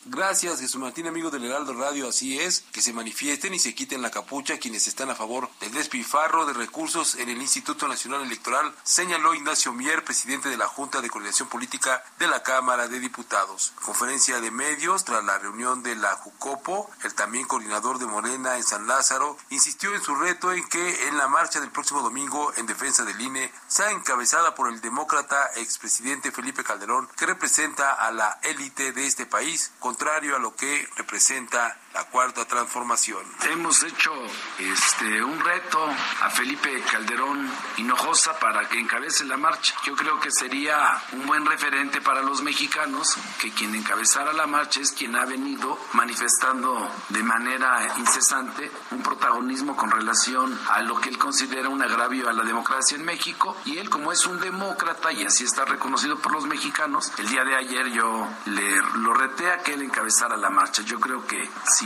Gracias, 0.06 0.60
Jesús 0.60 0.82
Martín, 0.82 1.08
amigo 1.08 1.30
del 1.30 1.46
Heraldo 1.46 1.74
Radio. 1.74 2.10
Así 2.10 2.38
es, 2.38 2.66
que 2.74 2.82
se 2.82 2.92
manifiesten 2.92 3.54
y 3.54 3.60
se 3.60 3.74
quiten 3.74 4.02
la 4.02 4.12
capucha 4.12 4.58
quienes 4.58 4.88
están 4.88 5.10
a 5.10 5.16
favor 5.16 5.50
del 5.62 5.72
despilfarro 5.72 6.46
de 6.46 6.52
recursos 6.52 7.16
en 7.16 7.30
el 7.30 7.42
Instituto 7.42 7.88
Nacional 7.88 8.22
Electoral, 8.22 8.76
señaló 8.84 9.34
Ignacio 9.34 9.72
Mier, 9.72 10.04
presidente 10.04 10.50
de 10.50 10.58
la 10.58 10.68
Junta 10.68 11.00
de 11.00 11.10
Coordinación 11.10 11.48
Política 11.48 12.04
de 12.20 12.28
la 12.28 12.44
Cámara 12.44 12.90
de 12.90 13.00
Diputados. 13.00 13.72
Conferencia 13.82 14.42
de 14.42 14.52
medios 14.52 15.06
tras 15.06 15.24
la 15.24 15.40
reunión 15.40 15.84
de 15.84 15.96
la 15.96 16.16
Jucopo, 16.16 16.90
el 17.04 17.14
también 17.14 17.48
coordinador 17.48 17.98
de 17.98 18.06
Morena 18.06 18.58
en 18.58 18.64
San 18.64 18.88
Lázaro, 18.88 19.38
insistió 19.52 19.96
en 19.96 20.04
su 20.04 20.16
reto 20.16 20.52
en 20.52 20.68
que 20.68 21.08
en 21.08 21.18
la 21.18 21.30
marcha 21.30 21.62
del 21.62 21.72
próximo 21.72 22.02
domingo 22.02 22.52
en 22.58 22.66
defensa 22.66 23.06
del 23.06 23.22
INE 23.22 23.54
sea 23.68 23.92
encabezada 23.92 24.54
por 24.54 24.68
el 24.68 24.82
demócrata 24.82 25.50
expresidente 25.56 26.34
Felipe 26.34 26.66
Calderón, 26.66 27.08
que 27.16 27.26
representa 27.26 27.94
a 27.94 28.12
la 28.12 28.38
élite 28.42 28.92
de 28.92 29.08
este 29.08 29.26
país, 29.26 29.72
contrario 29.94 30.36
a 30.36 30.40
lo 30.40 30.56
que 30.56 30.88
representa 30.98 31.78
la 31.94 32.06
cuarta 32.06 32.46
transformación. 32.46 33.24
Hemos 33.52 33.84
hecho 33.84 34.12
este 34.58 35.24
un 35.24 35.40
reto 35.40 35.80
a 36.22 36.30
Felipe 36.30 36.82
Calderón 36.92 37.50
Hinojosa 37.78 38.40
para 38.40 38.68
que 38.68 38.80
encabece 38.80 39.26
la 39.26 39.38
marcha. 39.38 39.76
Yo 39.86 39.96
creo 39.96 40.20
que 40.20 40.32
sería 40.32 41.02
un 41.12 41.28
buen 41.28 41.46
referente 41.46 42.02
para 42.02 42.24
los 42.24 42.42
mexicanos 42.42 43.16
que 43.40 43.52
quien 43.52 43.76
encabezara 43.76 44.34
la 44.34 44.48
marcha 44.48 44.82
es 44.82 44.92
quien 44.92 45.16
ha 45.16 45.26
venido 45.26 45.78
manifestando 45.94 46.90
de 47.10 47.24
manera 47.24 47.96
incesante 47.98 48.72
un 48.92 49.04
protagonismo 49.04 49.76
con 49.76 49.92
relación 49.92 50.60
a 50.70 50.82
lo 50.82 51.00
que 51.00 51.10
él 51.10 51.18
considera 51.20 51.70
un 51.70 51.82
agravio 51.82 52.28
a 52.28 52.34
la 52.34 52.44
democracia 52.44 52.98
en 52.98 53.06
México 53.06 53.56
y 53.66 53.78
él 53.78 53.90
como 53.90 54.12
es 54.12 54.26
un 54.26 54.40
demócrata 54.40 55.12
y 55.12 55.26
así 55.26 55.44
está 55.44 55.66
reconocido 55.66 56.18
por 56.18 56.32
los 56.32 56.46
mexicanos, 56.46 57.12
el 57.20 57.28
día 57.28 57.44
de 57.44 57.56
ayer 57.56 57.88
yo 57.92 58.28
le 58.46 58.82
lo 58.96 59.14
reté 59.14 59.52
a 59.52 59.60
que 59.60 59.74
él 59.74 59.84
encabezara 59.84 60.38
la 60.38 60.50
marcha. 60.50 60.82
Yo 60.82 61.00
creo 61.00 61.26
que 61.28 61.50
si 61.66 61.83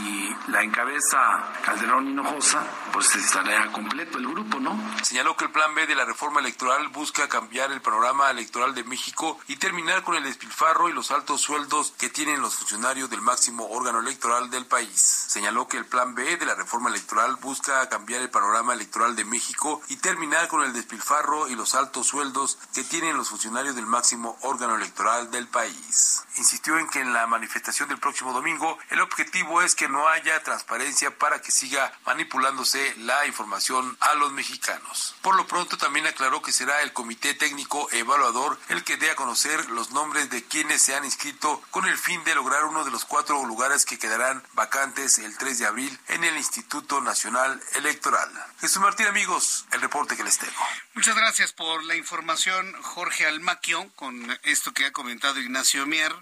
la 0.47 0.63
encabeza 0.63 1.17
Calderón 1.63 2.07
Hinojosa, 2.07 2.65
pues 2.93 3.13
estaría 3.15 3.71
completo 3.71 4.17
el 4.17 4.27
grupo, 4.27 4.59
¿no? 4.59 4.79
Señaló 5.03 5.35
que 5.35 5.45
el 5.45 5.51
plan 5.51 5.75
B 5.75 5.85
de 5.87 5.95
la 5.95 6.05
reforma 6.05 6.39
electoral 6.39 6.87
busca 6.89 7.27
cambiar 7.27 7.71
el 7.71 7.81
panorama 7.81 8.31
electoral 8.31 8.73
de 8.73 8.83
México 8.83 9.39
y 9.47 9.57
terminar 9.57 10.03
con 10.03 10.15
el 10.15 10.23
despilfarro 10.23 10.89
y 10.89 10.93
los 10.93 11.11
altos 11.11 11.41
sueldos 11.41 11.93
que 11.97 12.09
tienen 12.09 12.41
los 12.41 12.55
funcionarios 12.55 13.09
del 13.09 13.21
máximo 13.21 13.67
órgano 13.69 13.99
electoral 13.99 14.49
del 14.49 14.65
país. 14.65 15.01
Señaló 15.27 15.67
que 15.67 15.77
el 15.77 15.85
plan 15.85 16.15
B 16.15 16.37
de 16.37 16.45
la 16.45 16.55
reforma 16.55 16.89
electoral 16.89 17.35
busca 17.35 17.87
cambiar 17.89 18.21
el 18.21 18.29
panorama 18.29 18.73
electoral 18.73 19.15
de 19.15 19.25
México 19.25 19.81
y 19.89 19.97
terminar 19.97 20.47
con 20.47 20.63
el 20.63 20.73
despilfarro 20.73 21.47
y 21.47 21.55
los 21.55 21.75
altos 21.75 22.07
sueldos 22.07 22.57
que 22.73 22.83
tienen 22.83 23.17
los 23.17 23.29
funcionarios 23.29 23.75
del 23.75 23.85
máximo 23.85 24.37
órgano 24.41 24.75
electoral 24.75 25.29
del 25.31 25.47
país. 25.47 26.23
Insistió 26.37 26.77
en 26.77 26.87
que 26.89 27.01
en 27.01 27.13
la 27.13 27.27
manifestación 27.27 27.89
del 27.89 27.99
próximo 27.99 28.33
domingo 28.33 28.77
el 28.89 29.01
objetivo 29.01 29.61
es 29.61 29.75
que 29.75 29.86
no 29.87 30.07
haya 30.07 30.41
transparencia 30.43 31.17
para 31.17 31.41
que 31.41 31.51
siga 31.51 31.91
manipulándose 32.05 32.95
la 32.97 33.25
información 33.25 33.97
a 33.99 34.15
los 34.15 34.31
mexicanos. 34.31 35.15
Por 35.21 35.35
lo 35.35 35.47
pronto 35.47 35.77
también 35.77 36.07
aclaró 36.07 36.41
que 36.41 36.51
será 36.51 36.81
el 36.81 36.93
Comité 36.93 37.33
Técnico 37.33 37.87
Evaluador 37.91 38.59
el 38.69 38.83
que 38.83 38.97
dé 38.97 39.11
a 39.11 39.15
conocer 39.15 39.69
los 39.69 39.91
nombres 39.91 40.29
de 40.29 40.43
quienes 40.43 40.81
se 40.81 40.95
han 40.95 41.05
inscrito 41.05 41.61
con 41.71 41.85
el 41.87 41.97
fin 41.97 42.23
de 42.23 42.35
lograr 42.35 42.65
uno 42.65 42.83
de 42.83 42.91
los 42.91 43.05
cuatro 43.05 43.43
lugares 43.45 43.85
que 43.85 43.99
quedarán 43.99 44.43
vacantes 44.53 45.17
el 45.19 45.37
3 45.37 45.59
de 45.59 45.65
abril 45.65 45.99
en 46.07 46.23
el 46.23 46.37
Instituto 46.37 47.01
Nacional 47.01 47.61
Electoral. 47.75 48.29
Jesús 48.59 48.81
Martín, 48.81 49.07
amigos, 49.07 49.65
el 49.71 49.81
reporte 49.81 50.15
que 50.15 50.23
les 50.23 50.37
tengo. 50.37 50.53
Muchas 50.93 51.15
gracias 51.15 51.53
por 51.53 51.83
la 51.83 51.95
información, 51.95 52.73
Jorge 52.81 53.25
Almaquio, 53.25 53.91
con 53.95 54.37
esto 54.43 54.73
que 54.73 54.85
ha 54.85 54.91
comentado 54.91 55.39
Ignacio 55.39 55.85
Mier. 55.85 56.13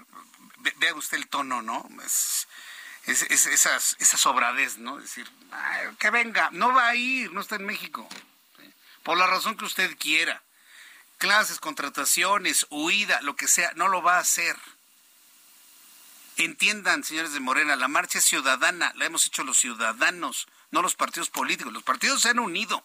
Vea 0.77 0.95
usted 0.95 1.17
el 1.17 1.27
tono, 1.27 1.61
¿no? 1.61 1.87
Es, 2.05 2.47
es, 3.05 3.23
es 3.23 3.45
esas, 3.45 3.95
esa 3.99 4.17
sobradez, 4.17 4.77
¿no? 4.77 4.97
Decir, 4.97 5.29
que 5.99 6.09
venga, 6.09 6.49
no 6.51 6.73
va 6.73 6.87
a 6.89 6.95
ir, 6.95 7.31
no 7.31 7.41
está 7.41 7.55
en 7.55 7.65
México. 7.65 8.07
Por 9.03 9.17
la 9.17 9.27
razón 9.27 9.55
que 9.55 9.65
usted 9.65 9.95
quiera. 9.97 10.41
Clases, 11.17 11.59
contrataciones, 11.59 12.65
huida, 12.69 13.21
lo 13.21 13.35
que 13.35 13.47
sea, 13.47 13.71
no 13.75 13.87
lo 13.87 14.01
va 14.01 14.17
a 14.17 14.21
hacer. 14.21 14.57
Entiendan, 16.37 17.03
señores 17.03 17.31
de 17.33 17.39
Morena, 17.39 17.75
la 17.75 17.87
marcha 17.87 18.19
ciudadana, 18.19 18.91
la 18.95 19.05
hemos 19.05 19.25
hecho 19.25 19.43
los 19.43 19.57
ciudadanos, 19.57 20.47
no 20.71 20.81
los 20.81 20.95
partidos 20.95 21.29
políticos. 21.29 21.71
Los 21.71 21.83
partidos 21.83 22.21
se 22.21 22.29
han 22.29 22.39
unido. 22.39 22.83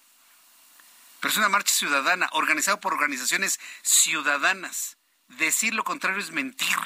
Pero 1.18 1.32
es 1.32 1.38
una 1.38 1.48
marcha 1.48 1.74
ciudadana, 1.74 2.28
organizada 2.32 2.78
por 2.78 2.92
organizaciones 2.92 3.58
ciudadanas. 3.82 4.96
Decir 5.28 5.74
lo 5.74 5.84
contrario 5.84 6.20
es 6.20 6.30
mentir. 6.30 6.76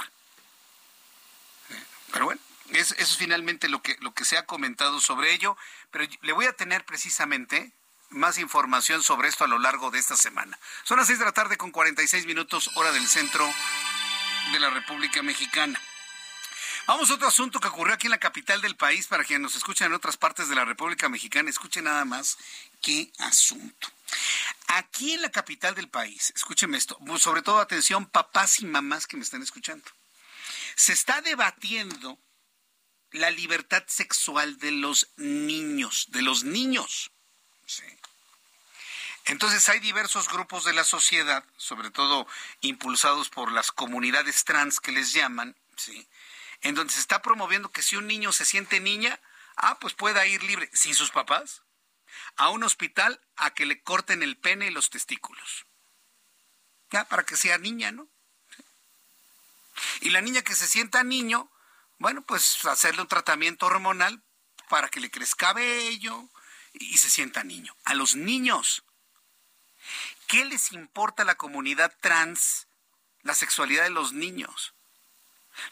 Pero 2.13 2.27
bueno, 2.27 2.41
eso 2.71 2.95
es 2.99 3.17
finalmente 3.17 3.69
lo 3.69 3.83
que, 3.83 3.97
lo 4.01 4.15
que 4.15 4.25
se 4.25 4.37
ha 4.37 4.47
comentado 4.47 5.01
sobre 5.01 5.33
ello. 5.33 5.57
Pero 5.91 6.07
le 6.23 6.33
voy 6.33 6.47
a 6.47 6.53
tener 6.53 6.85
precisamente 6.85 7.73
más 8.11 8.39
información 8.39 9.03
sobre 9.03 9.29
esto 9.29 9.45
a 9.45 9.49
lo 9.49 9.59
largo 9.59 9.91
de 9.91 9.99
esta 9.99 10.17
semana. 10.17 10.59
Son 10.85 10.99
las 10.99 11.07
seis 11.07 11.19
de 11.19 11.25
la 11.25 11.33
tarde 11.33 11.57
con 11.57 11.71
46 11.71 12.27
minutos, 12.27 12.71
hora 12.77 12.93
del 12.93 13.07
centro 13.07 13.47
de 14.53 14.61
la 14.61 14.71
República 14.71 15.23
Mexicana. 15.23 15.81
Vamos 16.87 17.11
a 17.11 17.15
otro 17.15 17.29
asunto 17.29 17.61
que 17.61 17.69
ocurrió 17.69 17.95
aquí 17.95 18.09
en 18.09 18.11
la 18.11 18.19
capital 18.19 18.61
del 18.61 18.77
país 18.77 19.07
para 19.07 19.25
quienes 19.25 19.43
nos 19.43 19.57
escuchan 19.57 19.89
en 19.89 19.95
otras 19.95 20.19
partes 20.19 20.51
de 20.51 20.55
la 20.55 20.67
República 20.67 21.09
Mexicana. 21.09 21.49
Escuchen 21.49 21.85
nada 21.85 22.05
más 22.05 22.37
qué 22.83 23.11
asunto. 23.19 23.89
Aquí 24.67 25.15
en 25.15 25.23
la 25.23 25.31
capital 25.31 25.75
del 25.75 25.89
país, 25.89 26.33
escúchenme 26.37 26.77
esto, 26.77 26.99
sobre 27.19 27.41
todo 27.41 27.59
atención 27.59 28.05
papás 28.05 28.61
y 28.61 28.67
mamás 28.67 29.07
que 29.07 29.17
me 29.17 29.23
están 29.23 29.43
escuchando. 29.43 29.85
Se 30.77 30.93
está 30.93 31.23
debatiendo 31.23 32.19
la 33.15 33.31
libertad 33.31 33.85
sexual 33.87 34.59
de 34.59 34.73
los 34.73 35.09
niños, 35.17 36.07
de 36.09 36.21
los 36.21 36.43
niños. 36.43 37.13
Sí. 37.65 37.85
Entonces 39.27 39.69
hay 39.69 39.79
diversos 39.79 40.29
grupos 40.29 40.65
de 40.65 40.73
la 40.73 40.83
sociedad, 40.83 41.45
sobre 41.57 41.91
todo 41.91 42.27
impulsados 42.61 43.31
por 43.31 43.53
las 43.53 43.71
comunidades 43.71 44.45
trans 44.45 44.81
que 44.81 44.91
les 44.91 45.13
llaman, 45.13 45.57
¿sí? 45.77 46.09
en 46.63 46.75
donde 46.75 46.93
se 46.93 46.99
está 46.99 47.23
promoviendo 47.23 47.71
que 47.71 47.83
si 47.83 47.95
un 47.95 48.09
niño 48.09 48.33
se 48.33 48.45
siente 48.45 48.81
niña, 48.81 49.21
ah, 49.55 49.79
pues 49.79 49.95
pueda 49.95 50.27
ir 50.27 50.43
libre, 50.43 50.69
sin 50.73 50.95
sus 50.95 51.13
papás, 51.13 51.63
a 52.37 52.49
un 52.49 52.65
hospital 52.65 53.21
a 53.37 53.55
que 53.55 53.65
le 53.65 53.81
corten 53.81 54.25
el 54.25 54.37
pene 54.37 54.67
y 54.67 54.71
los 54.71 54.91
testículos. 54.91 55.67
Ya, 56.91 57.05
para 57.05 57.25
que 57.25 57.37
sea 57.37 57.59
niña, 57.59 57.93
¿no? 57.93 58.09
Y 60.01 60.11
la 60.11 60.21
niña 60.21 60.43
que 60.43 60.57
se 60.57 60.67
sienta 60.67 61.05
niño, 61.05 61.49
bueno, 61.99 62.23
pues 62.23 62.65
hacerle 62.65 63.03
un 63.03 63.09
tratamiento 63.09 63.67
hormonal 63.67 64.23
para 64.69 64.89
que 64.89 65.01
le 65.01 65.11
crezca 65.11 65.49
cabello 65.49 66.29
y 66.73 66.99
se 66.99 67.11
sienta 67.11 67.45
niño. 67.45 67.77
A 67.85 67.95
los 67.95 68.17
niños, 68.17 68.85
¿qué 70.27 70.45
les 70.45 70.73
importa 70.73 71.23
a 71.23 71.27
la 71.27 71.37
comunidad 71.37 71.95
trans 72.01 72.67
la 73.23 73.35
sexualidad 73.35 73.85
de 73.85 73.91
los 73.91 74.13
niños? 74.13 74.75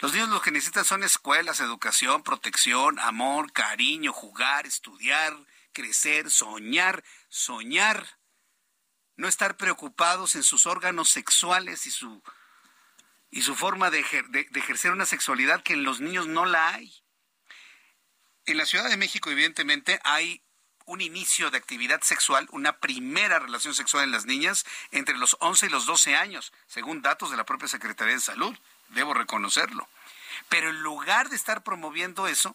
Los 0.01 0.13
niños 0.13 0.29
lo 0.29 0.41
que 0.41 0.53
necesitan 0.53 0.85
son 0.85 1.03
escuelas, 1.03 1.61
educación, 1.61 2.23
protección, 2.23 2.99
amor, 3.01 3.53
cariño, 3.53 4.13
jugar, 4.13 4.67
estudiar, 4.67 5.37
crecer, 5.73 6.31
soñar, 6.31 7.03
soñar. 7.29 8.19
No 9.17 9.27
estar 9.29 9.57
preocupados 9.57 10.37
en 10.37 10.45
sus 10.45 10.67
órganos 10.67 11.11
sexuales 11.11 11.87
y 11.87 11.91
su, 11.91 12.23
y 13.33 13.43
su 13.43 13.57
forma 13.57 13.91
de, 13.91 14.01
ejercer 14.55 14.93
una 14.93 15.07
sexualidad 15.07 15.63
que 15.63 15.73
en 15.73 15.83
los 15.83 16.01
niños 16.01 16.29
no 16.29 16.45
la 16.45 16.75
hay. 16.75 16.95
En 18.45 18.59
la 18.59 18.67
Ciudad 18.67 18.89
de 18.91 18.99
México, 18.99 19.31
evidentemente, 19.31 19.99
hay 20.05 20.43
un 20.85 21.01
inicio 21.01 21.51
de 21.51 21.57
actividad 21.57 22.03
sexual, 22.03 22.47
una 22.51 22.79
primera 22.79 23.39
relación 23.39 23.75
sexual 23.75 24.05
en 24.05 24.13
las 24.13 24.27
niñas 24.27 24.67
entre 24.91 25.17
los 25.17 25.39
11 25.41 25.67
y 25.67 25.69
los 25.71 25.87
12 25.87 26.15
años, 26.15 26.53
según 26.67 27.01
datos 27.01 27.31
de 27.31 27.39
la 27.39 27.47
propia 27.47 27.69
Secretaría 27.69 28.15
de 28.15 28.21
Salud 28.21 28.55
debo 28.89 29.15
reconocerlo. 29.15 29.89
Pero 30.51 30.69
en 30.69 30.83
lugar 30.83 31.31
de 31.31 31.37
estar 31.37 31.63
promoviendo 31.63 32.29
eso, 32.29 32.55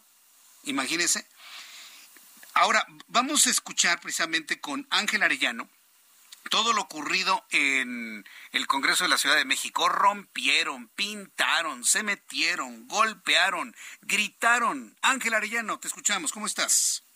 imagínense, 0.62 1.26
ahora 2.54 2.86
vamos 3.08 3.48
a 3.48 3.50
escuchar 3.50 4.00
precisamente 4.00 4.60
con 4.60 4.86
Ángel 4.90 5.24
Arellano 5.24 5.68
todo 6.50 6.72
lo 6.72 6.82
ocurrido 6.82 7.44
en 7.50 8.24
el 8.52 8.66
Congreso 8.66 9.04
de 9.04 9.10
la 9.10 9.18
Ciudad 9.18 9.36
de 9.36 9.44
México. 9.44 9.88
Rompieron, 9.88 10.88
pintaron, 10.88 11.84
se 11.84 12.02
metieron, 12.02 12.86
golpearon, 12.88 13.74
gritaron. 14.02 14.96
Ángel 15.02 15.34
Arellano, 15.34 15.78
te 15.78 15.88
escuchamos, 15.88 16.32
¿cómo 16.32 16.46
estás? 16.46 17.07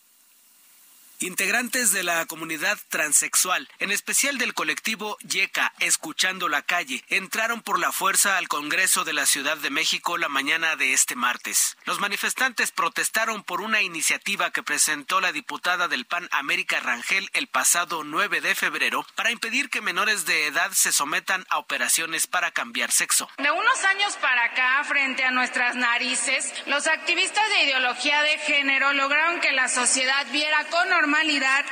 Integrantes 1.22 1.92
de 1.92 2.02
la 2.02 2.26
comunidad 2.26 2.76
transexual, 2.88 3.68
en 3.78 3.92
especial 3.92 4.38
del 4.38 4.54
colectivo 4.54 5.16
YECA, 5.20 5.72
Escuchando 5.78 6.48
la 6.48 6.62
Calle, 6.62 7.04
entraron 7.06 7.62
por 7.62 7.78
la 7.78 7.92
fuerza 7.92 8.38
al 8.38 8.48
Congreso 8.48 9.04
de 9.04 9.12
la 9.12 9.24
Ciudad 9.24 9.56
de 9.56 9.70
México 9.70 10.18
la 10.18 10.28
mañana 10.28 10.74
de 10.74 10.92
este 10.92 11.14
martes. 11.14 11.76
Los 11.84 12.00
manifestantes 12.00 12.72
protestaron 12.72 13.44
por 13.44 13.60
una 13.60 13.82
iniciativa 13.82 14.50
que 14.50 14.64
presentó 14.64 15.20
la 15.20 15.30
diputada 15.30 15.86
del 15.86 16.06
PAN 16.06 16.28
América 16.32 16.80
Rangel 16.80 17.30
el 17.34 17.46
pasado 17.46 18.02
9 18.02 18.40
de 18.40 18.56
febrero 18.56 19.06
para 19.14 19.30
impedir 19.30 19.70
que 19.70 19.80
menores 19.80 20.26
de 20.26 20.48
edad 20.48 20.72
se 20.72 20.90
sometan 20.90 21.46
a 21.50 21.58
operaciones 21.58 22.26
para 22.26 22.50
cambiar 22.50 22.90
sexo. 22.90 23.30
De 23.38 23.48
unos 23.48 23.84
años 23.84 24.16
para 24.16 24.46
acá, 24.46 24.82
frente 24.82 25.22
a 25.22 25.30
nuestras 25.30 25.76
narices, 25.76 26.52
los 26.66 26.88
activistas 26.88 27.48
de 27.50 27.62
ideología 27.62 28.22
de 28.22 28.38
género 28.38 28.92
lograron 28.92 29.40
que 29.40 29.52
la 29.52 29.68
sociedad 29.68 30.26
viera 30.32 30.64
con 30.64 30.88
normalidad 30.88 31.11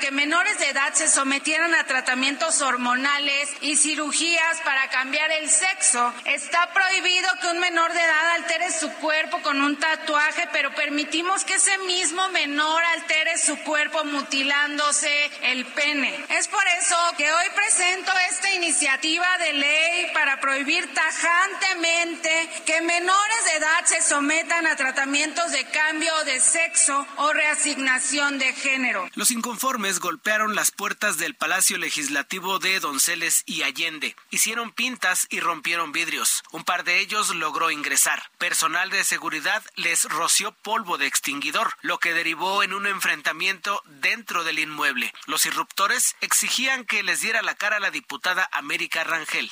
que 0.01 0.11
menores 0.11 0.59
de 0.59 0.69
edad 0.69 0.93
se 0.93 1.09
sometieran 1.09 1.75
a 1.75 1.85
tratamientos 1.85 2.61
hormonales 2.61 3.49
y 3.63 3.77
cirugías 3.77 4.61
para 4.65 4.89
cambiar 4.91 5.33
el 5.33 5.49
sexo. 5.49 6.13
Está 6.27 6.73
prohibido 6.73 7.29
que 7.41 7.49
un 7.49 7.59
menor 7.59 7.91
de 7.93 8.01
edad 8.01 8.31
altere 8.37 8.71
su 8.71 8.93
cuerpo 8.97 9.41
con 9.43 9.61
un 9.63 9.77
tatuaje, 9.79 10.47
pero 10.53 10.75
permitimos 10.75 11.45
que 11.45 11.55
ese 11.55 11.77
mismo 11.79 12.29
menor 12.29 12.83
altere 12.97 13.39
su 13.39 13.57
cuerpo 13.61 14.05
mutilándose 14.05 15.31
el 15.43 15.65
pene. 15.67 16.25
Es 16.29 16.47
por 16.47 16.67
eso 16.79 16.97
que 17.17 17.33
hoy 17.33 17.47
presento 17.55 18.13
esta 18.31 18.53
iniciativa 18.53 19.27
de 19.39 19.53
ley 19.55 20.11
para 20.13 20.39
prohibir 20.41 20.93
tajantemente 20.93 22.51
que 22.67 22.81
menores 22.83 23.45
de 23.47 23.57
edad 23.57 23.85
se 23.85 24.03
sometan 24.03 24.67
a 24.67 24.77
tratamientos 24.77 25.51
de 25.51 25.65
cambio 25.65 26.13
de 26.25 26.41
sexo 26.41 27.07
o 27.17 27.33
reasignación 27.33 28.39
de 28.39 28.53
género. 28.53 29.09
Los 29.15 29.30
inconformes 29.31 30.01
golpearon 30.01 30.55
las 30.55 30.71
puertas 30.71 31.19
del 31.19 31.35
Palacio 31.35 31.79
Legislativo 31.79 32.59
de 32.59 32.81
Donceles 32.81 33.43
y 33.47 33.63
Allende, 33.63 34.17
hicieron 34.31 34.73
pintas 34.73 35.27
y 35.31 35.41
rompieron 35.41 35.93
vidrios. 35.93 36.43
Un 36.53 36.65
par 36.65 36.85
de 36.85 37.01
ellos 37.01 37.35
logró 37.35 37.71
ingresar. 37.71 38.31
Personal 38.39 38.91
de 38.91 39.05
seguridad 39.05 39.63
les 39.77 40.05
roció 40.05 40.53
polvo 40.53 40.99
de 40.99 41.07
extinguidor, 41.07 41.75
lo 41.83 41.99
que 41.99 42.15
derivó 42.15 42.63
en 42.63 42.73
un 42.73 42.87
enfrentamiento 42.87 43.83
dentro 43.87 44.45
del 44.45 44.59
inmueble. 44.59 45.13
Los 45.27 45.47
irruptores 45.47 46.17
exigían 46.21 46.85
que 46.85 47.03
les 47.03 47.21
diera 47.21 47.43
la 47.43 47.55
cara 47.55 47.77
a 47.77 47.81
la 47.81 47.91
diputada 47.91 48.49
América 48.53 49.05
Rangel. 49.05 49.51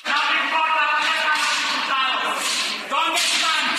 ¿Dónde 2.89 3.20
están? 3.20 3.76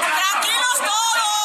¡Tranquilos 0.00 0.78
todos! 0.78 1.35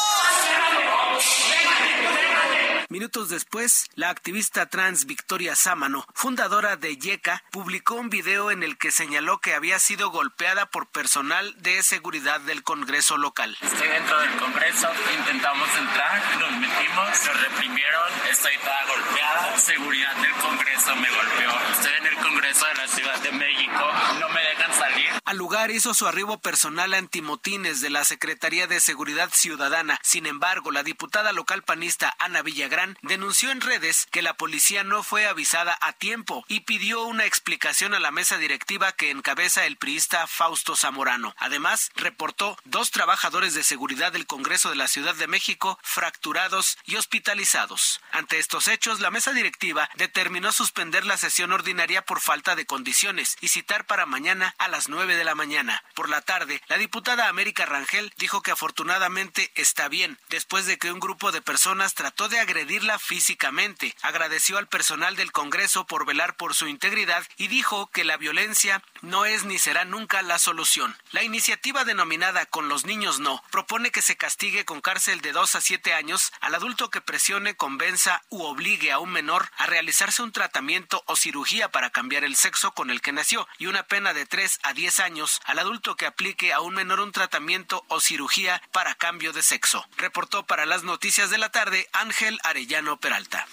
Minutos 2.92 3.30
después, 3.30 3.86
la 3.94 4.10
activista 4.10 4.66
trans 4.66 5.06
Victoria 5.06 5.56
Sámano, 5.56 6.04
fundadora 6.12 6.76
de 6.76 6.98
YECA, 6.98 7.42
publicó 7.50 7.94
un 7.94 8.10
video 8.10 8.50
en 8.50 8.62
el 8.62 8.76
que 8.76 8.90
señaló 8.90 9.38
que 9.38 9.54
había 9.54 9.78
sido 9.78 10.10
golpeada 10.10 10.66
por 10.66 10.88
personal 10.88 11.54
de 11.62 11.82
seguridad 11.82 12.38
del 12.42 12.62
Congreso 12.62 13.16
local. 13.16 13.56
Estoy 13.62 13.88
dentro 13.88 14.20
del 14.20 14.36
Congreso, 14.36 14.90
intentamos 15.18 15.70
entrar, 15.74 16.22
nos 16.38 16.52
metimos, 16.52 17.08
nos 17.08 17.40
reprimieron, 17.40 18.12
estoy 18.30 18.58
toda 18.58 18.84
golpeada, 18.86 19.56
seguridad 19.56 20.14
del 20.16 20.32
Congreso 20.32 20.94
me 20.96 21.08
golpeó. 21.08 21.50
Estoy 21.72 21.92
en 21.94 22.06
el 22.08 22.16
Congreso 22.16 22.66
de 22.66 22.74
la 22.74 22.88
Ciudad 22.88 23.18
de 23.22 23.32
México, 23.32 23.90
no 24.20 24.28
me 24.28 24.40
dejan 24.42 24.74
salir. 24.74 25.21
Al 25.32 25.38
lugar 25.38 25.70
hizo 25.70 25.94
su 25.94 26.06
arribo 26.06 26.40
personal 26.40 26.92
antimotines 26.92 27.80
de 27.80 27.88
la 27.88 28.04
Secretaría 28.04 28.66
de 28.66 28.80
Seguridad 28.80 29.30
Ciudadana. 29.32 29.98
Sin 30.02 30.26
embargo, 30.26 30.70
la 30.70 30.82
diputada 30.82 31.32
local 31.32 31.62
panista 31.62 32.14
Ana 32.18 32.42
Villagrán 32.42 32.98
denunció 33.00 33.50
en 33.50 33.62
redes 33.62 34.06
que 34.10 34.20
la 34.20 34.36
policía 34.36 34.84
no 34.84 35.02
fue 35.02 35.24
avisada 35.26 35.78
a 35.80 35.94
tiempo 35.94 36.44
y 36.48 36.60
pidió 36.60 37.04
una 37.04 37.24
explicación 37.24 37.94
a 37.94 37.98
la 37.98 38.10
mesa 38.10 38.36
directiva 38.36 38.92
que 38.92 39.08
encabeza 39.08 39.64
el 39.64 39.78
priista 39.78 40.26
Fausto 40.26 40.76
Zamorano. 40.76 41.34
Además, 41.38 41.92
reportó 41.96 42.58
dos 42.66 42.90
trabajadores 42.90 43.54
de 43.54 43.62
seguridad 43.62 44.12
del 44.12 44.26
Congreso 44.26 44.68
de 44.68 44.76
la 44.76 44.86
Ciudad 44.86 45.14
de 45.14 45.28
México 45.28 45.78
fracturados 45.82 46.76
y 46.84 46.96
hospitalizados. 46.96 48.02
Ante 48.10 48.38
estos 48.38 48.68
hechos, 48.68 49.00
la 49.00 49.10
mesa 49.10 49.32
directiva 49.32 49.88
determinó 49.94 50.52
suspender 50.52 51.06
la 51.06 51.16
sesión 51.16 51.52
ordinaria 51.52 52.04
por 52.04 52.20
falta 52.20 52.54
de 52.54 52.66
condiciones 52.66 53.38
y 53.40 53.48
citar 53.48 53.86
para 53.86 54.04
mañana 54.04 54.54
a 54.58 54.68
las 54.68 54.90
nueve 54.90 55.16
de 55.16 55.21
la 55.24 55.34
mañana. 55.34 55.82
Por 55.94 56.08
la 56.08 56.20
tarde, 56.20 56.60
la 56.68 56.76
diputada 56.76 57.28
América 57.28 57.64
Rangel 57.64 58.12
dijo 58.18 58.42
que 58.42 58.50
afortunadamente 58.50 59.50
está 59.54 59.88
bien, 59.88 60.18
después 60.28 60.66
de 60.66 60.78
que 60.78 60.92
un 60.92 61.00
grupo 61.00 61.32
de 61.32 61.40
personas 61.42 61.94
trató 61.94 62.28
de 62.28 62.38
agredir 62.38 62.82
físicamente. 62.98 63.94
Agradeció 64.02 64.58
al 64.58 64.66
personal 64.66 65.14
del 65.14 65.30
Congreso 65.30 65.86
por 65.86 66.04
velar 66.04 66.36
por 66.36 66.54
su 66.54 66.66
integridad 66.66 67.24
y 67.36 67.48
dijo 67.48 67.90
que 67.92 68.04
la 68.04 68.16
violencia 68.16 68.82
no 69.02 69.24
es 69.24 69.44
ni 69.44 69.58
será 69.58 69.84
nunca 69.84 70.22
la 70.22 70.38
solución. 70.38 70.96
La 71.12 71.22
iniciativa 71.22 71.84
denominada 71.84 72.46
Con 72.46 72.68
los 72.68 72.84
niños 72.84 73.20
no 73.20 73.42
propone 73.50 73.90
que 73.90 74.02
se 74.02 74.16
castigue 74.16 74.64
con 74.64 74.80
cárcel 74.80 75.20
de 75.20 75.32
2 75.32 75.54
a 75.54 75.60
7 75.60 75.94
años 75.94 76.32
al 76.40 76.54
adulto 76.54 76.90
que 76.90 77.00
presione, 77.00 77.54
convenza 77.54 78.22
u 78.30 78.42
obligue 78.42 78.90
a 78.90 78.98
un 78.98 79.10
menor 79.10 79.50
a 79.56 79.66
realizarse 79.66 80.22
un 80.22 80.32
tratamiento 80.32 81.02
o 81.06 81.16
cirugía 81.16 81.70
para 81.70 81.90
cambiar 81.90 82.24
el 82.24 82.36
sexo 82.36 82.72
con 82.72 82.90
el 82.90 83.00
que 83.00 83.12
nació 83.12 83.46
y 83.58 83.66
una 83.66 83.84
pena 83.84 84.12
de 84.12 84.26
3 84.26 84.60
a 84.62 84.72
10 84.72 85.00
años 85.00 85.01
al 85.46 85.58
adulto 85.58 85.96
que 85.96 86.06
aplique 86.06 86.52
a 86.52 86.60
un 86.60 86.74
menor 86.74 87.00
un 87.00 87.10
tratamiento 87.10 87.84
o 87.88 87.98
cirugía 87.98 88.62
para 88.70 88.94
cambio 88.94 89.32
de 89.32 89.42
sexo. 89.42 89.84
Reportó 89.96 90.46
para 90.46 90.64
las 90.64 90.84
noticias 90.84 91.28
de 91.30 91.38
la 91.38 91.50
tarde 91.50 91.88
Ángel. 91.92 92.38
Arellano 92.44 93.00
Peralta. 93.00 93.46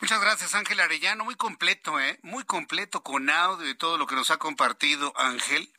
Muchas 0.00 0.20
gracias, 0.20 0.54
Ángel 0.54 0.80
Arellano. 0.80 1.24
Muy 1.24 1.36
completo, 1.36 2.00
¿eh? 2.00 2.18
Muy 2.22 2.42
completo 2.42 3.02
con 3.02 3.30
audio 3.30 3.68
y 3.68 3.74
todo 3.76 3.98
lo 3.98 4.06
que 4.08 4.16
nos 4.16 4.32
ha 4.32 4.38
compartido 4.38 5.12
Ángel. 5.16 5.70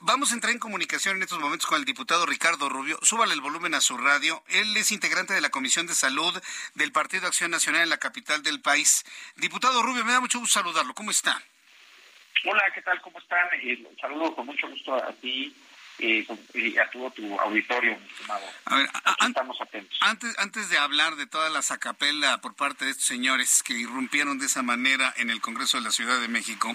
Vamos 0.00 0.30
a 0.30 0.34
entrar 0.34 0.52
en 0.52 0.60
comunicación 0.60 1.16
en 1.16 1.22
estos 1.22 1.40
momentos 1.40 1.66
con 1.66 1.78
el 1.78 1.84
diputado 1.84 2.24
Ricardo 2.24 2.68
Rubio. 2.68 3.00
Súbale 3.02 3.34
el 3.34 3.40
volumen 3.40 3.74
a 3.74 3.80
su 3.80 3.96
radio. 3.96 4.44
Él 4.46 4.76
es 4.76 4.92
integrante 4.92 5.34
de 5.34 5.40
la 5.40 5.50
Comisión 5.50 5.88
de 5.88 5.94
Salud 5.94 6.40
del 6.74 6.92
Partido 6.92 7.26
Acción 7.26 7.50
Nacional 7.50 7.82
en 7.82 7.88
la 7.88 7.96
capital 7.96 8.42
del 8.42 8.60
país. 8.60 9.04
Diputado 9.36 9.82
Rubio, 9.82 10.04
me 10.04 10.12
da 10.12 10.20
mucho 10.20 10.38
gusto 10.38 10.60
saludarlo. 10.60 10.94
¿Cómo 10.94 11.10
está? 11.10 11.42
Hola, 12.44 12.62
¿qué 12.74 12.82
tal? 12.82 13.00
¿Cómo 13.02 13.18
están? 13.18 13.46
Eh, 13.62 13.86
saludo 14.00 14.34
con 14.34 14.46
mucho 14.46 14.68
gusto 14.68 14.94
a 14.94 15.12
ti 15.12 15.54
y 15.98 16.78
a 16.78 16.90
todo 16.90 17.10
tu 17.10 17.38
auditorio, 17.38 17.92
estimado. 17.92 18.44
estamos 19.26 19.60
atentos. 19.60 19.96
Antes, 20.00 20.36
antes 20.38 20.68
de 20.68 20.78
hablar 20.78 21.14
de 21.16 21.26
toda 21.26 21.48
la 21.50 21.62
sacapela 21.62 22.40
por 22.40 22.54
parte 22.54 22.84
de 22.84 22.90
estos 22.90 23.06
señores 23.06 23.62
que 23.62 23.74
irrumpieron 23.74 24.38
de 24.38 24.46
esa 24.46 24.62
manera 24.62 25.12
en 25.16 25.30
el 25.30 25.40
Congreso 25.40 25.76
de 25.76 25.84
la 25.84 25.92
Ciudad 25.92 26.20
de 26.20 26.28
México, 26.28 26.74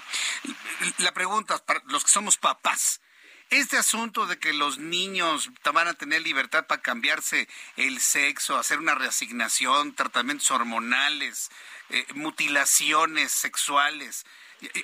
la 1.00 1.14
pregunta 1.14 1.58
para 1.66 1.82
los 1.88 2.04
que 2.04 2.10
somos 2.10 2.38
papás. 2.38 3.02
Este 3.50 3.78
asunto 3.78 4.26
de 4.28 4.38
que 4.40 4.52
los 4.52 4.78
niños 4.78 5.50
van 5.74 5.88
a 5.88 5.94
tener 5.94 6.22
libertad 6.22 6.68
para 6.68 6.82
cambiarse 6.82 7.48
el 7.78 8.00
sexo, 8.02 8.58
hacer 8.58 8.78
una 8.78 8.94
reasignación, 8.94 9.96
tratamientos 9.96 10.52
hormonales, 10.52 11.50
eh, 11.90 12.06
mutilaciones 12.14 13.32
sexuales, 13.32 14.26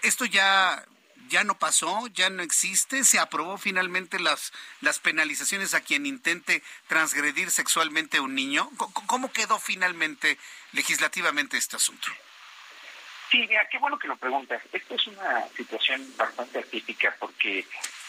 esto 0.04 0.26
ya 0.26 0.84
ya 1.30 1.44
no 1.44 1.58
pasó, 1.58 2.08
ya 2.08 2.30
no 2.30 2.44
existe, 2.44 3.04
se 3.04 3.20
aprobó 3.20 3.58
finalmente 3.58 4.20
las, 4.20 4.54
las 4.82 5.00
penalizaciones 5.00 5.74
a 5.74 5.82
quien 5.82 6.06
intente 6.06 6.62
transgredir 6.88 7.50
sexualmente 7.50 8.18
a 8.18 8.22
un 8.22 8.36
niño. 8.36 8.70
¿Cómo 9.08 9.32
quedó 9.32 9.58
finalmente 9.60 10.38
legislativamente 10.74 11.58
este 11.58 11.78
asunto? 11.78 12.08
Sí, 13.32 13.40
mira, 13.48 13.68
qué 13.70 13.80
bueno 13.80 13.98
que 13.98 14.08
lo 14.08 14.16
preguntas. 14.16 14.62
Esto 14.72 14.96
es 14.96 15.08
una 15.08 15.48
situación 15.56 16.06
bastante 16.16 16.60
atípica 16.60 17.16
porque 17.20 17.66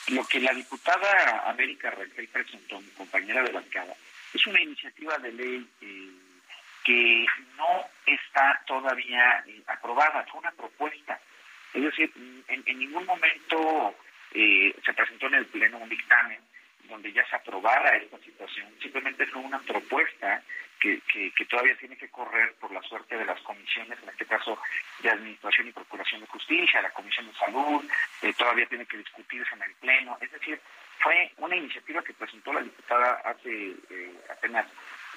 lo 0.09 0.27
que 0.27 0.41
la 0.41 0.53
diputada 0.53 1.49
América 1.49 1.91
Raquel 1.91 2.29
presentó, 2.29 2.79
mi 2.81 2.91
compañera 2.91 3.43
de 3.43 3.53
bancada, 3.53 3.95
es 4.35 4.47
una 4.47 4.61
iniciativa 4.61 5.17
de 5.19 5.33
ley 5.33 5.71
eh, 5.81 6.11
que 6.85 7.27
no 7.57 7.87
está 8.05 8.63
todavía 8.67 9.43
eh, 9.47 9.63
aprobada, 9.67 10.27
fue 10.31 10.41
una 10.41 10.51
propuesta 10.51 11.19
es 11.75 11.83
decir, 11.83 12.13
en, 12.49 12.79
ningún 12.79 13.05
momento 13.05 13.95
eh, 14.33 14.75
se 14.85 14.95
presentó 14.95 15.27
en 15.27 15.35
el 15.35 15.47
Pleno 15.47 15.79
un 15.79 15.89
dictamen 15.89 16.39
donde 16.89 17.13
ya 17.13 17.27
se 17.29 17.37
aprobara 17.37 17.97
esta 17.97 18.19
situación. 18.19 18.73
Simplemente 18.81 19.27
fue 19.27 19.43
una 19.43 19.59
propuesta 19.61 20.43
que, 20.79 21.01
que, 21.35 21.45
todavía 21.47 21.77
tiene 21.77 21.97
que 21.97 22.11
correr 22.11 22.55
por 22.61 22.71
la 22.71 22.83
suerte 22.83 23.17
de 23.17 23.25
las 23.25 23.41
comisiones, 23.41 23.99
en 24.03 24.09
este 24.09 24.27
caso 24.27 24.59
de 25.01 25.11
Administración 25.11 25.69
y 25.69 25.73
Procuración 25.73 26.21
de 26.21 26.27
Justicia, 26.27 26.83
la 26.83 26.91
Comisión 26.91 27.27
de 27.27 27.35
Salud, 27.35 27.85
eh, 28.23 28.33
todavía 28.37 28.67
tiene 28.67 28.85
que 28.85 28.99
discutirse 28.99 29.55
en 29.55 29.63
el 29.63 29.75
Pleno. 29.77 30.19
Es 30.21 30.31
decir, 30.31 30.61
fue 30.99 31.33
una 31.39 31.57
iniciativa 31.57 32.03
que 32.03 32.13
presentó 32.13 32.53
la 32.53 32.61
diputada 32.61 33.23
hace 33.25 33.75
eh, 33.91 34.15
apenas 34.31 34.67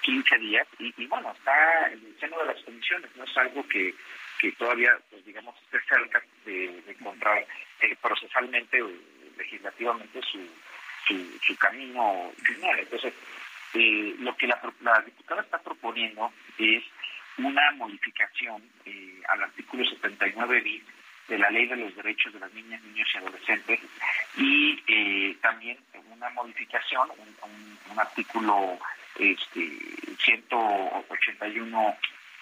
15 0.02 0.38
días 0.38 0.68
y, 0.80 0.94
y, 0.98 1.08
bueno, 1.08 1.34
está 1.38 1.92
en 1.92 2.06
el 2.06 2.20
seno 2.20 2.40
de 2.40 2.46
las 2.46 2.64
comisiones, 2.64 3.14
no 3.16 3.26
es 3.26 3.38
algo 3.38 3.68
que 3.68 3.94
que 4.40 4.52
todavía, 4.54 4.98
pues, 5.10 5.26
digamos, 5.26 5.56
esté 5.64 5.80
cerca 5.88 6.22
de, 6.46 6.84
encontrar 6.88 7.46
eh, 7.82 7.96
procesalmente 8.02 8.82
o 8.82 8.90
legislativamente 9.38 10.22
su, 10.22 10.40
su, 11.42 11.58
camino 11.58 12.32
final. 12.44 12.80
Entonces, 12.80 13.14
eh, 13.74 14.16
lo 14.20 14.36
que 14.36 14.48
la, 14.48 14.60
la, 14.82 15.02
diputada 15.02 15.42
está 15.42 15.60
proponiendo 15.60 16.32
es 16.58 16.84
una 17.38 17.72
modificación 17.74 18.64
eh, 18.86 19.22
al 19.30 19.44
artículo 19.44 19.86
79 19.86 20.62
bis 20.62 20.84
de 21.28 21.38
la 21.38 21.50
Ley 21.50 21.68
de 21.68 21.76
los 21.76 21.96
Derechos 21.96 22.34
de 22.34 22.40
las 22.40 22.54
Niñas, 22.54 22.82
Niños 22.84 23.08
y 23.14 23.18
Adolescentes 23.18 23.80
y 24.38 24.84
eh, 24.88 25.38
también 25.42 25.78
una 26.10 26.30
modificación, 26.32 27.10
un, 27.12 27.78
un, 27.92 28.00
artículo 28.00 28.80
este, 29.20 29.70
181 30.24 31.98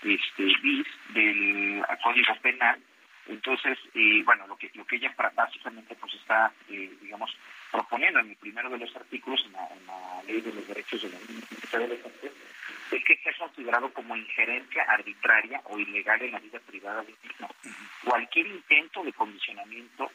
este, 0.06 0.44
bis 0.62 0.88
del 1.14 1.84
Código 2.04 2.36
Penal. 2.42 2.80
Entonces, 3.28 3.78
eh, 3.96 4.22
bueno, 4.24 4.46
lo 4.46 4.56
que, 4.56 4.70
lo 4.76 4.86
que 4.86 4.98
ella 4.98 5.14
básicamente 5.36 5.96
pues 5.96 6.14
está, 6.14 6.52
eh, 6.70 6.92
digamos, 7.02 7.36
proponiendo 7.72 8.20
en 8.20 8.30
el 8.30 8.36
primero 8.36 8.70
de 8.70 8.78
los 8.78 8.96
artículos, 8.96 9.44
en 9.46 9.54
la, 9.54 10.24
Ley 10.28 10.42
de 10.42 10.54
los 10.54 10.68
Derechos 10.68 11.02
de 11.02 11.08
y 11.10 11.76
Adolescentes, 11.76 12.32
es 12.92 13.04
que 13.04 13.18
sea 13.18 13.34
considerado 13.40 13.92
como 13.94 14.16
injerencia 14.16 14.84
arbitraria 14.84 15.62
o 15.66 15.80
ilegal 15.80 16.22
en 16.22 16.32
la 16.34 16.40
vida 16.40 16.60
privada 16.60 17.02
del 17.02 17.16
niño. 17.24 17.50
Cualquier 18.04 18.48
intento 18.48 19.04
de 19.04 19.14
condicionamiento 19.14 20.12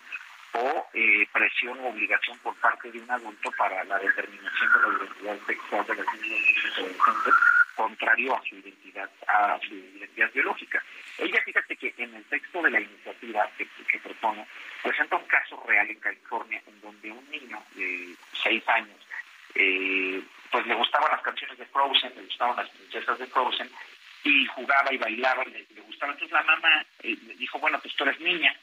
o 0.53 0.89
eh, 0.95 1.27
presión 1.33 1.79
o 1.81 1.89
obligación 1.89 2.39
por 2.39 2.55
parte 2.57 2.91
de 2.91 3.01
un 3.01 3.11
adulto 3.11 3.51
para 3.59 3.83
la 3.85 3.99
determinación 3.99 4.73
de 4.73 4.79
la 4.81 5.05
identidad 5.05 5.47
sexual 5.47 5.87
de 5.87 5.95
las 5.97 6.15
niñas 6.15 6.41
y 6.41 6.81
adolescentes 6.81 7.35
contrario 7.81 8.37
a 8.37 8.43
su 8.43 8.57
identidad 8.57 9.11
a 9.27 9.59
su 9.67 9.75
identidad 9.75 10.31
biológica. 10.33 10.83
Ella 11.19 11.41
fíjate 11.45 11.77
que 11.77 11.95
en 11.97 12.15
el 12.15 12.25
texto 12.25 12.63
de 12.63 12.71
la 12.71 12.81
iniciativa 12.81 13.49
que, 13.57 13.67
que 13.91 13.99
propone 13.99 14.47
presenta 14.83 15.17
un 15.17 15.27
caso 15.27 15.63
real 15.67 15.89
en 15.89 16.01
California 16.01 16.63
en 16.67 16.81
donde 16.81 17.11
un 17.11 17.31
niño 17.31 17.63
de 17.75 18.15
seis 18.43 18.63
años 18.69 18.97
eh, 19.55 20.23
pues 20.51 20.67
le 20.67 20.75
gustaban 20.75 21.11
las 21.11 21.23
canciones 21.23 21.59
de 21.59 21.67
Frozen, 21.67 22.13
le 22.17 22.23
gustaban 22.23 22.57
las 22.57 22.69
princesas 22.71 23.19
de 23.19 23.27
Frozen, 23.27 23.71
y 24.25 24.47
jugaba 24.47 24.93
y 24.93 24.99
bailaba, 24.99 25.45
y 25.47 25.51
le, 25.75 25.81
gustaba. 25.83 26.13
Entonces 26.13 26.33
la 26.33 26.43
mamá 26.43 26.85
eh, 27.03 27.17
dijo, 27.39 27.59
bueno, 27.59 27.79
pues 27.81 27.95
tú 27.95 28.05
eres 28.05 28.21
niña. 28.21 28.55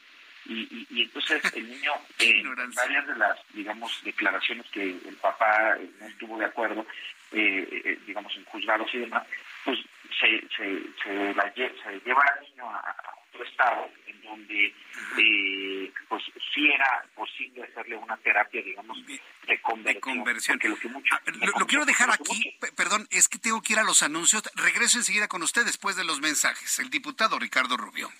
Y, 0.46 0.86
y, 0.90 1.02
entonces 1.02 1.42
el 1.54 1.68
niño, 1.68 1.92
en 2.18 2.74
varias 2.74 3.06
de 3.06 3.16
las, 3.16 3.38
digamos, 3.52 4.02
declaraciones 4.04 4.66
que 4.70 4.82
el 4.82 5.16
papá 5.20 5.76
eh, 5.78 5.90
no 6.00 6.06
estuvo 6.06 6.38
de 6.38 6.46
acuerdo, 6.46 6.86
eh, 7.32 7.98
digamos, 8.06 8.34
en 8.36 8.44
juzgados 8.44 8.88
y 8.94 8.98
demás, 8.98 9.26
pues 9.64 9.78
se, 10.18 10.40
se, 10.56 10.80
se, 11.02 11.34
la, 11.34 11.52
se 11.54 12.00
lleva 12.04 12.22
al 12.22 12.44
niño 12.48 12.68
a, 12.68 12.94
otro 13.28 13.44
estado 13.44 13.90
en 14.06 14.22
donde 14.22 14.74
eh, 15.18 15.92
pues 16.08 16.22
sí 16.54 16.70
era 16.70 17.04
posible 17.14 17.64
hacerle 17.64 17.96
una 17.96 18.16
terapia, 18.18 18.62
digamos, 18.62 18.98
de 19.06 19.60
conversión. 20.00 20.58
Lo, 20.62 20.76
que 20.76 20.88
mucho, 20.88 21.14
ah, 21.14 21.20
lo, 21.58 21.66
quiero 21.66 21.84
dejar 21.84 22.10
aquí, 22.10 22.56
perdón, 22.76 23.06
es 23.10 23.28
que 23.28 23.38
tengo 23.38 23.60
que 23.62 23.74
ir 23.74 23.78
a 23.78 23.84
los 23.84 24.02
anuncios. 24.02 24.42
Regreso 24.54 24.98
enseguida 24.98 25.28
con 25.28 25.42
usted 25.42 25.64
después 25.64 25.96
de 25.96 26.04
los 26.04 26.20
mensajes. 26.20 26.78
El 26.78 26.90
diputado 26.90 27.38
Ricardo 27.38 27.76
Rubio. 27.76 28.10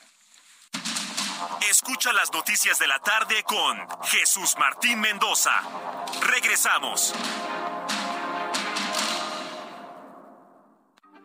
Escucha 1.70 2.12
las 2.12 2.32
noticias 2.32 2.78
de 2.78 2.86
la 2.86 2.98
tarde 2.98 3.42
con 3.44 3.78
Jesús 4.04 4.56
Martín 4.59 5.00
Mendoza. 5.00 5.52
Regresamos. 6.22 7.14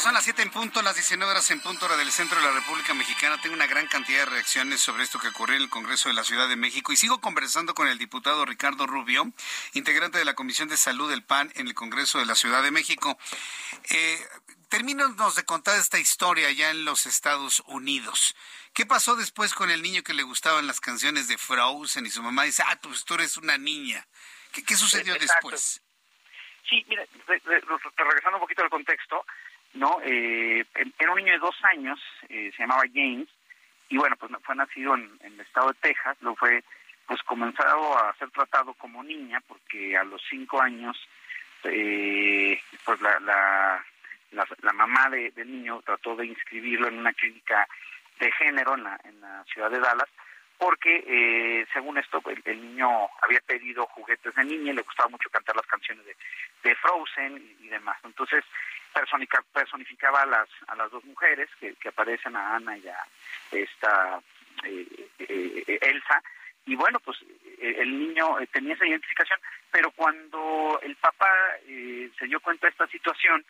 son 0.00 0.14
las 0.14 0.24
7 0.24 0.40
en 0.40 0.50
punto, 0.50 0.80
las 0.80 0.94
19 0.94 1.30
horas 1.30 1.50
en 1.50 1.60
punto 1.60 1.84
hora 1.84 1.96
del 1.96 2.10
centro 2.10 2.40
de 2.40 2.46
la 2.46 2.52
República 2.52 2.94
Mexicana. 2.94 3.38
Tengo 3.42 3.54
una 3.54 3.66
gran 3.66 3.86
cantidad 3.86 4.20
de 4.20 4.26
reacciones 4.26 4.80
sobre 4.80 5.02
esto 5.02 5.18
que 5.18 5.28
ocurrió 5.28 5.56
en 5.56 5.62
el 5.62 5.68
Congreso 5.68 6.08
de 6.08 6.14
la 6.14 6.24
Ciudad 6.24 6.48
de 6.48 6.56
México 6.56 6.90
y 6.92 6.96
sigo 6.96 7.20
conversando 7.20 7.74
con 7.74 7.86
el 7.86 7.98
diputado 7.98 8.46
Ricardo 8.46 8.86
Rubio, 8.86 9.30
integrante 9.74 10.16
de 10.16 10.24
la 10.24 10.34
Comisión 10.34 10.68
de 10.68 10.78
Salud 10.78 11.10
del 11.10 11.22
PAN 11.22 11.52
en 11.54 11.66
el 11.66 11.74
Congreso 11.74 12.18
de 12.18 12.24
la 12.24 12.34
Ciudad 12.34 12.62
de 12.62 12.70
México. 12.70 13.18
Eh, 13.90 14.18
termínanos 14.70 15.34
de 15.34 15.44
contar 15.44 15.78
esta 15.78 15.98
historia 15.98 16.48
allá 16.48 16.70
en 16.70 16.86
los 16.86 17.04
Estados 17.04 17.62
Unidos. 17.66 18.34
¿Qué 18.72 18.86
pasó 18.86 19.16
después 19.16 19.52
con 19.52 19.70
el 19.70 19.82
niño 19.82 20.02
que 20.02 20.14
le 20.14 20.22
gustaban 20.22 20.66
las 20.66 20.80
canciones 20.80 21.28
de 21.28 21.36
Frozen 21.36 22.06
y 22.06 22.10
su 22.10 22.22
mamá 22.22 22.44
dice, 22.44 22.62
ah, 22.66 22.78
pues 22.82 23.04
tú 23.04 23.14
eres 23.14 23.36
una 23.36 23.58
niña? 23.58 24.06
¿Qué, 24.52 24.76
sucedió 24.76 25.14
después? 25.14 25.82
Sí, 26.68 26.86
mira, 26.88 27.04
regresando 27.26 28.36
un 28.36 28.40
poquito 28.40 28.62
al 28.62 28.70
contexto, 28.70 29.26
¿no? 29.74 29.98
Eh, 30.04 30.64
era 30.98 31.12
un 31.12 31.18
niño 31.18 31.32
de 31.32 31.38
dos 31.38 31.56
años, 31.64 32.00
eh, 32.28 32.50
se 32.56 32.62
llamaba 32.62 32.82
James, 32.92 33.28
y 33.88 33.96
bueno, 33.96 34.16
pues 34.16 34.32
fue 34.42 34.54
nacido 34.54 34.94
en, 34.94 35.10
el 35.22 35.40
estado 35.40 35.68
de 35.68 35.78
Texas, 35.80 36.16
lo 36.20 36.34
fue 36.36 36.62
pues 37.06 37.20
comenzado 37.24 37.98
a 37.98 38.14
ser 38.14 38.30
tratado 38.30 38.72
como 38.74 39.02
niña, 39.02 39.42
porque 39.46 39.96
a 39.96 40.04
los 40.04 40.22
cinco 40.30 40.60
años, 40.60 40.96
eh, 41.64 42.60
pues 42.84 43.00
la, 43.00 43.18
la, 43.20 43.84
la, 44.30 44.72
mamá 44.72 45.10
de, 45.10 45.32
del 45.32 45.50
niño 45.50 45.82
trató 45.84 46.14
de 46.14 46.26
inscribirlo 46.26 46.86
en 46.86 46.98
una 46.98 47.12
clínica 47.12 47.66
de 48.20 48.30
género 48.32 48.74
en 48.74 48.84
la, 48.84 49.00
en 49.02 49.20
la 49.20 49.44
ciudad 49.52 49.70
de 49.70 49.80
Dallas, 49.80 50.08
porque 50.56 51.02
eh, 51.06 51.66
según 51.72 51.98
esto 51.98 52.22
el, 52.44 52.60
niño 52.60 53.08
había 53.22 53.40
pedido 53.40 53.86
juguetes 53.86 54.34
de 54.34 54.44
niña 54.44 54.70
y 54.70 54.76
le 54.76 54.82
gustaba 54.82 55.08
mucho 55.08 55.30
cantar 55.30 55.56
las 55.56 55.66
canciones 55.66 56.04
de, 56.04 56.14
de 56.62 56.74
Frozen 56.76 57.56
y 57.60 57.68
demás. 57.68 57.98
Entonces 58.04 58.44
personificaba 59.52 60.22
a 60.22 60.26
las, 60.26 60.48
a 60.68 60.74
las 60.76 60.90
dos 60.90 61.04
mujeres 61.04 61.48
que, 61.58 61.88
aparecen, 61.88 62.36
a 62.36 62.56
Ana 62.56 62.76
y 62.76 62.88
a 62.88 62.98
esta 63.52 64.20
eh, 64.64 65.08
eh, 65.18 65.78
Elsa, 65.80 66.22
y 66.66 66.74
bueno, 66.76 67.00
pues 67.00 67.18
eh, 67.60 67.76
el 67.78 67.98
niño 67.98 68.36
tenía 68.52 68.74
esa 68.74 68.86
identificación, 68.86 69.38
pero 69.70 69.90
cuando 69.92 70.78
el 70.82 70.96
papá 70.96 71.30
se 71.66 72.26
dio 72.26 72.40
cuenta 72.40 72.66
de 72.66 72.70
esta 72.70 72.86
situación, 72.88 73.44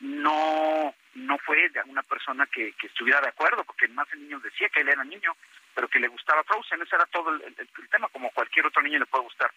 no 0.00 0.94
no 1.14 1.38
fue 1.38 1.70
una 1.86 2.02
persona 2.02 2.44
que, 2.46 2.72
que, 2.72 2.88
estuviera 2.88 3.20
de 3.20 3.28
acuerdo, 3.28 3.62
porque 3.62 3.86
más 3.88 4.08
el 4.12 4.22
niño 4.22 4.40
decía 4.40 4.68
que 4.68 4.80
él 4.80 4.88
era 4.88 5.04
niño, 5.04 5.36
pero 5.72 5.86
que 5.86 6.00
le 6.00 6.08
gustaba 6.08 6.42
Frozen, 6.42 6.82
ese 6.82 6.96
era 6.96 7.06
todo 7.06 7.30
el, 7.30 7.54
tema, 7.88 8.08
como 8.08 8.30
cualquier 8.30 8.66
otro 8.66 8.82
niño 8.82 8.98
le 8.98 9.06
puede 9.06 9.24
gustar 9.24 9.50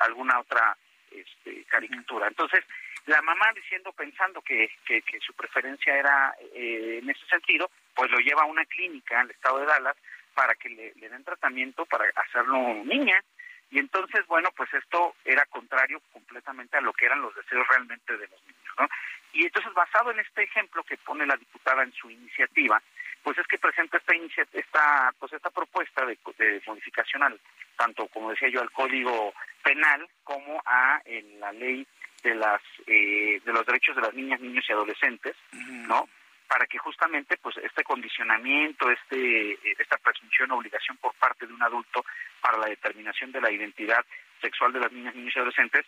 alguna 0.00 0.38
otra 0.38 0.76
este, 1.10 1.64
caricatura. 1.64 2.28
Entonces, 2.28 2.64
la 3.06 3.20
mamá 3.22 3.52
diciendo, 3.54 3.92
pensando 3.92 4.40
que, 4.40 4.70
que, 4.86 5.02
su 5.20 5.34
preferencia 5.34 5.96
era 5.96 6.34
eh, 6.54 7.00
en 7.02 7.10
ese 7.10 7.26
sentido, 7.26 7.70
pues 7.94 8.10
lo 8.10 8.18
lleva 8.18 8.42
a 8.42 8.46
una 8.46 8.64
clínica 8.64 9.16
en 9.16 9.26
el 9.26 9.30
estado 9.32 9.58
de 9.58 9.66
Dallas 9.66 9.96
para 10.34 10.54
que 10.54 10.68
le, 10.68 10.92
den 10.94 11.24
tratamiento 11.24 11.84
para 11.86 12.06
hacerlo 12.16 12.56
niña. 12.84 13.22
Y 13.70 13.78
entonces, 13.78 14.26
bueno, 14.26 14.50
pues 14.56 14.72
esto 14.74 15.14
era 15.24 15.44
contrario 15.46 16.00
completamente 16.12 16.76
a 16.76 16.80
lo 16.80 16.92
que 16.92 17.06
eran 17.06 17.20
los 17.20 17.34
deseos 17.34 17.66
realmente 17.68 18.16
de 18.16 18.28
los 18.28 18.42
niños, 18.42 18.74
¿no? 18.78 18.88
Y 19.32 19.44
entonces, 19.44 19.72
basado 19.74 20.12
en 20.12 20.20
este 20.20 20.44
ejemplo 20.44 20.84
que 20.84 20.96
pone 20.98 21.26
la 21.26 21.36
diputada 21.36 21.82
en 21.82 21.92
su 21.92 22.08
iniciativa, 22.08 22.80
pues 23.22 23.36
es 23.38 23.46
que 23.46 23.58
presenta 23.58 23.96
esta 23.96 24.14
esta 24.52 25.14
pues 25.18 25.32
esta 25.32 25.50
propuesta 25.50 26.04
de, 26.04 26.18
de 26.38 26.62
modificación 26.66 27.22
al 27.22 27.40
tanto 27.76 28.06
como 28.08 28.30
decía 28.30 28.50
yo 28.50 28.60
al 28.60 28.70
código 28.70 29.32
penal 29.62 30.06
como 30.22 30.62
a 30.66 31.00
en 31.06 31.40
la 31.40 31.50
ley 31.52 31.86
de 32.24 32.34
las 32.34 32.60
eh, 32.86 33.40
de 33.44 33.52
los 33.52 33.64
derechos 33.64 33.94
de 33.94 34.02
las 34.02 34.14
niñas, 34.14 34.40
niños 34.40 34.64
y 34.68 34.72
adolescentes, 34.72 35.36
¿no? 35.52 36.08
Para 36.48 36.66
que 36.66 36.78
justamente 36.78 37.36
pues 37.36 37.56
este 37.58 37.84
condicionamiento, 37.84 38.90
este 38.90 39.52
eh, 39.52 39.76
esta 39.78 39.98
presunción 39.98 40.50
obligación 40.50 40.96
por 40.96 41.14
parte 41.14 41.46
de 41.46 41.52
un 41.52 41.62
adulto 41.62 42.04
para 42.40 42.58
la 42.58 42.66
determinación 42.66 43.30
de 43.30 43.40
la 43.40 43.52
identidad 43.52 44.04
sexual 44.40 44.72
de 44.72 44.80
las 44.80 44.90
niñas, 44.90 45.14
niños 45.14 45.34
y 45.36 45.38
adolescentes 45.38 45.86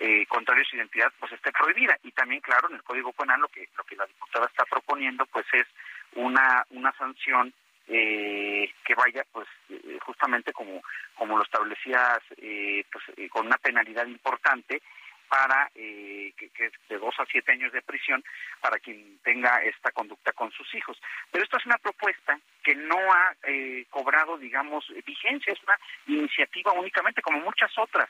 eh, 0.00 0.26
contrario 0.26 0.62
a 0.62 0.70
su 0.70 0.76
identidad 0.76 1.12
pues 1.18 1.32
esté 1.32 1.50
prohibida 1.52 1.98
y 2.04 2.12
también 2.12 2.40
claro 2.40 2.68
en 2.68 2.76
el 2.76 2.82
Código 2.82 3.12
Penal 3.12 3.40
lo 3.40 3.48
que 3.48 3.68
lo 3.76 3.84
que 3.84 3.96
la 3.96 4.06
diputada 4.06 4.46
está 4.46 4.64
proponiendo 4.64 5.26
pues 5.26 5.46
es 5.52 5.66
una 6.14 6.64
una 6.70 6.92
sanción 6.92 7.52
eh, 7.88 8.70
que 8.84 8.94
vaya 8.94 9.24
pues 9.32 9.48
eh, 9.70 9.98
justamente 10.04 10.52
como 10.52 10.82
como 11.14 11.36
lo 11.36 11.42
establecías 11.42 12.20
eh, 12.36 12.84
pues 12.92 13.30
con 13.30 13.46
una 13.46 13.56
penalidad 13.56 14.06
importante 14.06 14.82
para 15.28 15.70
eh, 15.74 16.32
que, 16.36 16.50
que, 16.50 16.66
es 16.66 16.72
de 16.88 16.98
dos 16.98 17.14
a 17.18 17.26
siete 17.26 17.52
años 17.52 17.72
de 17.72 17.82
prisión 17.82 18.24
para 18.60 18.78
quien 18.78 19.18
tenga 19.22 19.62
esta 19.62 19.90
conducta 19.92 20.32
con 20.32 20.50
sus 20.52 20.74
hijos. 20.74 21.00
Pero 21.30 21.44
esto 21.44 21.56
es 21.58 21.66
una 21.66 21.78
propuesta 21.78 22.38
que 22.62 22.74
no 22.74 22.96
ha 22.96 23.34
eh, 23.44 23.86
cobrado, 23.90 24.38
digamos, 24.38 24.86
vigencia, 25.06 25.52
es 25.52 25.62
una 25.62 25.78
iniciativa 26.06 26.72
únicamente 26.72 27.22
como 27.22 27.40
muchas 27.40 27.76
otras. 27.78 28.08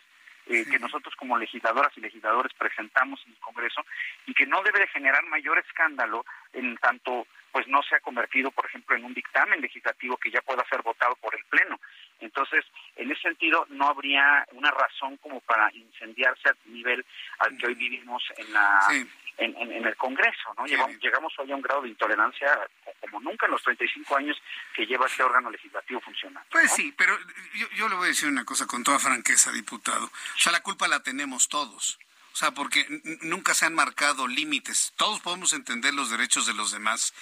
Eh, 0.50 0.64
que 0.70 0.78
nosotros 0.78 1.14
como 1.14 1.36
legisladoras 1.36 1.92
y 1.98 2.00
legisladores 2.00 2.54
presentamos 2.54 3.22
en 3.26 3.32
el 3.32 3.38
Congreso 3.38 3.84
y 4.24 4.32
que 4.32 4.46
no 4.46 4.62
debe 4.62 4.78
de 4.78 4.86
generar 4.86 5.22
mayor 5.24 5.58
escándalo 5.58 6.24
en 6.54 6.74
tanto 6.78 7.26
pues 7.52 7.68
no 7.68 7.82
se 7.82 7.96
ha 7.96 8.00
convertido, 8.00 8.50
por 8.50 8.64
ejemplo, 8.64 8.96
en 8.96 9.04
un 9.04 9.12
dictamen 9.12 9.60
legislativo 9.60 10.16
que 10.16 10.30
ya 10.30 10.40
pueda 10.40 10.64
ser 10.68 10.80
votado 10.82 11.16
por 11.16 11.34
el 11.34 11.44
Pleno. 11.44 11.78
Entonces, 12.20 12.64
en 12.98 13.10
ese 13.12 13.22
sentido, 13.22 13.64
no 13.70 13.88
habría 13.88 14.46
una 14.52 14.70
razón 14.70 15.16
como 15.18 15.40
para 15.40 15.72
incendiarse 15.72 16.48
al 16.48 16.56
nivel 16.66 17.04
al 17.38 17.56
que 17.56 17.66
hoy 17.66 17.74
vivimos 17.74 18.22
en 18.36 18.52
la 18.52 18.80
sí. 18.88 19.08
en, 19.38 19.56
en, 19.56 19.72
en, 19.72 19.86
el 19.86 19.96
Congreso, 19.96 20.52
¿no? 20.56 20.66
Llegamos, 20.66 20.98
llegamos, 21.00 21.32
hoy 21.38 21.52
a 21.52 21.54
un 21.54 21.62
grado 21.62 21.82
de 21.82 21.88
intolerancia 21.88 22.58
como 23.00 23.20
nunca 23.20 23.46
en 23.46 23.52
los 23.52 23.62
35 23.62 24.16
años 24.16 24.36
que 24.74 24.84
lleva 24.84 25.06
este 25.06 25.22
órgano 25.22 25.50
legislativo 25.50 26.00
funcionando. 26.00 26.48
Pues 26.50 26.70
¿no? 26.70 26.76
sí, 26.76 26.94
pero 26.96 27.16
yo, 27.54 27.68
yo 27.76 27.88
le 27.88 27.94
voy 27.94 28.06
a 28.06 28.08
decir 28.08 28.28
una 28.28 28.44
cosa 28.44 28.66
con 28.66 28.82
toda 28.82 28.98
franqueza, 28.98 29.52
diputado. 29.52 30.06
O 30.06 30.38
sea, 30.38 30.52
la 30.52 30.60
culpa 30.60 30.88
la 30.88 31.02
tenemos 31.02 31.48
todos. 31.48 31.98
O 32.32 32.36
sea, 32.36 32.52
porque 32.52 32.86
nunca 33.22 33.52
se 33.52 33.66
han 33.66 33.74
marcado 33.74 34.28
límites. 34.28 34.92
Todos 34.96 35.20
podemos 35.20 35.52
entender 35.52 35.92
los 35.94 36.10
derechos 36.10 36.46
de 36.46 36.54
los 36.54 36.70
demás, 36.70 37.12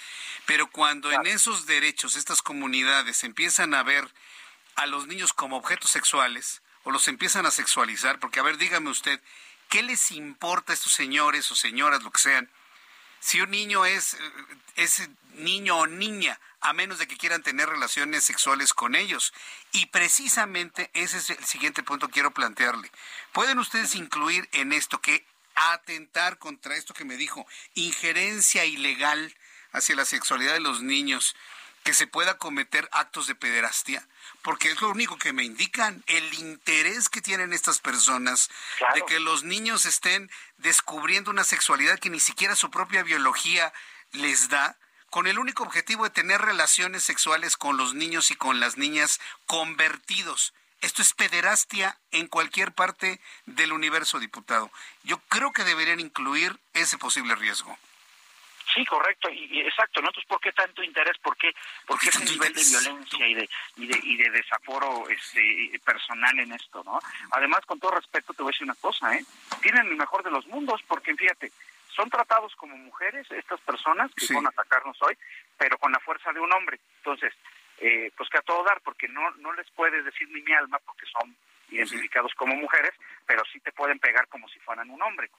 pero 0.45 0.67
cuando 0.67 1.09
claro. 1.09 1.23
en 1.23 1.35
esos 1.35 1.65
derechos 1.65 2.15
estas 2.15 2.43
comunidades 2.43 3.23
empiezan 3.23 3.73
a 3.73 3.81
ver 3.81 4.07
a 4.77 4.85
los 4.85 5.07
niños 5.07 5.33
como 5.33 5.57
objetos 5.57 5.91
sexuales 5.91 6.61
o 6.83 6.91
los 6.91 7.09
empiezan 7.09 7.45
a 7.45 7.51
sexualizar, 7.51 8.19
porque 8.19 8.39
a 8.39 8.43
ver, 8.43 8.57
dígame 8.57 8.89
usted, 8.89 9.21
¿qué 9.67 9.83
les 9.83 10.11
importa 10.11 10.71
a 10.71 10.75
estos 10.75 10.93
señores 10.93 11.51
o 11.51 11.55
señoras, 11.55 12.03
lo 12.03 12.11
que 12.11 12.21
sean? 12.21 12.49
Si 13.19 13.41
un 13.41 13.51
niño 13.51 13.85
es, 13.85 14.15
es 14.75 15.09
niño 15.33 15.79
o 15.79 15.87
niña, 15.87 16.39
a 16.61 16.73
menos 16.73 16.99
de 16.99 17.07
que 17.07 17.17
quieran 17.17 17.43
tener 17.43 17.67
relaciones 17.67 18.23
sexuales 18.23 18.73
con 18.73 18.95
ellos. 18.95 19.33
Y 19.71 19.87
precisamente 19.87 20.89
ese 20.93 21.17
es 21.17 21.29
el 21.31 21.43
siguiente 21.43 21.83
punto 21.83 22.07
que 22.07 22.13
quiero 22.13 22.31
plantearle. 22.31 22.91
¿Pueden 23.33 23.59
ustedes 23.59 23.95
incluir 23.95 24.47
en 24.53 24.71
esto 24.71 25.01
que 25.01 25.25
atentar 25.55 26.37
contra 26.37 26.75
esto 26.75 26.93
que 26.93 27.05
me 27.05 27.17
dijo, 27.17 27.47
injerencia 27.73 28.65
ilegal 28.65 29.35
hacia 29.71 29.95
la 29.95 30.05
sexualidad 30.05 30.53
de 30.53 30.59
los 30.59 30.81
niños, 30.81 31.35
que 31.87 31.93
se 31.93 32.05
pueda 32.05 32.37
cometer 32.37 32.89
actos 32.91 33.27
de 33.27 33.35
pederastia? 33.35 34.05
Porque 34.41 34.69
es 34.69 34.81
lo 34.81 34.89
único 34.89 35.17
que 35.17 35.31
me 35.31 35.45
indican, 35.45 36.03
el 36.07 36.33
interés 36.33 37.07
que 37.07 37.21
tienen 37.21 37.53
estas 37.53 37.79
personas 37.79 38.49
claro. 38.77 38.95
de 38.95 39.05
que 39.05 39.21
los 39.21 39.45
niños 39.45 39.85
estén 39.85 40.29
descubriendo 40.57 41.31
una 41.31 41.45
sexualidad 41.45 41.97
que 41.97 42.09
ni 42.09 42.19
siquiera 42.19 42.57
su 42.57 42.69
propia 42.69 43.03
biología 43.03 43.71
les 44.11 44.49
da, 44.49 44.75
con 45.09 45.27
el 45.27 45.39
único 45.39 45.63
objetivo 45.63 46.03
de 46.03 46.09
tener 46.09 46.41
relaciones 46.41 47.05
sexuales 47.05 47.55
con 47.55 47.77
los 47.77 47.93
niños 47.93 48.31
y 48.31 48.35
con 48.35 48.59
las 48.59 48.75
niñas 48.75 49.21
convertidos. 49.45 50.53
Esto 50.81 51.01
es 51.01 51.13
pederastia 51.13 51.97
en 52.11 52.27
cualquier 52.27 52.73
parte 52.73 53.21
del 53.45 53.71
universo, 53.71 54.19
diputado. 54.19 54.69
Yo 55.03 55.19
creo 55.29 55.53
que 55.53 55.63
deberían 55.63 56.01
incluir 56.01 56.59
ese 56.73 56.97
posible 56.97 57.33
riesgo. 57.35 57.79
Sí, 58.77 58.85
correcto, 58.85 59.27
y, 59.31 59.45
y 59.57 59.61
exacto, 59.61 60.01
¿no? 60.01 60.09
Entonces, 60.09 60.29
¿por 60.29 60.39
qué 60.39 60.51
tanto 60.51 60.83
interés? 60.83 61.17
¿Por 61.17 61.35
qué, 61.35 61.51
por 61.87 61.99
qué 61.99 62.09
ese 62.09 62.25
nivel 62.25 62.53
de 62.53 62.63
violencia 62.63 63.27
y 63.27 63.33
de, 63.33 63.49
y 63.75 63.87
de, 63.87 63.99
y 64.03 64.17
de 64.17 64.29
desaforo 64.29 65.09
este, 65.09 65.81
personal 65.83 66.37
en 66.37 66.51
esto, 66.51 66.83
¿no? 66.83 66.99
Además, 67.31 67.65
con 67.65 67.79
todo 67.79 67.91
respeto, 67.91 68.33
te 68.33 68.43
voy 68.43 68.51
a 68.51 68.53
decir 68.53 68.65
una 68.65 68.75
cosa, 68.75 69.15
¿eh? 69.15 69.25
Tienen 69.63 69.87
el 69.87 69.95
mejor 69.95 70.21
de 70.21 70.29
los 70.29 70.45
mundos, 70.45 70.79
porque 70.87 71.15
fíjate, 71.15 71.51
son 71.95 72.07
tratados 72.11 72.55
como 72.55 72.77
mujeres 72.77 73.25
estas 73.31 73.59
personas 73.61 74.11
que 74.13 74.27
sí. 74.27 74.35
van 74.35 74.45
a 74.45 74.49
atacarnos 74.49 75.01
hoy, 75.01 75.17
pero 75.57 75.79
con 75.79 75.91
la 75.91 75.99
fuerza 75.99 76.31
de 76.31 76.39
un 76.39 76.53
hombre. 76.53 76.79
Entonces, 76.97 77.33
eh, 77.79 78.11
pues 78.15 78.29
que 78.29 78.37
a 78.37 78.43
todo 78.43 78.63
dar, 78.63 78.79
porque 78.81 79.07
no, 79.07 79.31
no 79.37 79.53
les 79.53 79.69
puedes 79.71 80.05
decir 80.05 80.29
ni 80.29 80.43
mi 80.43 80.53
alma, 80.53 80.77
porque 80.85 81.07
son 81.07 81.35
identificados 81.69 82.31
sí. 82.31 82.37
como 82.37 82.55
mujeres, 82.55 82.93
pero 83.25 83.43
sí 83.51 83.59
te 83.59 83.71
pueden 83.71 83.97
pegar 83.97 84.27
como 84.27 84.47
si 84.49 84.59
fueran 84.59 84.91
un 84.91 85.01
hombre. 85.01 85.31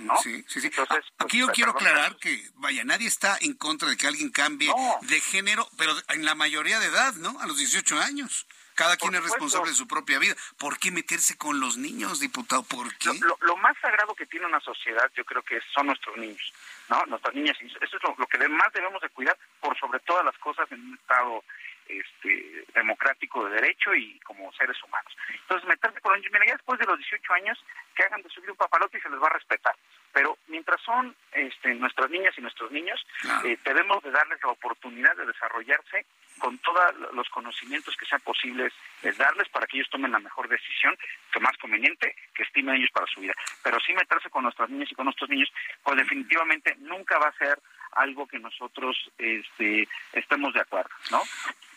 ¿No? 0.00 0.16
Sí, 0.22 0.44
sí, 0.48 0.60
sí. 0.60 0.66
Entonces, 0.68 1.04
pues, 1.16 1.26
Aquí 1.26 1.38
yo 1.38 1.48
quiero 1.48 1.72
aclarar 1.72 2.16
que, 2.16 2.50
vaya, 2.56 2.84
nadie 2.84 3.08
está 3.08 3.36
en 3.40 3.54
contra 3.54 3.88
de 3.88 3.96
que 3.96 4.06
alguien 4.06 4.30
cambie 4.30 4.68
no. 4.68 4.98
de 5.02 5.20
género, 5.20 5.68
pero 5.76 5.92
en 6.08 6.24
la 6.24 6.34
mayoría 6.34 6.78
de 6.78 6.86
edad, 6.86 7.14
¿no? 7.14 7.38
A 7.40 7.46
los 7.46 7.58
18 7.58 7.98
años. 8.00 8.46
Cada 8.74 8.98
quien 8.98 9.14
es 9.14 9.22
responsable 9.22 9.70
de 9.70 9.76
su 9.76 9.88
propia 9.88 10.18
vida. 10.18 10.34
¿Por 10.58 10.78
qué 10.78 10.90
meterse 10.90 11.38
con 11.38 11.60
los 11.60 11.78
niños, 11.78 12.20
diputado? 12.20 12.62
¿Por 12.62 12.94
qué? 12.98 13.08
Lo, 13.08 13.28
lo, 13.28 13.38
lo, 13.40 13.56
más 13.56 13.74
sagrado 13.80 14.14
que 14.14 14.26
tiene 14.26 14.44
una 14.44 14.60
sociedad, 14.60 15.10
yo 15.16 15.24
creo 15.24 15.42
que 15.42 15.58
son 15.74 15.86
nuestros 15.86 16.14
niños, 16.18 16.52
¿no? 16.90 17.02
Nuestras 17.06 17.34
niñas. 17.34 17.56
Eso 17.60 17.96
es 17.96 18.02
lo, 18.02 18.14
lo 18.18 18.26
que 18.26 18.36
más 18.48 18.70
debemos 18.74 19.00
de 19.00 19.08
cuidar 19.08 19.38
por 19.60 19.78
sobre 19.78 19.98
todas 20.00 20.26
las 20.26 20.36
cosas 20.38 20.70
en 20.70 20.80
un 20.80 20.94
Estado 20.94 21.42
este, 21.88 22.64
democrático 22.74 23.44
de 23.44 23.54
derecho 23.54 23.94
y 23.94 24.18
como 24.20 24.52
seres 24.52 24.76
humanos. 24.82 25.16
Entonces, 25.30 25.68
meterse 25.68 26.00
con 26.00 26.12
los 26.12 26.20
niños, 26.20 26.32
mira, 26.32 26.46
ya 26.46 26.52
después 26.52 26.78
de 26.78 26.86
los 26.86 26.98
18 26.98 27.32
años, 27.34 27.64
que 27.94 28.02
hagan 28.02 28.22
de 28.22 28.30
subir 28.30 28.50
un 28.50 28.56
papalote 28.56 28.98
y 28.98 29.00
se 29.00 29.10
les 29.10 29.20
va 29.20 29.26
a 29.26 29.34
respetar. 29.38 29.74
Pero 30.12 30.38
mientras 30.48 30.80
son 30.82 31.14
este, 31.32 31.74
nuestras 31.74 32.10
niñas 32.10 32.34
y 32.36 32.40
nuestros 32.40 32.70
niños, 32.70 33.04
claro. 33.20 33.46
eh, 33.48 33.58
debemos 33.64 34.02
de 34.02 34.10
darles 34.10 34.38
la 34.42 34.50
oportunidad 34.50 35.16
de 35.16 35.26
desarrollarse 35.26 36.06
con 36.38 36.58
todos 36.58 36.94
los 37.14 37.28
conocimientos 37.30 37.96
que 37.96 38.04
sean 38.06 38.20
posibles 38.20 38.72
darles 39.16 39.48
para 39.48 39.66
que 39.66 39.76
ellos 39.76 39.90
tomen 39.90 40.12
la 40.12 40.18
mejor 40.18 40.48
decisión, 40.48 40.96
que 41.32 41.40
más 41.40 41.56
conveniente, 41.58 42.14
que 42.34 42.42
estimen 42.42 42.76
ellos 42.76 42.90
para 42.92 43.06
su 43.06 43.20
vida. 43.20 43.34
Pero 43.62 43.78
sí 43.80 43.92
meterse 43.92 44.30
con 44.30 44.42
nuestras 44.42 44.68
niñas 44.70 44.90
y 44.90 44.94
con 44.94 45.04
nuestros 45.04 45.30
niños, 45.30 45.52
pues 45.82 45.96
definitivamente 45.96 46.74
nunca 46.78 47.18
va 47.18 47.28
a 47.28 47.38
ser 47.38 47.58
algo 47.92 48.26
que 48.26 48.38
nosotros 48.38 48.96
este, 49.18 49.88
estemos 50.12 50.52
de 50.54 50.60
acuerdo, 50.60 50.90
¿no? 51.10 51.22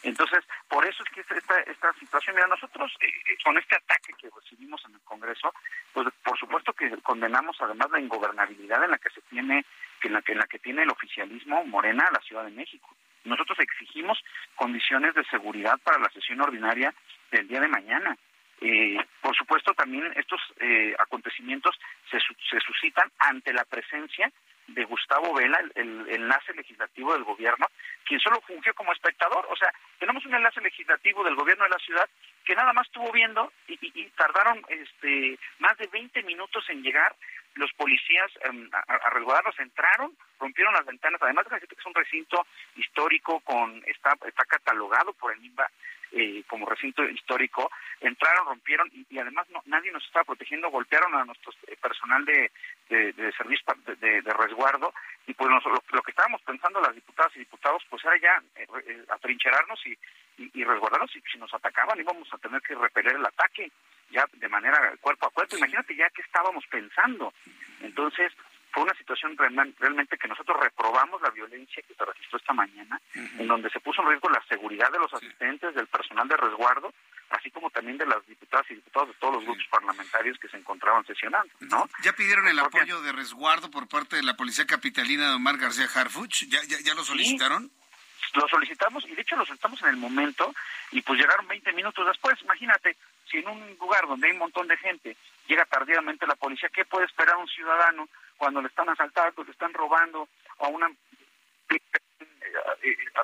Entonces, 0.04 0.46
por 0.68 0.86
eso 0.86 1.04
es 1.04 1.10
que 1.10 1.22
esta, 1.36 1.60
esta 1.62 1.94
situación, 1.94 2.36
mira, 2.36 2.48
nosotros 2.48 2.92
eh, 3.02 3.38
con 3.44 3.58
este 3.58 3.76
ataque 3.76 4.14
que 4.18 4.30
recibimos 4.30 4.84
en 4.86 4.94
el 4.96 5.02
Congreso, 5.02 5.54
pues 5.94 6.08
por 6.24 6.38
supuesto 6.38 6.72
que 6.74 6.90
condenamos 7.04 7.58
además 7.60 7.90
la 7.92 8.00
ingobernabilidad 8.00 8.84
en 8.84 8.92
la 8.92 8.98
que 8.98 9.10
se 9.10 9.22
tiene, 9.24 9.66
en 10.04 10.14
la 10.14 10.22
que, 10.22 10.32
en 10.32 10.38
la 10.38 10.48
que 10.48 10.60
tiene 10.60 10.84
el 10.84 10.90
oficialismo 10.90 11.66
Morena 11.66 12.06
a 12.08 12.14
la 12.14 12.22
Ciudad 12.22 12.46
de 12.46 12.52
México. 12.52 12.96
Nosotros 13.26 13.60
exigimos 13.60 14.18
condiciones 14.56 15.14
de 15.16 15.26
seguridad 15.26 15.78
para 15.84 16.00
la 16.00 16.10
sesión 16.10 16.40
ordinaria 16.40 16.94
del 17.32 17.48
día 17.48 17.60
de 17.60 17.68
mañana. 17.68 18.18
Eh, 18.62 18.98
por 19.22 19.36
supuesto, 19.36 19.74
también 19.74 20.12
estos 20.16 20.40
eh, 20.60 20.96
acontecimientos 20.98 21.78
se, 22.10 22.20
se 22.20 22.60
suscitan 22.62 23.12
ante 23.20 23.54
la 23.54 23.66
presencia 23.66 24.32
de 24.74 24.86
Gustavo 24.86 25.34
Vela, 25.34 25.60
el, 25.60 25.72
el, 25.76 26.10
enlace 26.10 26.54
legislativo 26.54 27.14
del 27.14 27.24
gobierno, 27.24 27.68
quien 28.06 28.20
solo 28.20 28.42
fungió 28.42 28.74
como 28.74 28.94
espectador. 28.94 29.48
O 29.50 29.56
sea, 29.56 29.72
tenemos 30.00 30.26
un 30.26 30.34
enlace 30.34 30.62
legislativo 30.62 31.24
del 31.24 31.36
gobierno 31.36 31.64
de 31.64 31.70
la 31.72 31.80
ciudad 31.80 32.10
que 32.46 32.56
nada 32.56 32.74
más 32.74 32.88
estuvo 32.88 33.12
viendo 33.12 33.52
y, 33.68 33.78
y, 33.82 34.10
tardaron 34.12 34.62
este, 34.70 35.38
más 35.60 35.78
de 35.78 35.88
20 35.88 36.24
minutos 36.24 36.64
en 36.70 36.82
llegar. 36.84 37.16
Los 37.56 37.72
policías 37.74 38.32
um, 38.50 38.70
a, 38.72 38.80
a, 38.94 39.64
entraron, 39.64 40.16
rompieron 40.40 40.74
las 40.74 40.86
ventanas. 40.86 41.22
Además 41.22 41.46
de 41.50 41.60
que 41.60 41.76
es 41.78 41.86
un 41.86 41.96
recinto 41.96 42.46
histórico 42.76 43.40
con 43.42 43.84
está 43.88 44.14
está 44.26 44.46
catalogado 44.46 45.14
por 45.14 45.34
el 45.34 45.40
MIMBA 45.40 45.70
eh, 46.12 46.44
como 46.48 46.66
recinto 46.66 47.04
histórico, 47.04 47.70
entraron, 48.02 48.46
rompieron 48.46 48.90
y, 48.94 49.06
y, 49.10 49.20
además 49.20 49.48
no, 49.50 49.62
nadie 49.66 49.92
nos 49.92 50.04
estaba 50.06 50.26
protegiendo, 50.26 50.70
golpearon 50.70 51.14
a 51.16 51.26
nuestro 51.26 51.52
eh, 51.68 51.76
personal 51.82 52.26
de, 52.26 52.52
de, 52.90 53.14
de 53.14 53.32
servicio 53.34 53.66
de, 54.00 54.22
resguardo 54.22 54.94
y 55.28 55.34
pues 55.34 55.50
nos, 55.50 55.64
lo, 55.66 55.84
lo, 55.92 56.02
que 56.02 56.12
estábamos 56.12 56.42
pensando 56.42 56.80
las 56.82 56.96
diputadas 56.96 57.36
y 57.36 57.40
diputados 57.40 57.84
pues 57.90 58.04
era 58.06 58.18
ya 58.18 58.42
eh, 58.56 58.68
eh, 58.88 59.04
atrincherarnos 59.10 59.80
y, 59.86 59.92
y, 60.38 60.52
y, 60.54 60.64
resguardarnos 60.64 61.16
y 61.16 61.22
si 61.32 61.38
nos 61.38 61.54
atacaban 61.54 62.00
íbamos 62.00 62.32
a 62.34 62.38
tener 62.38 62.62
que 62.62 62.76
repeler 62.76 63.16
el 63.16 63.26
ataque 63.26 63.72
ya 64.12 64.26
de 64.34 64.50
manera 64.50 64.94
cuerpo 65.02 65.28
a 65.28 65.32
cuerpo. 65.32 65.58
Imagínate 65.58 65.96
ya 65.96 66.10
qué 66.10 66.22
estábamos 66.22 66.66
pensando. 66.68 67.34
Entonces, 67.82 68.32
fue 68.72 68.84
una 68.84 68.94
situación 68.96 69.36
realmente 69.38 70.18
que 70.18 70.28
nosotros 70.28 70.58
reprobamos 70.62 71.22
la 71.22 71.30
violencia 71.32 71.84
que 71.88 71.94
se 71.94 72.06
registró 72.06 72.38
esta 72.38 72.54
mañana, 72.54 73.00
uh 73.16 73.20
-huh. 73.20 73.42
en 73.42 73.48
donde 73.48 73.70
se 73.70 73.80
puso 73.80 74.02
en 74.02 74.10
riesgo 74.10 74.30
la 74.30 74.44
seguridad 74.48 74.92
de 74.92 75.00
los 75.00 75.14
asistentes, 75.14 75.74
del 75.76 75.88
personal 75.88 76.28
de 76.28 76.38
resguardo, 76.38 76.94
así 77.32 77.52
como 77.52 77.70
también 77.70 77.98
de 77.98 78.06
las 78.06 78.26
diputadas 78.28 78.70
y 78.72 78.76
diputados 78.76 79.10
de 79.10 79.14
todos 79.16 79.36
los 79.36 79.46
grupos 79.46 79.66
parlamentarios 79.70 80.38
que 80.40 80.48
se 80.50 80.58
encontraban 80.58 81.06
sesionando, 81.06 81.54
¿no? 81.60 81.90
¿Ya 82.04 82.14
pidieron 82.14 82.48
el 82.48 82.60
apoyo 82.60 83.02
de 83.02 83.12
resguardo 83.12 83.70
por 83.70 83.88
parte 83.88 84.16
de 84.16 84.24
la 84.24 84.36
Policía 84.36 84.66
Capitalina 84.66 85.30
de 85.30 85.36
Omar 85.36 85.58
García 85.58 85.88
Harfuch? 85.94 86.46
¿Ya, 86.48 86.60
ya, 86.64 86.78
ya 86.84 86.94
lo 86.96 87.04
solicitaron? 87.04 87.70
Sí, 87.70 88.40
lo 88.40 88.48
solicitamos 88.48 89.06
y 89.08 89.16
de 89.16 89.22
hecho 89.22 89.36
lo 89.36 89.46
solicitamos 89.46 89.82
en 89.84 89.90
el 89.90 89.98
momento 89.98 90.54
y 90.92 91.02
pues 91.02 91.20
llegaron 91.20 91.48
20 91.48 91.74
minutos 91.74 92.06
después, 92.06 92.40
imagínate, 92.42 92.96
si 93.30 93.38
en 93.38 93.48
un 93.48 93.78
lugar 93.80 94.08
donde 94.08 94.28
hay 94.28 94.34
un 94.34 94.40
montón 94.40 94.68
de 94.68 94.78
gente 94.78 95.16
llega 95.48 95.66
tardíamente 95.66 96.28
la 96.28 96.36
policía, 96.36 96.70
¿qué 96.70 96.86
puede 96.86 97.06
esperar 97.06 97.38
un 97.38 97.48
ciudadano 97.48 98.08
cuando 98.40 98.62
le 98.62 98.70
están 98.70 98.90
asaltando, 98.90 99.44
le 99.44 99.52
están 99.52 99.74
robando 99.74 100.28
a 100.60 100.68
una 100.70 100.90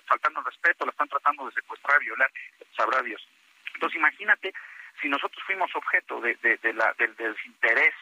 faltando 0.05 0.41
respeto, 0.41 0.85
la 0.85 0.91
están 0.91 1.07
tratando 1.07 1.47
de 1.47 1.53
secuestrar, 1.53 1.99
violar, 1.99 2.29
sabrá 2.77 3.01
Dios. 3.01 3.25
Entonces 3.73 3.97
imagínate 3.97 4.53
si 5.01 5.09
nosotros 5.09 5.41
fuimos 5.45 5.73
objeto 5.75 6.21
de, 6.21 6.35
de, 6.35 6.73
la, 6.73 6.93
del, 6.99 7.15
desinterés 7.15 7.95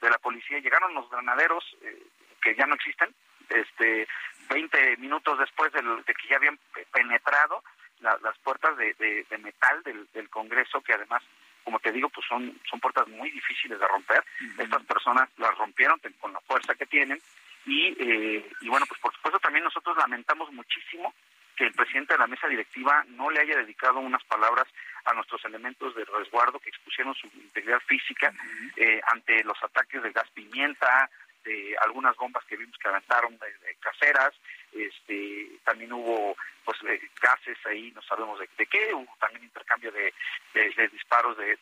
de 0.00 0.10
la 0.10 0.18
policía, 0.18 0.60
llegaron 0.60 0.94
los 0.94 1.10
granaderos 1.10 1.64
eh, 1.82 2.06
que 2.40 2.54
ya 2.54 2.66
no 2.66 2.74
existen, 2.74 3.12
este 3.48 4.06
20 4.48 4.96
minutos 4.98 5.38
después 5.38 5.72
de 5.72 5.82
que 6.14 6.28
ya 6.28 6.36
habían 6.36 6.58
penetrado 6.92 7.62
las 8.00 8.38
puertas 8.38 8.76
de, 8.76 8.94
de 8.94 9.38
metal 9.38 9.82
del, 9.82 10.08
del, 10.12 10.30
Congreso, 10.30 10.80
que 10.80 10.94
además, 10.94 11.22
como 11.64 11.78
te 11.78 11.92
digo, 11.92 12.08
pues 12.08 12.26
son, 12.26 12.58
son 12.68 12.80
puertas 12.80 13.06
muy 13.08 13.30
difíciles 13.30 13.78
de 13.78 13.88
romper. 13.88 14.24
Estas 14.58 14.84
personas 14.84 15.28
las 15.38 15.56
rompieron 15.56 16.00
con 16.20 16.32
la 16.32 16.40
fuerza 16.40 16.74
que 16.74 16.86
tienen 16.86 17.20
y, 17.66 17.94
eh, 17.98 18.50
y 18.60 18.68
bueno, 18.68 18.86
pues 18.86 19.00
por 19.00 19.14
supuesto 19.14 19.38
también 19.38 19.64
nosotros 19.64 19.96
lamentamos 19.96 20.52
muchísimo 20.52 21.14
que 21.56 21.66
el 21.66 21.72
presidente 21.72 22.14
de 22.14 22.18
la 22.18 22.26
mesa 22.26 22.48
directiva 22.48 23.04
no 23.08 23.30
le 23.30 23.40
haya 23.40 23.58
dedicado 23.58 23.98
unas 23.98 24.24
palabras 24.24 24.66
a 25.04 25.12
nuestros 25.12 25.44
elementos 25.44 25.94
de 25.94 26.06
resguardo 26.06 26.58
que 26.58 26.70
expusieron 26.70 27.14
su 27.14 27.26
integridad 27.26 27.80
física 27.80 28.32
eh, 28.76 29.00
ante 29.06 29.44
los 29.44 29.62
ataques 29.62 30.02
de 30.02 30.10
gas 30.10 30.28
pimienta, 30.32 31.10
de 31.44 31.76
algunas 31.82 32.16
bombas 32.16 32.44
que 32.44 32.56
vimos 32.56 32.76
que 32.78 32.88
aventaron 32.88 33.38
de, 33.38 33.74
caseras, 33.80 34.32
este, 34.72 35.58
también 35.64 35.92
hubo 35.92 36.36
pues 36.64 36.78
gases 37.20 37.58
ahí, 37.66 37.90
no 37.92 38.02
sabemos 38.02 38.38
de, 38.38 38.66
qué, 38.66 38.94
hubo 38.94 39.16
también 39.18 39.44
intercambio 39.44 39.90
de, 39.90 40.12
de 40.54 40.88
disparos 40.88 41.36
de, 41.36 41.56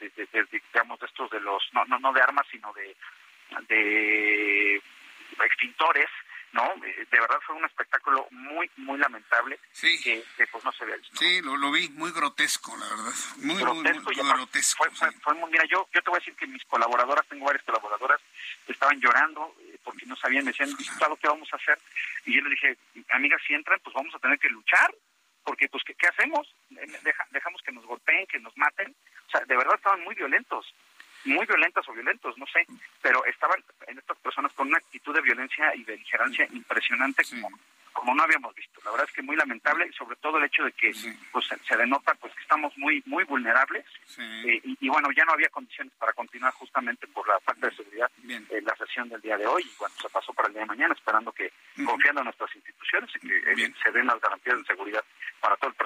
digamos 0.50 1.00
de 1.00 1.06
estos 1.06 1.30
de 1.30 1.40
los 1.40 1.62
no 1.72 1.84
no 1.86 1.98
no 1.98 2.12
de 2.12 2.20
armas 2.20 2.46
sino 2.50 2.72
de 2.72 2.96
de 3.68 4.82
extintores 5.44 6.08
¿no? 6.52 6.64
Eh, 6.84 7.06
de 7.10 7.20
verdad 7.20 7.38
fue 7.46 7.56
un 7.56 7.64
espectáculo 7.64 8.26
muy, 8.30 8.70
muy 8.76 8.98
lamentable 8.98 9.58
sí. 9.72 10.00
que, 10.02 10.46
pues 10.50 10.64
no 10.64 10.72
se 10.72 10.84
ve. 10.84 11.00
Sí, 11.18 11.40
lo, 11.42 11.70
vi 11.70 11.88
muy 11.90 12.10
grotesco, 12.12 12.76
la 12.76 12.88
verdad. 12.88 13.14
Muy, 13.38 13.56
grotesco. 13.56 14.02
Muy, 14.02 14.32
grotesco 14.32 14.84
fue, 15.22 15.34
muy, 15.34 15.50
mira, 15.50 15.64
yo, 15.64 15.88
yo 15.92 16.02
te 16.02 16.10
voy 16.10 16.16
a 16.16 16.20
decir 16.20 16.34
que 16.34 16.46
mis 16.46 16.64
colaboradoras, 16.64 17.26
tengo 17.28 17.46
varias 17.46 17.64
colaboradoras, 17.64 18.20
estaban 18.66 19.00
llorando 19.00 19.54
eh, 19.60 19.67
porque 19.88 20.04
no 20.04 20.16
sabían, 20.16 20.44
me 20.44 20.50
decían, 20.50 20.68
¿qué 20.76 21.28
vamos 21.28 21.48
a 21.50 21.56
hacer? 21.56 21.78
Y 22.26 22.34
yo 22.34 22.42
le 22.42 22.50
dije, 22.50 22.76
amigas, 23.08 23.40
si 23.46 23.54
entran, 23.54 23.80
pues 23.82 23.94
vamos 23.94 24.14
a 24.14 24.18
tener 24.18 24.38
que 24.38 24.50
luchar, 24.50 24.94
porque 25.42 25.66
pues, 25.66 25.82
¿qué, 25.82 25.94
qué 25.94 26.08
hacemos? 26.08 26.46
dejamos 27.32 27.62
que 27.62 27.72
nos 27.72 27.86
golpeen, 27.86 28.26
que 28.26 28.38
nos 28.38 28.54
maten. 28.58 28.94
O 29.26 29.30
sea, 29.30 29.40
de 29.46 29.56
verdad 29.56 29.76
estaban 29.76 30.04
muy 30.04 30.14
violentos 30.14 30.74
muy 31.24 31.44
violentas 31.46 31.86
o 31.88 31.92
violentos, 31.92 32.38
no 32.38 32.46
sé, 32.46 32.64
pero 33.02 33.24
estaban 33.24 33.62
en 33.88 33.98
estas 33.98 34.16
personas 34.18 34.52
con 34.52 34.68
una 34.68 34.78
actitud 34.78 35.12
de 35.12 35.20
violencia 35.20 35.74
y 35.74 35.82
beligerancia 35.82 36.46
impresionante 36.52 37.24
como, 37.24 37.50
como 37.98 38.14
no 38.14 38.22
habíamos 38.22 38.54
visto. 38.54 38.80
La 38.84 38.92
verdad 38.92 39.06
es 39.08 39.14
que 39.14 39.22
muy 39.22 39.34
lamentable 39.34 39.88
y 39.88 39.92
sobre 39.92 40.14
todo 40.16 40.38
el 40.38 40.44
hecho 40.44 40.62
de 40.62 40.70
que 40.72 40.92
pues 41.32 41.46
se 41.48 41.76
denota 41.76 42.14
pues 42.14 42.32
que 42.32 42.42
estamos 42.42 42.72
muy 42.78 43.02
muy 43.06 43.24
vulnerables 43.24 43.84
eh, 44.18 44.60
y, 44.62 44.88
bueno, 44.88 45.08
ya 45.16 45.24
no 45.24 45.32
había 45.32 45.48
condiciones 45.48 45.92
para 45.98 46.12
continuar 46.12 46.52
justamente 46.54 47.08
por 47.08 47.26
la 47.26 47.40
falta 47.40 47.66
de 47.66 47.74
seguridad 47.74 48.10
en 48.24 48.64
la 48.64 48.76
sesión 48.76 49.08
del 49.08 49.20
día 49.20 49.36
de 49.36 49.46
hoy 49.46 49.62
y 49.64 49.78
bueno, 49.78 49.94
se 50.00 50.08
pasó 50.10 50.32
para 50.32 50.46
el 50.46 50.54
día 50.54 50.62
de 50.62 50.68
mañana 50.68 50.94
esperando 50.94 51.32
que 51.32 51.52
confiando 51.84 52.20
en 52.20 52.26
nuestras 52.26 52.54
instituciones 52.54 53.10
y 53.16 53.26
que 53.26 53.36
eh, 53.36 53.74
se 53.82 53.90
den 53.90 54.06
las 54.06 54.20
garantías 54.20 54.58
de 54.58 54.64
seguridad 54.64 55.04
para 55.40 55.56
todo 55.56 55.70
el 55.70 55.76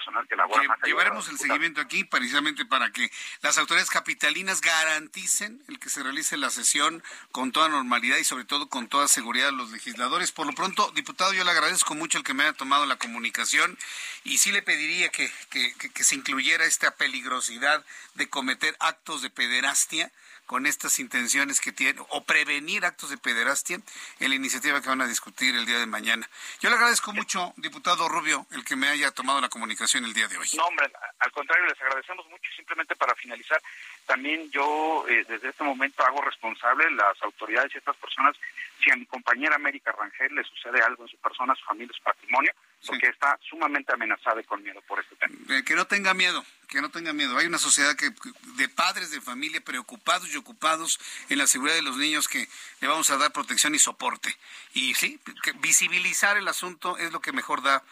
que 0.49 0.87
llevaremos 0.89 1.29
el 1.29 1.39
seguimiento 1.39 1.81
aquí 1.81 2.05
precisamente 2.05 2.65
para 2.65 2.91
que 2.91 3.11
las 3.41 3.59
autoridades 3.59 3.91
capitalinas 3.91 4.61
garanticen 4.61 5.63
el 5.69 5.79
que 5.79 5.91
se 5.91 6.03
realice 6.03 6.37
la 6.37 6.51
sesión 6.51 7.03
con 7.31 7.53
toda 7.53 7.69
normalidad 7.69 8.17
y 8.19 8.25
sobre 8.25 8.45
todo 8.45 8.69
con 8.69 8.89
toda 8.89 9.09
seguridad 9.09 9.49
a 9.49 9.53
los 9.53 9.71
legisladores. 9.71 10.33
Por 10.33 10.47
lo 10.47 10.53
pronto, 10.53 10.91
diputado, 10.93 11.33
yo 11.33 11.45
le 11.45 11.51
agradezco 11.51 11.95
mucho 11.95 12.19
el 12.19 12.25
que 12.25 12.35
me 12.35 12.45
haya 12.45 12.53
tomado 12.53 12.87
la 12.87 12.97
comunicación 12.97 13.79
y 14.25 14.39
sí 14.39 14.53
le 14.53 14.63
pediría 14.63 15.11
que, 15.11 15.31
que, 15.51 15.75
que 15.75 16.05
se 16.05 16.15
incluyera 16.15 16.65
esta 16.65 16.95
peligrosidad 16.97 17.85
de 18.15 18.29
cometer 18.29 18.77
actos 18.81 19.23
de 19.23 19.31
pederastia 19.31 20.11
con 20.53 20.67
estas 20.67 20.99
intenciones 20.99 21.63
que 21.63 21.73
tiene 21.73 21.99
o 22.11 22.25
prevenir 22.25 22.85
actos 22.85 23.09
de 23.09 23.17
pederastia 23.17 23.81
en 24.21 24.29
la 24.29 24.35
iniciativa 24.35 24.83
que 24.83 24.89
van 24.91 25.01
a 25.01 25.07
discutir 25.07 25.57
el 25.57 25.65
día 25.65 25.79
de 25.79 25.87
mañana. 25.87 26.29
Yo 26.61 26.69
le 26.69 26.77
agradezco 26.77 27.15
mucho, 27.15 27.55
diputado 27.57 28.07
Rubio, 28.07 28.47
el 28.51 28.63
que 28.63 28.77
me 28.77 28.87
haya 28.89 29.11
tomado 29.13 29.41
la 29.41 29.49
comunicación 29.49 30.05
el 30.05 30.13
día 30.13 30.29
de 30.29 30.37
hoy. 30.37 30.47
No, 30.55 30.67
hombre, 30.67 30.93
al 31.21 31.33
contrario, 31.33 31.65
les 31.65 31.81
agradecemos 31.81 32.29
mucho. 32.29 32.53
Simplemente 32.55 32.95
para 32.97 33.15
finalizar, 33.15 33.63
también 34.05 34.51
yo 34.51 35.07
eh, 35.09 35.25
desde 35.27 35.49
este 35.49 35.65
momento 35.65 36.05
hago 36.05 36.21
responsable 36.21 36.91
las 36.91 37.23
autoridades 37.23 37.75
y 37.75 37.79
estas 37.79 37.97
personas 37.97 38.37
si 38.85 38.91
a 38.91 38.97
mi 38.97 39.07
compañera 39.07 39.57
América 39.57 39.91
Rangel 39.93 40.35
le 40.35 40.45
sucede 40.45 40.83
algo 40.83 41.05
en 41.05 41.09
su 41.09 41.17
persona, 41.17 41.55
su 41.55 41.65
familia, 41.65 41.97
su 41.97 42.03
patrimonio, 42.03 42.53
porque 42.87 43.09
está 43.09 43.39
sumamente 43.49 43.93
amenazada 43.93 44.41
y 44.41 44.45
con 44.45 44.63
miedo 44.63 44.81
por 44.83 45.01
este 45.01 45.17
tema. 45.17 45.35
Eh, 45.51 45.65
que 45.65 45.75
no 45.75 45.87
tenga 45.87 46.15
miedo, 46.15 46.45
que 46.69 46.81
no 46.81 46.91
tenga 46.91 47.13
miedo. 47.13 47.37
Hay 47.39 47.47
una 47.47 47.59
sociedad 47.59 47.95
que 47.97 48.13
de 48.57 48.69
padres 48.69 49.11
de 49.11 49.21
familia 49.21 49.61
preocupados 49.61 50.33
y 50.33 50.37
ocupados 50.37 50.99
en 51.29 51.39
la 51.39 51.47
seguridad 51.47 51.77
de 51.77 51.83
los 51.83 51.97
niños 51.97 52.29
que 52.29 52.49
le 52.81 52.89
vamos 52.89 53.11
a 53.11 53.17
dar 53.17 53.33
protección 53.33 53.75
y 53.75 53.79
soporte. 53.79 54.37
Y 54.75 54.95
sí, 54.95 55.21
visibilizar 55.61 56.37
el 56.37 56.49
asunto 56.49 56.99
es 56.99 57.13
lo 57.13 57.21
que 57.21 57.33
mejor 57.33 57.63
da 57.63 57.83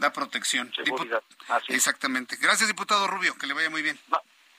da 0.00 0.12
protección. 0.12 0.72
Exactamente. 1.68 2.36
Gracias, 2.36 2.68
diputado 2.68 3.06
Rubio, 3.06 3.36
que 3.36 3.46
le 3.46 3.54
vaya 3.54 3.70
muy 3.70 3.82
bien. 3.82 3.98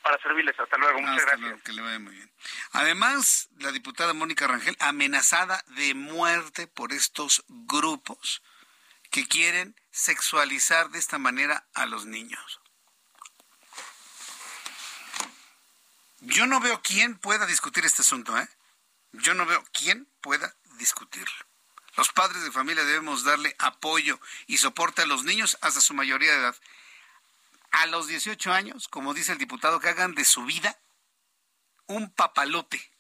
para 0.02 0.18
servirles, 0.22 0.58
hasta 0.60 0.78
luego, 0.78 1.02
muchas 1.02 1.26
gracias. 1.26 1.62
que 1.64 1.74
le 1.74 1.82
vaya 1.82 2.00
muy 2.00 2.16
bien. 2.16 2.30
Además, 2.72 3.50
la 3.60 3.72
diputada 3.72 4.14
Mónica 4.14 4.48
Rangel, 4.48 4.78
amenazada 4.80 5.64
de 5.76 5.94
muerte 5.94 6.68
por 6.68 6.94
estos 6.94 7.44
grupos 7.48 8.42
que 9.12 9.28
quieren 9.28 9.76
sexualizar 9.92 10.90
de 10.90 11.00
esta 11.00 11.20
manera 11.20 11.68
a 11.74 11.86
los 11.86 12.06
niños. 12.06 12.62
Yo 16.22 16.48
no 16.48 16.60
veo 16.60 16.82
quién 16.82 17.18
pueda 17.18 17.46
discutir 17.46 17.86
este 17.86 18.04
asunto, 18.04 18.38
¿eh? 18.38 18.48
Yo 19.12 19.34
no 19.34 19.46
veo 19.46 19.64
quién 19.74 20.08
pueda 20.22 20.56
discutirlo. 20.78 21.46
Los 21.98 22.10
padres 22.14 22.44
de 22.44 22.52
familia 22.52 22.86
debemos 22.86 23.24
darle 23.24 23.56
apoyo 23.60 24.20
y 24.48 24.58
soporte 24.58 25.02
a 25.02 25.06
los 25.06 25.26
niños 25.26 25.58
hasta 25.62 25.82
su 25.82 25.94
mayoría 25.94 26.32
de 26.32 26.40
edad. 26.40 26.56
A 27.72 27.86
los 27.88 28.08
18 28.08 28.54
años, 28.54 28.88
como 28.88 29.14
dice 29.14 29.34
el 29.34 29.38
diputado, 29.38 29.80
que 29.80 29.90
hagan 29.90 30.16
de 30.16 30.24
su 30.24 30.46
vida 30.46 30.80
un 31.88 32.10
papalote 32.12 32.91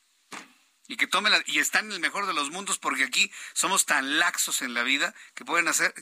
y 0.91 0.97
que 0.97 1.07
tomen 1.07 1.31
y 1.45 1.59
están 1.59 1.85
en 1.85 1.93
el 1.93 1.99
mejor 2.01 2.27
de 2.27 2.33
los 2.33 2.49
mundos 2.49 2.77
porque 2.77 3.05
aquí 3.05 3.31
somos 3.53 3.85
tan 3.85 4.19
laxos 4.19 4.61
en 4.61 4.73
la 4.73 4.83
vida 4.83 5.15
que 5.35 5.45
pueden 5.45 5.69
hacer 5.69 5.93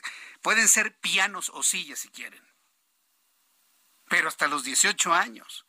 pueden 0.42 0.68
ser 0.68 0.98
pianos 0.98 1.52
o 1.54 1.62
sillas 1.62 2.00
si 2.00 2.10
quieren. 2.10 2.44
Pero 4.08 4.28
hasta 4.28 4.48
los 4.48 4.64
18 4.64 5.14
años, 5.14 5.68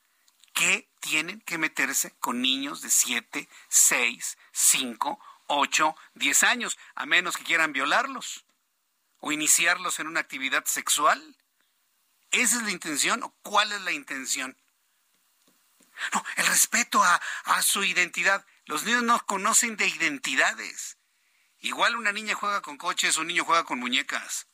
¿qué 0.55 0.89
tienen 1.01 1.43
que 1.43 1.59
meterse 1.59 2.13
con 2.19 2.41
niños 2.41 2.81
de 2.81 2.89
7, 2.89 3.47
6, 3.69 4.39
5, 4.53 5.21
8, 5.49 5.97
10 6.15 6.43
años, 6.45 6.79
a 6.95 7.05
menos 7.05 7.37
que 7.37 7.45
quieran 7.45 7.75
violarlos 7.75 8.47
o 9.19 9.33
iniciarlos 9.33 10.01
en 10.01 10.07
una 10.07 10.21
actividad 10.21 10.65
sexual? 10.65 11.37
¿Esa 12.31 12.57
es 12.57 12.63
la 12.63 12.71
intención 12.71 13.23
o 13.23 13.35
cuál 13.43 13.71
es 13.73 13.83
la 13.83 13.93
intención? 13.93 14.57
No, 16.15 16.25
el 16.37 16.47
respeto 16.47 17.03
a, 17.03 17.21
a 17.45 17.61
su 17.61 17.85
identidad. 17.85 18.47
Los 18.71 18.85
niños 18.85 19.03
no 19.03 19.19
conocen 19.27 19.77
de 19.77 19.89
identidades. 19.89 20.97
Igual 21.59 21.97
una 21.97 22.13
niña 22.13 22.37
juega 22.37 22.63
con 22.63 22.77
coches, 22.77 23.17
un 23.17 23.27
niño 23.27 23.45
juega 23.45 23.65
con 23.65 23.81
muñecas. 23.81 24.47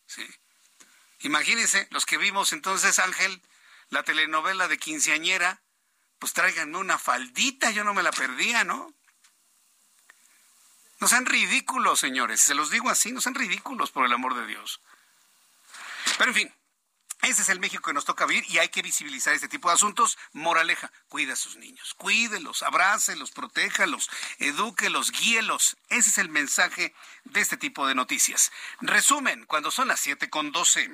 Imagínense, 1.21 1.87
los 1.91 2.07
que 2.07 2.17
vimos 2.17 2.55
entonces, 2.55 2.99
Ángel, 2.99 3.43
la 3.91 4.05
telenovela 4.05 4.69
de 4.69 4.79
quinceañera, 4.79 5.61
pues 6.19 6.33
tráiganme 6.33 6.79
una 6.79 6.99
faldita, 6.99 7.71
yo 7.73 7.85
no 7.85 7.93
me 7.93 8.03
la 8.03 8.11
perdía, 8.11 8.65
¿no? 8.65 8.91
No 10.99 11.09
sean 11.09 11.27
ridículos, 11.27 12.01
señores, 12.01 12.41
se 12.41 12.55
los 12.55 12.71
digo 12.71 12.89
así, 12.89 13.13
no 13.13 13.21
sean 13.21 13.35
ridículos, 13.35 13.91
por 13.91 14.07
el 14.07 14.15
amor 14.15 14.35
de 14.35 14.47
Dios. 14.47 14.81
Pero 16.17 16.31
en 16.31 16.35
fin, 16.35 16.55
ese 17.31 17.43
es 17.43 17.49
el 17.49 17.61
México 17.61 17.83
que 17.83 17.93
nos 17.93 18.05
toca 18.05 18.27
vivir 18.27 18.45
y 18.49 18.59
hay 18.59 18.69
que 18.69 18.83
visibilizar 18.83 19.35
este 19.35 19.49
tipo 19.49 19.69
de 19.69 19.75
asuntos. 19.75 20.17
Moraleja, 20.33 20.93
cuida 21.09 21.33
a 21.33 21.37
sus 21.37 21.57
niños, 21.57 21.95
cuídelos, 21.95 22.63
abrácelos, 22.63 23.33
protéjalos, 23.33 24.09
edúquelos, 24.39 25.11
guíelos. 25.11 25.77
Ese 25.89 26.11
es 26.11 26.19
el 26.19 26.29
mensaje 26.29 26.95
de 27.25 27.41
este 27.41 27.57
tipo 27.57 27.87
de 27.87 27.95
noticias. 27.95 28.53
Resumen, 28.81 29.45
cuando 29.47 29.71
son 29.71 29.89
las 29.89 30.01
7 30.01 30.31
con 30.31 30.53
12. 30.53 30.91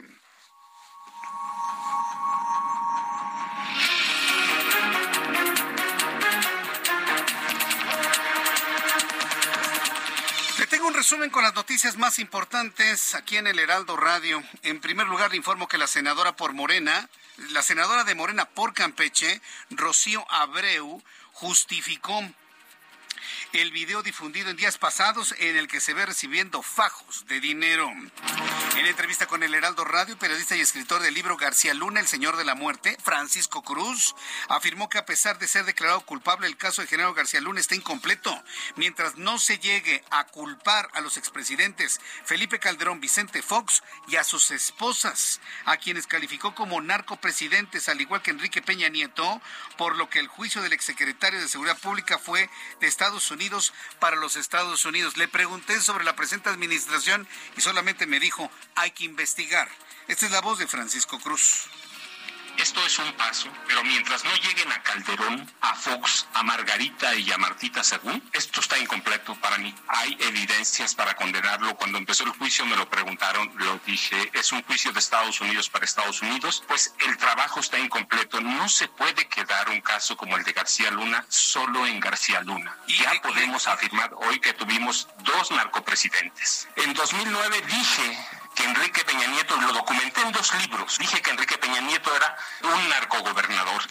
Un 10.80 10.94
resumen 10.94 11.28
con 11.28 11.44
las 11.44 11.54
noticias 11.54 11.98
más 11.98 12.18
importantes 12.18 13.14
aquí 13.14 13.36
en 13.36 13.46
el 13.46 13.58
Heraldo 13.58 13.94
Radio. 13.96 14.42
En 14.62 14.80
primer 14.80 15.06
lugar, 15.06 15.30
le 15.30 15.36
informo 15.36 15.68
que 15.68 15.76
la 15.76 15.86
senadora 15.86 16.34
por 16.34 16.54
Morena, 16.54 17.08
la 17.50 17.62
senadora 17.62 18.04
de 18.04 18.14
Morena 18.14 18.46
por 18.46 18.72
Campeche, 18.72 19.42
Rocío 19.70 20.24
Abreu, 20.30 21.02
justificó 21.32 22.22
el 23.52 23.70
video 23.70 24.02
difundido 24.02 24.48
en 24.48 24.56
días 24.56 24.78
pasados 24.78 25.34
en 25.38 25.56
el 25.56 25.68
que 25.68 25.80
se 25.80 25.92
ve 25.92 26.06
recibiendo 26.06 26.62
fajos 26.62 27.26
de 27.26 27.38
dinero. 27.38 27.86
En 28.76 28.86
entrevista 28.86 29.26
con 29.26 29.42
el 29.42 29.52
Heraldo 29.52 29.84
Radio, 29.84 30.18
periodista 30.18 30.56
y 30.56 30.60
escritor 30.60 31.02
del 31.02 31.12
libro 31.12 31.36
García 31.36 31.74
Luna, 31.74 32.00
El 32.00 32.06
Señor 32.06 32.38
de 32.38 32.44
la 32.44 32.54
Muerte, 32.54 32.96
Francisco 33.02 33.62
Cruz, 33.62 34.14
afirmó 34.48 34.88
que 34.88 34.96
a 34.96 35.04
pesar 35.04 35.38
de 35.38 35.48
ser 35.48 35.66
declarado 35.66 36.00
culpable, 36.00 36.46
el 36.46 36.56
caso 36.56 36.80
de 36.80 36.88
General 36.88 37.12
García 37.12 37.42
Luna 37.42 37.60
está 37.60 37.74
incompleto. 37.74 38.42
Mientras 38.76 39.16
no 39.16 39.38
se 39.38 39.58
llegue 39.58 40.02
a 40.10 40.24
culpar 40.24 40.88
a 40.94 41.02
los 41.02 41.18
expresidentes 41.18 42.00
Felipe 42.24 42.58
Calderón, 42.58 43.00
Vicente 43.00 43.42
Fox 43.42 43.82
y 44.08 44.16
a 44.16 44.24
sus 44.24 44.50
esposas, 44.50 45.40
a 45.66 45.76
quienes 45.76 46.06
calificó 46.06 46.54
como 46.54 46.80
narcopresidentes, 46.80 47.90
al 47.90 48.00
igual 48.00 48.22
que 48.22 48.30
Enrique 48.30 48.62
Peña 48.62 48.88
Nieto, 48.88 49.42
por 49.76 49.96
lo 49.96 50.08
que 50.08 50.20
el 50.20 50.28
juicio 50.28 50.62
del 50.62 50.72
exsecretario 50.72 51.38
de 51.38 51.48
Seguridad 51.48 51.78
Pública 51.78 52.18
fue 52.18 52.48
de 52.80 52.86
Estados 52.86 53.30
Unidos 53.30 53.41
para 53.98 54.16
los 54.16 54.36
Estados 54.36 54.84
Unidos. 54.84 55.16
Le 55.16 55.28
pregunté 55.28 55.80
sobre 55.80 56.04
la 56.04 56.16
presente 56.16 56.48
administración 56.48 57.26
y 57.56 57.60
solamente 57.60 58.06
me 58.06 58.20
dijo, 58.20 58.50
hay 58.74 58.90
que 58.92 59.04
investigar. 59.04 59.68
Esta 60.08 60.26
es 60.26 60.32
la 60.32 60.40
voz 60.40 60.58
de 60.58 60.66
Francisco 60.66 61.18
Cruz. 61.18 61.68
Esto 62.58 62.84
es 62.86 62.98
un 62.98 63.12
paso, 63.14 63.48
pero 63.66 63.82
mientras 63.84 64.24
no 64.24 64.34
lleguen 64.36 64.70
a 64.72 64.82
Calderón, 64.82 65.50
a 65.60 65.74
Fox, 65.74 66.26
a 66.34 66.42
Margarita 66.42 67.14
y 67.14 67.30
a 67.32 67.38
Martita 67.38 67.82
Según, 67.82 68.22
esto 68.32 68.60
está 68.60 68.78
incompleto 68.78 69.34
para 69.36 69.58
mí. 69.58 69.74
Hay 69.88 70.16
evidencias 70.20 70.94
para 70.94 71.14
condenarlo. 71.14 71.74
Cuando 71.76 71.98
empezó 71.98 72.24
el 72.24 72.30
juicio 72.30 72.64
me 72.66 72.76
lo 72.76 72.88
preguntaron, 72.88 73.50
lo 73.56 73.78
dije, 73.86 74.30
es 74.34 74.52
un 74.52 74.62
juicio 74.62 74.92
de 74.92 75.00
Estados 75.00 75.40
Unidos 75.40 75.68
para 75.68 75.84
Estados 75.84 76.22
Unidos, 76.22 76.62
pues 76.68 76.94
el 77.06 77.16
trabajo 77.16 77.60
está 77.60 77.78
incompleto. 77.78 78.40
No 78.40 78.68
se 78.68 78.88
puede 78.88 79.26
quedar 79.26 79.68
un 79.70 79.80
caso 79.80 80.16
como 80.16 80.36
el 80.36 80.44
de 80.44 80.52
García 80.52 80.90
Luna 80.90 81.24
solo 81.28 81.86
en 81.86 82.00
García 82.00 82.40
Luna. 82.42 82.76
Ya 82.86 83.12
podemos 83.22 83.66
afirmar 83.66 84.12
hoy 84.14 84.38
que 84.40 84.52
tuvimos 84.52 85.08
dos 85.24 85.50
narcopresidentes. 85.50 86.68
En 86.76 86.94
2009 86.94 87.62
dije 87.66 88.41
que 88.54 88.64
Enrique 88.64 89.04
Peña 89.04 89.26
Nieto, 89.26 89.56
lo 89.56 89.72
documenté 89.72 90.20
en 90.22 90.32
dos 90.32 90.54
libros, 90.54 90.98
dije 90.98 91.20
que 91.22 91.30
Enrique 91.30 91.58
Peña 91.58 91.80
Nieto 91.80 92.14
era 92.14 92.36
un 92.62 92.88
narcogobernador. 92.88 93.82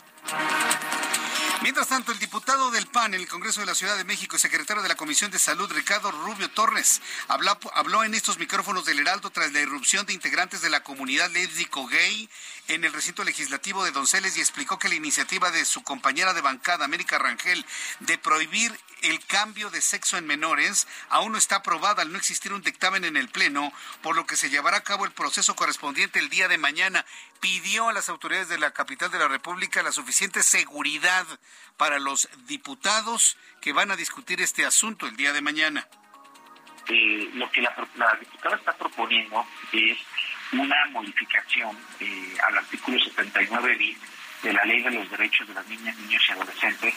Mientras 1.62 1.90
tanto, 1.90 2.12
el 2.12 2.18
diputado 2.18 2.72
del 2.72 2.88
PAN 2.88 3.14
en 3.14 3.22
el 3.22 3.28
Congreso 3.28 3.60
de 3.60 3.68
la 3.68 3.76
Ciudad 3.76 3.96
de 3.96 4.04
México 4.04 4.36
y 4.36 4.40
secretario 4.40 4.82
de 4.82 4.90
la 4.90 4.96
Comisión 4.96 5.30
de 5.30 5.38
Salud, 5.38 5.72
Ricardo 5.72 6.10
Rubio 6.10 6.50
Torres, 6.50 7.04
habló, 7.28 7.56
habló 7.76 8.04
en 8.04 8.16
estos 8.16 8.40
micrófonos 8.40 8.84
del 8.86 8.98
Heraldo 8.98 9.30
tras 9.30 9.52
la 9.52 9.60
irrupción 9.60 10.08
de 10.08 10.14
integrantes 10.14 10.62
de 10.62 10.72
la 10.72 10.82
comunidad 10.82 11.30
lésbico-gay 11.30 12.28
en 12.68 12.84
el 12.84 12.92
recinto 12.92 13.24
legislativo 13.24 13.84
de 13.84 13.92
Donceles 13.92 14.38
y 14.38 14.40
explicó 14.40 14.80
que 14.80 14.90
la 14.90 14.96
iniciativa 14.96 15.52
de 15.52 15.64
su 15.66 15.84
compañera 15.84 16.34
de 16.34 16.42
bancada, 16.42 16.86
América 16.86 17.20
Rangel, 17.20 17.64
de 18.00 18.18
prohibir 18.18 18.76
el 19.04 19.24
cambio 19.26 19.70
de 19.70 19.82
sexo 19.82 20.18
en 20.18 20.26
menores 20.26 20.88
aún 21.10 21.34
no 21.34 21.38
está 21.38 21.58
aprobada 21.58 22.02
al 22.02 22.12
no 22.12 22.18
existir 22.18 22.54
un 22.54 22.64
dictamen 22.64 23.06
en 23.06 23.18
el 23.18 23.30
Pleno, 23.30 23.72
por 24.02 24.16
lo 24.16 24.26
que 24.26 24.36
se 24.36 24.50
llevará 24.50 24.78
a 24.78 24.84
cabo 24.84 25.06
el 25.06 25.12
proceso 25.12 25.56
correspondiente 25.56 26.18
el 26.18 26.30
día 26.30 26.48
de 26.48 26.58
mañana. 26.58 27.06
Pidió 27.42 27.90
a 27.90 27.94
las 27.94 28.08
autoridades 28.08 28.50
de 28.50 28.60
la 28.60 28.72
capital 28.72 29.10
de 29.10 29.18
la 29.18 29.28
República 29.28 29.82
la 29.82 29.92
suficiente 29.92 30.44
seguridad 30.44 31.26
para 31.76 31.98
los 31.98 32.30
diputados 32.46 33.36
que 33.62 33.74
van 33.74 33.90
a 33.90 33.96
discutir 33.96 34.42
este 34.42 34.64
asunto 34.64 35.08
el 35.08 35.18
día 35.18 35.34
de 35.34 35.42
mañana. 35.42 35.88
Eh, 36.88 37.32
lo 37.34 37.52
que 37.52 37.62
la, 37.62 37.76
diputada 38.20 38.56
está 38.58 38.74
proponiendo 38.74 39.44
es 39.74 39.98
una 40.52 40.86
modificación 40.92 41.76
eh, 42.00 42.38
al 42.48 42.60
artículo 42.60 43.00
79 43.00 43.76
bis 43.76 43.98
de 44.44 44.54
la 44.54 44.64
Ley 44.66 44.82
de 44.82 44.92
los 44.92 45.10
Derechos 45.10 45.48
de 45.48 45.54
las 45.56 45.68
Niñas, 45.68 45.96
Niños 45.98 46.24
y 46.28 46.32
Adolescentes, 46.32 46.94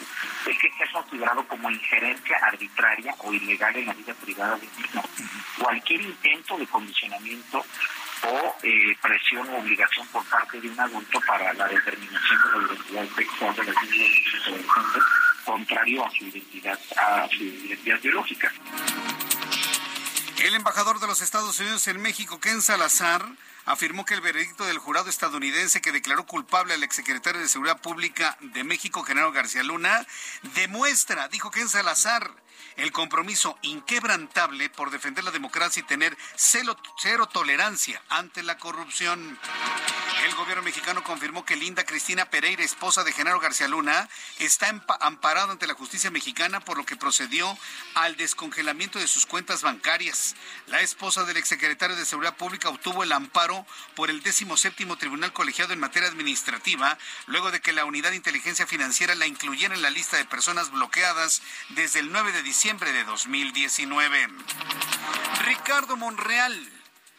es 0.47 0.59
que 0.59 0.67
es 0.67 0.91
considerado 0.93 1.47
como 1.47 1.71
injerencia 1.71 2.37
arbitraria 2.43 3.15
o 3.19 3.33
ilegal 3.33 3.77
en 3.77 3.87
la 3.87 3.95
vida 3.95 4.15
privada 4.15 4.57
del 4.57 4.69
niño. 4.77 5.03
Cualquier 5.59 6.03
intento 6.03 6.59
de 6.59 6.67
condicionamiento 6.67 7.65
o 8.27 8.57
eh, 8.63 8.97
presión 9.01 9.49
o 9.49 9.59
obligación 9.59 10.07
por 10.09 10.25
parte 10.27 10.61
de 10.61 10.69
un 10.69 10.81
adulto 10.81 11.21
para 11.27 11.53
la 11.55 11.69
determinación 11.69 12.41
de 12.43 12.61
la 12.61 12.73
identidad 12.73 13.17
sexual 13.17 13.57
de 13.57 13.65
las 13.65 13.83
niñas, 13.83 14.11
y 14.11 14.37
adolescentes, 14.37 15.03
contrario 15.45 16.07
a 16.07 16.11
su 16.11 16.25
identidad, 16.25 16.79
a 16.97 17.29
su 17.29 17.43
identidad 17.43 18.01
biológica. 18.01 18.53
El 20.43 20.55
embajador 20.55 21.01
de 21.01 21.07
los 21.07 21.21
Estados 21.23 21.59
Unidos 21.61 21.87
en 21.89 22.03
México, 22.03 22.39
Ken 22.41 22.61
Salazar, 22.61 23.25
afirmó 23.65 24.05
que 24.05 24.15
el 24.15 24.21
veredicto 24.21 24.65
del 24.67 24.79
jurado 24.79 25.09
estadounidense 25.09 25.81
que 25.81 25.93
declaró 25.93 26.27
culpable 26.27 26.75
al 26.75 26.83
exsecretario 26.83 27.41
de 27.41 27.49
Seguridad 27.49 27.81
Pública 27.81 28.37
de 28.41 28.65
México, 28.65 29.03
General 29.05 29.33
García 29.33 29.63
Luna, 29.63 30.07
demuestra, 30.55 31.29
dijo 31.29 31.51
Ken 31.51 31.69
Salazar, 31.69 32.31
el 32.77 32.93
compromiso 32.93 33.59
inquebrantable 33.63 34.69
por 34.71 34.91
defender 34.91 35.25
la 35.25 35.31
democracia 35.31 35.81
y 35.81 35.87
tener 35.87 36.17
cero, 36.37 36.77
tolerancia 37.33 38.03
ante 38.09 38.43
la 38.43 38.59
corrupción. 38.59 39.39
El 40.25 40.35
gobierno 40.35 40.63
mexicano 40.63 41.05
confirmó 41.05 41.45
que 41.45 41.57
Linda 41.57 41.85
Cristina 41.85 42.31
Pereira, 42.31 42.65
esposa 42.65 43.05
de 43.05 43.13
Genaro 43.13 43.41
García 43.41 43.69
Luna, 43.69 44.09
está 44.39 44.69
amparada 45.01 45.53
ante 45.53 45.67
la 45.67 45.75
justicia 45.75 46.11
mexicana 46.11 46.61
por 46.61 46.79
lo 46.79 46.87
que 46.87 46.97
procedió 46.97 47.57
al 47.95 48.17
descongelamiento 48.17 48.99
de 48.99 49.07
sus 49.07 49.27
cuentas 49.27 49.63
bancarias. 49.63 50.35
La 50.67 50.81
esposa 50.81 51.25
del 51.25 51.37
exsecretario 51.37 51.97
de 51.97 52.07
Seguridad 52.07 52.37
Pública 52.37 52.71
obtuvo 52.71 53.03
el 53.03 53.13
amparo 53.13 53.67
por 53.95 54.11
el 54.11 54.23
17 54.23 54.85
Tribunal 54.97 55.33
Colegiado 55.33 55.73
en 55.73 55.81
materia 55.81 56.09
administrativa, 56.09 56.99
luego 57.27 57.51
de 57.51 57.61
que 57.61 57.73
la 57.73 57.85
Unidad 57.85 58.11
de 58.11 58.17
Inteligencia 58.17 58.67
Financiera 58.67 59.15
la 59.15 59.27
incluyera 59.27 59.75
en 59.75 59.83
la 59.83 59.91
lista 59.91 60.17
de 60.17 60.25
personas 60.25 60.71
bloqueadas 60.71 61.43
desde 61.71 62.01
el 62.01 62.11
9 62.11 62.33
de 62.33 62.43
diciembre 62.43 62.64
de 62.65 63.05
2019. 63.05 64.27
Ricardo 65.45 65.99
Monreal 65.99 66.67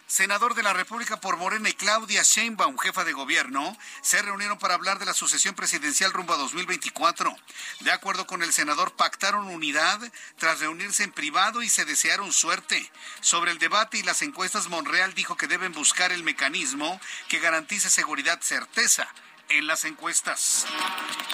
senador 0.07 0.55
de 0.55 0.63
la 0.63 0.73
República 0.73 1.17
por 1.17 1.37
Morena 1.37 1.69
y 1.69 1.73
Claudia 1.73 2.23
Sheinbaum, 2.23 2.79
jefa 2.79 3.03
de 3.03 3.13
gobierno, 3.13 3.77
se 4.01 4.23
reunieron 4.23 4.57
para 4.57 4.73
hablar 4.73 4.97
de 4.97 5.05
la 5.05 5.13
sucesión 5.13 5.53
presidencial 5.53 6.13
rumbo 6.13 6.33
a 6.33 6.37
2024. 6.37 7.35
De 7.81 7.91
acuerdo 7.91 8.25
con 8.25 8.41
el 8.41 8.53
senador, 8.53 8.95
pactaron 8.95 9.47
unidad 9.47 9.99
tras 10.39 10.61
reunirse 10.61 11.03
en 11.03 11.11
privado 11.11 11.61
y 11.61 11.69
se 11.69 11.85
desearon 11.85 12.33
suerte. 12.33 12.91
Sobre 13.21 13.51
el 13.51 13.59
debate 13.59 13.99
y 13.99 14.03
las 14.03 14.23
encuestas, 14.23 14.67
Monreal 14.67 15.13
dijo 15.13 15.37
que 15.37 15.47
deben 15.47 15.73
buscar 15.73 16.11
el 16.11 16.23
mecanismo 16.23 16.99
que 17.27 17.37
garantice 17.39 17.91
seguridad, 17.91 18.41
certeza 18.41 19.07
en 19.49 19.67
las 19.67 19.85
encuestas. 19.85 20.65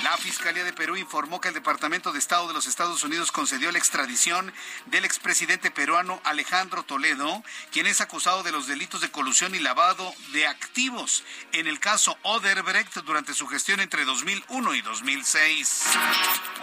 La 0.03 0.17
Fiscalía 0.17 0.63
de 0.63 0.73
Perú 0.73 0.97
informó 0.97 1.39
que 1.39 1.47
el 1.47 1.53
Departamento 1.53 2.11
de 2.11 2.19
Estado 2.19 2.47
de 2.47 2.53
los 2.53 2.67
Estados 2.67 3.03
Unidos 3.03 3.31
concedió 3.31 3.71
la 3.71 3.77
extradición 3.77 4.53
del 4.87 5.05
expresidente 5.05 5.71
peruano 5.71 6.21
Alejandro 6.23 6.83
Toledo, 6.83 7.43
quien 7.71 7.87
es 7.87 8.01
acusado 8.01 8.43
de 8.43 8.51
los 8.51 8.67
delitos 8.67 9.01
de 9.01 9.11
colusión 9.11 9.55
y 9.55 9.59
lavado 9.59 10.13
de 10.33 10.47
activos 10.47 11.23
en 11.51 11.67
el 11.67 11.79
caso 11.79 12.17
Oderbrecht 12.23 12.95
durante 13.03 13.33
su 13.33 13.47
gestión 13.47 13.79
entre 13.79 14.05
2001 14.05 14.75
y 14.75 14.81
2006. 14.81 15.83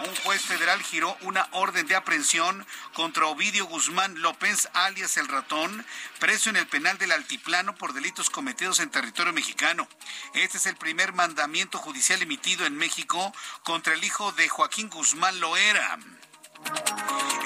Un 0.07 0.15
juez 0.23 0.41
federal 0.41 0.81
giró 0.83 1.17
una 1.21 1.47
orden 1.51 1.87
de 1.87 1.95
aprehensión 1.95 2.65
contra 2.93 3.27
Ovidio 3.27 3.65
Guzmán 3.65 4.21
López, 4.21 4.69
alias 4.73 5.17
El 5.17 5.27
Ratón, 5.27 5.85
preso 6.19 6.49
en 6.49 6.57
el 6.57 6.67
penal 6.67 6.97
del 6.97 7.11
Altiplano 7.11 7.75
por 7.75 7.93
delitos 7.93 8.29
cometidos 8.29 8.79
en 8.79 8.89
territorio 8.89 9.33
mexicano. 9.33 9.87
Este 10.33 10.57
es 10.57 10.65
el 10.65 10.75
primer 10.75 11.13
judicial 11.77 12.21
emitido 12.21 12.65
en 12.65 12.75
México 12.75 13.33
contra 13.63 13.93
el 13.93 14.03
hijo 14.03 14.31
de 14.33 14.49
Joaquín 14.49 14.89
Guzmán 14.89 15.39
Loera. 15.39 15.97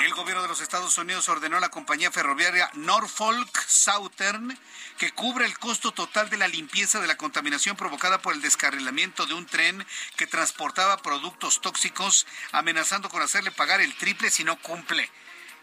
El 0.04 0.14
gobierno 0.16 0.42
de 0.42 0.48
los 0.48 0.62
Estados 0.62 0.98
Unidos 0.98 1.30
ordenó 1.30 1.58
a 1.58 1.60
la 1.60 1.70
compañía 1.70 2.12
ferroviaria 2.12 2.72
Norfolk 2.74 3.56
Southern 3.68 4.58
que 4.98 5.12
cubra 5.12 5.46
el 5.46 5.58
costo 5.60 5.92
total 5.92 6.30
de 6.32 6.38
la 6.38 6.48
limpieza 6.48 7.00
de 7.00 7.08
la 7.08 7.18
contaminación 7.18 7.78
provocada 7.78 8.20
por 8.20 8.34
el 8.34 8.42
descarrilamiento 8.42 9.28
de 9.28 9.36
un 9.36 9.46
tren 9.46 9.86
que 10.16 10.28
transportaba 10.28 10.98
productos 10.98 11.62
tóxicos, 11.62 12.26
amenazando 12.52 13.10
con 13.10 13.22
hacerle 13.22 13.52
pagar 13.52 13.80
el 13.80 13.96
triple 13.96 14.32
si 14.32 14.44
no 14.44 14.60
cumple. 14.60 15.10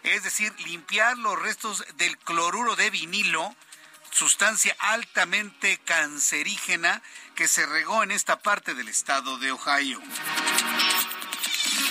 Es 0.03 0.23
decir, 0.23 0.53
limpiar 0.61 1.17
los 1.17 1.37
restos 1.37 1.85
del 1.97 2.17
cloruro 2.17 2.75
de 2.75 2.89
vinilo 2.89 3.55
sustancia 4.11 4.75
altamente 4.79 5.79
cancerígena 5.85 7.01
que 7.41 7.47
se 7.47 7.65
regó 7.65 8.03
en 8.03 8.11
esta 8.11 8.37
parte 8.37 8.75
del 8.75 8.87
estado 8.87 9.39
de 9.39 9.51
Ohio. 9.51 9.99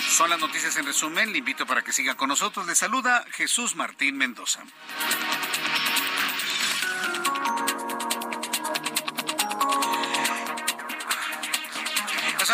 Son 0.09 0.29
las 0.29 0.39
noticias 0.39 0.77
en 0.77 0.85
resumen. 0.85 1.33
Le 1.33 1.39
invito 1.39 1.65
para 1.65 1.81
que 1.81 1.91
siga 1.91 2.15
con 2.15 2.29
nosotros. 2.29 2.65
Le 2.67 2.73
saluda 2.73 3.25
Jesús 3.31 3.75
Martín 3.75 4.15
Mendoza. 4.15 4.63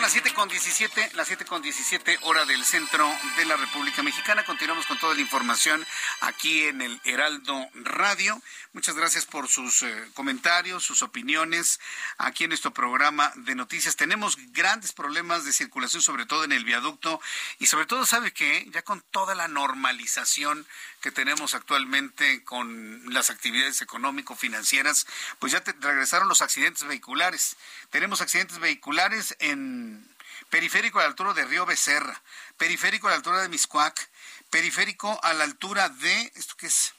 Las 0.07 0.13
7 0.13 0.33
con 0.33 0.47
17, 0.47 1.11
las 1.15 1.27
7 1.27 1.43
con 1.43 1.61
17 1.61 2.19
hora 2.21 2.45
del 2.45 2.63
centro 2.63 3.13
de 3.35 3.43
la 3.43 3.57
República 3.57 4.01
Mexicana. 4.03 4.45
Continuamos 4.45 4.85
con 4.85 4.97
toda 4.97 5.13
la 5.13 5.19
información 5.19 5.85
aquí 6.21 6.63
en 6.63 6.81
el 6.81 7.01
Heraldo 7.03 7.67
Radio. 7.73 8.41
Muchas 8.71 8.95
gracias 8.95 9.25
por 9.25 9.49
sus 9.49 9.83
eh, 9.83 10.09
comentarios, 10.13 10.85
sus 10.85 11.01
opiniones 11.01 11.81
aquí 12.17 12.45
en 12.45 12.51
nuestro 12.51 12.71
programa 12.71 13.33
de 13.35 13.53
noticias. 13.53 13.97
Tenemos 13.97 14.37
grandes 14.53 14.93
problemas 14.93 15.43
de 15.43 15.51
circulación, 15.51 16.01
sobre 16.01 16.25
todo 16.25 16.45
en 16.45 16.53
el 16.53 16.63
viaducto 16.63 17.19
y 17.59 17.65
sobre 17.65 17.85
todo, 17.85 18.05
¿sabe 18.05 18.31
qué? 18.31 18.65
Ya 18.71 18.83
con 18.83 19.01
toda 19.11 19.35
la 19.35 19.49
normalización 19.49 20.65
que 21.01 21.11
tenemos 21.11 21.53
actualmente 21.53 22.43
con 22.43 23.13
las 23.13 23.29
actividades 23.29 23.81
económico-financieras, 23.81 25.05
pues 25.39 25.51
ya 25.51 25.63
te 25.63 25.73
regresaron 25.73 26.27
los 26.27 26.41
accidentes 26.41 26.83
vehiculares. 26.87 27.55
Tenemos 27.89 28.21
accidentes 28.21 28.59
vehiculares 28.59 29.35
en 29.39 30.07
periférico 30.49 30.99
a 30.99 31.03
la 31.03 31.09
altura 31.09 31.33
de 31.33 31.45
Río 31.45 31.65
Becerra, 31.65 32.21
periférico 32.57 33.07
a 33.07 33.11
la 33.11 33.17
altura 33.17 33.41
de 33.41 33.49
Miscuac, 33.49 34.09
periférico 34.49 35.19
a 35.23 35.33
la 35.33 35.43
altura 35.43 35.89
de, 35.89 36.31
¿esto 36.35 36.55
qué 36.57 36.67
es? 36.67 36.93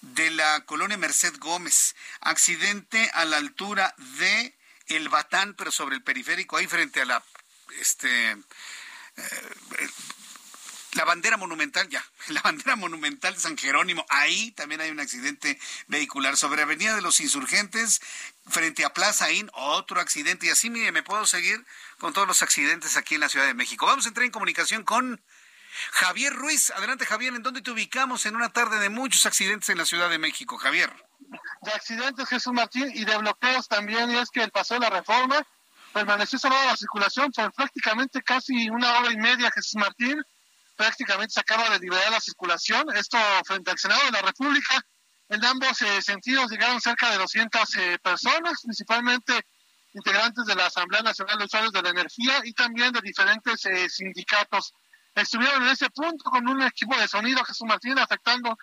de 0.00 0.30
la 0.30 0.60
colonia 0.64 0.96
Merced 0.96 1.36
Gómez. 1.38 1.94
Accidente 2.20 3.10
a 3.14 3.24
la 3.24 3.38
altura 3.38 3.94
de 4.18 4.54
El 4.86 5.08
Batán, 5.08 5.54
pero 5.54 5.70
sobre 5.70 5.96
el 5.96 6.02
periférico, 6.02 6.56
ahí 6.56 6.66
frente 6.66 7.02
a 7.02 7.06
la 7.06 7.22
este 7.80 8.30
eh, 8.30 9.88
la 10.96 11.04
bandera 11.04 11.36
monumental, 11.36 11.88
ya, 11.88 12.04
la 12.28 12.42
bandera 12.42 12.76
monumental 12.76 13.34
de 13.34 13.40
San 13.40 13.56
Jerónimo, 13.56 14.04
ahí 14.08 14.50
también 14.52 14.80
hay 14.80 14.90
un 14.90 15.00
accidente 15.00 15.58
vehicular. 15.86 16.36
Sobre 16.36 16.62
Avenida 16.62 16.94
de 16.94 17.02
los 17.02 17.20
Insurgentes, 17.20 18.00
frente 18.46 18.84
a 18.84 18.92
Plaza 18.92 19.30
In, 19.30 19.50
otro 19.54 20.00
accidente. 20.00 20.46
Y 20.46 20.50
así, 20.50 20.70
mire, 20.70 20.92
me 20.92 21.02
puedo 21.02 21.24
seguir 21.26 21.64
con 21.98 22.12
todos 22.12 22.26
los 22.26 22.42
accidentes 22.42 22.96
aquí 22.96 23.14
en 23.14 23.20
la 23.20 23.28
Ciudad 23.28 23.46
de 23.46 23.54
México. 23.54 23.86
Vamos 23.86 24.06
a 24.06 24.08
entrar 24.08 24.24
en 24.24 24.32
comunicación 24.32 24.82
con 24.84 25.20
Javier 25.92 26.32
Ruiz, 26.32 26.70
adelante 26.70 27.04
Javier, 27.04 27.34
¿en 27.34 27.42
dónde 27.42 27.60
te 27.60 27.70
ubicamos 27.70 28.24
en 28.26 28.34
una 28.34 28.50
tarde 28.50 28.78
de 28.78 28.88
muchos 28.88 29.26
accidentes 29.26 29.68
en 29.68 29.78
la 29.78 29.84
Ciudad 29.84 30.08
de 30.08 30.18
México? 30.18 30.56
Javier. 30.56 30.90
De 31.62 31.72
accidentes, 31.72 32.28
Jesús 32.28 32.52
Martín, 32.52 32.90
y 32.94 33.04
de 33.04 33.16
bloqueos 33.18 33.68
también, 33.68 34.10
y 34.10 34.16
es 34.16 34.30
que 34.30 34.42
el 34.42 34.50
paso 34.50 34.74
de 34.74 34.80
la 34.80 34.90
reforma 34.90 35.46
permaneció 35.92 36.38
cerrada 36.38 36.66
la 36.66 36.76
circulación 36.76 37.30
por 37.32 37.52
prácticamente 37.52 38.22
casi 38.22 38.68
una 38.70 38.98
hora 38.98 39.12
y 39.12 39.16
media, 39.16 39.50
Jesús 39.50 39.76
Martín. 39.76 40.22
Prácticamente 40.76 41.32
se 41.32 41.40
acaba 41.40 41.70
de 41.70 41.78
liberar 41.78 42.10
la 42.10 42.20
circulación, 42.20 42.84
esto 42.94 43.18
frente 43.44 43.70
al 43.70 43.78
Senado 43.78 44.04
de 44.04 44.12
la 44.12 44.22
República. 44.22 44.74
En 45.28 45.44
ambos 45.44 45.80
eh, 45.82 46.02
sentidos 46.02 46.50
llegaron 46.50 46.80
cerca 46.80 47.10
de 47.10 47.18
200 47.18 47.76
eh, 47.76 47.98
personas, 48.02 48.60
principalmente 48.62 49.40
integrantes 49.94 50.44
de 50.44 50.54
la 50.54 50.66
Asamblea 50.66 51.02
Nacional 51.02 51.38
de 51.38 51.44
Usuarios 51.46 51.72
de 51.72 51.82
la 51.82 51.90
Energía 51.90 52.40
y 52.44 52.52
también 52.52 52.92
de 52.92 53.00
diferentes 53.00 53.64
eh, 53.64 53.88
sindicatos 53.88 54.74
estuvieron 55.14 55.62
en 55.62 55.70
ese 55.70 55.88
punto 55.90 56.30
con 56.30 56.46
un 56.46 56.62
equipo 56.62 56.96
de 56.98 57.08
sonido, 57.08 57.42
Jesús 57.44 57.66
Martín, 57.66 57.98
afectando 57.98 58.56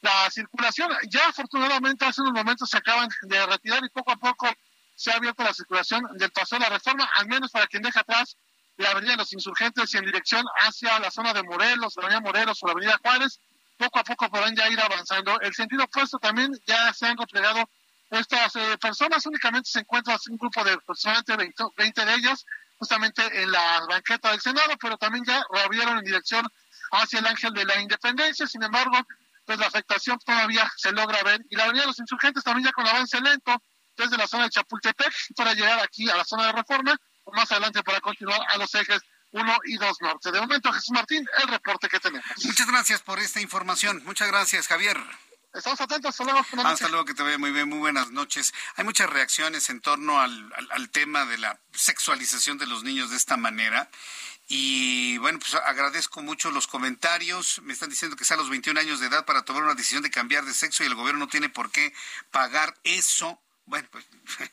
la 0.00 0.30
circulación. 0.30 0.92
Ya 1.10 1.28
afortunadamente 1.28 2.04
hace 2.04 2.20
unos 2.20 2.34
momentos 2.34 2.70
se 2.70 2.76
acaban 2.76 3.08
de 3.22 3.46
retirar 3.46 3.84
y 3.84 3.88
poco 3.88 4.12
a 4.12 4.16
poco 4.16 4.48
se 4.94 5.10
ha 5.10 5.16
abierto 5.16 5.42
la 5.42 5.52
circulación 5.52 6.06
del 6.16 6.30
paso 6.30 6.56
de 6.56 6.60
la 6.60 6.68
reforma, 6.68 7.10
al 7.16 7.26
menos 7.26 7.50
para 7.50 7.66
quien 7.66 7.82
deja 7.82 8.00
atrás 8.00 8.36
la 8.76 8.90
avenida 8.90 9.12
de 9.12 9.18
los 9.18 9.32
insurgentes 9.32 9.92
y 9.94 9.98
en 9.98 10.04
dirección 10.04 10.44
hacia 10.60 10.98
la 10.98 11.10
zona 11.10 11.32
de 11.32 11.42
Morelos, 11.42 11.94
la 11.96 12.02
avenida 12.02 12.20
Morelos 12.20 12.62
o 12.62 12.66
la 12.66 12.72
avenida 12.72 13.00
Juárez, 13.02 13.40
poco 13.76 13.98
a 13.98 14.04
poco 14.04 14.28
podrán 14.28 14.54
ya 14.54 14.68
ir 14.68 14.80
avanzando. 14.80 15.40
El 15.40 15.54
sentido 15.54 15.84
opuesto 15.84 16.18
también 16.18 16.52
ya 16.66 16.92
se 16.92 17.06
han 17.06 17.16
replegado 17.16 17.68
estas 18.10 18.54
eh, 18.56 18.78
personas, 18.78 19.26
únicamente 19.26 19.68
se 19.68 19.80
encuentra 19.80 20.16
un 20.30 20.36
grupo 20.36 20.62
de 20.62 20.72
aproximadamente 20.72 21.36
20, 21.36 21.64
20 21.76 22.04
de 22.04 22.14
ellas 22.14 22.44
justamente 22.78 23.22
en 23.42 23.50
la 23.50 23.80
banqueta 23.88 24.30
del 24.30 24.40
Senado, 24.40 24.74
pero 24.80 24.96
también 24.96 25.24
ya 25.24 25.42
reabrieron 25.50 25.98
en 25.98 26.04
dirección 26.04 26.46
hacia 26.92 27.18
el 27.18 27.26
Ángel 27.26 27.52
de 27.52 27.64
la 27.64 27.80
Independencia. 27.80 28.46
Sin 28.46 28.62
embargo, 28.62 28.96
pues 29.44 29.58
la 29.58 29.66
afectación 29.66 30.18
todavía 30.18 30.70
se 30.76 30.92
logra 30.92 31.22
ver. 31.22 31.44
Y 31.48 31.56
la 31.56 31.64
Avenida 31.64 31.82
de 31.82 31.88
los 31.88 31.98
Insurgentes 31.98 32.44
también 32.44 32.66
ya 32.66 32.72
con 32.72 32.86
avance 32.86 33.20
lento 33.20 33.62
desde 33.96 34.16
la 34.16 34.26
zona 34.26 34.44
de 34.44 34.50
Chapultepec 34.50 35.12
para 35.34 35.54
llegar 35.54 35.80
aquí 35.80 36.08
a 36.10 36.16
la 36.16 36.24
zona 36.24 36.46
de 36.46 36.52
Reforma 36.52 36.96
o 37.26 37.32
más 37.32 37.50
adelante 37.52 37.82
para 37.82 38.00
continuar 38.00 38.40
a 38.48 38.56
los 38.56 38.74
ejes 38.74 39.02
1 39.32 39.56
y 39.64 39.76
2 39.76 39.96
norte. 40.00 40.32
De 40.32 40.40
momento, 40.40 40.72
Jesús 40.72 40.90
Martín, 40.92 41.26
el 41.42 41.48
reporte 41.48 41.88
que 41.88 42.00
tenemos. 42.00 42.26
Muchas 42.44 42.66
gracias 42.66 43.02
por 43.02 43.18
esta 43.18 43.40
información. 43.40 44.02
Muchas 44.04 44.28
gracias, 44.28 44.68
Javier. 44.68 44.98
Estamos 45.52 45.80
atentos, 45.80 46.10
hasta 46.10 46.24
luego. 46.24 46.46
Hasta 46.68 46.88
luego, 46.88 47.04
que 47.06 47.14
te 47.14 47.22
vea 47.22 47.38
muy 47.38 47.50
bien, 47.50 47.68
muy 47.68 47.78
buenas 47.78 48.10
noches. 48.10 48.52
Hay 48.76 48.84
muchas 48.84 49.08
reacciones 49.08 49.70
en 49.70 49.80
torno 49.80 50.20
al, 50.20 50.52
al, 50.70 50.90
tema 50.90 51.24
de 51.24 51.38
la 51.38 51.58
sexualización 51.72 52.58
de 52.58 52.66
los 52.66 52.84
niños 52.84 53.10
de 53.10 53.16
esta 53.16 53.38
manera. 53.38 53.88
Y 54.48 55.16
bueno, 55.18 55.38
pues 55.38 55.54
agradezco 55.54 56.22
mucho 56.22 56.50
los 56.50 56.66
comentarios. 56.66 57.60
Me 57.62 57.72
están 57.72 57.88
diciendo 57.88 58.16
que 58.16 58.24
es 58.24 58.30
a 58.30 58.36
los 58.36 58.50
21 58.50 58.78
años 58.78 59.00
de 59.00 59.06
edad 59.06 59.24
para 59.24 59.42
tomar 59.42 59.64
una 59.64 59.74
decisión 59.74 60.02
de 60.02 60.10
cambiar 60.10 60.44
de 60.44 60.54
sexo 60.54 60.84
y 60.84 60.86
el 60.86 60.94
gobierno 60.94 61.20
no 61.20 61.28
tiene 61.28 61.48
por 61.48 61.70
qué 61.70 61.92
pagar 62.30 62.76
eso. 62.84 63.40
Bueno, 63.66 63.88
pues 63.90 64.06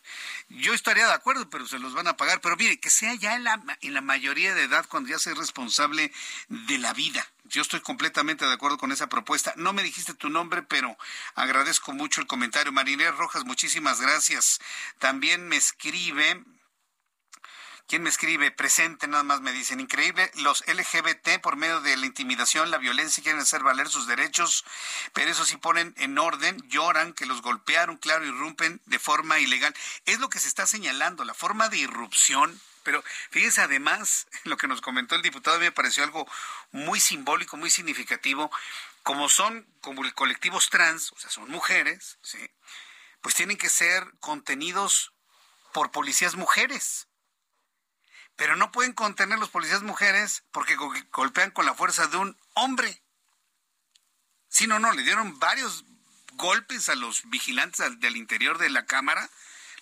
yo 0.50 0.74
estaría 0.74 1.06
de 1.06 1.14
acuerdo, 1.14 1.48
pero 1.50 1.68
se 1.68 1.78
los 1.78 1.94
van 1.94 2.08
a 2.08 2.18
pagar. 2.18 2.42
Pero 2.42 2.56
mire, 2.58 2.80
que 2.80 2.90
sea 2.90 3.14
ya 3.14 3.36
en 3.36 3.44
la, 3.44 3.64
en 3.82 3.94
la 3.94 4.02
mayoría 4.02 4.56
de 4.56 4.64
edad 4.64 4.86
cuando 4.90 5.10
ya 5.10 5.20
sea 5.20 5.36
responsable 5.36 6.12
de 6.50 6.78
la 6.80 6.94
vida. 6.94 7.26
Yo 7.46 7.62
estoy 7.62 7.82
completamente 7.82 8.46
de 8.46 8.54
acuerdo 8.54 8.80
con 8.80 8.92
esa 8.92 9.10
propuesta. 9.10 9.54
No 9.56 9.72
me 9.72 9.84
dijiste 9.84 10.16
tu 10.16 10.30
nombre, 10.30 10.64
pero 10.64 10.98
agradezco 11.36 11.94
mucho 11.94 12.22
el 12.22 12.28
comentario. 12.28 12.72
Marinera 12.72 13.12
Rojas, 13.12 13.46
muchísimas 13.46 14.02
gracias. 14.02 14.60
También 14.98 15.48
me 15.48 15.58
escribe, 15.58 16.44
¿Quién 17.88 18.02
me 18.02 18.10
escribe? 18.10 18.50
Presente, 18.50 19.08
nada 19.08 19.24
más 19.24 19.42
me 19.42 19.52
dicen. 19.52 19.80
Increíble, 19.80 20.32
los 20.36 20.64
LGBT 20.68 21.42
por 21.42 21.58
medio 21.58 21.82
de 21.82 21.98
la 21.98 22.06
intimidación, 22.06 22.72
la 22.72 22.78
violencia, 22.78 23.22
quieren 23.22 23.42
hacer 23.42 23.62
valer 23.62 23.90
sus 23.90 24.08
derechos, 24.08 24.64
pero 25.14 25.30
eso 25.30 25.46
sí 25.46 25.58
ponen 25.58 25.94
en 25.98 26.18
orden, 26.18 26.58
lloran, 26.70 27.14
que 27.14 27.26
los 27.26 27.42
golpearon, 27.42 27.98
claro, 27.98 28.26
irrumpen 28.26 28.82
de 28.86 29.00
forma 29.00 29.40
ilegal. 29.40 29.76
Es 30.06 30.20
lo 30.20 30.30
que 30.30 30.40
se 30.40 30.48
está 30.48 30.66
señalando, 30.66 31.26
la 31.26 31.34
forma 31.34 31.70
de 31.70 31.78
irrupción. 31.78 32.60
Pero 32.84 33.04
fíjense 33.32 33.62
además, 33.62 34.28
lo 34.46 34.58
que 34.58 34.68
nos 34.68 34.82
comentó 34.82 35.16
el 35.16 35.22
diputado 35.22 35.60
me 35.60 35.72
pareció 35.72 36.04
algo 36.04 36.28
muy 36.72 37.00
simbólico, 37.00 37.58
muy 37.58 37.70
significativo. 37.70 38.50
Como 39.04 39.28
son 39.28 39.68
como 39.82 40.02
colectivos 40.14 40.70
trans, 40.70 41.12
o 41.12 41.20
sea, 41.20 41.30
son 41.30 41.50
mujeres, 41.52 42.18
¿sí? 42.22 42.40
pues 43.22 43.36
tienen 43.36 43.58
que 43.58 43.70
ser 43.70 44.06
contenidos 44.22 45.14
por 45.74 45.92
policías 45.92 46.36
mujeres 46.36 47.08
pero 48.36 48.56
no 48.56 48.72
pueden 48.72 48.94
contener 48.94 49.40
los 49.40 49.50
policías 49.50 49.84
mujeres 49.84 50.44
porque 50.52 50.76
golpean 51.12 51.52
con 51.52 51.66
la 51.66 51.76
fuerza 51.76 52.08
de 52.08 52.18
un 52.18 52.38
hombre. 52.54 53.04
Sí, 54.48 54.68
no, 54.68 54.80
no, 54.80 54.92
le 54.92 55.04
dieron 55.04 55.40
varios 55.40 55.86
golpes 56.34 56.90
a 56.90 56.96
los 56.96 57.30
vigilantes 57.30 58.00
del 58.00 58.18
interior 58.18 58.58
de 58.58 58.70
la 58.70 58.86
cámara, 58.86 59.30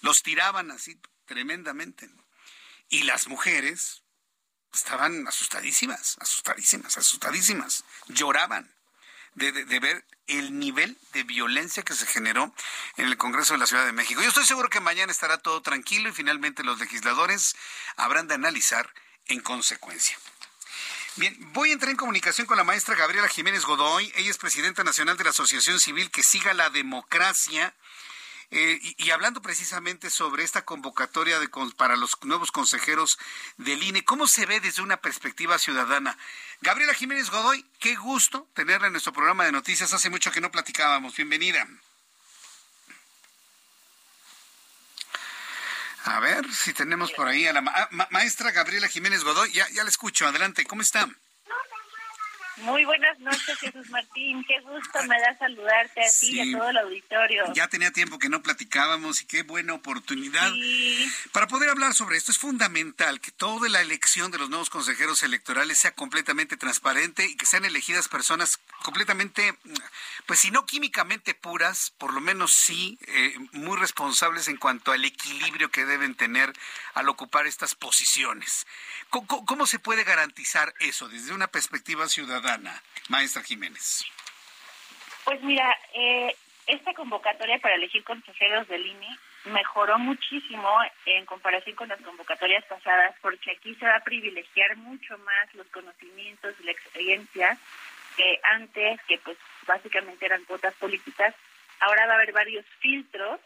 los 0.02 0.24
tiraban 0.24 0.72
así 0.72 1.00
tremendamente. 1.26 2.10
Y 2.90 3.04
las 3.04 3.28
mujeres 3.28 4.04
estaban 4.74 5.28
asustadísimas, 5.28 6.18
asustadísimas, 6.20 6.98
asustadísimas, 6.98 7.86
lloraban 8.08 8.74
de, 9.36 9.80
ver 9.80 10.06
el 10.28 10.60
nivel 10.60 10.98
de 11.14 11.24
violencia 11.24 11.84
que 11.84 11.94
se 11.94 12.06
generó 12.06 12.54
en 12.98 13.06
el 13.06 13.18
Congreso 13.18 13.54
de 13.54 13.60
la 13.60 13.68
Ciudad 13.68 13.86
de 13.86 13.92
México. 13.92 14.22
Yo 14.22 14.30
estoy 14.30 14.46
seguro 14.46 14.70
que 14.70 14.80
mañana 14.80 15.12
estará 15.12 15.38
todo 15.38 15.62
tranquilo 15.62 16.10
y 16.10 16.14
finalmente 16.14 16.64
los 16.64 16.80
legisladores 16.80 17.56
habrán 17.96 18.28
de 18.28 18.36
analizar 18.36 18.94
en 19.26 19.42
consecuencia. 19.42 20.18
Bien, 21.18 21.36
voy 21.54 21.70
a 21.70 21.74
entrar 21.74 21.92
en 21.92 21.98
comunicación 21.98 22.48
con 22.48 22.56
la 22.56 22.64
maestra 22.64 22.96
Gabriela 22.96 23.28
Jiménez 23.28 23.66
Godoy. 23.66 24.12
Ella 24.16 24.32
es 24.32 24.38
presidenta 24.38 24.84
nacional 24.84 25.18
de 25.18 25.26
la 25.26 25.32
Asociación 25.32 25.80
Civil 25.80 26.10
que 26.10 26.24
siga 26.24 26.54
la 26.54 26.70
democracia 26.70 27.76
eh, 28.54 28.80
y, 28.98 29.12
hablando 29.12 29.42
precisamente 29.42 30.10
sobre 30.10 30.44
esta 30.44 30.66
convocatoria 30.66 31.40
de, 31.40 31.50
para 31.78 31.96
los 31.96 32.18
nuevos 32.24 32.52
consejeros 32.52 33.18
del 33.56 33.82
INE, 33.82 34.04
¿cómo 34.04 34.28
se 34.28 34.46
ve 34.46 34.60
desde 34.60 34.82
una 34.82 34.98
perspectiva 34.98 35.58
ciudadana? 35.58 36.18
Gabriela 36.60 36.94
Jiménez 36.94 37.30
Godoy, 37.30 37.66
qué 37.80 37.96
gusto 37.96 38.50
tenerla 38.54 38.88
en 38.88 38.94
nuestro 38.94 39.14
programa 39.14 39.46
de 39.46 39.54
noticias. 39.54 39.94
Hace 39.94 40.10
mucho 40.10 40.32
que 40.32 40.42
no 40.42 40.52
platicábamos. 40.52 41.16
Bienvenida. 41.16 41.66
A 46.04 46.20
ver 46.20 46.54
si 46.54 46.74
tenemos 46.74 47.14
por 47.14 47.30
ahí 47.30 47.48
a 47.48 47.54
la 47.54 47.62
maestra 48.10 48.52
Gabriela 48.52 48.90
Jiménez 48.90 49.24
Godoy. 49.24 49.54
Ya, 49.54 49.70
ya 49.70 49.84
la 49.84 49.90
escucho. 49.90 50.28
Adelante. 50.28 50.66
¿Cómo 50.66 50.82
está? 50.82 51.08
Muy 52.58 52.86
buenas 52.86 53.18
noches, 53.20 53.58
Jesús 53.60 53.90
Martín. 53.90 54.44
Qué 54.48 54.60
gusto 54.62 55.04
me 55.08 55.20
da 55.20 55.38
saludarte 55.38 56.02
a 56.02 56.10
ti 56.20 56.32
y 56.32 56.40
a 56.54 56.58
todo 56.58 56.70
el 56.70 56.78
auditorio. 56.78 57.44
Ya 57.54 57.68
tenía 57.68 57.92
tiempo 57.92 58.20
que 58.20 58.30
no 58.30 58.42
platicábamos 58.44 59.22
y 59.22 59.26
qué 59.26 59.44
buena 59.44 59.74
oportunidad 59.74 60.52
para 61.32 61.48
poder 61.48 61.70
hablar 61.70 61.94
sobre 61.94 62.18
esto. 62.18 62.32
Es 62.32 62.38
fundamental 62.38 63.22
que 63.22 63.32
toda 63.32 63.70
la 63.70 63.82
elección 63.82 64.32
de 64.32 64.38
los 64.38 64.50
nuevos 64.50 64.70
consejeros 64.70 65.24
electorales 65.24 65.78
sea 65.78 65.92
completamente 65.96 66.58
transparente 66.58 67.26
y 67.26 67.36
que 67.36 67.46
sean 67.46 67.66
elegidas 67.66 68.08
personas 68.08 68.60
completamente, 68.84 69.58
pues 70.26 70.40
si 70.40 70.52
no 70.52 70.66
químicamente 70.66 71.34
puras, 71.34 71.94
por 71.98 72.14
lo 72.14 72.20
menos 72.20 72.52
sí 72.54 72.98
eh, 73.08 73.36
muy 73.54 73.78
responsables 73.78 74.48
en 74.48 74.58
cuanto 74.58 74.92
al 74.92 75.06
equilibrio 75.06 75.72
que 75.72 75.86
deben 75.86 76.16
tener 76.16 76.54
al 76.94 77.10
ocupar 77.10 77.48
estas 77.48 77.76
posiciones. 77.76 78.68
¿Cómo, 79.10 79.66
se 79.68 79.80
puede 79.80 80.04
garantizar 80.04 80.74
eso 80.80 81.08
desde 81.08 81.34
una 81.34 81.48
perspectiva 81.48 82.08
ciudadana, 82.08 82.41
maestra 83.10 83.44
Jiménez? 83.44 84.06
Pues 85.26 85.42
mira, 85.44 85.78
eh, 85.94 86.36
esta 86.68 86.94
convocatoria 86.94 87.60
para 87.60 87.76
elegir 87.76 88.04
consejeros 88.04 88.68
del 88.68 88.86
INE 88.86 89.18
mejoró 89.46 89.98
muchísimo 89.98 90.70
en 91.06 91.26
comparación 91.26 91.76
con 91.76 91.90
las 91.90 92.02
convocatorias 92.02 92.64
pasadas 92.66 93.16
porque 93.22 93.52
aquí 93.52 93.76
se 93.76 93.86
va 93.86 93.96
a 93.96 94.04
privilegiar 94.04 94.78
mucho 94.78 95.18
más 95.20 95.54
los 95.56 95.68
conocimientos 95.68 96.54
y 96.60 96.64
la 96.64 96.72
experiencia 96.72 97.58
que 98.16 98.40
antes, 98.44 99.02
que 99.08 99.18
pues 99.20 99.38
básicamente 99.66 100.26
eran 100.26 100.44
cuotas 100.46 100.74
políticas, 100.76 101.34
ahora 101.80 102.06
va 102.06 102.14
a 102.14 102.16
haber 102.18 102.34
varios 102.34 102.66
filtros 102.80 103.40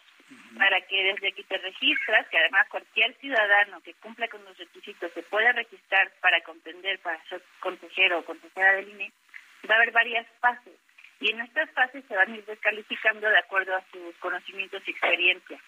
para 0.57 0.81
que 0.81 1.03
desde 1.03 1.33
que 1.33 1.43
te 1.43 1.57
registras, 1.57 2.27
que 2.29 2.37
además 2.37 2.67
cualquier 2.69 3.13
ciudadano 3.19 3.81
que 3.81 3.93
cumpla 3.95 4.27
con 4.27 4.43
los 4.45 4.57
requisitos 4.57 5.11
se 5.13 5.23
pueda 5.23 5.51
registrar 5.51 6.11
para 6.21 6.41
contender, 6.41 6.99
para 6.99 7.23
ser 7.25 7.43
consejero 7.59 8.19
o 8.19 8.25
consejera 8.25 8.73
del 8.73 8.89
INE, 8.89 9.11
va 9.69 9.75
a 9.75 9.77
haber 9.77 9.91
varias 9.91 10.27
fases. 10.39 10.73
Y 11.19 11.31
en 11.31 11.39
estas 11.39 11.71
fases 11.71 12.03
se 12.07 12.15
van 12.15 12.31
a 12.31 12.35
ir 12.35 12.45
descalificando 12.45 13.29
de 13.29 13.39
acuerdo 13.39 13.75
a 13.75 13.83
sus 13.91 14.15
conocimientos 14.19 14.81
y 14.85 14.91
experiencia. 14.91 15.59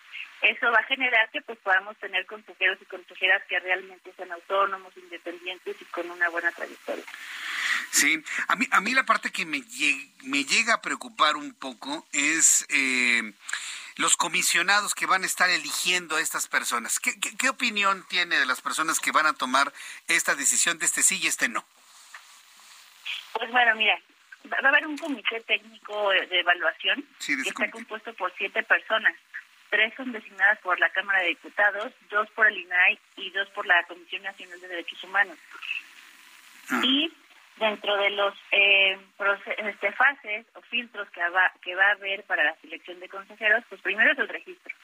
Eso 0.42 0.72
va 0.72 0.80
a 0.80 0.84
generar 0.84 1.30
que 1.32 1.42
pues 1.42 1.58
podamos 1.60 1.98
tener 1.98 2.26
consejeros 2.26 2.78
y 2.82 2.86
consejeras 2.86 3.42
que 3.48 3.60
realmente 3.60 4.12
sean 4.16 4.32
autónomos, 4.32 4.96
independientes 4.98 5.82
y 5.82 5.86
con 5.86 6.10
una 6.12 6.30
buena 6.30 6.52
trayectoria. 6.52 7.04
Sí, 7.92 8.22
a 8.48 8.56
mí, 8.56 8.68
a 8.72 8.82
mí 8.82 8.94
la 8.94 9.06
parte 9.06 9.32
que 9.32 9.46
me, 9.46 9.64
me 10.24 10.44
llega 10.44 10.76
a 10.76 10.82
preocupar 10.82 11.36
un 11.36 11.54
poco 11.54 12.06
es 12.12 12.66
eh, 12.70 13.34
los 13.98 14.16
comisionados 14.16 14.96
que 14.96 15.06
van 15.06 15.24
a 15.24 15.26
estar 15.26 15.50
eligiendo 15.50 16.16
a 16.16 16.22
estas 16.22 16.48
personas. 16.48 17.00
¿Qué, 17.00 17.20
¿Qué, 17.20 17.50
opinión 17.50 18.06
tiene 18.08 18.40
de 18.40 18.46
las 18.46 18.62
personas 18.62 19.00
que 19.00 19.12
van 19.12 19.26
a 19.26 19.34
tomar 19.34 19.74
esta 20.08 20.36
decisión 20.36 20.78
de 20.78 20.86
este 20.86 21.04
sí 21.04 21.20
y 21.22 21.28
este 21.28 21.50
no? 21.50 21.66
Pues 23.34 23.52
bueno, 23.52 23.76
mira, 23.76 24.00
va 24.52 24.58
a 24.64 24.70
haber 24.70 24.88
un 24.88 24.98
comité 24.98 25.42
técnico 25.42 26.10
de 26.10 26.40
evaluación 26.40 27.06
que 27.26 27.34
está 27.34 27.70
compuesto 27.72 28.14
por 28.14 28.34
siete 28.38 28.64
personas. 28.64 29.16
Tres 29.70 29.94
son 29.98 30.12
designadas 30.12 30.60
por 30.60 30.80
la 30.80 30.90
Cámara 30.92 31.22
de 31.22 31.30
Diputados, 31.30 31.92
dos 32.10 32.30
por 32.32 32.48
el 32.48 32.58
INAI 32.58 33.00
y 33.18 33.30
dos 33.32 33.50
por 33.50 33.66
la 33.66 33.84
Comisión 33.84 34.24
Nacional 34.24 34.62
de 34.62 34.68
Derechos 34.68 35.04
Humanos. 35.04 35.38
Ah. 36.70 36.82
Y 36.84 37.12
dentro 37.60 37.98
de 37.98 38.10
los 38.12 38.34
eh, 38.52 38.98
este, 39.58 39.92
fases 39.94 40.46
o 40.56 40.62
filtros 40.62 41.10
que 41.10 41.22
va, 41.30 41.52
que 41.62 41.76
va 41.76 41.88
a 41.88 41.92
haber 41.92 42.24
para 42.24 42.44
la 42.44 42.56
selección 42.58 43.00
de 43.00 43.10
consejeros, 43.10 43.64
pues 43.70 43.82
primero 43.82 44.12
es 44.12 44.20
el 44.20 44.30
registro. 44.30 44.76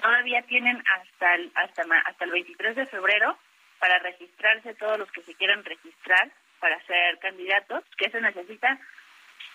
Todavía 0.00 0.42
tienen 0.42 0.82
hasta 0.96 1.34
el, 1.34 1.52
hasta, 1.54 1.82
hasta 2.06 2.24
el 2.24 2.30
23 2.30 2.76
de 2.76 2.86
febrero 2.86 3.38
para 3.78 3.98
registrarse 3.98 4.74
todos 4.74 4.98
los 4.98 5.10
que 5.12 5.22
se 5.22 5.34
quieran 5.34 5.64
registrar 5.64 6.30
para 6.58 6.78
ser 6.84 7.18
candidatos, 7.18 7.84
que 7.96 8.10
se 8.10 8.20
necesita 8.20 8.78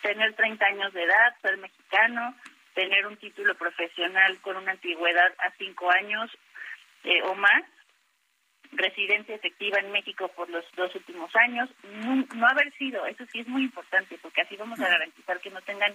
tener 0.02 0.34
30 0.34 0.66
años 0.66 0.94
de 0.94 1.04
edad, 1.04 1.36
ser 1.42 1.58
mexicano, 1.58 2.36
tener 2.74 3.08
un 3.08 3.18
título 3.18 3.56
profesional 3.56 4.40
con 4.42 4.58
una 4.58 4.72
antigüedad 4.72 5.34
a 5.40 5.52
5 5.52 5.92
años 5.92 6.32
eh, 7.04 7.22
o 7.24 7.36
más 7.36 7.64
residencia 8.72 9.36
efectiva 9.36 9.80
en 9.80 9.92
México 9.92 10.28
por 10.30 10.50
los 10.50 10.66
dos 10.76 10.94
últimos 10.96 11.34
años, 11.36 11.70
no, 12.04 12.48
haber 12.48 12.72
sido, 12.74 13.06
eso 13.06 13.26
sí 13.32 13.40
es 13.40 13.48
muy 13.48 13.64
importante, 13.64 14.18
porque 14.22 14.42
así 14.42 14.56
vamos 14.56 14.80
a 14.80 14.88
garantizar 14.88 15.40
que 15.40 15.50
no 15.50 15.62
tengan 15.62 15.94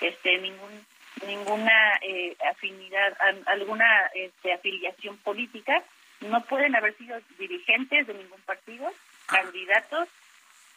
este 0.00 0.38
ningún 0.38 0.86
ninguna 1.26 1.98
eh, 2.00 2.36
afinidad, 2.50 3.16
alguna 3.46 3.86
este, 4.14 4.52
afiliación 4.52 5.18
política, 5.18 5.82
no 6.20 6.42
pueden 6.44 6.74
haber 6.74 6.96
sido 6.96 7.20
dirigentes 7.38 8.06
de 8.06 8.14
ningún 8.14 8.40
partido, 8.42 8.90
candidatos 9.26 10.08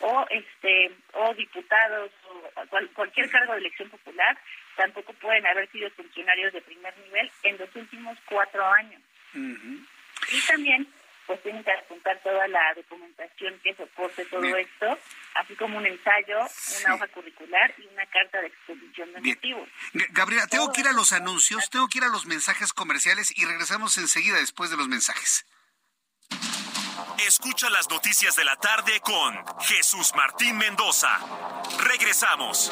o 0.01 0.25
este 0.29 0.91
o 1.13 1.33
diputados 1.33 2.11
o 2.25 2.67
cualquier 2.93 3.29
cargo 3.29 3.53
de 3.53 3.59
elección 3.59 3.89
popular, 3.89 4.37
tampoco 4.75 5.13
pueden 5.13 5.45
haber 5.47 5.69
sido 5.71 5.89
funcionarios 5.91 6.53
de 6.53 6.61
primer 6.61 6.97
nivel 6.99 7.31
en 7.43 7.57
los 7.57 7.73
últimos 7.75 8.17
cuatro 8.25 8.65
años. 8.65 9.01
Y 9.33 10.41
también 10.47 10.87
pues 11.27 11.41
tienen 11.41 11.63
que 11.63 11.71
apuntar 11.71 12.19
toda 12.21 12.47
la 12.47 12.73
documentación 12.75 13.59
que 13.63 13.75
soporte 13.75 14.25
todo 14.25 14.45
esto, 14.55 14.97
así 15.35 15.55
como 15.55 15.77
un 15.77 15.85
ensayo, 15.85 16.39
una 16.81 16.95
hoja 16.95 17.07
curricular 17.07 17.73
y 17.77 17.87
una 17.87 18.05
carta 18.07 18.41
de 18.41 18.47
exposición 18.47 19.13
de 19.13 19.21
motivos. 19.21 19.69
Gabriela, 20.11 20.47
tengo 20.47 20.71
que 20.71 20.81
ir 20.81 20.87
a 20.87 20.93
los 20.93 21.13
anuncios, 21.13 21.69
tengo 21.69 21.87
que 21.87 21.99
ir 21.99 22.03
a 22.03 22.09
los 22.09 22.25
mensajes 22.25 22.73
comerciales 22.73 23.37
y 23.37 23.45
regresamos 23.45 23.97
enseguida 23.97 24.37
después 24.37 24.69
de 24.69 24.77
los 24.77 24.87
mensajes. 24.87 25.45
Escucha 27.25 27.69
las 27.69 27.89
noticias 27.89 28.35
de 28.35 28.45
la 28.45 28.55
tarde 28.57 28.99
con 29.01 29.35
Jesús 29.61 30.13
Martín 30.15 30.57
Mendoza. 30.57 31.09
Regresamos. 31.79 32.71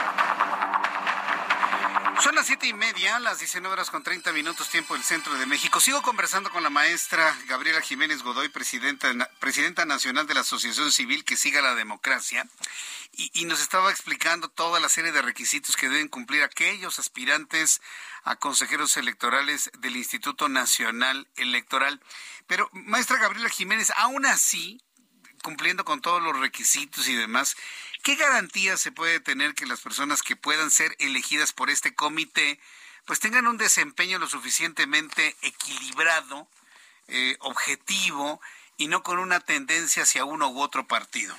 Son 2.21 2.35
las 2.35 2.45
siete 2.45 2.67
y 2.67 2.73
media, 2.73 3.17
las 3.19 3.39
19 3.39 3.73
horas 3.73 3.89
con 3.89 4.03
30 4.03 4.31
minutos 4.31 4.69
tiempo 4.69 4.93
del 4.93 5.03
centro 5.03 5.33
de 5.39 5.47
México. 5.47 5.79
Sigo 5.79 6.03
conversando 6.03 6.51
con 6.51 6.61
la 6.61 6.69
maestra 6.69 7.35
Gabriela 7.47 7.81
Jiménez 7.81 8.21
Godoy, 8.21 8.47
presidenta, 8.49 9.11
presidenta 9.39 9.85
nacional 9.85 10.27
de 10.27 10.35
la 10.35 10.41
Asociación 10.41 10.91
Civil 10.91 11.25
que 11.25 11.35
siga 11.35 11.63
la 11.63 11.73
democracia, 11.73 12.47
y, 13.11 13.31
y, 13.33 13.45
nos 13.45 13.59
estaba 13.59 13.89
explicando 13.89 14.49
toda 14.49 14.79
la 14.79 14.87
serie 14.87 15.11
de 15.11 15.23
requisitos 15.23 15.75
que 15.75 15.89
deben 15.89 16.09
cumplir 16.09 16.43
aquellos 16.43 16.99
aspirantes 16.99 17.81
a 18.23 18.35
consejeros 18.35 18.97
electorales 18.97 19.71
del 19.79 19.97
Instituto 19.97 20.47
Nacional 20.47 21.27
Electoral. 21.37 22.01
Pero, 22.45 22.69
maestra 22.71 23.17
Gabriela 23.17 23.49
Jiménez, 23.49 23.91
aún 23.95 24.27
así, 24.27 24.79
cumpliendo 25.41 25.83
con 25.85 26.01
todos 26.01 26.21
los 26.21 26.39
requisitos 26.39 27.07
y 27.07 27.15
demás, 27.15 27.55
¿Qué 28.03 28.15
garantías 28.15 28.79
se 28.79 28.91
puede 28.91 29.19
tener 29.19 29.53
que 29.53 29.67
las 29.67 29.81
personas 29.81 30.23
que 30.23 30.35
puedan 30.35 30.71
ser 30.71 30.95
elegidas 30.97 31.53
por 31.53 31.69
este 31.69 31.93
comité 31.93 32.59
pues 33.05 33.19
tengan 33.19 33.45
un 33.45 33.57
desempeño 33.57 34.17
lo 34.19 34.27
suficientemente 34.27 35.35
equilibrado, 35.41 36.47
eh, 37.07 37.35
objetivo 37.39 38.41
y 38.77 38.87
no 38.87 39.03
con 39.03 39.19
una 39.19 39.39
tendencia 39.39 40.03
hacia 40.03 40.25
uno 40.25 40.49
u 40.49 40.61
otro 40.61 40.87
partido? 40.87 41.35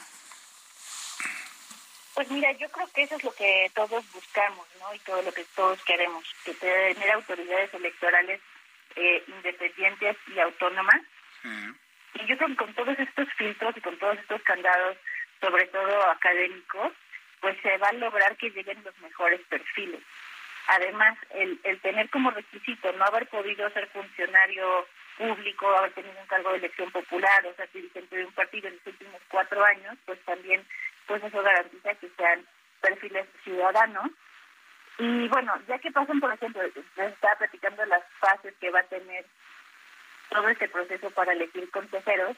Pues 2.14 2.30
mira, 2.30 2.52
yo 2.52 2.70
creo 2.70 2.88
que 2.92 3.04
eso 3.04 3.16
es 3.16 3.24
lo 3.24 3.34
que 3.34 3.70
todos 3.74 4.04
buscamos, 4.12 4.66
¿no? 4.80 4.94
Y 4.94 4.98
todo 5.00 5.22
lo 5.22 5.32
que 5.32 5.44
todos 5.56 5.82
queremos, 5.82 6.24
que 6.44 6.52
tener 6.54 7.10
autoridades 7.10 7.72
electorales 7.74 8.40
eh, 8.96 9.24
independientes 9.26 10.16
y 10.28 10.38
autónomas. 10.38 11.00
Y 12.14 12.26
yo 12.26 12.36
creo 12.36 12.48
que 12.48 12.56
con 12.56 12.74
todos 12.74 12.98
estos 12.98 13.28
filtros 13.34 13.76
y 13.76 13.80
con 13.80 13.96
todos 13.98 14.18
estos 14.18 14.42
candados 14.42 14.96
sobre 15.40 15.66
todo 15.66 16.10
académicos, 16.10 16.92
pues 17.40 17.56
se 17.62 17.76
va 17.78 17.88
a 17.88 17.94
lograr 17.94 18.36
que 18.36 18.50
lleguen 18.50 18.82
los 18.84 18.96
mejores 19.00 19.40
perfiles. 19.48 20.00
Además, 20.68 21.18
el, 21.30 21.58
el 21.64 21.80
tener 21.80 22.08
como 22.10 22.30
requisito 22.30 22.92
no 22.92 23.04
haber 23.04 23.26
podido 23.26 23.68
ser 23.70 23.88
funcionario 23.88 24.86
público, 25.18 25.68
haber 25.76 25.92
tenido 25.92 26.18
un 26.20 26.26
cargo 26.26 26.52
de 26.52 26.58
elección 26.58 26.90
popular 26.92 27.44
o 27.46 27.54
ser 27.54 27.70
dirigente 27.72 28.16
de 28.16 28.24
un 28.24 28.32
partido 28.32 28.68
en 28.68 28.76
los 28.76 28.86
últimos 28.86 29.20
cuatro 29.28 29.64
años, 29.64 29.98
pues 30.06 30.20
también 30.24 30.64
pues 31.06 31.22
eso 31.24 31.42
garantiza 31.42 31.94
que 31.96 32.08
sean 32.16 32.46
perfiles 32.80 33.26
ciudadanos. 33.42 34.10
Y 34.98 35.26
bueno, 35.28 35.60
ya 35.66 35.78
que 35.78 35.90
pasan, 35.90 36.20
por 36.20 36.32
ejemplo, 36.32 36.62
se 36.94 37.06
está 37.06 37.34
platicando 37.36 37.84
las 37.86 38.04
fases 38.20 38.54
que 38.60 38.70
va 38.70 38.80
a 38.80 38.84
tener 38.84 39.24
todo 40.32 40.48
este 40.48 40.68
proceso 40.68 41.10
para 41.10 41.32
elegir 41.32 41.70
consejeros, 41.70 42.36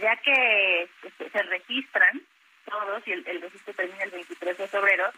ya 0.00 0.16
que 0.16 0.88
este, 1.02 1.30
se 1.30 1.42
registran 1.42 2.22
todos 2.64 3.06
y 3.06 3.12
el, 3.12 3.40
registro 3.40 3.74
termina 3.74 4.04
el 4.04 4.10
23 4.10 4.58
de 4.58 4.68
febrero, 4.68 5.10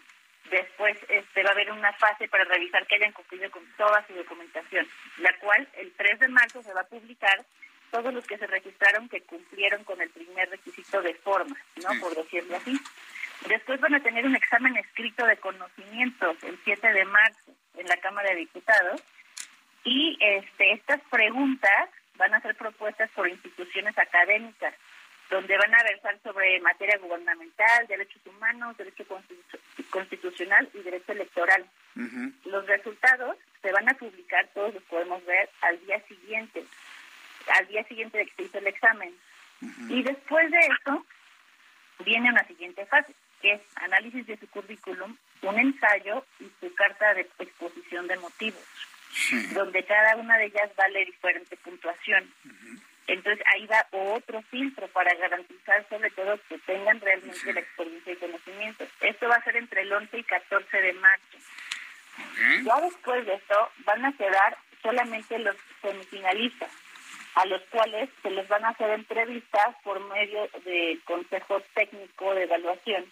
después 0.50 0.98
este, 1.08 1.42
va 1.42 1.50
a 1.50 1.52
haber 1.52 1.70
una 1.72 1.92
fase 1.94 2.28
para 2.28 2.44
revisar 2.44 2.86
que 2.86 2.96
hayan 2.96 3.12
cumplido 3.12 3.50
con 3.50 3.64
toda 3.76 4.06
su 4.06 4.14
documentación, 4.14 4.86
la 5.18 5.36
cual 5.38 5.68
el 5.74 5.92
3 5.92 6.20
de 6.20 6.28
marzo 6.28 6.62
se 6.62 6.72
va 6.72 6.82
a 6.82 6.88
publicar 6.88 7.44
todos 7.90 8.14
los 8.14 8.24
que 8.26 8.38
se 8.38 8.46
registraron 8.46 9.08
que 9.08 9.22
cumplieron 9.22 9.82
con 9.84 10.00
el 10.00 10.10
primer 10.10 10.48
requisito 10.48 11.02
de 11.02 11.14
forma, 11.14 11.56
¿no? 11.76 12.00
Por 12.00 12.14
decirlo 12.14 12.56
así. 12.56 12.78
Después 13.48 13.80
van 13.80 13.94
a 13.94 14.02
tener 14.02 14.24
un 14.26 14.36
examen 14.36 14.76
escrito 14.76 15.26
de 15.26 15.36
conocimientos 15.38 16.36
el 16.44 16.58
7 16.62 16.92
de 16.92 17.04
marzo 17.04 17.52
en 17.76 17.86
la 17.86 17.96
Cámara 17.96 18.30
de 18.30 18.36
Diputados 18.36 19.02
y 19.82 20.18
este, 20.20 20.72
estas 20.72 21.00
preguntas 21.10 21.88
van 22.20 22.34
a 22.34 22.40
ser 22.40 22.54
propuestas 22.54 23.10
por 23.10 23.28
instituciones 23.28 23.96
académicas 23.98 24.74
donde 25.30 25.56
van 25.56 25.74
a 25.74 25.82
versar 25.84 26.18
sobre 26.22 26.60
materia 26.60 26.98
gubernamental, 26.98 27.86
derechos 27.86 28.20
humanos, 28.26 28.76
derecho 28.76 29.04
constitucional 29.90 30.68
y 30.74 30.82
derecho 30.82 31.12
electoral. 31.12 31.64
Los 32.44 32.66
resultados 32.66 33.36
se 33.62 33.72
van 33.72 33.88
a 33.88 33.94
publicar, 33.94 34.48
todos 34.52 34.74
los 34.74 34.82
podemos 34.84 35.24
ver, 35.24 35.48
al 35.62 35.78
día 35.86 36.00
siguiente, 36.08 36.64
al 37.56 37.66
día 37.68 37.84
siguiente 37.84 38.18
de 38.18 38.26
que 38.26 38.34
se 38.34 38.42
hizo 38.42 38.58
el 38.58 38.66
examen. 38.66 39.14
Y 39.88 40.02
después 40.02 40.50
de 40.50 40.58
eso, 40.58 41.06
viene 42.04 42.30
una 42.30 42.44
siguiente 42.46 42.84
fase, 42.86 43.14
que 43.40 43.52
es 43.52 43.60
análisis 43.76 44.26
de 44.26 44.36
su 44.36 44.48
currículum, 44.50 45.16
un 45.42 45.58
ensayo 45.58 46.24
y 46.40 46.50
su 46.60 46.74
carta 46.74 47.14
de 47.14 47.22
exposición 47.38 48.08
de 48.08 48.16
motivos, 48.16 48.64
donde 49.52 49.84
cada 49.84 50.16
una 50.16 50.38
de 50.38 50.46
ellas 50.46 50.70
vale 50.76 51.04
diferente 51.04 51.56
puntuación. 51.58 52.32
Entonces 53.06 53.44
ahí 53.52 53.66
va 53.66 53.86
otro 53.90 54.40
filtro 54.42 54.86
para 54.88 55.12
garantizar 55.14 55.84
sobre 55.88 56.10
todo 56.10 56.38
que 56.48 56.58
tengan 56.58 57.00
realmente 57.00 57.52
la 57.52 57.60
experiencia 57.60 58.12
y 58.12 58.16
conocimiento. 58.16 58.86
Esto 59.00 59.28
va 59.28 59.34
a 59.34 59.44
ser 59.44 59.56
entre 59.56 59.82
el 59.82 59.92
11 59.92 60.18
y 60.18 60.22
14 60.22 60.76
de 60.76 60.92
marzo. 60.92 61.38
Ya 62.64 62.80
después 62.80 63.26
de 63.26 63.34
esto 63.34 63.70
van 63.84 64.04
a 64.04 64.12
quedar 64.12 64.56
solamente 64.82 65.38
los 65.38 65.56
semifinalistas, 65.82 66.70
a 67.34 67.46
los 67.46 67.62
cuales 67.62 68.10
se 68.22 68.30
les 68.30 68.46
van 68.48 68.64
a 68.64 68.70
hacer 68.70 68.90
entrevistas 68.90 69.74
por 69.82 70.00
medio 70.08 70.48
del 70.64 71.00
Consejo 71.02 71.60
Técnico 71.74 72.34
de 72.34 72.44
Evaluación, 72.44 73.04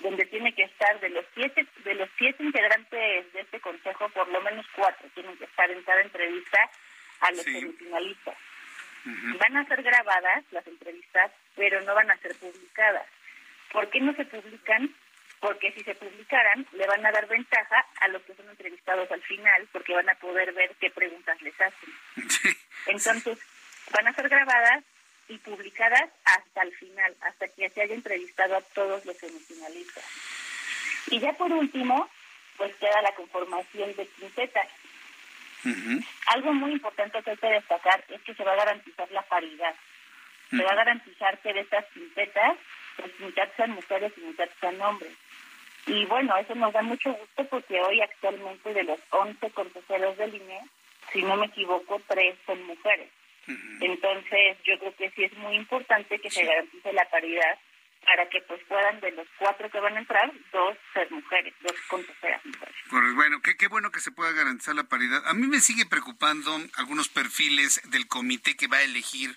donde 0.00 0.26
tiene 0.26 0.54
que 0.54 0.64
estar 0.64 0.98
de 1.00 1.10
los 1.10 1.24
siete 1.34 1.66
de 1.84 1.94
los 1.94 2.08
siete 2.18 2.42
integrantes 2.42 3.32
de 3.32 3.40
este 3.40 3.60
consejo, 3.60 4.08
por 4.10 4.28
lo 4.28 4.40
menos 4.40 4.66
cuatro 4.74 5.08
tienen 5.14 5.36
que 5.36 5.44
estar 5.44 5.70
en 5.70 5.82
cada 5.82 6.00
entrevista 6.00 6.70
a 7.20 7.30
los 7.32 7.42
semifinalistas. 7.42 8.36
Van 9.04 9.56
a 9.56 9.64
ser 9.66 9.82
grabadas 9.82 10.44
las 10.50 10.66
entrevistas, 10.66 11.30
pero 11.56 11.80
no 11.82 11.94
van 11.94 12.10
a 12.10 12.16
ser 12.18 12.34
publicadas. 12.36 13.06
¿Por 13.72 13.88
qué 13.88 14.00
no 14.00 14.12
se 14.14 14.24
publican? 14.26 14.94
Porque 15.40 15.72
si 15.72 15.82
se 15.84 15.94
publicaran, 15.94 16.66
le 16.72 16.86
van 16.86 17.06
a 17.06 17.12
dar 17.12 17.26
ventaja 17.26 17.86
a 18.00 18.08
los 18.08 18.22
que 18.22 18.34
son 18.34 18.48
entrevistados 18.50 19.10
al 19.10 19.22
final, 19.22 19.68
porque 19.72 19.94
van 19.94 20.10
a 20.10 20.14
poder 20.16 20.52
ver 20.52 20.74
qué 20.80 20.90
preguntas 20.90 21.40
les 21.40 21.58
hacen. 21.58 21.88
Entonces, 22.86 23.38
van 23.90 24.06
a 24.06 24.12
ser 24.12 24.28
grabadas 24.28 24.84
y 25.30 25.38
publicadas 25.38 26.10
hasta 26.24 26.62
el 26.62 26.72
final, 26.74 27.16
hasta 27.20 27.46
que 27.48 27.70
se 27.70 27.80
haya 27.80 27.94
entrevistado 27.94 28.56
a 28.56 28.60
todos 28.60 29.06
los 29.06 29.16
semifinalistas. 29.16 30.04
Y 31.06 31.20
ya 31.20 31.32
por 31.34 31.52
último, 31.52 32.08
pues 32.56 32.74
queda 32.76 33.00
la 33.00 33.14
conformación 33.14 33.94
de 33.94 34.06
quintetas. 34.06 34.68
Algo 36.26 36.52
muy 36.52 36.72
importante 36.72 37.22
que 37.22 37.30
hay 37.30 37.36
que 37.36 37.46
destacar 37.46 38.04
es 38.08 38.20
que 38.22 38.34
se 38.34 38.44
va 38.44 38.52
a 38.52 38.56
garantizar 38.56 39.10
la 39.12 39.22
paridad. 39.22 39.74
Se 40.50 40.62
va 40.62 40.72
a 40.72 40.74
garantizar 40.74 41.38
que 41.38 41.52
de 41.52 41.60
estas 41.60 41.84
quintetas, 41.94 42.56
pues 42.96 43.20
mitad 43.20 43.48
sean 43.56 43.70
mujeres 43.70 44.12
y 44.16 44.20
mitad 44.22 44.48
sean 44.60 44.80
hombres. 44.80 45.12
Y 45.86 46.04
bueno, 46.06 46.36
eso 46.38 46.54
nos 46.56 46.72
da 46.72 46.82
mucho 46.82 47.12
gusto 47.12 47.44
porque 47.48 47.80
hoy 47.80 48.00
actualmente 48.00 48.74
de 48.74 48.82
los 48.82 48.98
11 49.10 49.50
consejeros 49.50 50.16
del 50.16 50.34
INE, 50.34 50.60
si 51.12 51.22
no 51.22 51.36
me 51.36 51.46
equivoco, 51.46 52.00
tres 52.08 52.36
son 52.46 52.62
mujeres. 52.64 53.08
Entonces, 53.80 54.56
yo 54.64 54.78
creo 54.78 54.96
que 54.96 55.10
sí 55.10 55.24
es 55.24 55.32
muy 55.38 55.56
importante 55.56 56.18
que 56.18 56.30
se 56.30 56.44
garantice 56.44 56.92
la 56.92 57.08
paridad 57.10 57.58
para 58.04 58.28
que 58.28 58.40
pues 58.42 58.60
puedan 58.68 59.00
de 59.00 59.12
los 59.12 59.26
cuatro 59.38 59.70
que 59.70 59.78
van 59.78 59.96
a 59.96 60.00
entrar, 60.00 60.32
dos 60.52 60.76
ser 60.94 61.10
mujeres, 61.10 61.54
dos 61.60 61.74
consejeras 61.88 62.44
mujeres. 62.44 62.74
Pues 62.88 63.14
bueno, 63.14 63.40
qué, 63.42 63.56
qué 63.56 63.68
bueno 63.68 63.90
que 63.90 64.00
se 64.00 64.10
pueda 64.10 64.32
garantizar 64.32 64.74
la 64.74 64.84
paridad. 64.84 65.22
A 65.26 65.34
mí 65.34 65.46
me 65.46 65.60
sigue 65.60 65.86
preocupando 65.86 66.58
algunos 66.76 67.08
perfiles 67.08 67.80
del 67.90 68.08
comité 68.08 68.56
que 68.56 68.68
va 68.68 68.78
a 68.78 68.82
elegir 68.82 69.36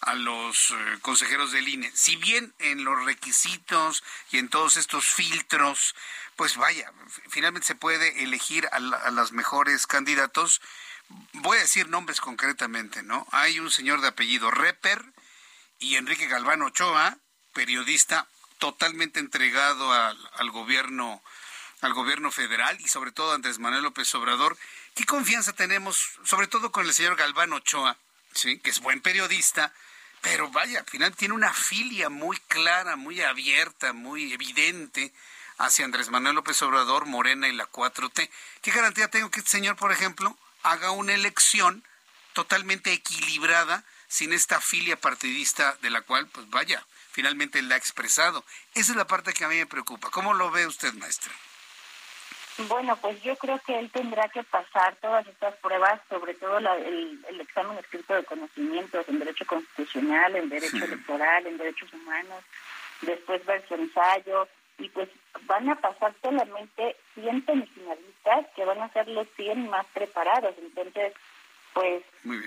a 0.00 0.14
los 0.14 0.70
eh, 0.70 0.74
consejeros 1.02 1.52
del 1.52 1.68
INE. 1.68 1.90
Si 1.92 2.16
bien 2.16 2.52
en 2.60 2.84
los 2.84 3.04
requisitos 3.04 4.04
y 4.30 4.38
en 4.38 4.48
todos 4.48 4.76
estos 4.76 5.06
filtros, 5.06 5.94
pues 6.36 6.56
vaya, 6.56 6.92
finalmente 7.28 7.66
se 7.66 7.74
puede 7.74 8.22
elegir 8.22 8.66
a, 8.72 8.76
a 8.76 9.10
las 9.10 9.32
mejores 9.32 9.86
candidatos, 9.86 10.62
voy 11.32 11.58
a 11.58 11.62
decir 11.62 11.88
nombres 11.88 12.20
concretamente, 12.20 13.02
¿no? 13.02 13.26
Hay 13.32 13.60
un 13.60 13.70
señor 13.70 14.00
de 14.00 14.08
apellido 14.08 14.50
Reper 14.50 15.04
y 15.78 15.96
Enrique 15.96 16.26
Galván 16.26 16.62
Ochoa, 16.62 17.18
periodista 17.52 18.26
totalmente 18.58 19.20
entregado 19.20 19.92
al, 19.92 20.50
gobierno 20.50 21.22
al 21.80 21.94
gobierno 21.94 22.32
federal 22.32 22.76
y 22.80 22.88
sobre 22.88 23.12
todo 23.12 23.32
Andrés 23.32 23.60
Manuel 23.60 23.84
López 23.84 24.12
Obrador. 24.14 24.58
¿Qué 24.94 25.04
confianza 25.04 25.52
tenemos, 25.52 26.18
sobre 26.24 26.48
todo 26.48 26.72
con 26.72 26.84
el 26.84 26.92
señor 26.92 27.14
Galván 27.14 27.52
Ochoa, 27.52 27.96
¿sí? 28.32 28.58
que 28.58 28.70
es 28.70 28.80
buen 28.80 29.00
periodista, 29.00 29.72
pero 30.20 30.50
vaya, 30.50 30.80
al 30.80 30.86
final 30.86 31.14
tiene 31.14 31.34
una 31.34 31.52
filia 31.54 32.10
muy 32.10 32.36
clara, 32.48 32.96
muy 32.96 33.20
abierta, 33.20 33.92
muy 33.92 34.32
evidente 34.32 35.12
hacia 35.58 35.84
Andrés 35.84 36.10
Manuel 36.10 36.34
López 36.34 36.60
Obrador, 36.62 37.06
Morena 37.06 37.48
y 37.48 37.52
la 37.52 37.70
4T. 37.70 38.28
¿Qué 38.60 38.70
garantía 38.72 39.08
tengo 39.08 39.30
que 39.30 39.40
este 39.40 39.50
señor, 39.50 39.76
por 39.76 39.92
ejemplo, 39.92 40.36
haga 40.62 40.90
una 40.90 41.14
elección 41.14 41.84
totalmente 42.32 42.92
equilibrada 42.92 43.84
sin 44.06 44.32
esta 44.32 44.60
filia 44.60 45.00
partidista 45.00 45.76
de 45.82 45.90
la 45.90 46.02
cual, 46.02 46.26
pues 46.28 46.48
vaya, 46.50 46.84
finalmente 47.10 47.60
la 47.62 47.74
ha 47.74 47.78
expresado. 47.78 48.44
Esa 48.74 48.92
es 48.92 48.96
la 48.96 49.06
parte 49.06 49.32
que 49.32 49.44
a 49.44 49.48
mí 49.48 49.56
me 49.56 49.66
preocupa. 49.66 50.10
¿Cómo 50.10 50.34
lo 50.34 50.50
ve 50.50 50.66
usted, 50.66 50.92
maestra? 50.94 51.32
Bueno, 52.66 52.96
pues 52.96 53.22
yo 53.22 53.36
creo 53.36 53.60
que 53.60 53.78
él 53.78 53.88
tendrá 53.90 54.28
que 54.28 54.42
pasar 54.42 54.96
todas 54.96 55.24
estas 55.28 55.54
pruebas, 55.56 56.00
sobre 56.08 56.34
todo 56.34 56.58
el, 56.58 57.40
examen 57.40 57.78
escrito 57.78 58.14
de 58.14 58.24
conocimientos 58.24 59.08
en 59.08 59.20
derecho 59.20 59.46
constitucional, 59.46 60.34
en 60.34 60.48
derecho 60.48 60.84
electoral, 60.84 61.46
en 61.46 61.56
derechos 61.56 61.92
humanos, 61.92 62.42
después 63.02 63.46
ver 63.46 63.64
su 63.68 63.74
ensayo, 63.74 64.48
y 64.78 64.88
pues 64.90 65.08
van 65.42 65.68
a 65.68 65.74
pasar 65.74 66.14
solamente 66.22 66.96
100 67.14 67.46
semifinalistas 67.46 68.46
que 68.54 68.64
van 68.64 68.80
a 68.80 68.92
ser 68.92 69.08
los 69.08 69.28
100 69.36 69.68
más 69.68 69.86
preparados. 69.86 70.54
Entonces, 70.58 71.12
pues 71.72 72.02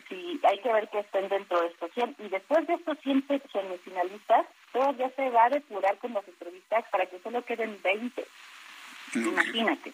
sí, 0.08 0.40
hay 0.44 0.60
que 0.60 0.74
ver 0.74 0.88
que 0.90 0.99
estén 0.99 1.28
dentro 1.30 1.62
de 1.62 1.68
estos 1.68 1.91
100. 1.94 2.16
Y 2.20 2.30
después 2.30 2.66
de 2.68 2.74
estos 2.76 2.98
100 2.99 3.26
semifinalistas, 3.52 4.45
todavía 4.72 5.10
se 5.16 5.30
va 5.30 5.45
a 5.45 5.49
depurar 5.49 5.98
con 5.98 6.14
las 6.14 6.28
entrevistas 6.28 6.86
para 6.90 7.06
que 7.06 7.20
solo 7.20 7.44
queden 7.44 7.80
20. 7.84 8.26
Imagínate. 9.16 9.94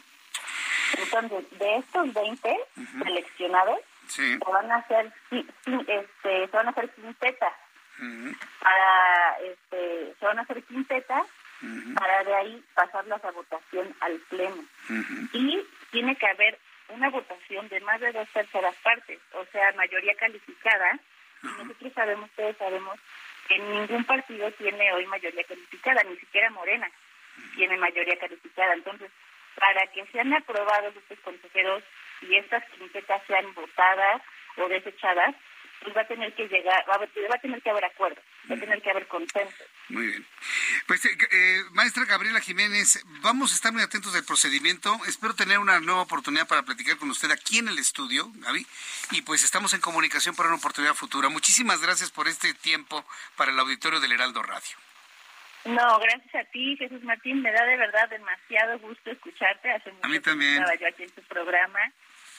Entonces, 0.97 1.59
de 1.59 1.75
estos 1.77 2.13
20 2.13 2.57
seleccionados, 3.03 3.79
se 4.07 4.37
van 4.37 4.71
a 4.71 4.75
hacer 4.77 5.11
este, 5.31 6.47
se 6.47 6.55
van 6.55 6.67
a 6.67 6.71
hacer 6.71 6.89
quintetas. 6.91 7.53
Para 8.59 9.37
este, 9.39 10.15
se 10.19 10.25
van 10.25 10.39
a 10.39 10.43
hacer 10.43 10.63
quintetas 10.63 11.25
para 11.95 12.23
de 12.23 12.35
ahí 12.35 12.63
pasarlas 12.73 13.23
a 13.23 13.31
votación 13.31 13.95
al 14.01 14.17
pleno. 14.29 14.63
Y 15.33 15.63
tiene 15.91 16.15
que 16.15 16.27
haber 16.27 16.59
una 16.89 17.09
votación 17.09 17.67
de 17.69 17.79
más 17.81 17.99
de 17.99 18.11
dos 18.11 18.27
terceras 18.29 18.75
partes, 18.77 19.19
o 19.33 19.45
sea, 19.51 19.71
mayoría 19.73 20.15
calificada. 20.15 20.99
Y 21.43 21.47
nosotros 21.47 21.93
sabemos, 21.93 22.29
todos 22.35 22.55
sabemos, 22.57 22.99
que 23.47 23.59
ningún 23.59 24.03
partido 24.03 24.51
tiene 24.53 24.91
hoy 24.93 25.05
mayoría 25.07 25.43
calificada, 25.43 26.03
ni 26.03 26.17
siquiera 26.17 26.49
Morena 26.49 26.89
tiene 27.55 27.77
mayoría 27.77 28.17
calificada. 28.17 28.73
Entonces, 28.73 29.11
para 29.55 29.87
que 29.87 30.05
sean 30.07 30.33
aprobados 30.33 30.95
estos 30.95 31.19
consejeros 31.19 31.83
y 32.21 32.35
estas 32.35 32.63
quintetas 32.71 33.21
sean 33.27 33.53
votadas 33.53 34.21
o 34.57 34.67
desechadas, 34.67 35.35
pues 35.81 35.95
va 35.95 36.01
a 36.01 36.07
tener 36.07 36.33
que 36.33 36.47
llegar, 36.47 36.83
va 36.89 36.95
a, 36.95 37.39
tener 37.39 37.61
que 37.61 37.69
haber 37.69 37.85
acuerdo, 37.85 38.21
va 38.49 38.55
a 38.55 38.59
tener 38.59 38.81
que 38.81 38.89
haber 38.89 39.07
consenso. 39.07 39.63
Muy 39.89 40.07
bien. 40.07 40.25
Pues, 40.87 41.05
eh, 41.05 41.17
eh, 41.31 41.63
maestra 41.71 42.05
Gabriela 42.05 42.41
Jiménez, 42.41 43.03
vamos 43.21 43.51
a 43.51 43.55
estar 43.55 43.71
muy 43.71 43.81
atentos 43.81 44.13
del 44.13 44.25
procedimiento. 44.25 44.97
Espero 45.07 45.35
tener 45.35 45.59
una 45.59 45.79
nueva 45.79 46.01
oportunidad 46.01 46.47
para 46.47 46.63
platicar 46.63 46.97
con 46.97 47.09
usted 47.09 47.31
aquí 47.31 47.59
en 47.59 47.67
el 47.67 47.77
estudio, 47.77 48.31
Gaby. 48.35 48.65
Y 49.11 49.21
pues 49.21 49.43
estamos 49.43 49.73
en 49.73 49.81
comunicación 49.81 50.35
para 50.35 50.49
una 50.49 50.57
oportunidad 50.57 50.93
futura. 50.93 51.29
Muchísimas 51.29 51.81
gracias 51.81 52.11
por 52.11 52.27
este 52.27 52.53
tiempo 52.53 53.05
para 53.35 53.51
el 53.51 53.59
auditorio 53.59 53.99
del 53.99 54.11
Heraldo 54.11 54.43
Radio. 54.43 54.77
No, 55.65 55.99
gracias 55.99 56.35
a 56.35 56.43
ti, 56.51 56.77
Jesús 56.77 57.03
Martín. 57.03 57.41
Me 57.41 57.51
da 57.51 57.65
de 57.65 57.75
verdad 57.75 58.09
demasiado 58.09 58.79
gusto 58.79 59.11
escucharte. 59.11 59.69
Hace 59.69 59.91
mucho 59.91 60.05
a 60.05 60.09
mí 60.09 60.19
también. 60.19 60.53
estaba 60.53 60.75
yo 60.75 60.87
aquí 60.87 61.03
en 61.03 61.11
tu 61.11 61.21
programa 61.23 61.79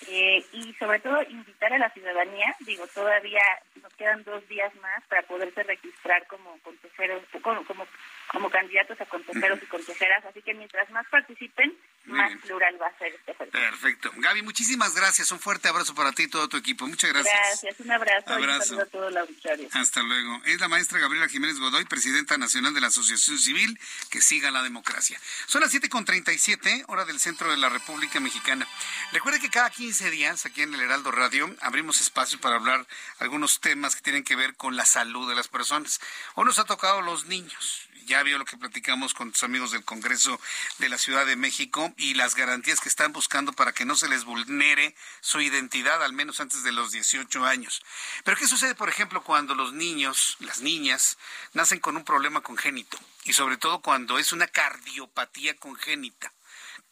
eh, 0.07 0.45
y 0.53 0.73
sobre 0.75 1.01
todo 1.01 1.21
invitar 1.23 1.73
a 1.73 1.79
la 1.79 1.91
ciudadanía, 1.91 2.55
digo, 2.61 2.87
todavía 2.89 3.43
nos 3.83 3.93
quedan 3.95 4.23
dos 4.25 4.47
días 4.49 4.73
más 4.77 5.03
para 5.09 5.23
poderse 5.23 5.63
registrar 5.65 6.27
como 6.29 6.57
consejeros, 6.61 7.23
como, 7.43 7.65
como, 7.65 7.87
como 8.31 8.51
candidatos 8.51 9.01
a 9.01 9.07
consejeros 9.07 9.59
y 9.63 9.67
consejeras, 9.67 10.25
así 10.25 10.41
que 10.43 10.55
mientras 10.55 10.89
más 10.91 11.07
participen, 11.09 11.77
más 12.07 12.33
plural 12.43 12.81
va 12.81 12.87
a 12.87 12.99
ser 12.99 13.13
este 13.15 13.35
Perfecto. 13.35 14.11
Gaby, 14.17 14.43
muchísimas 14.43 14.95
gracias, 14.95 15.31
un 15.33 15.41
fuerte 15.41 15.69
abrazo 15.69 15.95
para 15.95 16.13
ti 16.13 16.25
y 16.25 16.29
todo 16.29 16.49
tu 16.49 16.57
equipo, 16.57 16.87
muchas 16.87 17.13
gracias. 17.13 17.35
Gracias, 17.35 17.81
un 17.81 17.91
abrazo, 17.91 18.33
abrazo. 18.33 18.75
y 18.75 18.77
un 18.77 18.83
a 18.83 18.87
todo 18.87 19.09
el 19.09 19.17
auditorio. 19.17 19.69
Hasta 19.73 20.03
luego. 20.03 20.41
Es 20.45 20.61
la 20.61 20.69
maestra 20.69 20.99
Gabriela 20.99 21.29
Jiménez 21.29 21.59
Godoy, 21.59 21.85
presidenta 21.85 22.39
nacional 22.39 22.73
de 22.73 22.81
la 22.81 22.87
Asociación 22.87 23.39
Civil, 23.39 23.79
que 24.11 24.21
siga 24.21 24.51
la 24.51 24.63
democracia. 24.63 25.19
Son 25.47 25.61
las 25.61 25.75
7.37, 25.75 26.85
hora 26.89 27.05
del 27.05 27.19
centro 27.19 27.51
de 27.51 27.57
la 27.57 27.69
República 27.69 28.21
Mexicana. 28.21 28.67
Recuerde 29.13 29.41
que 29.41 29.51
cada 29.51 29.71
15 29.89 30.11
días 30.11 30.45
aquí 30.45 30.61
en 30.61 30.75
el 30.75 30.83
Heraldo 30.83 31.11
Radio 31.11 31.49
abrimos 31.63 32.03
espacio 32.03 32.39
para 32.39 32.57
hablar 32.57 32.87
algunos 33.21 33.59
temas 33.61 33.97
que 33.97 34.03
tienen 34.03 34.23
que 34.23 34.37
ver 34.37 34.55
con 34.55 34.77
la 34.77 34.85
salud 34.85 35.27
de 35.27 35.35
las 35.35 35.49
personas. 35.49 35.99
Hoy 36.35 36.45
nos 36.45 36.59
ha 36.59 36.67
tocado 36.67 37.01
los 37.01 37.25
niños. 37.25 37.89
Ya 38.05 38.23
vio 38.23 38.37
lo 38.37 38.45
que 38.45 38.59
platicamos 38.59 39.15
con 39.15 39.33
tus 39.33 39.45
amigos 39.45 39.71
del 39.73 39.87
Congreso 39.87 40.39
de 40.77 40.91
la 40.91 40.99
Ciudad 40.99 41.25
de 41.25 41.37
México 41.37 41.95
y 41.97 42.13
las 42.13 42.35
garantías 42.35 42.81
que 42.81 42.91
están 42.91 43.15
buscando 43.15 43.55
para 43.55 43.73
que 43.73 43.87
no 43.87 43.97
se 43.97 44.11
les 44.11 44.25
vulnere 44.25 44.95
su 45.23 45.41
identidad, 45.41 46.05
al 46.05 46.13
menos 46.13 46.41
antes 46.41 46.63
de 46.65 46.73
los 46.73 46.93
18 46.93 47.47
años. 47.47 47.83
Pero 48.25 48.37
¿qué 48.37 48.47
sucede, 48.47 48.75
por 48.75 48.91
ejemplo, 48.91 49.23
cuando 49.23 49.55
los 49.55 49.73
niños, 49.73 50.37
las 50.41 50.61
niñas, 50.61 51.17
nacen 51.55 51.81
con 51.81 51.97
un 51.97 52.05
problema 52.05 52.43
congénito? 52.43 52.99
Y 53.25 53.33
sobre 53.33 53.57
todo 53.57 53.81
cuando 53.81 54.19
es 54.19 54.33
una 54.33 54.49
cardiopatía 54.49 55.57
congénita, 55.57 56.31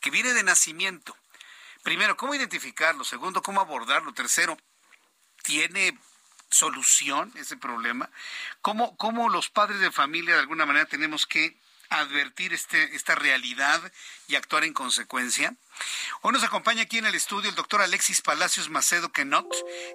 que 0.01 0.11
viene 0.11 0.33
de 0.33 0.45
nacimiento. 0.45 1.15
Primero, 1.87 2.17
¿cómo 2.17 2.35
identificarlo? 2.35 3.05
Segundo, 3.05 3.43
¿cómo 3.43 3.61
abordarlo? 3.61 4.13
Tercero, 4.13 4.59
¿tiene 5.45 5.97
solución 6.51 7.33
ese 7.37 7.57
problema? 7.57 8.11
¿Cómo, 8.61 8.97
¿Cómo 8.97 9.29
los 9.29 9.51
padres 9.51 9.79
de 9.79 9.93
familia 9.93 10.35
de 10.35 10.41
alguna 10.41 10.67
manera 10.67 10.87
tenemos 10.87 11.27
que 11.27 11.57
advertir 11.89 12.53
este, 12.53 12.97
esta 12.97 13.15
realidad 13.15 13.81
y 14.27 14.35
actuar 14.35 14.65
en 14.65 14.73
consecuencia? 14.73 15.55
Hoy 16.23 16.33
nos 16.33 16.43
acompaña 16.43 16.83
aquí 16.83 16.99
en 16.99 17.07
el 17.07 17.15
estudio 17.15 17.51
el 17.51 17.55
doctor 17.55 17.81
Alexis 17.81 18.21
Palacios 18.21 18.69
Macedo 18.69 19.13
Kenot. 19.13 19.47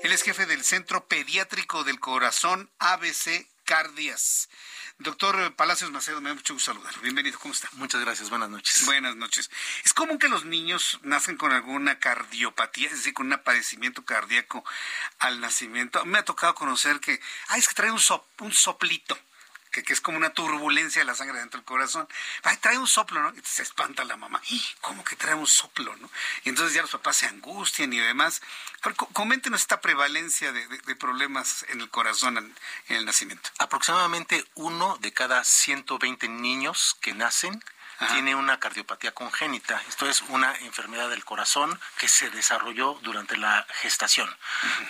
Él 0.02 0.14
es 0.14 0.24
jefe 0.24 0.46
del 0.46 0.64
Centro 0.64 1.10
Pediátrico 1.10 1.84
del 1.84 2.00
Corazón 2.00 2.72
ABC 2.80 3.50
Cardias. 3.66 4.48
Doctor 5.04 5.56
Palacios 5.56 5.90
Macedo, 5.90 6.22
me 6.22 6.30
da 6.30 6.36
mucho 6.36 6.54
gusto 6.54 6.74
saludarlo. 6.74 7.02
Bienvenido, 7.02 7.40
¿cómo 7.40 7.56
está? 7.56 7.68
Muchas 7.74 8.02
gracias, 8.02 8.30
buenas 8.30 8.52
noches. 8.52 8.86
Buenas 8.86 9.16
noches. 9.16 9.50
¿Es 9.84 9.94
común 9.94 10.20
que 10.20 10.30
los 10.30 10.46
niños 10.46 11.00
nacen 11.02 11.38
con 11.38 11.52
alguna 11.52 11.98
cardiopatía, 11.98 12.86
es 12.86 12.98
decir, 12.98 13.16
con 13.16 13.32
un 13.32 13.40
padecimiento 13.40 14.06
cardíaco 14.06 14.64
al 15.18 15.40
nacimiento? 15.40 16.06
Me 16.06 16.20
ha 16.20 16.24
tocado 16.24 16.54
conocer 16.54 17.00
que, 17.00 17.20
ay, 17.48 17.60
es 17.60 17.68
que 17.68 17.74
trae 17.74 17.90
un, 17.92 18.00
un 18.42 18.54
soplito 18.54 19.18
que, 19.72 19.84
es 19.88 20.02
como 20.02 20.18
una 20.18 20.34
turbulencia 20.34 21.02
de 21.02 21.06
la 21.06 21.16
sangre 21.16 21.40
dentro 21.40 21.60
del 21.60 21.66
corazón. 21.66 22.08
Trae 22.60 22.78
un 22.78 22.88
soplo, 22.88 23.22
¿no? 23.22 23.34
Y 23.36 23.42
se 23.44 23.64
espanta 23.64 24.04
la 24.04 24.18
mamá. 24.18 24.42
¿Cómo 24.82 25.04
que 25.04 25.16
trae 25.16 25.34
un 25.34 25.48
soplo, 25.48 25.96
no? 25.98 26.10
Y 26.44 26.50
entonces 26.50 26.76
ya 26.76 26.82
los 26.82 26.92
papás 26.92 27.18
se 27.18 27.28
angustian 27.28 27.92
y 27.94 28.00
demás. 28.00 28.42
coméntenos 29.14 29.62
esta 29.62 29.82
prevalencia 29.82 30.52
de, 30.52 30.96
problemas 30.96 31.66
en 31.70 31.82
el 31.82 31.90
corazón 31.90 32.38
en, 32.38 32.56
en 32.90 32.98
el 32.98 33.06
nacimiento. 33.06 33.50
Aproximadamente 33.58 34.46
uno 34.56 34.98
de 35.00 35.14
cada 35.14 35.44
120 35.44 36.28
niños 36.28 36.98
que 37.02 37.14
nacen 37.14 37.64
tiene 38.10 38.36
una 38.36 38.60
cardiopatía 38.60 39.12
congénita. 39.14 39.82
Esto 39.88 40.10
es 40.10 40.22
una 40.30 40.56
enfermedad 40.60 41.10
del 41.10 41.26
corazón 41.26 41.80
que 41.98 42.08
se 42.08 42.30
desarrolló 42.30 43.00
durante 43.02 43.38
la 43.38 43.66
gestación. 43.82 44.30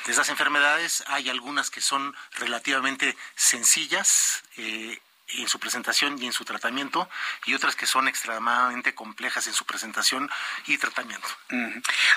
De 0.05 0.11
esas 0.11 0.29
enfermedades 0.29 1.03
hay 1.07 1.29
algunas 1.29 1.69
que 1.69 1.81
son 1.81 2.15
relativamente 2.33 3.17
sencillas. 3.35 4.43
Eh, 4.57 4.99
en 5.37 5.47
su 5.47 5.59
presentación 5.59 6.21
y 6.21 6.25
en 6.25 6.33
su 6.33 6.45
tratamiento 6.45 7.09
y 7.45 7.53
otras 7.53 7.75
que 7.75 7.85
son 7.85 8.07
extremadamente 8.07 8.93
complejas 8.93 9.47
en 9.47 9.53
su 9.53 9.65
presentación 9.65 10.29
y 10.67 10.77
tratamiento. 10.77 11.27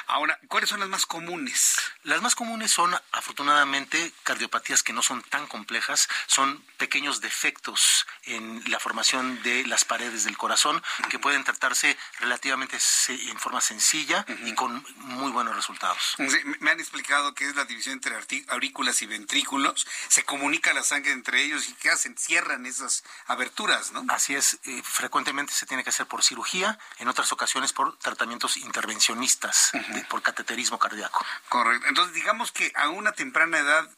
Ahora, 0.07 0.39
¿cuáles 0.49 0.70
son 0.70 0.81
las 0.81 0.89
más 0.89 1.07
comunes? 1.07 1.77
Las 2.03 2.23
más 2.23 2.35
comunes 2.35 2.70
son, 2.70 2.95
afortunadamente, 3.12 4.12
cardiopatías 4.23 4.82
que 4.82 4.93
no 4.93 5.03
son 5.03 5.23
tan 5.23 5.47
complejas, 5.47 6.09
son 6.27 6.65
pequeños 6.77 7.20
defectos 7.20 8.07
en 8.24 8.62
la 8.70 8.78
formación 8.78 9.43
de 9.43 9.66
las 9.66 9.85
paredes 9.85 10.24
del 10.24 10.36
corazón 10.36 10.82
que 11.09 11.19
pueden 11.19 11.45
tratarse 11.45 11.97
relativamente 12.20 12.78
en 13.09 13.39
forma 13.39 13.61
sencilla 13.61 14.24
y 14.45 14.55
con 14.55 14.85
muy 14.97 15.31
buenos 15.31 15.55
resultados. 15.55 16.16
me 16.61 16.70
han 16.70 16.81
explicado 16.81 17.35
que 17.35 17.47
es 17.47 17.55
la 17.57 17.65
división 17.65 17.95
entre 17.95 18.15
aurículas 18.49 19.03
y 19.03 19.07
ventrículos, 19.07 19.86
se 20.09 20.24
comunica 20.24 20.73
la 20.73 20.82
sangre 20.82 21.12
entre 21.12 21.43
ellos 21.43 21.69
y 21.69 21.74
¿qué 21.74 21.91
hacen? 21.91 22.16
Cierran 22.16 22.66
esas 22.66 23.03
aberturas, 23.26 23.93
¿no? 23.93 24.05
Así 24.09 24.35
es, 24.35 24.59
eh, 24.64 24.82
frecuentemente 24.85 25.52
se 25.52 25.66
tiene 25.66 25.82
que 25.82 25.90
hacer 25.90 26.06
por 26.06 26.22
cirugía, 26.22 26.78
en 26.98 27.09
otras 27.09 27.32
ocasiones 27.32 27.72
por 27.72 27.97
tratamientos 27.98 28.56
intervencionistas, 28.56 29.72
por 30.09 30.22
cateterismo 30.22 30.78
cardíaco. 30.78 31.24
Correcto. 31.48 31.89
Entonces, 31.89 32.14
digamos 32.14 32.52
que 32.52 32.72
a 32.74 32.89
una 32.89 33.12
temprana 33.12 33.59
edad, 33.59 33.89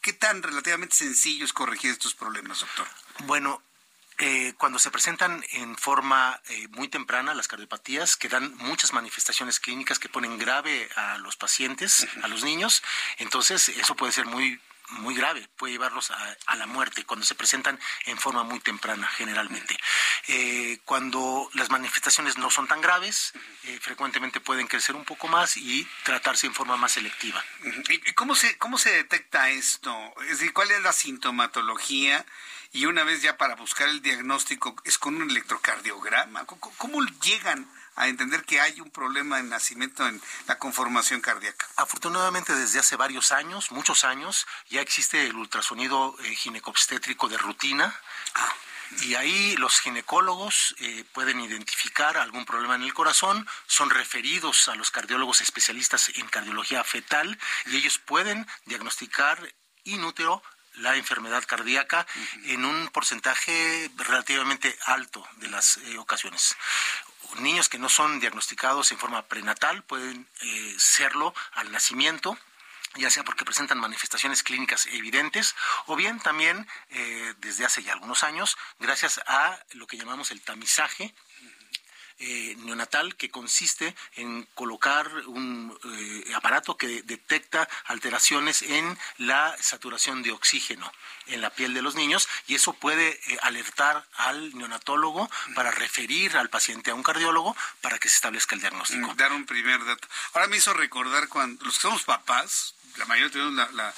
¿qué 0.00 0.12
tan 0.12 0.42
relativamente 0.42 0.94
sencillo 0.94 1.44
es 1.44 1.52
corregir 1.52 1.90
estos 1.90 2.14
problemas, 2.14 2.60
doctor? 2.60 2.86
Bueno, 3.24 3.62
eh, 4.18 4.54
cuando 4.56 4.78
se 4.78 4.90
presentan 4.90 5.44
en 5.52 5.76
forma 5.76 6.40
eh, 6.48 6.68
muy 6.68 6.88
temprana 6.88 7.34
las 7.34 7.48
cardiopatías, 7.48 8.16
que 8.16 8.30
dan 8.30 8.56
muchas 8.56 8.94
manifestaciones 8.94 9.60
clínicas 9.60 9.98
que 9.98 10.08
ponen 10.08 10.38
grave 10.38 10.88
a 10.96 11.18
los 11.18 11.36
pacientes, 11.36 12.06
a 12.22 12.28
los 12.28 12.42
niños, 12.42 12.82
entonces 13.18 13.68
eso 13.68 13.94
puede 13.94 14.12
ser 14.12 14.24
muy 14.24 14.58
muy 14.90 15.14
grave, 15.14 15.48
puede 15.56 15.72
llevarlos 15.72 16.10
a, 16.10 16.56
la 16.56 16.66
muerte 16.66 17.04
cuando 17.04 17.26
se 17.26 17.34
presentan 17.34 17.78
en 18.06 18.18
forma 18.18 18.42
muy 18.42 18.60
temprana, 18.60 19.06
generalmente. 19.08 19.76
Eh, 20.28 20.78
cuando 20.84 21.50
las 21.54 21.70
manifestaciones 21.70 22.38
no 22.38 22.50
son 22.50 22.66
tan 22.66 22.80
graves, 22.80 23.32
eh, 23.64 23.78
frecuentemente 23.80 24.40
pueden 24.40 24.66
crecer 24.66 24.96
un 24.96 25.04
poco 25.04 25.28
más 25.28 25.56
y 25.56 25.86
tratarse 26.04 26.46
en 26.46 26.54
forma 26.54 26.76
más 26.76 26.92
selectiva. 26.92 27.44
¿Y 27.88 28.12
cómo 28.12 28.34
se, 28.34 28.56
cómo 28.58 28.78
se 28.78 28.90
detecta 28.90 29.50
esto? 29.50 29.94
Es 30.22 30.38
decir, 30.38 30.52
¿cuál 30.52 30.70
es 30.70 30.82
la 30.82 30.92
sintomatología? 30.92 32.24
Y 32.72 32.86
una 32.86 33.04
vez 33.04 33.22
ya 33.22 33.36
para 33.36 33.54
buscar 33.54 33.88
el 33.88 34.02
diagnóstico, 34.02 34.76
¿es 34.84 34.98
con 34.98 35.16
un 35.16 35.30
electrocardiograma? 35.30 36.44
cómo 36.44 37.02
llegan 37.22 37.68
a 37.96 38.08
entender 38.08 38.44
que 38.44 38.60
hay 38.60 38.80
un 38.80 38.90
problema 38.90 39.40
en 39.40 39.48
nacimiento 39.48 40.06
en 40.06 40.20
la 40.46 40.58
conformación 40.58 41.20
cardíaca? 41.20 41.66
Afortunadamente 41.76 42.54
desde 42.54 42.78
hace 42.78 42.96
varios 42.96 43.32
años, 43.32 43.72
muchos 43.72 44.04
años, 44.04 44.46
ya 44.68 44.80
existe 44.80 45.26
el 45.26 45.36
ultrasonido 45.36 46.14
eh, 46.22 46.34
ginecobstétrico 46.34 47.28
de 47.28 47.38
rutina. 47.38 47.94
Ah. 48.34 48.54
Y 49.02 49.16
ahí 49.16 49.56
los 49.56 49.80
ginecólogos 49.80 50.76
eh, 50.78 51.04
pueden 51.12 51.40
identificar 51.40 52.16
algún 52.18 52.44
problema 52.44 52.76
en 52.76 52.82
el 52.82 52.94
corazón, 52.94 53.48
son 53.66 53.90
referidos 53.90 54.68
a 54.68 54.76
los 54.76 54.92
cardiólogos 54.92 55.40
especialistas 55.40 56.10
en 56.14 56.28
cardiología 56.28 56.84
fetal 56.84 57.36
y 57.66 57.76
ellos 57.76 57.98
pueden 57.98 58.46
diagnosticar 58.64 59.52
inútero 59.82 60.40
la 60.76 60.96
enfermedad 60.96 61.42
cardíaca 61.46 62.06
en 62.44 62.64
un 62.64 62.88
porcentaje 62.88 63.90
relativamente 63.96 64.78
alto 64.84 65.26
de 65.36 65.48
las 65.48 65.78
eh, 65.78 65.98
ocasiones 65.98 66.56
niños 67.40 67.68
que 67.68 67.78
no 67.78 67.88
son 67.88 68.20
diagnosticados 68.20 68.92
en 68.92 68.98
forma 68.98 69.26
prenatal 69.26 69.82
pueden 69.84 70.28
eh, 70.42 70.74
serlo 70.78 71.34
al 71.52 71.70
nacimiento 71.72 72.38
ya 72.98 73.10
sea 73.10 73.24
porque 73.24 73.44
presentan 73.44 73.78
manifestaciones 73.78 74.42
clínicas 74.42 74.86
evidentes 74.86 75.54
o 75.86 75.96
bien 75.96 76.18
también 76.20 76.66
eh, 76.90 77.34
desde 77.38 77.64
hace 77.64 77.82
ya 77.82 77.92
algunos 77.92 78.22
años 78.22 78.56
gracias 78.78 79.20
a 79.26 79.58
lo 79.72 79.86
que 79.86 79.96
llamamos 79.96 80.30
el 80.30 80.40
tamizaje 80.40 81.14
eh, 82.18 82.56
neonatal 82.60 83.16
que 83.16 83.30
consiste 83.30 83.94
en 84.14 84.48
colocar 84.54 85.10
un 85.26 85.76
eh, 85.84 86.34
aparato 86.34 86.76
que 86.76 87.02
detecta 87.02 87.68
alteraciones 87.84 88.62
en 88.62 88.98
la 89.18 89.54
saturación 89.60 90.22
de 90.22 90.32
oxígeno 90.32 90.90
en 91.26 91.40
la 91.40 91.50
piel 91.50 91.74
de 91.74 91.82
los 91.82 91.94
niños 91.94 92.28
y 92.46 92.54
eso 92.54 92.72
puede 92.72 93.08
eh, 93.08 93.38
alertar 93.42 94.06
al 94.16 94.56
neonatólogo 94.56 95.30
para 95.54 95.70
referir 95.70 96.36
al 96.36 96.48
paciente 96.48 96.90
a 96.90 96.94
un 96.94 97.02
cardiólogo 97.02 97.56
para 97.80 97.98
que 97.98 98.08
se 98.08 98.16
establezca 98.16 98.54
el 98.54 98.60
diagnóstico. 98.60 99.14
Dar 99.14 99.32
un 99.32 99.44
primer 99.44 99.84
dato. 99.84 100.08
Ahora 100.34 100.48
me 100.48 100.56
hizo 100.56 100.72
recordar 100.72 101.28
cuando 101.28 101.64
los 101.64 101.74
que 101.74 101.82
somos 101.82 102.04
papás, 102.04 102.74
la 102.96 103.04
mayoría 103.06 103.32
tenemos 103.32 103.54
la 103.54 103.70
la 103.72 103.94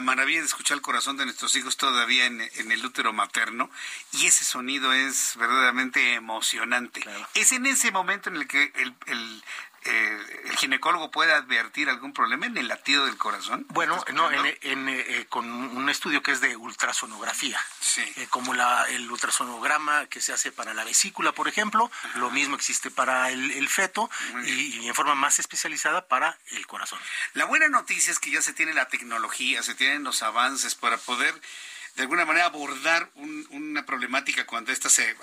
maravilla 0.00 0.40
de 0.40 0.46
escuchar 0.46 0.76
el 0.76 0.82
corazón 0.82 1.16
de 1.16 1.24
nuestros 1.24 1.54
hijos 1.56 1.76
todavía 1.76 2.26
en, 2.26 2.40
el 2.40 2.84
útero 2.84 3.12
materno 3.12 3.70
y 4.12 4.26
ese 4.26 4.44
sonido 4.44 4.92
es 4.92 5.34
verdaderamente 5.36 6.14
emocionante. 6.14 7.04
Es 7.34 7.52
en 7.52 7.66
ese 7.66 7.90
momento 7.90 8.30
en 8.30 8.36
el 8.36 8.46
que 8.46 8.72
el, 9.06 9.44
eh, 9.84 10.42
el 10.44 10.56
ginecólogo 10.56 11.10
puede 11.10 11.32
advertir 11.32 11.88
algún 11.88 12.12
problema 12.12 12.46
en 12.46 12.56
el 12.56 12.68
latido 12.68 13.06
del 13.06 13.16
corazón? 13.16 13.66
Bueno, 13.70 14.02
no, 14.12 14.30
en, 14.30 15.24
con 15.28 15.50
un 15.50 15.88
estudio 15.88 16.22
que 16.22 16.32
es 16.32 16.40
de 16.40 16.56
ultrasonografía, 16.56 17.60
como 18.30 18.54
la, 18.54 18.84
el 18.88 19.10
ultrasonograma 19.10 20.06
que 20.06 20.20
se 20.20 20.32
hace 20.32 20.52
para 20.52 20.74
la 20.74 20.84
vesícula, 20.84 21.32
por 21.32 21.48
ejemplo, 21.48 21.90
lo 22.16 22.30
mismo 22.30 22.54
existe 22.54 22.90
para 22.90 23.30
el, 23.30 23.68
feto 23.68 24.10
y, 24.44 24.86
en 24.86 24.94
forma 24.94 25.14
más 25.14 25.38
especializada 25.38 26.06
para 26.06 26.38
el 26.50 26.66
corazón. 26.66 26.98
La 27.34 27.44
buena 27.44 27.68
noticia 27.68 28.12
es 28.12 28.18
que 28.18 28.30
ya 28.30 28.42
se 28.42 28.52
tiene 28.52 28.74
la 28.74 28.88
tecnología, 28.88 29.62
se 29.62 29.74
tienen 29.74 30.04
los 30.04 30.22
avances 30.22 30.74
para 30.74 30.96
poder 30.98 31.34
de 31.96 32.02
alguna 32.02 32.24
manera 32.24 32.46
abordar 32.46 33.10
una 33.50 33.84
problemática 33.84 34.46
cuando 34.46 34.72
esta 34.72 34.88
se, 34.88 35.14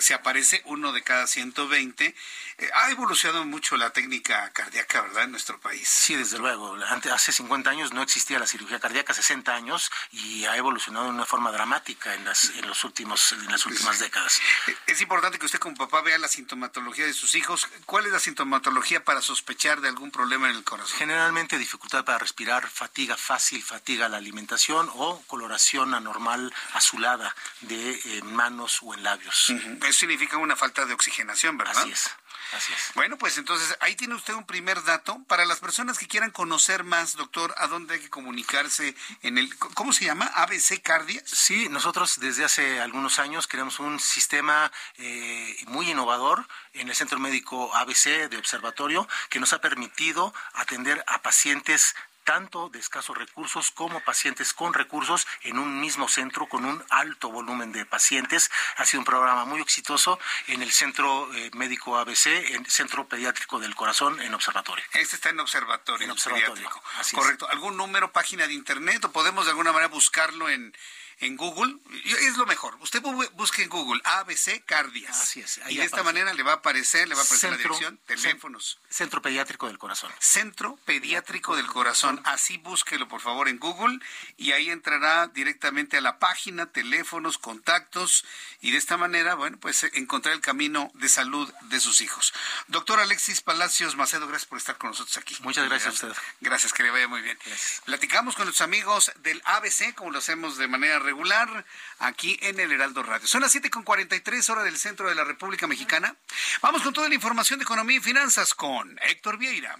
se 0.00 0.12
aparece, 0.12 0.62
uno 0.66 0.92
de 0.92 1.02
cada 1.02 1.26
120. 1.26 2.14
Eh, 2.58 2.70
ha 2.74 2.90
evolucionado 2.90 3.44
mucho 3.44 3.76
la 3.76 3.90
técnica 3.90 4.50
cardíaca, 4.52 5.02
¿verdad?, 5.02 5.24
en 5.24 5.30
nuestro 5.30 5.58
país. 5.58 5.88
Sí, 5.88 6.16
desde 6.16 6.38
luego. 6.38 6.76
Antes, 6.88 7.12
hace 7.12 7.32
50 7.32 7.70
años 7.70 7.92
no 7.94 8.02
existía 8.02 8.38
la 8.38 8.46
cirugía 8.46 8.78
cardíaca, 8.78 9.14
60 9.14 9.54
años, 9.54 9.90
y 10.10 10.44
ha 10.44 10.56
evolucionado 10.56 11.06
de 11.06 11.12
una 11.12 11.24
forma 11.24 11.50
dramática 11.50 12.14
en 12.14 12.24
las, 12.24 12.50
en 12.50 12.66
los 12.66 12.84
últimos, 12.84 13.32
en 13.32 13.46
las 13.50 13.64
últimas 13.64 13.98
décadas. 13.98 14.40
Eh, 14.66 14.76
es 14.86 15.00
importante 15.00 15.38
que 15.38 15.46
usted 15.46 15.58
como 15.58 15.76
papá 15.76 16.02
vea 16.02 16.18
la 16.18 16.28
sintomatología 16.28 17.06
de 17.06 17.14
sus 17.14 17.34
hijos. 17.36 17.68
¿Cuál 17.86 18.06
es 18.06 18.12
la 18.12 18.18
sintomatología 18.20 19.02
para 19.02 19.22
sospechar 19.22 19.80
de 19.80 19.88
algún 19.88 20.10
problema 20.10 20.50
en 20.50 20.56
el 20.56 20.64
corazón? 20.64 20.98
Generalmente 20.98 21.56
dificultad 21.56 22.04
para 22.04 22.18
respirar, 22.18 22.68
fatiga 22.68 23.16
fácil, 23.16 23.62
fatiga 23.62 24.06
a 24.06 24.08
la 24.10 24.18
alimentación 24.18 24.90
o 24.94 25.22
coloración 25.26 25.94
anormal 25.94 26.17
normal 26.18 26.52
azulada 26.74 27.34
de 27.60 27.92
eh, 27.92 28.22
manos 28.22 28.80
o 28.82 28.92
en 28.92 29.04
labios. 29.04 29.50
Eso 29.82 29.92
significa 29.92 30.36
una 30.36 30.56
falta 30.56 30.84
de 30.84 30.92
oxigenación, 30.92 31.56
¿verdad? 31.56 31.78
Así 31.78 31.92
es. 31.92 32.10
Así 32.56 32.72
es. 32.72 32.92
Bueno, 32.94 33.18
pues 33.18 33.36
entonces 33.36 33.76
ahí 33.80 33.94
tiene 33.94 34.14
usted 34.14 34.32
un 34.34 34.46
primer 34.46 34.82
dato. 34.84 35.22
Para 35.28 35.44
las 35.44 35.60
personas 35.60 35.98
que 35.98 36.08
quieran 36.08 36.30
conocer 36.30 36.82
más, 36.82 37.14
doctor, 37.14 37.54
¿a 37.58 37.66
dónde 37.66 37.94
hay 37.94 38.00
que 38.00 38.10
comunicarse 38.10 38.96
en 39.22 39.38
el, 39.38 39.54
¿cómo 39.58 39.92
se 39.92 40.06
llama? 40.06 40.26
ABC 40.34 40.80
Cardia. 40.82 41.22
Sí, 41.26 41.68
nosotros 41.68 42.18
desde 42.20 42.44
hace 42.44 42.80
algunos 42.80 43.18
años 43.18 43.46
creamos 43.46 43.78
un 43.80 44.00
sistema 44.00 44.72
eh, 44.96 45.56
muy 45.66 45.90
innovador 45.90 46.48
en 46.72 46.88
el 46.88 46.96
Centro 46.96 47.18
Médico 47.18 47.74
ABC 47.76 48.28
de 48.30 48.38
Observatorio 48.38 49.06
que 49.28 49.40
nos 49.40 49.52
ha 49.52 49.60
permitido 49.60 50.34
atender 50.54 51.04
a 51.06 51.20
pacientes 51.20 51.94
tanto 52.28 52.68
de 52.68 52.78
escasos 52.78 53.16
recursos 53.16 53.70
como 53.70 54.00
pacientes 54.00 54.52
con 54.52 54.74
recursos 54.74 55.26
en 55.44 55.58
un 55.58 55.80
mismo 55.80 56.08
centro 56.08 56.46
con 56.46 56.66
un 56.66 56.84
alto 56.90 57.30
volumen 57.30 57.72
de 57.72 57.86
pacientes. 57.86 58.50
Ha 58.76 58.84
sido 58.84 59.00
un 59.00 59.06
programa 59.06 59.46
muy 59.46 59.62
exitoso 59.62 60.20
en 60.46 60.60
el 60.60 60.70
Centro 60.70 61.32
eh, 61.34 61.50
Médico 61.54 61.96
ABC, 61.96 62.26
en 62.52 62.66
Centro 62.66 63.08
Pediátrico 63.08 63.58
del 63.58 63.74
Corazón, 63.74 64.20
en 64.20 64.34
Observatorio. 64.34 64.84
Este 64.92 65.16
está 65.16 65.30
en 65.30 65.40
Observatorio, 65.40 66.04
en 66.04 66.10
observatorio 66.10 66.68
Correcto. 67.14 67.48
¿Algún 67.48 67.78
número, 67.78 68.12
página 68.12 68.46
de 68.46 68.52
internet 68.52 69.02
o 69.06 69.10
podemos 69.10 69.46
de 69.46 69.52
alguna 69.52 69.72
manera 69.72 69.88
buscarlo 69.88 70.50
en 70.50 70.76
en 71.20 71.36
Google, 71.36 71.76
es 72.04 72.36
lo 72.36 72.46
mejor. 72.46 72.76
Usted 72.80 73.02
busque 73.34 73.62
en 73.62 73.68
Google 73.68 74.00
ABC 74.04 74.64
Cardias. 74.64 75.20
Así 75.20 75.40
es. 75.40 75.60
y 75.68 75.76
de 75.76 75.84
esta 75.84 76.02
manera 76.02 76.32
le 76.32 76.42
va 76.42 76.52
a 76.52 76.56
aparecer, 76.56 77.08
le 77.08 77.14
va 77.14 77.22
a 77.22 77.24
aparecer 77.24 77.50
la 77.50 77.56
dirección, 77.56 77.98
teléfonos. 78.06 78.78
Centro 78.88 79.20
Pediátrico 79.20 79.66
del 79.66 79.78
Corazón. 79.78 80.12
Centro 80.20 80.78
Pediátrico 80.84 81.56
del 81.56 81.66
Corazón. 81.66 82.20
Así 82.24 82.58
búsquelo 82.58 83.08
por 83.08 83.20
favor 83.20 83.48
en 83.48 83.58
Google 83.58 83.98
y 84.36 84.52
ahí 84.52 84.70
entrará 84.70 85.26
directamente 85.28 85.96
a 85.96 86.00
la 86.00 86.18
página, 86.18 86.66
teléfonos, 86.66 87.38
contactos 87.38 88.24
y 88.60 88.70
de 88.70 88.78
esta 88.78 88.96
manera, 88.96 89.34
bueno, 89.34 89.58
pues 89.58 89.84
encontrar 89.94 90.34
el 90.34 90.40
camino 90.40 90.90
de 90.94 91.08
salud 91.08 91.52
de 91.62 91.80
sus 91.80 92.00
hijos. 92.00 92.32
Doctor 92.68 93.00
Alexis 93.00 93.40
Palacios 93.40 93.96
Macedo, 93.96 94.26
gracias 94.28 94.48
por 94.48 94.58
estar 94.58 94.78
con 94.78 94.90
nosotros 94.90 95.16
aquí. 95.16 95.36
Muchas 95.40 95.68
gracias 95.68 96.02
a 96.02 96.06
usted. 96.06 96.22
Gracias, 96.40 96.72
que 96.72 96.82
le 96.82 96.90
vaya 96.90 97.08
muy 97.08 97.22
bien. 97.22 97.38
Platicamos 97.84 98.36
con 98.36 98.46
los 98.46 98.60
amigos 98.60 99.12
del 99.22 99.42
ABC, 99.44 99.94
como 99.94 100.10
lo 100.10 100.18
hacemos 100.18 100.58
de 100.58 100.68
manera 100.68 100.98
regular 101.08 101.64
aquí 102.00 102.38
en 102.42 102.60
el 102.60 102.70
Heraldo 102.70 103.02
Radio. 103.02 103.26
Son 103.26 103.40
las 103.40 103.54
7.43 103.54 104.50
horas 104.50 104.64
del 104.64 104.76
centro 104.76 105.08
de 105.08 105.14
la 105.14 105.24
República 105.24 105.66
Mexicana. 105.66 106.14
Vamos 106.60 106.82
con 106.82 106.92
toda 106.92 107.08
la 107.08 107.14
información 107.14 107.58
de 107.58 107.62
economía 107.62 107.96
y 107.96 108.00
finanzas 108.00 108.52
con 108.52 108.98
Héctor 109.02 109.38
Vieira. 109.38 109.78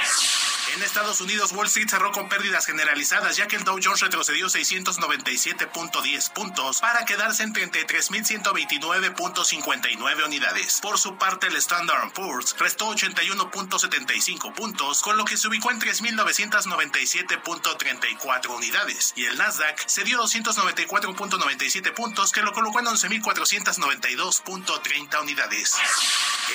En 0.75 0.83
Estados 0.83 1.19
Unidos, 1.19 1.51
Wall 1.51 1.65
Street 1.67 1.89
cerró 1.89 2.11
con 2.11 2.29
pérdidas 2.29 2.67
generalizadas, 2.67 3.35
ya 3.35 3.47
que 3.47 3.55
el 3.55 3.63
Dow 3.63 3.79
Jones 3.83 4.01
retrocedió 4.01 4.45
697.10 4.47 6.31
puntos 6.31 6.79
para 6.79 7.05
quedarse 7.05 7.41
en 7.43 7.53
33.129.59 7.53 10.25
unidades. 10.25 10.68
Por 10.81 10.99
su 10.99 11.17
parte, 11.17 11.47
el 11.47 11.55
Standard 11.55 12.13
Poor's 12.13 12.55
restó 12.59 12.93
81.75 12.93 14.53
puntos, 14.53 15.01
con 15.01 15.17
lo 15.17 15.25
que 15.25 15.35
se 15.35 15.47
ubicó 15.47 15.71
en 15.71 15.81
3.997.34 15.81 18.55
unidades, 18.55 19.13
y 19.15 19.25
el 19.25 19.35
Nasdaq 19.37 19.81
se 19.87 20.03
dio 20.03 20.21
294.97 20.21 21.91
puntos, 21.93 22.31
que 22.31 22.43
lo 22.43 22.53
colocó 22.53 22.81
en 22.81 22.85
11.492.30 22.85 25.21
unidades. 25.21 25.75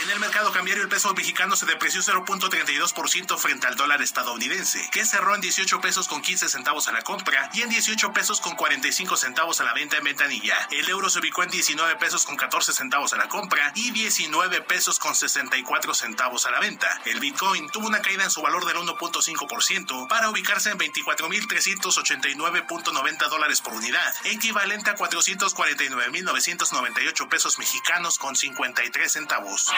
En 0.02 0.10
el 0.10 0.20
mercado 0.20 0.52
cambiario, 0.52 0.82
el 0.82 0.88
peso 0.88 1.14
mexicano 1.14 1.56
se 1.56 1.66
depreció 1.66 2.02
0.32% 2.02 3.38
frente 3.38 3.66
al 3.66 3.76
dólar 3.76 4.02
estadounidense, 4.02 4.88
que 4.92 5.04
cerró 5.04 5.34
en 5.34 5.40
18 5.40 5.80
pesos 5.80 6.08
con 6.08 6.20
15 6.20 6.48
centavos 6.48 6.88
a 6.88 6.92
la 6.92 7.02
compra 7.02 7.50
y 7.54 7.62
en 7.62 7.70
18 7.70 8.12
pesos 8.12 8.40
con 8.40 8.56
45 8.56 9.16
centavos 9.16 9.60
a 9.60 9.64
la 9.64 9.72
venta 9.72 9.96
en 9.96 10.04
ventanilla. 10.04 10.56
El 10.70 10.88
euro 10.88 11.08
se 11.08 11.20
ubicó 11.20 11.42
en 11.42 11.50
19 11.50 11.96
pesos 11.96 12.26
con 12.26 12.36
14 12.36 12.72
centavos 12.72 13.12
a 13.12 13.16
la 13.16 13.28
compra 13.28 13.72
y 13.74 13.92
19 14.04 14.60
pesos 14.60 14.98
con 14.98 15.14
64 15.14 15.94
centavos 15.94 16.44
a 16.44 16.50
la 16.50 16.60
venta. 16.60 17.00
El 17.06 17.20
Bitcoin 17.20 17.70
tuvo 17.70 17.86
una 17.86 18.02
caída 18.02 18.24
en 18.24 18.30
su 18.30 18.42
valor 18.42 18.66
del 18.66 18.76
1.5% 18.76 20.08
para 20.08 20.28
ubicarse 20.28 20.70
en 20.70 20.78
24.389.90 20.78 23.28
dólares 23.30 23.62
por 23.62 23.72
unidad, 23.72 24.14
equivalente 24.24 24.90
a 24.90 24.96
449.998 24.96 27.28
pesos 27.30 27.58
mexicanos 27.58 28.18
con 28.18 28.36
53 28.36 29.10
centavos. 29.10 29.72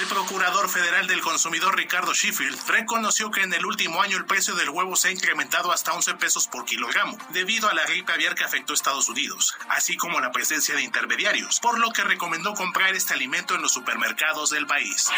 El 0.00 0.06
procurador 0.06 0.70
federal 0.70 1.06
del 1.06 1.20
consumidor 1.20 1.76
Ricardo 1.76 2.14
Sheffield 2.14 2.58
reconoció 2.68 3.30
que 3.30 3.42
en 3.42 3.52
el 3.52 3.66
último 3.66 4.00
año 4.00 4.16
el 4.16 4.24
precio 4.24 4.54
del 4.54 4.70
huevo 4.70 4.96
se 4.96 5.08
ha 5.08 5.12
incrementado 5.12 5.70
hasta 5.70 5.92
11 5.92 6.14
pesos 6.14 6.48
por 6.48 6.64
kilogramo, 6.64 7.18
debido 7.34 7.68
a 7.68 7.74
la 7.74 7.84
gripe 7.84 8.10
aviar 8.10 8.34
que 8.34 8.44
afectó 8.44 8.72
a 8.72 8.76
Estados 8.76 9.10
Unidos, 9.10 9.54
así 9.68 9.98
como 9.98 10.18
la 10.20 10.32
presencia 10.32 10.74
de 10.74 10.80
intermediarios, 10.82 11.60
por 11.60 11.78
lo 11.78 11.90
que 11.90 12.04
recomendó 12.04 12.54
comprar 12.54 12.94
este 12.94 13.12
alimento 13.12 13.33
en 13.34 13.62
los 13.62 13.72
supermercados 13.72 14.50
del 14.50 14.64
país. 14.66 15.08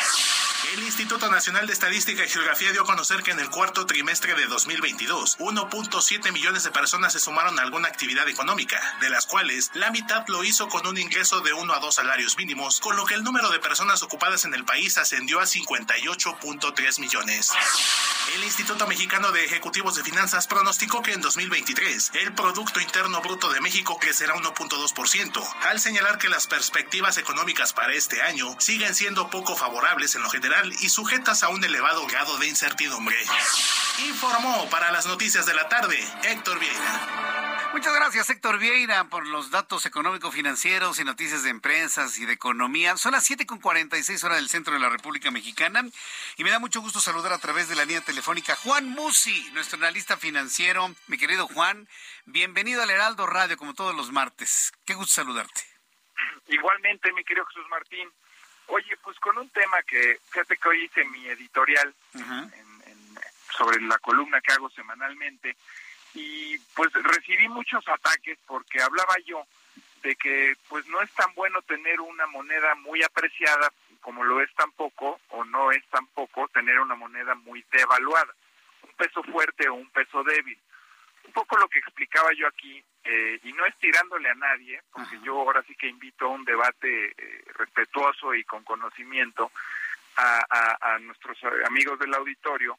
El 0.73 0.83
Instituto 0.83 1.31
Nacional 1.31 1.67
de 1.67 1.75
Estadística 1.75 2.25
y 2.25 2.29
Geografía 2.29 2.73
dio 2.73 2.83
a 2.83 2.87
conocer 2.87 3.23
que 3.23 3.31
en 3.31 3.41
el 3.41 3.51
cuarto 3.51 3.85
trimestre 3.85 4.35
de 4.35 4.47
2022, 4.47 5.39
1.7 5.39 6.33
millones 6.33 6.65
de 6.65 6.71
personas 6.71 7.13
se 7.13 7.21
sumaron 7.21 7.59
a 7.59 7.63
alguna 7.63 7.89
actividad 7.89 8.27
económica, 8.27 8.81
de 9.01 9.11
las 9.11 9.27
cuales 9.27 9.71
la 9.75 9.91
mitad 9.91 10.25
lo 10.29 10.45
hizo 10.45 10.69
con 10.69 10.87
un 10.87 10.97
ingreso 10.97 11.41
de 11.41 11.53
1 11.53 11.73
a 11.75 11.79
2 11.79 11.95
salarios 11.95 12.39
mínimos, 12.39 12.81
con 12.81 12.97
lo 12.97 13.05
que 13.05 13.15
el 13.15 13.23
número 13.23 13.51
de 13.51 13.59
personas 13.59 14.03
ocupadas 14.03 14.47
en 14.47 14.55
el 14.55 14.65
país 14.65 14.97
ascendió 14.97 15.41
a 15.41 15.45
58.3 15.45 17.01
millones. 17.01 17.53
El 18.35 18.43
Instituto 18.43 18.87
Mexicano 18.87 19.31
de 19.33 19.45
Ejecutivos 19.45 19.95
de 19.95 20.03
Finanzas 20.03 20.47
pronosticó 20.47 21.03
que 21.03 21.13
en 21.13 21.21
2023 21.21 22.13
el 22.15 22.33
Producto 22.33 22.81
Interno 22.81 23.21
Bruto 23.21 23.51
de 23.51 23.61
México 23.61 23.99
crecerá 24.01 24.35
1.2%, 24.35 25.55
al 25.65 25.81
señalar 25.81 26.19
que 26.19 26.29
las 26.29 26.47
perspectivas 26.47 27.19
económicas 27.19 27.73
para 27.73 27.93
este 28.07 28.23
año 28.23 28.55
siguen 28.61 28.95
siendo 28.95 29.31
poco 29.31 29.57
favorables 29.57 30.15
en 30.15 30.23
lo 30.23 30.31
general 30.31 30.73
y 30.81 30.89
sujetas 30.91 31.43
a 31.43 31.49
un 31.49 31.65
elevado 31.65 32.07
grado 32.07 32.39
de 32.39 32.47
incertidumbre. 32.47 33.17
Informó 34.07 34.71
para 34.71 34.93
las 34.93 35.07
noticias 35.07 35.45
de 35.45 35.55
la 35.55 35.69
tarde 35.69 35.99
Héctor 36.23 36.61
Vieira. 36.61 37.71
Muchas 37.73 37.93
gracias, 37.93 38.31
Héctor 38.31 38.61
Vieira, 38.61 39.09
por 39.09 39.27
los 39.27 39.51
datos 39.51 39.87
económico-financieros 39.87 41.01
y 41.01 41.05
noticias 41.05 41.43
de 41.43 41.51
empresas 41.51 42.17
y 42.19 42.27
de 42.27 42.35
economía. 42.35 42.97
Son 42.97 43.11
las 43.11 43.29
7.46 43.29 44.23
horas 44.23 44.39
del 44.39 44.49
centro 44.49 44.75
de 44.75 44.79
la 44.79 44.89
República 44.89 45.33
Mexicana 45.33 45.83
y 46.37 46.45
me 46.45 46.51
da 46.51 46.61
mucho 46.61 46.81
gusto 46.81 47.01
saludar 47.01 47.33
a 47.33 47.39
través 47.39 47.69
de 47.69 47.75
la 47.75 47.87
línea 47.87 48.03
telefónica 48.03 48.55
Juan 48.55 48.89
Musi, 48.89 49.51
nuestro 49.53 49.79
analista 49.79 50.17
financiero. 50.17 50.95
Mi 51.09 51.19
querido 51.19 51.49
Juan, 51.49 51.89
bienvenido 52.25 52.85
al 52.85 52.91
Heraldo 52.91 53.27
Radio 53.27 53.57
como 53.57 53.75
todos 53.75 53.97
los 53.97 54.13
martes. 54.13 54.73
Qué 54.85 54.95
gusto 54.95 55.15
saludarte. 55.15 55.76
Igualmente, 56.49 57.13
mi 57.13 57.25
querido 57.25 57.47
Jesús 57.47 57.69
Martín. 57.69 58.11
Oye, 58.69 58.97
pues 59.03 59.19
con 59.21 59.39
un 59.39 59.49
tema 59.51 59.83
que, 59.83 60.19
fíjate 60.31 60.57
que 60.57 60.69
hoy 60.69 60.85
hice 60.85 61.05
mi 61.05 61.27
editorial 61.29 61.95
sobre 63.57 63.81
la 63.83 63.99
columna 63.99 64.41
que 64.41 64.53
hago 64.53 64.69
semanalmente, 64.71 65.57
y 66.15 66.59
pues 66.75 66.93
recibí 66.93 67.49
muchos 67.49 67.87
ataques 67.89 68.39
porque 68.47 68.83
hablaba 68.83 69.15
yo 69.25 69.47
de 70.03 70.17
que 70.17 70.57
pues 70.69 70.87
no 70.87 71.01
es 71.03 71.11
tan 71.13 71.33
bueno 71.35 71.63
tener 71.63 72.01
una 72.01 72.27
moneda 72.27 72.75
muy 72.77 73.03
apreciada 73.03 73.73
como 74.01 74.25
lo 74.25 74.41
es 74.41 74.53
tampoco 74.55 75.21
o 75.31 75.45
no 75.45 75.73
es 75.73 75.85
tampoco 75.89 76.49
tener 76.49 76.79
una 76.79 76.95
moneda 76.95 77.35
muy 77.35 77.65
devaluada, 77.73 78.33
un 78.83 78.93
peso 78.95 79.23
fuerte 79.25 79.69
o 79.69 79.75
un 79.75 79.91
peso 79.91 80.23
débil. 80.23 80.59
Un 81.25 81.33
poco 81.33 81.57
lo 81.57 81.69
que 81.69 81.81
explicaba 81.81 82.33
yo 82.35 82.47
aquí, 82.47 82.83
eh, 83.07 83.41
y 83.45 83.53
no 83.53 83.65
es 83.67 83.77
tirándole 83.79 84.29
a 84.29 84.35
nadie, 84.35 84.81
porque 84.93 85.19
yo 85.23 85.39
ahora 85.39 85.63
sí 85.63 85.75
que 85.77 85.89
invito 85.89 86.27
a 86.27 86.31
un 86.31 86.45
debate 86.45 87.15
eh, 87.17 87.45
respetuoso 87.55 88.35
y 88.35 88.45
con 88.45 88.65
conocimiento 88.65 89.51
a, 90.17 90.95
a 90.95 90.99
nuestros 90.99 91.39
amigos 91.67 91.99
del 91.99 92.15
auditorio, 92.15 92.79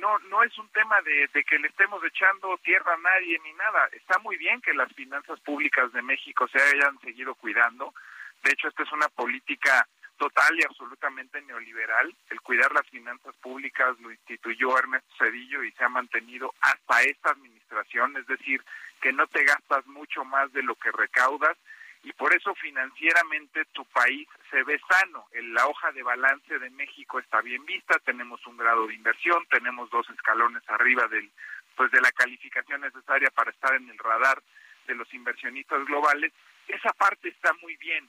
no 0.00 0.18
no 0.30 0.42
es 0.42 0.56
un 0.58 0.68
tema 0.68 1.00
de, 1.02 1.28
que 1.44 1.58
le 1.58 1.68
estemos 1.68 2.02
echando 2.04 2.58
tierra 2.58 2.94
a 2.94 2.98
nadie 2.98 3.38
ni 3.44 3.52
nada. 3.54 3.88
Está 3.92 4.18
muy 4.18 4.36
bien 4.36 4.60
que 4.60 4.74
las 4.74 4.92
finanzas 4.92 5.40
públicas 5.40 5.92
de 5.92 6.02
México 6.02 6.48
se 6.48 6.60
hayan 6.60 6.98
seguido 7.00 7.34
cuidando. 7.34 7.94
De 8.42 8.52
hecho, 8.52 8.68
esta 8.68 8.82
es 8.82 8.92
una 8.92 9.08
política 9.08 9.86
total 10.16 10.58
y 10.58 10.64
absolutamente 10.64 11.40
neoliberal. 11.42 12.14
El 12.30 12.40
cuidar 12.40 12.72
las 12.72 12.88
finanzas 12.88 13.34
públicas 13.36 13.98
lo 14.00 14.10
instituyó 14.10 14.78
Ernesto 14.78 15.14
Cedillo 15.18 15.62
y 15.62 15.72
se 15.72 15.84
ha 15.84 15.88
mantenido 15.88 16.54
hasta 16.60 17.02
esta 17.02 17.30
administración, 17.30 18.16
es 18.16 18.26
decir, 18.26 18.62
que 19.04 19.12
no 19.12 19.26
te 19.26 19.44
gastas 19.44 19.86
mucho 19.86 20.24
más 20.24 20.50
de 20.54 20.62
lo 20.62 20.76
que 20.76 20.90
recaudas 20.90 21.58
y 22.04 22.14
por 22.14 22.34
eso 22.34 22.54
financieramente 22.54 23.66
tu 23.66 23.84
país 23.84 24.26
se 24.50 24.62
ve 24.62 24.80
sano. 24.88 25.26
En 25.32 25.52
la 25.52 25.66
hoja 25.66 25.92
de 25.92 26.02
balance 26.02 26.58
de 26.58 26.70
México 26.70 27.18
está 27.18 27.42
bien 27.42 27.66
vista, 27.66 27.98
tenemos 27.98 28.40
un 28.46 28.56
grado 28.56 28.86
de 28.86 28.94
inversión, 28.94 29.44
tenemos 29.50 29.90
dos 29.90 30.08
escalones 30.08 30.62
arriba 30.68 31.06
del 31.08 31.30
pues 31.76 31.90
de 31.90 32.00
la 32.00 32.12
calificación 32.12 32.80
necesaria 32.80 33.28
para 33.34 33.50
estar 33.50 33.74
en 33.74 33.90
el 33.90 33.98
radar 33.98 34.42
de 34.86 34.94
los 34.94 35.12
inversionistas 35.12 35.84
globales. 35.84 36.32
Esa 36.66 36.94
parte 36.94 37.28
está 37.28 37.52
muy 37.60 37.76
bien 37.76 38.08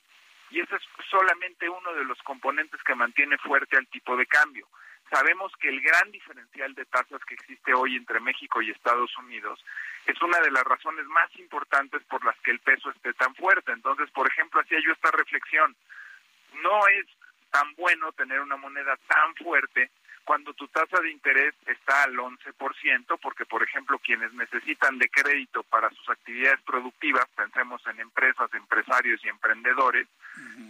y 0.49 0.61
ese 0.61 0.77
es 0.77 0.84
solamente 1.09 1.67
uno 1.67 1.93
de 1.93 2.05
los 2.05 2.22
componentes 2.23 2.81
que 2.84 2.95
mantiene 2.95 3.38
fuerte 3.39 3.76
al 3.76 3.88
tipo 3.88 4.15
de 4.15 4.27
cambio. 4.27 4.65
Sabemos 5.10 5.52
que 5.60 5.69
el 5.69 5.82
gran 5.82 6.11
diferencial 6.11 6.73
de 6.73 6.86
tasas 6.86 7.23
que 7.26 7.36
existe 7.36 7.73
hoy 7.73 7.95
entre 7.95 8.19
México 8.19 8.61
y 8.61 8.72
Estados 8.72 9.15
Unidos 9.18 9.64
es 10.06 10.19
una 10.22 10.40
de 10.40 10.52
las 10.52 10.64
razones 10.64 11.06
más 11.07 11.30
importantes 11.38 12.02
por 12.03 12.23
las 12.26 12.36
que 12.40 12.52
el 12.52 12.60
peso 12.60 12.90
esté 12.90 13.14
tan 13.14 13.34
fuerte. 13.36 13.72
Entonces, 13.72 14.10
por 14.11 14.27
ejemplo, 14.27 14.61
hacía 14.61 14.80
yo 14.84 14.91
esta 14.91 15.11
reflexión. 15.11 15.76
No 16.64 16.88
es 16.88 17.06
tan 17.52 17.73
bueno 17.76 18.11
tener 18.14 18.41
una 18.41 18.57
moneda 18.57 18.98
tan 19.07 19.36
fuerte 19.36 19.91
cuando 20.26 20.53
tu 20.53 20.68
tasa 20.69 20.99
de 21.02 21.11
interés 21.11 21.53
está 21.68 22.03
al 22.03 22.15
11%, 22.15 23.19
porque, 23.22 23.45
por 23.45 23.61
ejemplo, 23.61 23.99
quienes 23.99 24.34
necesitan 24.34 24.98
de 24.98 25.07
crédito 25.07 25.61
para 25.64 25.90
sus 25.91 26.10
actividades 26.10 26.60
productivas, 26.61 27.27
pensemos 27.36 27.86
en 27.88 27.99
empresas, 27.99 28.52
empresarios 28.53 29.23
y 29.23 29.30
emprendedores, 29.30 30.07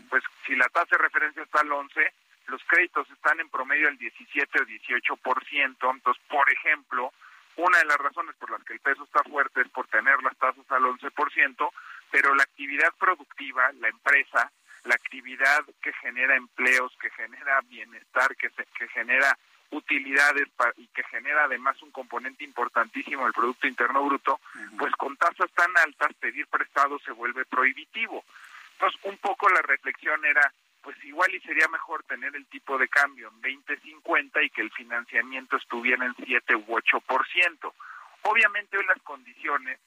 pues 0.09 0.23
si 0.45 0.55
la 0.55 0.67
tasa 0.67 0.97
de 0.97 1.03
referencia 1.03 1.41
está 1.41 1.61
al 1.61 1.69
11%, 1.69 2.11
los 2.47 2.63
créditos 2.65 3.09
están 3.09 3.39
en 3.39 3.49
promedio 3.49 3.87
al 3.87 3.97
17 3.97 4.61
o 4.61 4.65
18%. 4.65 5.65
Entonces, 5.65 6.23
por 6.29 6.51
ejemplo, 6.51 7.13
una 7.57 7.77
de 7.79 7.85
las 7.85 7.97
razones 7.97 8.35
por 8.35 8.51
las 8.51 8.63
que 8.63 8.73
el 8.73 8.79
peso 8.79 9.03
está 9.03 9.23
fuerte 9.23 9.61
es 9.61 9.69
por 9.69 9.87
tener 9.87 10.21
las 10.23 10.37
tasas 10.37 10.69
al 10.69 10.83
11%, 10.83 11.69
pero 12.11 12.35
la 12.35 12.43
actividad 12.43 12.93
productiva, 12.99 13.71
la 13.79 13.89
empresa, 13.89 14.51
la 14.83 14.95
actividad 14.95 15.63
que 15.81 15.93
genera 15.93 16.35
empleos, 16.35 16.95
que 16.99 17.09
genera 17.11 17.61
bienestar, 17.61 18.35
que, 18.35 18.49
que 18.49 18.87
genera 18.89 19.37
utilidades 19.71 20.47
y 20.77 20.87
que 20.87 21.03
genera 21.03 21.45
además 21.45 21.81
un 21.81 21.91
componente 21.91 22.43
importantísimo 22.43 23.27
el 23.27 23.33
Producto 23.33 23.67
Interno 23.67 24.03
Bruto, 24.03 24.39
pues 24.77 24.93
con 24.95 25.17
tasas 25.17 25.51
tan 25.51 25.75
altas 25.77 26.13
pedir 26.19 26.47
prestado 26.47 26.99
se 26.99 27.11
vuelve 27.11 27.45
prohibitivo. 27.45 28.23
Entonces, 28.73 28.99
un 29.03 29.17
poco 29.17 29.49
la 29.49 29.61
reflexión 29.61 30.23
era, 30.25 30.53
pues 30.85 31.03
igual 31.03 31.33
y 31.33 31.39
sería 31.39 31.67
mejor 31.67 32.03
tener 32.03 32.35
el 32.35 32.45
tipo 32.45 32.77
de 32.77 32.87
cambio 32.87 33.29
en 33.29 33.41
20.50 33.65 34.45
y 34.45 34.51
que 34.51 34.61
el 34.61 34.69
financiamiento 34.69 35.57
estuviera 35.57 36.05
en 36.05 36.13
7 36.23 36.55
u 36.55 36.63
8%. 36.63 37.73
Obviamente 38.21 38.77
hoy 38.77 38.85
las 38.85 39.01
condiciones 39.01 39.79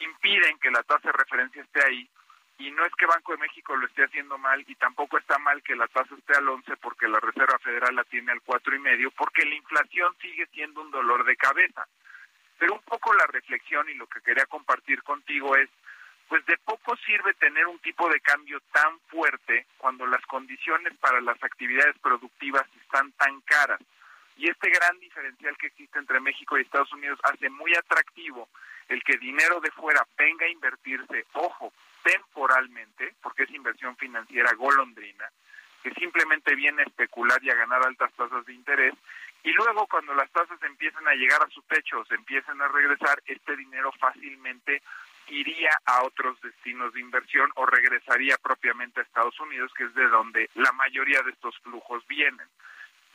impiden 0.00 0.58
que 0.58 0.72
la 0.72 0.82
tasa 0.82 1.12
de 1.12 1.12
referencia 1.12 1.62
esté 1.62 1.86
ahí 1.86 2.10
y 2.58 2.72
no 2.72 2.84
es 2.84 2.92
que 2.96 3.06
Banco 3.06 3.30
de 3.30 3.38
México 3.38 3.76
lo 3.76 3.86
esté 3.86 4.02
haciendo 4.02 4.36
mal 4.36 4.64
y 4.66 4.74
tampoco 4.74 5.16
está 5.16 5.38
mal 5.38 5.62
que 5.62 5.76
la 5.76 5.86
tasa 5.86 6.12
esté 6.16 6.36
al 6.36 6.48
11 6.48 6.76
porque 6.78 7.06
la 7.06 7.20
Reserva 7.20 7.60
Federal 7.60 7.94
la 7.94 8.04
tiene 8.04 8.32
al 8.32 8.40
cuatro 8.40 8.74
y 8.74 8.80
medio 8.80 9.12
porque 9.12 9.44
la 9.44 9.54
inflación 9.54 10.12
sigue 10.20 10.46
siendo 10.46 10.80
un 10.80 10.90
dolor 10.90 11.24
de 11.24 11.36
cabeza. 11.36 11.86
Pero 12.58 12.74
un 12.74 12.82
poco 12.82 13.14
la 13.14 13.26
reflexión 13.28 13.88
y 13.88 13.94
lo 13.94 14.08
que 14.08 14.20
quería 14.20 14.46
compartir 14.46 15.04
contigo 15.04 15.54
es 15.54 15.70
pues 16.28 16.44
de 16.46 16.56
poco 16.58 16.96
sirve 17.04 17.34
tener 17.34 17.66
un 17.66 17.78
tipo 17.80 18.08
de 18.08 18.20
cambio 18.20 18.60
tan 18.72 18.98
fuerte 19.08 19.66
cuando 19.78 20.06
las 20.06 20.24
condiciones 20.26 20.96
para 20.98 21.20
las 21.20 21.42
actividades 21.42 21.96
productivas 21.98 22.66
están 22.82 23.12
tan 23.12 23.40
caras. 23.42 23.80
Y 24.36 24.48
este 24.48 24.70
gran 24.70 24.98
diferencial 24.98 25.56
que 25.58 25.66
existe 25.66 25.98
entre 25.98 26.20
México 26.20 26.56
y 26.58 26.62
Estados 26.62 26.92
Unidos 26.92 27.18
hace 27.24 27.50
muy 27.50 27.74
atractivo 27.74 28.48
el 28.88 29.02
que 29.04 29.18
dinero 29.18 29.60
de 29.60 29.70
fuera 29.70 30.06
venga 30.18 30.46
a 30.46 30.50
invertirse, 30.50 31.26
ojo, 31.34 31.72
temporalmente, 32.02 33.14
porque 33.22 33.44
es 33.44 33.50
inversión 33.50 33.96
financiera 33.96 34.52
golondrina, 34.54 35.30
que 35.82 35.92
simplemente 35.94 36.54
viene 36.54 36.82
a 36.82 36.86
especular 36.86 37.42
y 37.42 37.50
a 37.50 37.54
ganar 37.54 37.84
altas 37.84 38.12
tasas 38.14 38.44
de 38.46 38.52
interés, 38.52 38.94
y 39.44 39.52
luego 39.52 39.86
cuando 39.86 40.14
las 40.14 40.30
tasas 40.30 40.62
empiecen 40.62 41.06
a 41.06 41.14
llegar 41.14 41.42
a 41.42 41.50
su 41.50 41.62
techo 41.62 42.00
o 42.00 42.04
se 42.04 42.14
empiecen 42.14 42.60
a 42.60 42.68
regresar, 42.68 43.22
este 43.26 43.56
dinero 43.56 43.92
fácilmente 43.98 44.82
iría 45.28 45.70
a 45.86 46.02
otros 46.04 46.40
destinos 46.40 46.92
de 46.92 47.00
inversión 47.00 47.50
o 47.54 47.66
regresaría 47.66 48.36
propiamente 48.38 49.00
a 49.00 49.02
Estados 49.02 49.38
Unidos, 49.40 49.72
que 49.76 49.84
es 49.84 49.94
de 49.94 50.08
donde 50.08 50.50
la 50.54 50.72
mayoría 50.72 51.22
de 51.22 51.30
estos 51.30 51.58
flujos 51.60 52.06
vienen. 52.06 52.46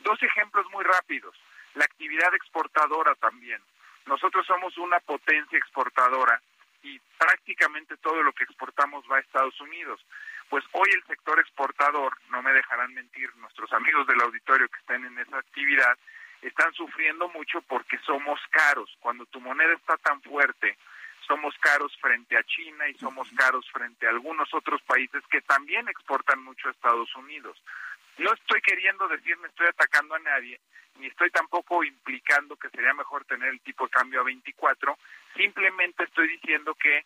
Dos 0.00 0.22
ejemplos 0.22 0.66
muy 0.72 0.84
rápidos. 0.84 1.34
La 1.74 1.84
actividad 1.84 2.34
exportadora 2.34 3.14
también. 3.16 3.60
Nosotros 4.06 4.46
somos 4.46 4.76
una 4.78 5.00
potencia 5.00 5.58
exportadora 5.58 6.40
y 6.82 6.98
prácticamente 7.18 7.96
todo 7.98 8.22
lo 8.22 8.32
que 8.32 8.44
exportamos 8.44 9.04
va 9.10 9.16
a 9.16 9.20
Estados 9.20 9.60
Unidos. 9.60 10.00
Pues 10.48 10.64
hoy 10.72 10.88
el 10.94 11.04
sector 11.04 11.38
exportador, 11.38 12.16
no 12.30 12.42
me 12.42 12.52
dejarán 12.52 12.94
mentir 12.94 13.34
nuestros 13.36 13.70
amigos 13.72 14.06
del 14.06 14.20
auditorio 14.22 14.68
que 14.68 14.78
estén 14.80 15.04
en 15.04 15.18
esa 15.18 15.38
actividad, 15.38 15.98
están 16.40 16.72
sufriendo 16.72 17.28
mucho 17.28 17.60
porque 17.62 17.98
somos 17.98 18.40
caros. 18.50 18.96
Cuando 19.00 19.26
tu 19.26 19.40
moneda 19.40 19.74
está 19.74 19.96
tan 19.98 20.22
fuerte, 20.22 20.78
somos 21.28 21.54
caros 21.58 21.96
frente 22.00 22.36
a 22.36 22.42
China 22.42 22.88
y 22.88 22.94
somos 22.94 23.28
caros 23.36 23.70
frente 23.70 24.06
a 24.06 24.10
algunos 24.10 24.52
otros 24.54 24.82
países 24.82 25.22
que 25.30 25.42
también 25.42 25.86
exportan 25.88 26.42
mucho 26.42 26.66
a 26.66 26.72
Estados 26.72 27.14
Unidos. 27.14 27.62
No 28.16 28.32
estoy 28.32 28.60
queriendo 28.62 29.06
decir, 29.06 29.36
me 29.36 29.48
estoy 29.48 29.66
atacando 29.68 30.14
a 30.14 30.18
nadie, 30.18 30.58
ni 30.98 31.06
estoy 31.06 31.30
tampoco 31.30 31.84
implicando 31.84 32.56
que 32.56 32.70
sería 32.70 32.94
mejor 32.94 33.24
tener 33.26 33.50
el 33.50 33.60
tipo 33.60 33.84
de 33.84 33.90
cambio 33.90 34.22
a 34.22 34.24
24, 34.24 34.98
simplemente 35.36 36.02
estoy 36.02 36.26
diciendo 36.28 36.74
que, 36.74 37.04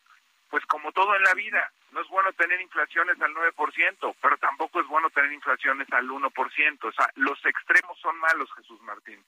pues 0.49 0.65
como 0.67 0.93
todo 0.93 1.15
en 1.17 1.23
la 1.25 1.35
vida, 1.35 1.71
no 1.91 2.01
es 2.01 2.09
bueno 2.09 2.33
tener 2.33 2.61
inflaciones 2.61 3.21
al 3.21 3.35
9%, 3.35 4.17
pero 4.23 4.37
tampoco 4.39 4.81
es 4.81 4.87
bueno 4.87 5.11
tener 5.11 5.33
inflaciones 5.33 5.93
al 5.93 6.09
1%, 6.09 6.85
o 6.85 6.93
sea, 6.93 7.11
los 7.17 7.45
extremos 7.45 7.99
son 8.01 8.17
malos, 8.19 8.49
Jesús 8.55 8.81
Martín. 8.83 9.23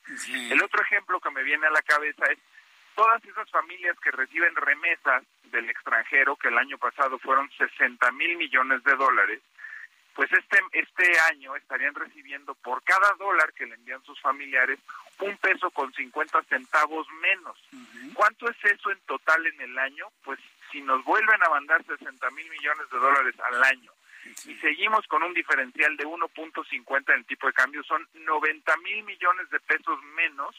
El 0.51 0.63
otro 0.63 0.83
ejemplo 0.83 1.21
que 1.21 1.31
me 1.31 1.43
viene 1.43 1.67
a 1.67 1.71
la 1.71 1.83
cabeza 1.83 2.25
es 2.31 2.39
todas 2.95 3.25
esas 3.25 3.51
familias 3.51 3.99
que 4.01 4.11
reciben 4.11 4.55
remesas 4.57 5.25
del 5.45 5.69
extranjero, 5.71 6.37
que 6.37 6.49
el 6.49 6.59
año 6.59 6.79
pasado 6.79 7.19
fueron 7.19 7.51
60 7.57 8.11
mil 8.13 8.37
millones 8.37 8.83
de 8.85 8.95
dólares, 8.97 9.41
pues 10.15 10.31
este, 10.33 10.59
este 10.73 11.19
año 11.33 11.57
estarían 11.57 11.95
recibiendo 11.95 12.55
por 12.55 12.83
cada 12.85 13.13
dólar 13.19 13.53
que 13.53 13.67
le 13.67 13.75
envían 13.75 14.03
sus 14.05 14.21
familiares 14.21 14.79
un 15.21 15.37
peso 15.39 15.71
con 15.71 15.93
50 15.93 16.43
centavos 16.45 17.07
menos. 17.21 17.59
¿Cuánto 18.15 18.49
es 18.49 18.57
eso 18.65 18.91
en 18.91 19.01
total 19.07 19.45
en 19.47 19.61
el 19.61 19.79
año? 19.79 20.07
Pues 20.23 20.39
si 20.71 20.81
nos 20.83 21.03
vuelven 21.05 21.43
a 21.43 21.51
mandar 21.51 21.85
60 21.85 22.31
mil 22.31 22.49
millones 22.49 22.89
de 22.91 22.99
dólares 22.99 23.35
al 23.41 23.65
año 23.65 23.93
y 24.47 24.55
seguimos 24.57 25.07
con 25.07 25.23
un 25.23 25.35
diferencial 25.35 25.97
de 25.97 26.07
1.50 26.07 27.13
en 27.13 27.19
el 27.19 27.27
tipo 27.27 27.47
de 27.47 27.53
cambio, 27.53 27.83
son 27.83 28.07
90 28.15 28.77
mil 28.79 29.05
millones 29.05 29.51
de 29.51 29.61
pesos 29.61 30.03
menos 30.17 30.55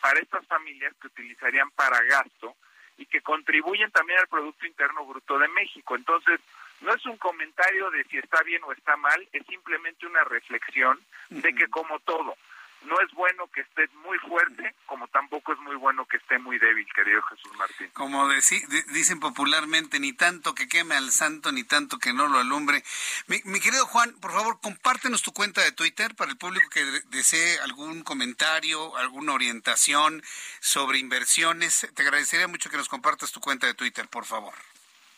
para 0.00 0.20
estas 0.20 0.46
familias 0.46 0.94
que 1.00 1.08
utilizarían 1.08 1.70
para 1.72 2.02
gasto 2.02 2.56
y 2.96 3.06
que 3.06 3.20
contribuyen 3.22 3.90
también 3.90 4.18
al 4.18 4.28
Producto 4.28 4.66
Interno 4.66 5.04
Bruto 5.06 5.38
de 5.38 5.48
México. 5.48 5.96
Entonces, 5.96 6.40
no 6.80 6.94
es 6.94 7.04
un 7.06 7.16
comentario 7.16 7.90
de 7.90 8.04
si 8.04 8.18
está 8.18 8.42
bien 8.42 8.62
o 8.64 8.72
está 8.72 8.96
mal, 8.96 9.26
es 9.32 9.46
simplemente 9.46 10.06
una 10.06 10.24
reflexión 10.24 10.98
de 11.28 11.54
que 11.54 11.68
como 11.68 11.98
todo, 12.00 12.36
no 12.82 13.00
es 13.00 13.10
bueno 13.12 13.46
que 13.48 13.60
esté 13.60 13.88
muy 14.04 14.18
fuerte, 14.18 14.74
como 14.86 15.06
tampoco 15.08 15.52
es 15.52 15.58
muy 15.60 15.76
bueno 15.76 16.06
que 16.06 16.16
esté 16.16 16.38
muy 16.38 16.58
débil, 16.58 16.86
querido 16.94 17.20
Jesús 17.22 17.52
Martín. 17.56 17.90
Como 17.92 18.28
dicen 18.28 19.20
popularmente, 19.20 20.00
ni 20.00 20.12
tanto 20.12 20.54
que 20.54 20.68
queme 20.68 20.94
al 20.96 21.10
santo, 21.10 21.52
ni 21.52 21.64
tanto 21.64 21.98
que 21.98 22.12
no 22.12 22.28
lo 22.28 22.38
alumbre. 22.38 22.82
Mi, 23.26 23.60
querido 23.60 23.86
Juan, 23.86 24.14
por 24.20 24.32
favor, 24.32 24.60
compártenos 24.60 25.22
tu 25.22 25.32
cuenta 25.32 25.62
de 25.62 25.72
Twitter 25.72 26.14
para 26.14 26.30
el 26.30 26.38
público 26.38 26.68
que 26.70 26.82
desee 27.08 27.60
algún 27.60 28.02
comentario, 28.02 28.96
alguna 28.96 29.34
orientación 29.34 30.22
sobre 30.60 30.98
inversiones. 30.98 31.86
Te 31.94 32.02
agradecería 32.02 32.48
mucho 32.48 32.70
que 32.70 32.76
nos 32.76 32.88
compartas 32.88 33.32
tu 33.32 33.40
cuenta 33.40 33.66
de 33.66 33.74
Twitter, 33.74 34.08
por 34.08 34.24
favor. 34.24 34.54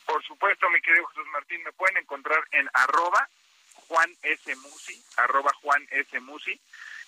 Por 0.06 0.22
supuesto, 0.24 0.68
mi 0.70 0.80
querido 0.80 1.06
Jesús 1.06 1.26
Martín, 1.32 1.62
me 1.62 1.72
pueden 1.72 1.96
encontrar 1.98 2.42
en 2.50 2.68
arroba 2.74 3.28
Juan 3.74 4.10
S. 4.22 4.56
Musi, 4.56 5.00
arroba 5.16 5.52
Juan 5.62 5.86
S. 5.90 6.20
Musi 6.20 6.60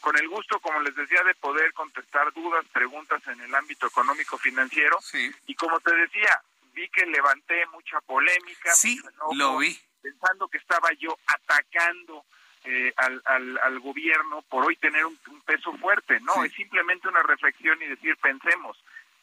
con 0.05 0.18
el 0.18 0.28
gusto, 0.28 0.60
como 0.60 0.81
les 0.81 0.94
decía, 0.94 1.22
de 1.22 1.35
poder 1.36 1.72
contestar 1.72 2.31
dudas, 2.35 2.62
preguntas 2.70 3.26
en 3.26 3.40
el 3.40 3.55
ámbito 3.55 3.86
económico 3.86 4.36
financiero. 4.36 4.98
Y 5.47 5.55
como 5.55 5.81
te 5.81 5.94
decía, 5.94 6.43
vi 6.74 6.86
que 6.90 7.06
levanté 7.06 7.66
mucha 7.68 7.98
polémica, 8.02 8.74
sí, 8.74 9.01
lo 9.32 9.56
vi. 9.56 9.74
pensando 10.02 10.47
que 10.48 10.59
estaba 10.59 10.93
yo 10.98 11.16
atacando 11.26 12.22
eh, 12.64 12.93
al, 12.97 13.22
al, 13.62 13.81
gobierno 13.81 14.43
por 14.43 14.66
hoy 14.66 14.76
tener 14.76 15.06
un, 15.06 15.16
peso 15.47 15.72
fuerte. 15.78 16.20
No, 16.20 16.44
es 16.44 16.52
simplemente 16.52 17.09
una 17.09 17.22
reflexión 17.22 17.81
y 17.81 17.86
decir, 17.86 18.14
pensemos, 18.18 18.76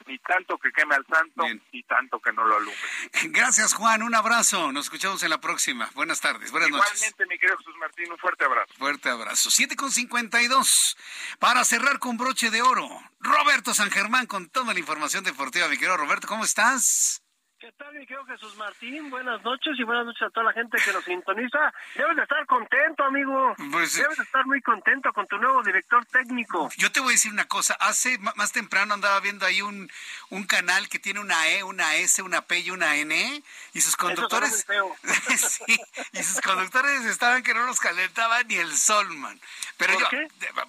ni 0.08 0.18
tanto 0.20 0.58
que 0.58 0.72
queme 0.72 0.96
al 0.96 1.06
santo, 1.06 1.44
ni 1.72 1.84
tanto 1.84 2.20
que 2.20 2.32
no 2.34 2.46
lo 2.46 2.58
alumbre. 2.58 2.80
Gracias, 3.30 3.74
Juan. 3.74 4.04
Un 4.04 4.16
abrazo. 4.16 4.72
Nos 4.72 4.86
escuchamos 4.86 5.24
en 5.24 5.30
la 5.30 5.40
próxima. 5.40 5.90
Buenas 5.96 6.22
tardes. 6.22 6.52
Buenas 6.52 6.70
noches. 6.70 6.94
Igualmente, 6.94 7.26
mi 7.28 7.40
querido 7.40 7.58
Jesús 7.58 7.76
Martín, 7.78 8.12
un 8.12 8.18
fuerte 8.18 8.46
abrazo. 8.46 8.74
Fuerte 8.78 9.10
abrazo. 9.10 9.52
7 9.52 9.76
con 9.76 9.92
52. 9.92 10.98
Para 11.40 11.64
cerrar 11.64 12.00
con 12.00 12.18
broche 12.18 12.50
de 12.50 12.62
oro, 12.62 12.88
Roberto 13.20 13.74
San 13.74 13.92
Germán 13.92 14.28
con 14.28 14.50
toda 14.50 14.74
la 14.74 14.80
información 14.80 15.24
deportiva. 15.24 15.68
Mi 15.68 15.78
querido 15.78 15.98
Roberto, 15.98 16.28
¿cómo 16.28 16.44
estás? 16.44 17.22
¿Qué 17.62 17.72
tal, 17.74 17.94
mi 17.94 18.08
querido 18.08 18.26
Jesús 18.26 18.56
Martín? 18.56 19.12
Buenas 19.12 19.44
noches 19.44 19.74
y 19.78 19.84
buenas 19.84 20.04
noches 20.08 20.24
a 20.24 20.32
toda 20.32 20.48
la 20.48 20.54
gente 20.54 20.80
que 20.84 20.92
nos 20.92 21.04
sintoniza. 21.04 21.72
Debes 21.94 22.16
de 22.16 22.24
estar 22.24 22.44
contento, 22.48 23.04
amigo. 23.04 23.54
Pues, 23.72 23.94
Debes 23.94 24.18
de 24.18 24.24
estar 24.24 24.48
muy 24.48 24.64
contento 24.64 25.14
con 25.14 25.28
tu 25.28 25.38
nuevo 25.38 25.62
director 25.62 26.04
técnico. 26.08 26.72
Yo 26.78 26.92
te 26.92 27.00
voy 27.02 27.10
a 27.10 27.12
decir 27.12 27.32
una 27.32 27.48
cosa. 27.48 27.76
Hace 27.76 28.18
más 28.18 28.52
temprano 28.52 28.96
andaba 28.96 29.20
viendo 29.20 29.46
ahí 29.46 29.62
un, 29.62 29.92
un 30.32 30.44
canal 30.46 30.90
que 30.90 30.98
tiene 30.98 31.20
una 31.20 31.50
E, 31.50 31.62
una 31.62 31.98
S, 31.98 32.24
una 32.24 32.42
P 32.42 32.62
y 32.62 32.72
una 32.72 32.96
N. 32.96 33.44
Y 33.74 33.82
sus 33.82 33.96
conductores. 33.96 34.66
sí, 35.38 35.80
y 36.14 36.24
sus 36.24 36.42
conductores 36.42 37.06
estaban 37.06 37.44
que 37.44 37.54
no 37.54 37.68
los 37.68 37.80
calentaba 37.80 38.42
ni 38.42 38.56
el 38.56 38.76
sol, 38.76 39.08
man. 39.18 39.40
Pero 39.78 40.00
yo, 40.00 40.08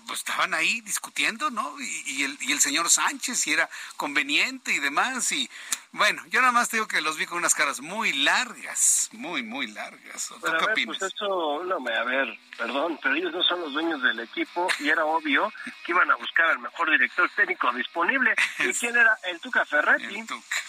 pues 0.07 0.19
estaban 0.19 0.53
ahí 0.53 0.83
discutiendo, 0.83 1.49
¿no? 1.49 1.75
Y, 1.81 2.03
y, 2.07 2.25
el, 2.25 2.37
y 2.43 2.53
el 2.53 2.61
señor 2.61 2.91
Sánchez, 2.91 3.39
si 3.39 3.55
era 3.55 3.71
conveniente 3.97 4.75
y 4.75 4.79
demás. 4.79 5.33
Y 5.33 5.49
bueno, 5.93 6.23
yo 6.29 6.41
nada 6.41 6.53
más 6.53 6.71
te 6.71 6.77
digo 6.77 6.89
que 6.89 7.03
los 7.03 7.19
vi 7.19 7.27
con 7.27 7.39
unas 7.39 7.55
caras 7.55 7.81
muy 7.81 8.13
largas, 8.13 9.11
muy, 9.13 9.43
muy 9.43 9.67
largas. 9.67 10.29
¿Tú 10.29 10.41
qué 10.41 10.65
opinas? 10.65 10.99
Pues 10.99 11.13
eso, 11.13 11.63
no, 11.65 11.77
a 11.77 12.05
ver, 12.05 12.39
perdón, 12.57 12.99
pero 13.03 13.15
ellos 13.15 13.33
no 13.33 13.43
son 13.43 13.61
los 13.61 13.73
dueños 13.75 14.03
del 14.03 14.21
equipo 14.21 14.69
y 14.79 14.89
era 14.89 15.05
obvio 15.05 15.53
que 15.85 15.93
iban 15.93 16.11
a 16.11 16.17
buscar 16.17 16.47
al 16.47 16.59
mejor 16.61 16.91
director 16.91 17.31
técnico 17.37 17.71
disponible. 17.73 18.35
¿Y 18.61 18.73
quién 18.73 18.97
era? 18.97 19.19
El 19.25 19.39
Tuca 19.41 19.65
Ferretti. 19.67 20.25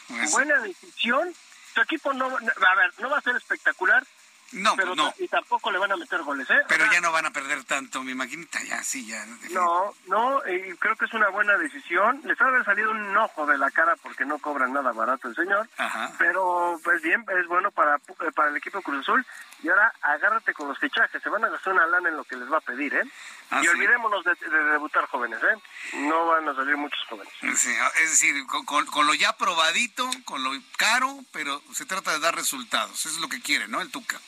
Pues 0.08 0.32
Buena 0.32 0.60
decisión. 0.60 1.34
Tu 1.74 1.82
equipo 1.82 2.14
no, 2.14 2.28
a 2.28 2.76
ver, 2.76 2.94
no 3.00 3.10
va 3.10 3.18
a 3.18 3.22
ser 3.22 3.36
espectacular, 3.36 4.06
no, 4.54 4.76
pero 4.76 4.96
no. 4.96 5.14
Y 5.18 5.28
tampoco 5.28 5.72
le 5.72 5.80
van 5.80 5.92
a 5.92 5.98
meter 5.98 6.22
goles, 6.22 6.50
¿eh? 6.50 6.62
Pero 6.68 6.86
ya 6.92 7.02
no 7.02 7.12
van 7.12 7.26
a 7.26 7.32
perder 7.32 7.64
tanto, 7.64 8.04
mi 8.04 8.14
maquinita, 8.14 8.62
ya, 8.64 8.84
sí, 8.84 9.06
ya. 9.08 9.26
No, 9.52 9.94
no, 10.08 10.42
y 10.48 10.76
creo 10.78 10.96
que 10.96 11.06
es 11.06 11.14
una 11.14 11.30
buena 11.30 11.58
decisión. 11.58 12.22
Les 12.24 12.40
ha 12.40 12.46
haber 12.46 12.64
salido 12.64 12.92
un 12.92 13.18
ojo 13.18 13.46
de 13.46 13.58
la 13.58 13.72
cara 13.72 13.96
porque 14.02 14.26
no 14.26 14.38
cobran 14.40 14.74
nada 14.74 14.92
barato 14.92 15.28
el 15.28 15.36
señor. 15.36 15.68
Ajá. 15.78 16.12
Pero, 16.18 16.80
pues 16.84 17.02
bien, 17.02 17.26
es 17.40 17.48
bueno 17.48 17.72
para, 17.72 17.96
eh, 17.96 18.32
para 18.36 18.50
el 18.50 18.58
equipo 18.58 18.82
Cruz 18.82 19.02
Azul. 19.02 19.26
Y 19.64 19.70
ahora 19.70 19.94
agárrate 20.02 20.54
con 20.54 20.68
los 20.68 20.78
fichajes. 20.78 21.22
Se 21.22 21.30
van 21.30 21.46
a 21.46 21.50
gastar 21.50 21.74
una 21.74 21.88
lana 21.88 22.10
en 22.10 22.18
lo 22.18 22.24
que 22.24 22.36
les 22.36 22.52
va 22.52 22.58
a 22.58 22.62
pedir, 22.62 22.94
¿eh? 22.94 23.04
Ah, 23.50 23.62
y 23.64 23.68
olvidémonos 23.68 24.24
de, 24.24 24.36
debutar 24.72 25.08
jóvenes, 25.08 25.40
¿eh? 25.42 25.98
No 26.00 26.28
van 26.28 26.48
a 26.48 26.56
salir 26.56 26.76
muchos 26.76 27.00
jóvenes. 27.10 27.34
Sí, 27.56 27.74
es 28.04 28.10
decir, 28.10 28.46
con, 28.48 28.66
con, 28.66 29.08
lo 29.08 29.14
ya 29.14 29.36
probadito, 29.38 30.10
con 30.26 30.44
lo 30.44 30.52
caro, 30.78 31.20
pero 31.32 31.62
se 31.74 31.86
trata 31.86 32.12
de 32.12 32.20
dar 32.20 32.36
resultados. 32.36 33.06
Eso 33.06 33.10
es 33.10 33.22
lo 33.22 33.30
que 33.30 33.42
quiere, 33.42 33.68
¿no? 33.68 33.82
El 33.82 33.90
Tuca 33.90 34.20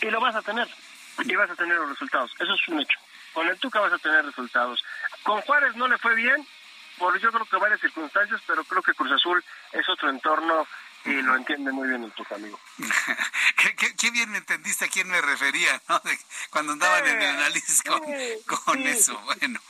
y 0.00 0.10
lo 0.10 0.20
vas 0.20 0.34
a 0.34 0.42
tener. 0.42 0.68
Y 1.24 1.34
vas 1.34 1.50
a 1.50 1.54
tener 1.54 1.76
los 1.76 1.90
resultados. 1.90 2.30
Eso 2.38 2.54
es 2.54 2.68
un 2.68 2.80
hecho. 2.80 2.98
Con 3.32 3.48
el 3.48 3.58
Tuca 3.58 3.80
vas 3.80 3.92
a 3.92 3.98
tener 3.98 4.24
resultados. 4.24 4.82
Con 5.22 5.40
Juárez 5.42 5.76
no 5.76 5.86
le 5.86 5.98
fue 5.98 6.14
bien, 6.14 6.46
por 6.98 7.18
yo 7.18 7.30
creo 7.30 7.46
que 7.46 7.56
varias 7.56 7.80
circunstancias, 7.80 8.40
pero 8.46 8.64
creo 8.64 8.82
que 8.82 8.94
Cruz 8.94 9.12
Azul 9.12 9.44
es 9.72 9.88
otro 9.88 10.10
entorno 10.10 10.66
y 11.04 11.22
lo 11.22 11.34
entiende 11.34 11.72
muy 11.72 11.88
bien 11.88 12.04
el 12.04 12.12
Tuca, 12.12 12.34
amigo. 12.34 12.60
¿Qué, 13.96 14.10
bien 14.10 14.34
entendiste 14.34 14.86
a 14.86 14.88
quién 14.88 15.08
me 15.08 15.20
refería, 15.20 15.80
¿no? 15.88 16.00
cuando 16.50 16.72
andaban 16.72 17.06
en 17.06 17.22
el 17.22 17.30
análisis 17.30 17.82
con, 17.82 18.86
eso, 18.86 19.18
bueno. 19.20 19.60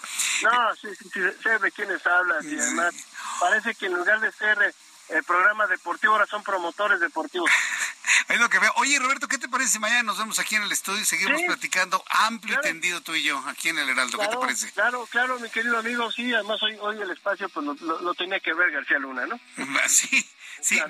No, 0.43 0.77
sí, 0.77 0.89
sí, 0.97 1.09
sí, 1.13 1.21
sé 1.43 1.59
de 1.59 1.71
quiénes 1.73 2.05
hablas 2.07 2.45
y 2.47 2.59
además 2.59 2.95
parece 3.39 3.75
que 3.75 3.87
en 3.87 3.95
lugar 3.95 4.21
de 4.21 4.33
ser 4.33 4.75
el 5.13 5.25
programa 5.25 5.67
deportivo, 5.67 6.13
ahora 6.13 6.27
son 6.27 6.43
promotores 6.43 7.01
deportivos. 7.01 7.51
es 8.29 8.41
lo 8.41 8.49
que 8.49 8.59
veo. 8.59 8.73
Oye, 8.77 8.99
Roberto, 8.99 9.29
¿qué 9.29 9.39
te 9.39 9.49
parece 9.49 9.73
si 9.73 9.79
mañana 9.79 10.03
nos 10.03 10.19
vemos 10.19 10.39
aquí 10.39 10.57
en 10.57 10.63
el 10.63 10.73
estudio 10.73 11.01
y 11.01 11.05
seguimos 11.05 11.43
platicando 11.43 12.03
amplio 12.09 12.57
y 12.59 12.61
tendido 12.63 13.01
tú 13.01 13.15
y 13.15 13.23
yo 13.23 13.39
aquí 13.47 13.69
en 13.69 13.79
el 13.79 13.89
Heraldo? 13.89 14.19
¿Qué 14.19 14.29
te 14.29 14.37
parece? 14.37 14.71
Claro, 14.73 15.07
claro, 15.11 15.39
mi 15.41 15.51
querido 15.51 15.79
amigo, 15.79 16.11
sí, 16.11 16.33
además 16.33 16.63
hoy, 16.63 16.77
hoy 16.81 17.01
el 17.01 17.11
espacio 17.11 17.49
pues 17.49 17.81
lo, 17.81 18.15
tenía 18.15 18.41
que 18.41 18.55
ver 18.55 18.71
García 18.71 18.99
Luna, 18.99 19.27
¿no? 19.27 19.41
Sí, 19.89 20.25
sí, 20.63 20.81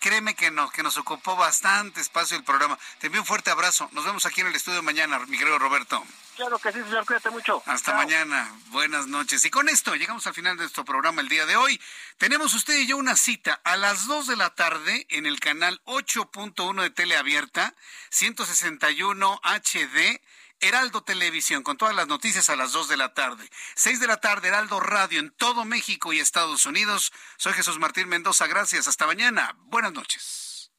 créeme 0.00 0.34
que 0.34 0.50
no, 0.50 0.70
que 0.70 0.82
nos 0.82 0.96
ocupó 0.96 1.36
bastante 1.36 2.00
espacio 2.00 2.36
el 2.36 2.44
programa. 2.44 2.78
Te 2.98 3.06
envío 3.06 3.22
un 3.22 3.26
fuerte 3.26 3.50
abrazo. 3.50 3.88
Nos 3.92 4.04
vemos 4.04 4.26
aquí 4.26 4.40
en 4.40 4.48
el 4.48 4.54
estudio 4.54 4.82
mañana, 4.82 5.18
mi 5.26 5.38
querido 5.38 5.58
Roberto. 5.58 6.04
Claro 6.36 6.58
que 6.58 6.72
sí, 6.72 6.82
señor. 6.82 7.06
Cuídate 7.06 7.30
mucho. 7.30 7.62
Hasta 7.66 7.94
mañana. 7.94 8.52
Buenas 8.68 9.06
noches. 9.06 9.44
Y 9.44 9.50
con 9.50 9.68
esto 9.68 9.94
llegamos 9.94 10.26
al 10.26 10.34
final 10.34 10.56
de 10.56 10.62
nuestro 10.62 10.84
programa 10.84 11.20
el 11.20 11.28
día 11.28 11.46
de 11.46 11.56
hoy. 11.56 11.80
Tenemos 12.18 12.54
usted 12.54 12.76
y 12.76 12.86
yo 12.86 12.96
una 12.96 13.14
cita 13.14 13.60
a 13.64 13.76
las 13.76 14.06
2 14.06 14.26
de 14.26 14.36
la 14.36 14.50
tarde 14.50 15.06
en 15.10 15.26
el 15.26 15.38
canal 15.38 15.80
8.1 15.84 16.82
de 16.82 16.90
Teleabierta, 16.90 17.74
161 18.10 19.40
HD. 19.44 20.20
Heraldo 20.64 21.02
Televisión, 21.02 21.62
con 21.62 21.76
todas 21.76 21.94
las 21.94 22.06
noticias 22.06 22.48
a 22.48 22.56
las 22.56 22.72
2 22.72 22.88
de 22.88 22.96
la 22.96 23.12
tarde. 23.12 23.50
6 23.76 24.00
de 24.00 24.06
la 24.06 24.16
tarde, 24.16 24.48
Heraldo 24.48 24.80
Radio 24.80 25.20
en 25.20 25.30
todo 25.30 25.64
México 25.64 26.12
y 26.12 26.20
Estados 26.20 26.64
Unidos. 26.64 27.12
Soy 27.36 27.52
Jesús 27.52 27.78
Martín 27.78 28.08
Mendoza. 28.08 28.46
Gracias. 28.46 28.88
Hasta 28.88 29.06
mañana. 29.06 29.54
Buenas 29.64 29.92
noches. 29.92 30.72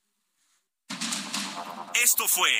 Esto 1.93 2.27
fue 2.27 2.51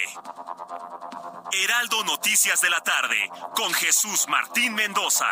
Heraldo 1.51 2.03
Noticias 2.03 2.61
de 2.61 2.69
la 2.69 2.81
tarde 2.81 3.29
con 3.55 3.73
Jesús 3.73 4.27
Martín 4.29 4.75
Mendoza. 4.75 5.29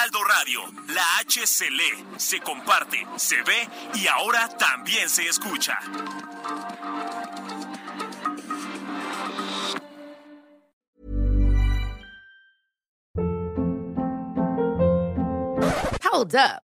Heraldo 0.00 0.24
Radio, 0.24 0.60
la 0.94 1.18
H 1.18 1.46
se 1.46 1.70
lee, 1.70 2.06
se 2.16 2.40
comparte, 2.40 3.06
se 3.16 3.42
ve 3.42 3.68
y 3.92 4.06
ahora 4.06 4.48
también 4.48 5.10
se 5.10 5.28
escucha. 5.28 5.78
Hold 16.10 16.34
up. 16.34 16.69